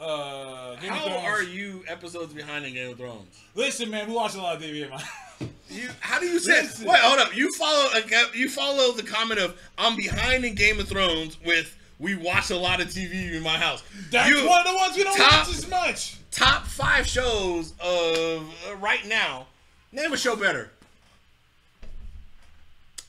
Uh, 0.00 0.76
Game 0.76 0.90
How 0.90 1.18
are 1.18 1.42
you 1.42 1.84
episodes 1.86 2.32
behind 2.32 2.64
in 2.64 2.72
Game 2.72 2.90
of 2.92 2.96
Thrones? 2.96 3.38
Listen, 3.54 3.90
man, 3.90 4.08
we 4.08 4.14
watch 4.14 4.34
a 4.34 4.38
lot 4.40 4.56
of 4.56 4.62
TV 4.62 4.90
in. 4.90 5.48
You, 5.72 5.88
how 6.00 6.18
do 6.18 6.26
you 6.26 6.40
say? 6.40 6.62
Listen. 6.62 6.88
Wait, 6.88 6.98
hold 6.98 7.20
up. 7.20 7.36
You 7.36 7.52
follow 7.52 7.88
you 8.34 8.48
follow 8.48 8.90
the 8.92 9.04
comment 9.04 9.38
of 9.38 9.56
I'm 9.78 9.94
behind 9.94 10.44
in 10.44 10.56
Game 10.56 10.80
of 10.80 10.88
Thrones 10.88 11.38
with 11.46 11.76
we 12.00 12.16
watch 12.16 12.50
a 12.50 12.56
lot 12.56 12.80
of 12.80 12.88
TV 12.88 13.34
in 13.34 13.42
my 13.44 13.56
house. 13.56 13.84
That's 14.10 14.28
You- 14.28 14.48
one 14.48 14.66
of 14.66 14.66
the 14.66 14.74
ones 14.74 14.96
we 14.96 15.04
don't 15.04 15.16
top- 15.16 15.46
watch 15.46 15.56
as 15.56 15.68
much. 15.70 16.16
top 16.32 16.64
five 16.66 17.06
shows 17.06 17.72
of 17.78 18.52
uh, 18.68 18.74
right 18.78 19.06
now. 19.06 19.46
Name 19.92 20.12
a 20.12 20.16
show 20.16 20.34
better. 20.34 20.72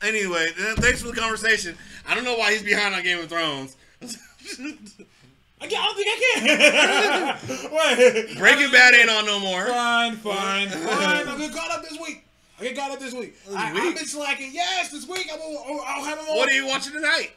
Anyway, 0.04 0.48
thanks 0.78 1.02
for 1.02 1.08
the 1.10 1.14
conversation. 1.20 1.78
I 2.08 2.16
don't 2.16 2.24
know 2.24 2.36
why 2.36 2.52
he's 2.54 2.64
behind 2.64 2.96
on 2.96 3.04
Game 3.04 3.20
of 3.20 3.30
Thrones. 3.30 3.78
I, 4.02 5.68
can't, 5.68 5.80
I 5.80 5.86
don't 5.86 5.96
think 5.96 6.08
I 6.10 7.38
can. 7.38 7.72
Wait. 8.28 8.38
Breaking 8.38 8.72
Bad 8.72 8.96
ain't 8.96 9.10
on 9.12 9.26
no 9.26 9.40
more. 9.40 9.68
Fine, 9.68 10.16
fine, 10.18 10.70
fine. 10.70 11.28
I'll 11.28 11.38
get 11.38 11.54
caught 11.54 11.70
up 11.72 11.84
this 11.88 12.00
week. 12.00 12.24
I 12.60 12.64
get 12.64 12.76
caught 12.78 12.92
up 12.92 13.00
this 13.00 13.14
week. 13.14 13.36
I, 13.56 13.72
I've 13.72 13.96
been 13.96 14.06
slacking. 14.06 14.50
Yes, 14.54 14.90
this 14.92 15.08
week. 15.08 15.30
I 15.32 15.38
will, 15.38 15.82
I'll- 15.86 16.04
have 16.04 16.18
them 16.18 16.28
all. 16.30 16.38
What 16.38 16.50
are 16.50 16.54
you 16.56 16.66
watching 16.68 16.94
tonight? 16.94 17.32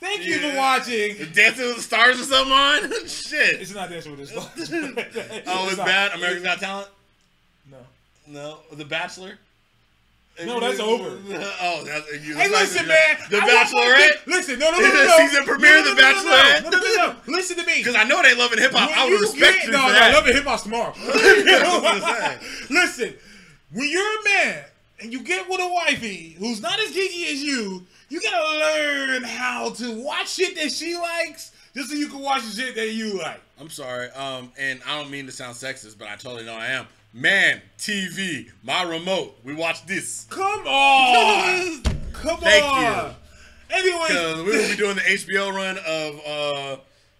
Thank 0.00 0.26
you 0.26 0.38
for 0.40 0.56
watching. 0.56 1.16
Dancing 1.32 1.66
with 1.66 1.76
the 1.76 1.82
Stars 1.82 2.20
or 2.20 2.24
something 2.24 2.52
on? 2.52 2.90
Shit. 3.06 3.60
It's 3.60 3.72
not 3.74 3.88
dancing 3.88 4.16
with 4.16 4.28
this. 4.28 4.32
Oh, 4.36 4.50
it's 5.68 5.76
not. 5.76 5.86
bad. 5.86 6.12
America's 6.12 6.42
Got 6.42 6.58
Talent. 6.58 6.88
No. 8.32 8.58
The 8.72 8.84
Bachelor. 8.84 9.38
No, 10.46 10.58
that's 10.58 10.80
over. 10.80 11.04
Oh, 11.64 11.84
that's 11.84 12.26
you. 12.26 12.34
Hey, 12.34 12.48
listen, 12.48 12.88
man. 12.88 13.18
The 13.30 13.36
Bachelorette. 13.36 14.26
Listen, 14.26 14.58
no, 14.58 14.70
no, 14.70 14.78
no, 14.78 14.88
no. 14.88 15.16
Season 15.28 15.44
premiere 15.44 15.82
The 15.82 15.90
Bachelorette? 15.90 16.62
No, 16.64 16.70
no, 16.70 16.78
no, 16.78 17.06
no. 17.06 17.16
Listen 17.36 17.58
to 17.58 17.66
me. 17.66 17.76
Because 17.76 17.94
I 17.94 18.04
know 18.04 18.22
they 18.22 18.34
loving 18.34 18.58
hip 18.58 18.72
hop. 18.72 18.90
I 18.96 19.08
would 19.08 19.20
respect 19.20 19.64
you 19.64 19.72
no, 19.72 19.86
no. 19.86 19.92
Love 19.92 20.24
Hip 20.24 20.44
Hop's 20.44 20.62
tomorrow. 20.62 20.94
Listen, 22.70 23.14
when 23.72 23.90
you're 23.90 24.20
a 24.20 24.24
man 24.24 24.64
and 25.00 25.12
you 25.12 25.22
get 25.22 25.48
with 25.48 25.60
a 25.60 25.68
wifey 25.68 26.34
who's 26.38 26.62
not 26.62 26.80
as 26.80 26.90
geeky 26.90 27.30
as 27.30 27.42
you, 27.42 27.84
you 28.08 28.20
gotta 28.22 28.58
learn 28.58 29.22
how 29.24 29.70
to 29.70 30.02
watch 30.02 30.30
shit 30.30 30.54
that 30.56 30.72
she 30.72 30.96
likes 30.96 31.52
just 31.74 31.90
so 31.90 31.94
you 31.94 32.08
can 32.08 32.20
watch 32.20 32.42
the 32.44 32.50
shit 32.50 32.74
that 32.76 32.92
you 32.92 33.18
like. 33.18 33.40
I'm 33.60 33.68
sorry. 33.68 34.08
Um, 34.10 34.50
and 34.58 34.80
I 34.86 34.98
don't 35.00 35.10
mean 35.10 35.26
to 35.26 35.32
sound 35.32 35.56
sexist, 35.56 35.98
but 35.98 36.08
I 36.08 36.16
totally 36.16 36.44
know 36.44 36.54
I 36.54 36.68
am. 36.68 36.86
Man, 37.14 37.60
TV, 37.78 38.50
my 38.62 38.82
remote. 38.84 39.38
We 39.44 39.54
watch 39.54 39.84
this. 39.86 40.26
Come 40.30 40.66
on, 40.66 41.82
come 42.14 42.38
Thank 42.38 42.64
on. 42.64 43.14
Anyways, 43.70 44.08
Because 44.08 44.36
we 44.44 44.50
will 44.50 44.68
be 44.68 44.76
doing 44.76 44.94
the 44.96 45.02
HBO 45.02 45.52
run 45.54 45.78
of, 45.86 46.20
uh, 46.26 46.76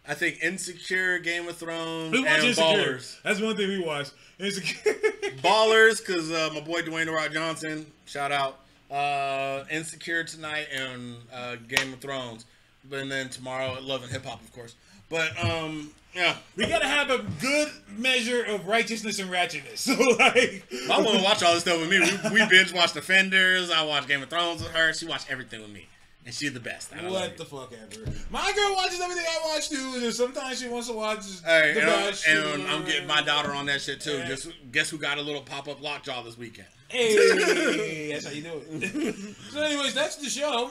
I 0.09 0.15
think, 0.15 0.43
Insecure, 0.43 1.19
Game 1.19 1.47
of 1.47 1.57
Thrones, 1.57 2.13
we 2.13 2.27
and 2.27 2.43
Insecure. 2.43 2.95
Ballers. 2.95 3.23
That's 3.23 3.41
one 3.41 3.55
thing 3.57 3.69
we 3.69 3.81
watch. 3.85 4.09
Insecure. 4.39 4.93
Ballers, 5.43 5.99
because 6.05 6.31
uh, 6.33 6.51
my 6.55 6.61
boy 6.61 6.81
Dwayne 6.83 7.07
The 7.07 7.13
Rock 7.13 7.33
Johnson, 7.33 7.85
shout 8.07 8.33
out. 8.33 8.61
Uh, 8.91 9.65
Insecure 9.71 10.25
tonight 10.25 10.69
and 10.75 11.17
uh, 11.33 11.57
Game 11.69 11.93
of 11.93 12.01
Thrones. 12.01 12.47
But 12.89 13.09
then 13.09 13.29
tomorrow, 13.29 13.79
Love 13.81 14.03
and 14.03 14.11
Hip 14.13 14.25
Hop, 14.25 14.43
of 14.43 14.53
course. 14.53 14.75
But, 15.13 15.45
um, 15.45 15.91
yeah. 16.15 16.37
we 16.57 16.67
gotta 16.67 16.87
have 16.87 17.11
a 17.11 17.19
good 17.39 17.69
measure 17.99 18.43
of 18.45 18.67
righteousness 18.67 19.19
and 19.19 19.31
ratchetness. 19.31 19.77
So 19.93 19.93
like, 20.19 20.65
My 20.89 20.97
woman 20.97 21.23
watch 21.23 21.43
all 21.43 21.53
this 21.53 21.65
stuff 21.65 21.79
with 21.81 21.91
me. 21.91 22.01
We, 22.01 22.41
we 22.41 22.49
binge 22.49 22.73
watch 22.73 22.95
Defenders. 22.95 23.71
I 23.71 23.85
watch 23.85 24.09
Game 24.09 24.23
of 24.23 24.31
Thrones 24.31 24.63
with 24.63 24.73
her. 24.73 24.95
She 24.95 25.05
watch 25.07 25.31
everything 25.31 25.61
with 25.61 25.71
me, 25.71 25.87
and 26.25 26.35
she's 26.35 26.55
the 26.55 26.61
best. 26.61 26.95
I 26.95 27.07
What 27.11 27.37
the 27.37 27.45
fuck 27.45 27.75
ever. 27.75 28.11
My 28.31 28.53
girl 28.57 28.75
watches 28.75 29.03
everything 29.03 29.27
I 29.29 29.55
watch 29.55 29.69
too, 29.69 30.01
and 30.03 30.15
sometimes 30.15 30.61
she 30.61 30.69
wants 30.69 30.89
to 30.89 30.95
watch 30.95 31.25
Hey, 31.45 31.75
The 31.75 31.83
and, 31.83 31.91
I'm, 31.91 32.61
and 32.61 32.71
I'm 32.71 32.85
getting 32.87 33.07
my 33.07 33.21
daughter 33.21 33.53
on 33.53 33.67
that 33.67 33.83
shit 33.83 34.01
too. 34.01 34.17
Yeah. 34.17 34.29
Guess, 34.29 34.49
guess 34.73 34.89
who 34.89 34.97
got 34.97 35.19
a 35.19 35.23
little 35.23 35.43
pop 35.43 35.69
up 35.69 35.83
lockjaw 35.83 36.23
this 36.23 36.39
weekend? 36.39 36.69
Hey, 36.89 38.11
that's 38.13 38.27
how 38.27 38.33
you 38.33 38.43
do 38.43 38.63
it. 38.71 39.37
so, 39.51 39.61
anyways, 39.61 39.95
that's 39.95 40.17
the 40.17 40.29
show. 40.29 40.71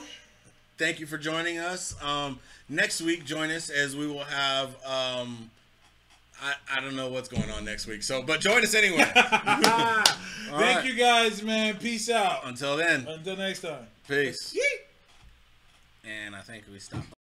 Thank 0.82 0.98
you 0.98 1.06
for 1.06 1.16
joining 1.16 1.58
us. 1.58 1.94
Um, 2.02 2.40
next 2.68 3.00
week, 3.02 3.24
join 3.24 3.52
us 3.52 3.70
as 3.70 3.94
we 3.94 4.08
will 4.08 4.24
have. 4.24 4.70
Um, 4.84 5.48
I, 6.42 6.54
I 6.68 6.80
don't 6.80 6.96
know 6.96 7.08
what's 7.08 7.28
going 7.28 7.48
on 7.52 7.64
next 7.64 7.86
week, 7.86 8.02
so 8.02 8.20
but 8.20 8.40
join 8.40 8.64
us 8.64 8.74
anyway. 8.74 9.04
Thank 9.14 10.50
right. 10.50 10.84
you 10.84 10.94
guys, 10.94 11.40
man. 11.40 11.76
Peace 11.76 12.10
out. 12.10 12.40
Until 12.46 12.76
then, 12.76 13.06
Until 13.06 13.36
next 13.36 13.60
time. 13.60 13.86
peace. 14.08 14.52
Yeet. 14.58 16.10
And 16.10 16.34
I 16.34 16.40
think 16.40 16.64
we 16.72 16.80
stop. 16.80 17.04